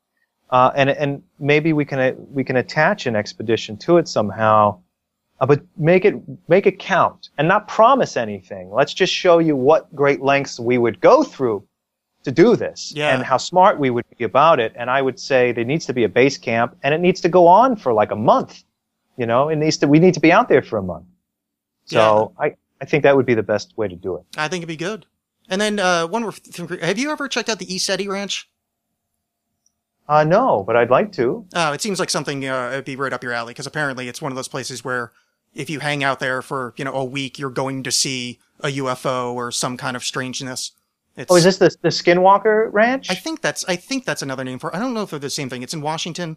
uh, 0.48 0.70
and 0.74 0.89
and 0.89 1.23
maybe 1.39 1.74
we 1.74 1.85
can 1.85 1.98
uh, 1.98 2.12
we 2.32 2.43
can 2.43 2.56
attach 2.56 3.06
an 3.06 3.16
expedition 3.16 3.77
to 3.77 3.98
it 3.98 4.09
somehow, 4.09 4.78
uh, 5.40 5.47
but 5.47 5.62
make 5.77 6.05
it 6.05 6.15
make 6.48 6.66
it 6.66 6.78
count 6.78 7.31
and 7.39 7.48
not 7.48 7.69
promise 7.69 8.16
anything. 8.16 8.70
Let's 8.70 8.94
just 8.94 9.12
show 9.12 9.39
you 9.39 9.56
what 9.56 9.94
great 9.94 10.20
lengths 10.23 10.59
we 10.61 10.78
would 10.78 11.01
go 11.01 11.23
through 11.24 11.66
to 12.24 12.32
do 12.32 12.56
this 12.56 12.93
Yeah. 12.97 13.15
and 13.15 13.23
how 13.23 13.36
smart 13.36 13.78
we 13.78 13.90
would 13.90 14.05
be 14.16 14.24
about 14.24 14.59
it. 14.61 14.73
And 14.77 14.89
I 14.90 15.02
would 15.02 15.20
say 15.20 15.52
there 15.52 15.65
needs 15.65 15.85
to 15.86 15.93
be 15.93 16.05
a 16.05 16.09
base 16.09 16.39
camp 16.39 16.77
and 16.82 16.94
it 16.94 17.01
needs 17.01 17.20
to 17.20 17.28
go 17.28 17.47
on 17.47 17.77
for 17.77 17.93
like 17.93 18.11
a 18.11 18.16
month. 18.16 18.62
You 19.19 19.27
know, 19.27 19.48
it 19.51 19.56
needs 19.56 19.77
to, 19.78 19.86
we 19.86 19.98
need 19.98 20.15
to 20.15 20.20
be 20.20 20.32
out 20.32 20.48
there 20.48 20.62
for 20.62 20.78
a 20.78 20.82
month. 20.82 21.05
So 21.85 22.32
I, 22.39 22.56
I 22.81 22.86
think 22.86 23.02
that 23.02 23.15
would 23.15 23.27
be 23.27 23.35
the 23.35 23.43
best 23.43 23.77
way 23.77 23.89
to 23.89 23.94
do 23.94 24.16
it. 24.16 24.23
I 24.39 24.48
think 24.48 24.62
it'd 24.62 24.69
be 24.69 24.77
good. 24.77 25.05
And 25.51 25.61
then 25.61 25.78
uh, 25.78 26.06
one 26.06 26.23
more. 26.23 26.32
Th- 26.32 26.81
have 26.81 26.98
you 26.98 27.11
ever 27.12 27.28
checked 27.28 27.51
out 27.51 27.59
the 27.59 27.66
ECETI 27.66 28.09
Ranch? 28.09 28.48
Uh, 30.09 30.24
no, 30.24 30.62
but 30.66 30.77
I'd 30.77 30.90
like 30.90 31.12
to. 31.12 31.47
Oh, 31.55 31.73
it 31.73 31.81
seems 31.81 31.98
like 31.98 32.11
something 32.11 32.47
uh, 32.47 32.70
it'd 32.73 32.85
be 32.85 32.97
right 32.97 33.12
up 33.12 33.23
your 33.23 33.32
alley 33.32 33.52
because 33.52 33.66
apparently 33.66 34.09
it's 34.09 34.20
one 34.20 34.32
of 34.32 34.36
those 34.36 34.48
places 34.48 34.85
where 34.85 35.12
if 35.55 35.70
you 35.70 35.81
hang 35.81 36.02
out 36.02 36.20
there 36.20 36.43
for 36.43 36.74
you 36.76 36.85
know 36.85 36.94
a 36.94 37.05
week, 37.05 37.39
you're 37.39 37.51
going 37.51 37.82
to 37.82 37.93
see 37.93 38.39
a 38.60 38.68
UFO 38.68 39.32
or 39.35 39.51
some 39.51 39.76
kind 39.76 39.97
of 39.97 40.05
strangeness. 40.05 40.72
It's, 41.16 41.31
Oh, 41.31 41.36
is 41.36 41.44
this 41.44 41.59
the, 41.59 41.74
the 41.82 41.90
Skinwalker 41.90 42.72
Ranch? 42.72 43.10
I 43.10 43.14
think 43.14 43.40
that's 43.40 43.64
I 43.66 43.76
think 43.76 44.05
that's 44.05 44.22
another 44.22 44.44
name 44.44 44.59
for. 44.59 44.70
it. 44.70 44.76
I 44.76 44.81
don't 44.81 44.94
know 44.94 45.02
if 45.02 45.10
they're 45.10 45.18
the 45.18 45.31
same 45.31 45.48
thing. 45.48 45.62
It's 45.62 45.74
in 45.74 45.81
Washington. 45.81 46.36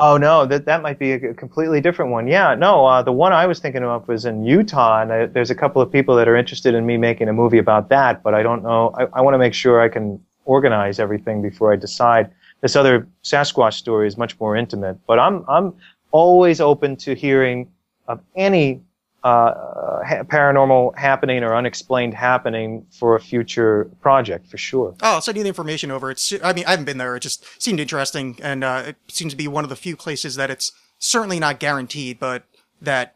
Oh 0.00 0.16
no, 0.16 0.46
that 0.46 0.64
that 0.64 0.82
might 0.82 0.98
be 0.98 1.12
a 1.12 1.34
completely 1.34 1.80
different 1.80 2.10
one. 2.10 2.26
Yeah, 2.26 2.54
no, 2.54 2.86
uh, 2.86 3.02
the 3.02 3.12
one 3.12 3.32
I 3.32 3.46
was 3.46 3.60
thinking 3.60 3.84
of 3.84 4.08
was 4.08 4.24
in 4.24 4.44
Utah, 4.44 5.02
and 5.02 5.12
I, 5.12 5.26
there's 5.26 5.50
a 5.50 5.54
couple 5.54 5.82
of 5.82 5.92
people 5.92 6.16
that 6.16 6.28
are 6.28 6.36
interested 6.36 6.74
in 6.74 6.86
me 6.86 6.96
making 6.96 7.28
a 7.28 7.32
movie 7.32 7.58
about 7.58 7.88
that, 7.90 8.22
but 8.22 8.34
I 8.34 8.42
don't 8.42 8.62
know. 8.62 8.92
I, 8.98 9.06
I 9.12 9.20
want 9.20 9.34
to 9.34 9.38
make 9.38 9.54
sure 9.54 9.80
I 9.80 9.88
can 9.88 10.20
organize 10.44 10.98
everything 10.98 11.40
before 11.42 11.72
I 11.72 11.76
decide. 11.76 12.32
This 12.62 12.74
other 12.74 13.06
Sasquatch 13.22 13.74
story 13.74 14.08
is 14.08 14.16
much 14.16 14.38
more 14.40 14.56
intimate, 14.56 14.98
but 15.06 15.18
I'm 15.18 15.44
I'm 15.48 15.74
always 16.10 16.60
open 16.60 16.96
to 16.96 17.14
hearing 17.14 17.70
of 18.08 18.20
any 18.36 18.80
uh, 19.24 20.02
ha- 20.04 20.22
paranormal 20.24 20.96
happening 20.98 21.44
or 21.44 21.54
unexplained 21.54 22.12
happening 22.14 22.84
for 22.90 23.14
a 23.14 23.20
future 23.20 23.88
project 24.00 24.46
for 24.48 24.58
sure. 24.58 24.94
Oh, 25.02 25.14
I'll 25.14 25.20
send 25.20 25.36
you 25.36 25.42
the 25.44 25.48
information 25.48 25.90
over. 25.90 26.10
It's 26.10 26.32
I 26.42 26.52
mean 26.52 26.64
I 26.66 26.70
haven't 26.70 26.86
been 26.86 26.98
there. 26.98 27.14
It 27.16 27.20
just 27.20 27.44
seemed 27.62 27.78
interesting, 27.80 28.38
and 28.42 28.64
uh, 28.64 28.82
it 28.88 28.96
seems 29.08 29.32
to 29.32 29.36
be 29.36 29.46
one 29.46 29.64
of 29.64 29.70
the 29.70 29.76
few 29.76 29.96
places 29.96 30.34
that 30.36 30.50
it's 30.50 30.72
certainly 30.98 31.38
not 31.38 31.60
guaranteed, 31.60 32.18
but 32.18 32.44
that 32.80 33.14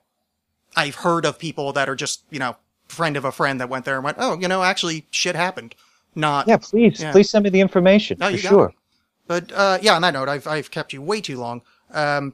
I've 0.76 0.96
heard 0.96 1.24
of 1.24 1.38
people 1.38 1.72
that 1.72 1.88
are 1.88 1.96
just 1.96 2.22
you 2.30 2.38
know 2.38 2.56
friend 2.86 3.16
of 3.16 3.24
a 3.24 3.32
friend 3.32 3.60
that 3.60 3.68
went 3.68 3.84
there 3.84 3.96
and 3.96 4.04
went, 4.04 4.16
oh, 4.20 4.38
you 4.38 4.46
know, 4.46 4.62
actually 4.62 5.06
shit 5.10 5.34
happened. 5.34 5.74
Not 6.14 6.46
Yeah, 6.46 6.56
please, 6.58 7.00
Yeah. 7.00 7.10
please 7.10 7.28
send 7.28 7.42
me 7.42 7.50
the 7.50 7.60
information 7.60 8.16
No, 8.20 8.30
for 8.30 8.36
sure. 8.38 8.68
it. 8.68 8.74
But 9.26 9.50
uh, 9.52 9.78
yeah, 9.82 9.96
on 9.96 10.02
that 10.02 10.14
note, 10.14 10.28
I've 10.28 10.46
I've 10.46 10.70
kept 10.70 10.92
you 10.92 11.02
way 11.02 11.20
too 11.20 11.36
long. 11.36 11.62
Um, 11.92 12.32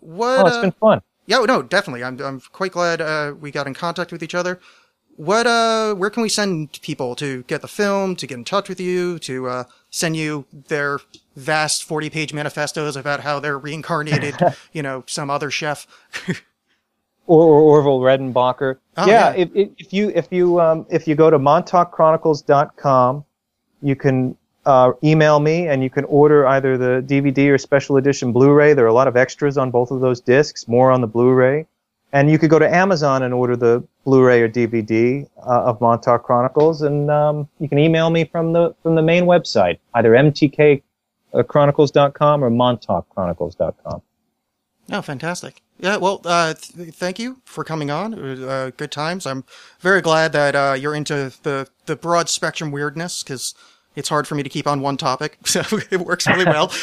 what? 0.00 0.38
Oh, 0.38 0.46
it's 0.46 0.56
uh, 0.56 0.62
been 0.62 0.70
fun. 0.72 1.00
Yeah, 1.28 1.44
no, 1.46 1.62
definitely. 1.62 2.02
I'm 2.02 2.20
I'm 2.20 2.40
quite 2.40 2.72
glad 2.72 3.02
uh, 3.02 3.34
we 3.38 3.52
got 3.52 3.68
in 3.68 3.74
contact 3.74 4.12
with 4.12 4.22
each 4.22 4.34
other. 4.34 4.60
what 5.16 5.46
uh, 5.46 5.94
where 5.94 6.10
can 6.10 6.22
we 6.22 6.28
send 6.28 6.80
people 6.82 7.16
to 7.16 7.42
get 7.44 7.60
the 7.60 7.68
film, 7.68 8.16
to 8.16 8.26
get 8.26 8.38
in 8.38 8.44
touch 8.44 8.68
with 8.68 8.80
you, 8.80 9.18
to 9.20 9.48
uh, 9.48 9.64
send 9.90 10.16
you 10.16 10.46
their 10.68 11.00
vast 11.36 11.84
forty-page 11.84 12.32
manifestos 12.32 12.96
about 12.96 13.20
how 13.20 13.40
they're 13.40 13.58
reincarnated, 13.58 14.36
you 14.72 14.82
know, 14.82 15.04
some 15.06 15.28
other 15.28 15.50
chef? 15.50 15.86
or, 17.26 17.44
or 17.44 17.60
Orville 17.60 18.00
Redenbacher. 18.00 18.78
Oh, 18.96 19.06
yeah, 19.06 19.34
yeah. 19.34 19.42
If, 19.42 19.50
if, 19.54 19.68
if 19.78 19.92
you 19.92 20.10
if 20.14 20.28
you 20.30 20.60
um, 20.60 20.86
if 20.88 21.08
you 21.08 21.16
go 21.16 21.30
to 21.30 21.38
montaukchronicles.com, 21.38 23.24
you 23.82 23.96
can 23.96 24.36
uh, 24.66 24.92
email 25.02 25.40
me 25.40 25.68
and 25.68 25.82
you 25.82 25.90
can 25.90 26.04
order 26.04 26.46
either 26.46 26.76
the 26.76 27.02
DVD 27.06 27.50
or 27.50 27.58
special 27.58 27.96
edition 27.96 28.32
Blu-ray. 28.32 28.74
There 28.74 28.84
are 28.84 28.88
a 28.88 28.92
lot 28.92 29.08
of 29.08 29.16
extras 29.16 29.56
on 29.56 29.70
both 29.70 29.90
of 29.90 30.00
those 30.00 30.20
discs, 30.20 30.68
more 30.68 30.90
on 30.90 31.00
the 31.00 31.06
Blu-ray. 31.06 31.66
And 32.12 32.30
you 32.30 32.38
could 32.38 32.50
go 32.50 32.58
to 32.58 32.74
Amazon 32.74 33.22
and 33.22 33.34
order 33.34 33.56
the 33.56 33.84
Blu-ray 34.04 34.40
or 34.40 34.48
DVD 34.48 35.28
uh, 35.38 35.64
of 35.64 35.80
Montauk 35.80 36.22
Chronicles, 36.22 36.80
and 36.80 37.10
um, 37.10 37.46
you 37.60 37.68
can 37.68 37.78
email 37.78 38.08
me 38.08 38.24
from 38.24 38.54
the 38.54 38.74
from 38.82 38.94
the 38.94 39.02
main 39.02 39.24
website, 39.24 39.78
either 39.92 40.12
mtkchronicles.com 40.12 42.42
or 42.42 42.50
montaukchronicles.com. 42.50 44.00
Oh, 44.90 45.02
fantastic. 45.02 45.60
Yeah, 45.78 45.98
well, 45.98 46.22
uh, 46.24 46.54
th- 46.54 46.94
thank 46.94 47.18
you 47.18 47.42
for 47.44 47.62
coming 47.62 47.90
on. 47.90 48.14
Uh, 48.14 48.70
good 48.76 48.90
times. 48.90 49.26
I'm 49.26 49.44
very 49.80 50.00
glad 50.00 50.32
that 50.32 50.56
uh, 50.56 50.74
you're 50.78 50.94
into 50.94 51.30
the, 51.42 51.68
the 51.86 51.94
broad 51.94 52.30
spectrum 52.30 52.70
weirdness 52.70 53.22
because 53.22 53.54
it's 53.98 54.08
hard 54.08 54.26
for 54.26 54.34
me 54.34 54.42
to 54.42 54.48
keep 54.48 54.66
on 54.66 54.80
one 54.80 54.96
topic, 54.96 55.38
so 55.44 55.62
it 55.90 56.00
works 56.00 56.26
really 56.26 56.44
well. 56.46 56.72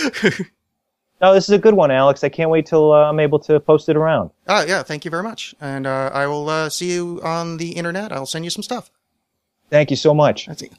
No, 1.21 1.33
this 1.33 1.45
is 1.45 1.51
a 1.51 1.57
good 1.57 1.75
one, 1.75 1.91
Alex. 1.91 2.25
I 2.25 2.29
can't 2.29 2.49
wait 2.49 2.65
till 2.65 2.91
uh, 2.91 3.05
I'm 3.09 3.21
able 3.21 3.39
to 3.39 3.57
post 3.61 3.87
it 3.87 3.95
around. 3.95 4.31
uh, 4.47 4.65
yeah, 4.67 4.83
thank 4.83 5.05
you 5.05 5.09
very 5.11 5.23
much. 5.23 5.55
And 5.61 5.87
uh, 5.87 6.11
I 6.13 6.27
will 6.27 6.49
uh, 6.49 6.69
see 6.69 6.91
you 6.91 7.21
on 7.23 7.55
the 7.55 7.71
internet. 7.71 8.11
I'll 8.11 8.25
send 8.25 8.43
you 8.43 8.51
some 8.51 8.63
stuff. 8.63 8.91
Thank 9.69 9.89
you 9.91 9.95
so 9.95 10.13
much. 10.13 10.45
That's 10.47 10.61
it. 10.61 10.73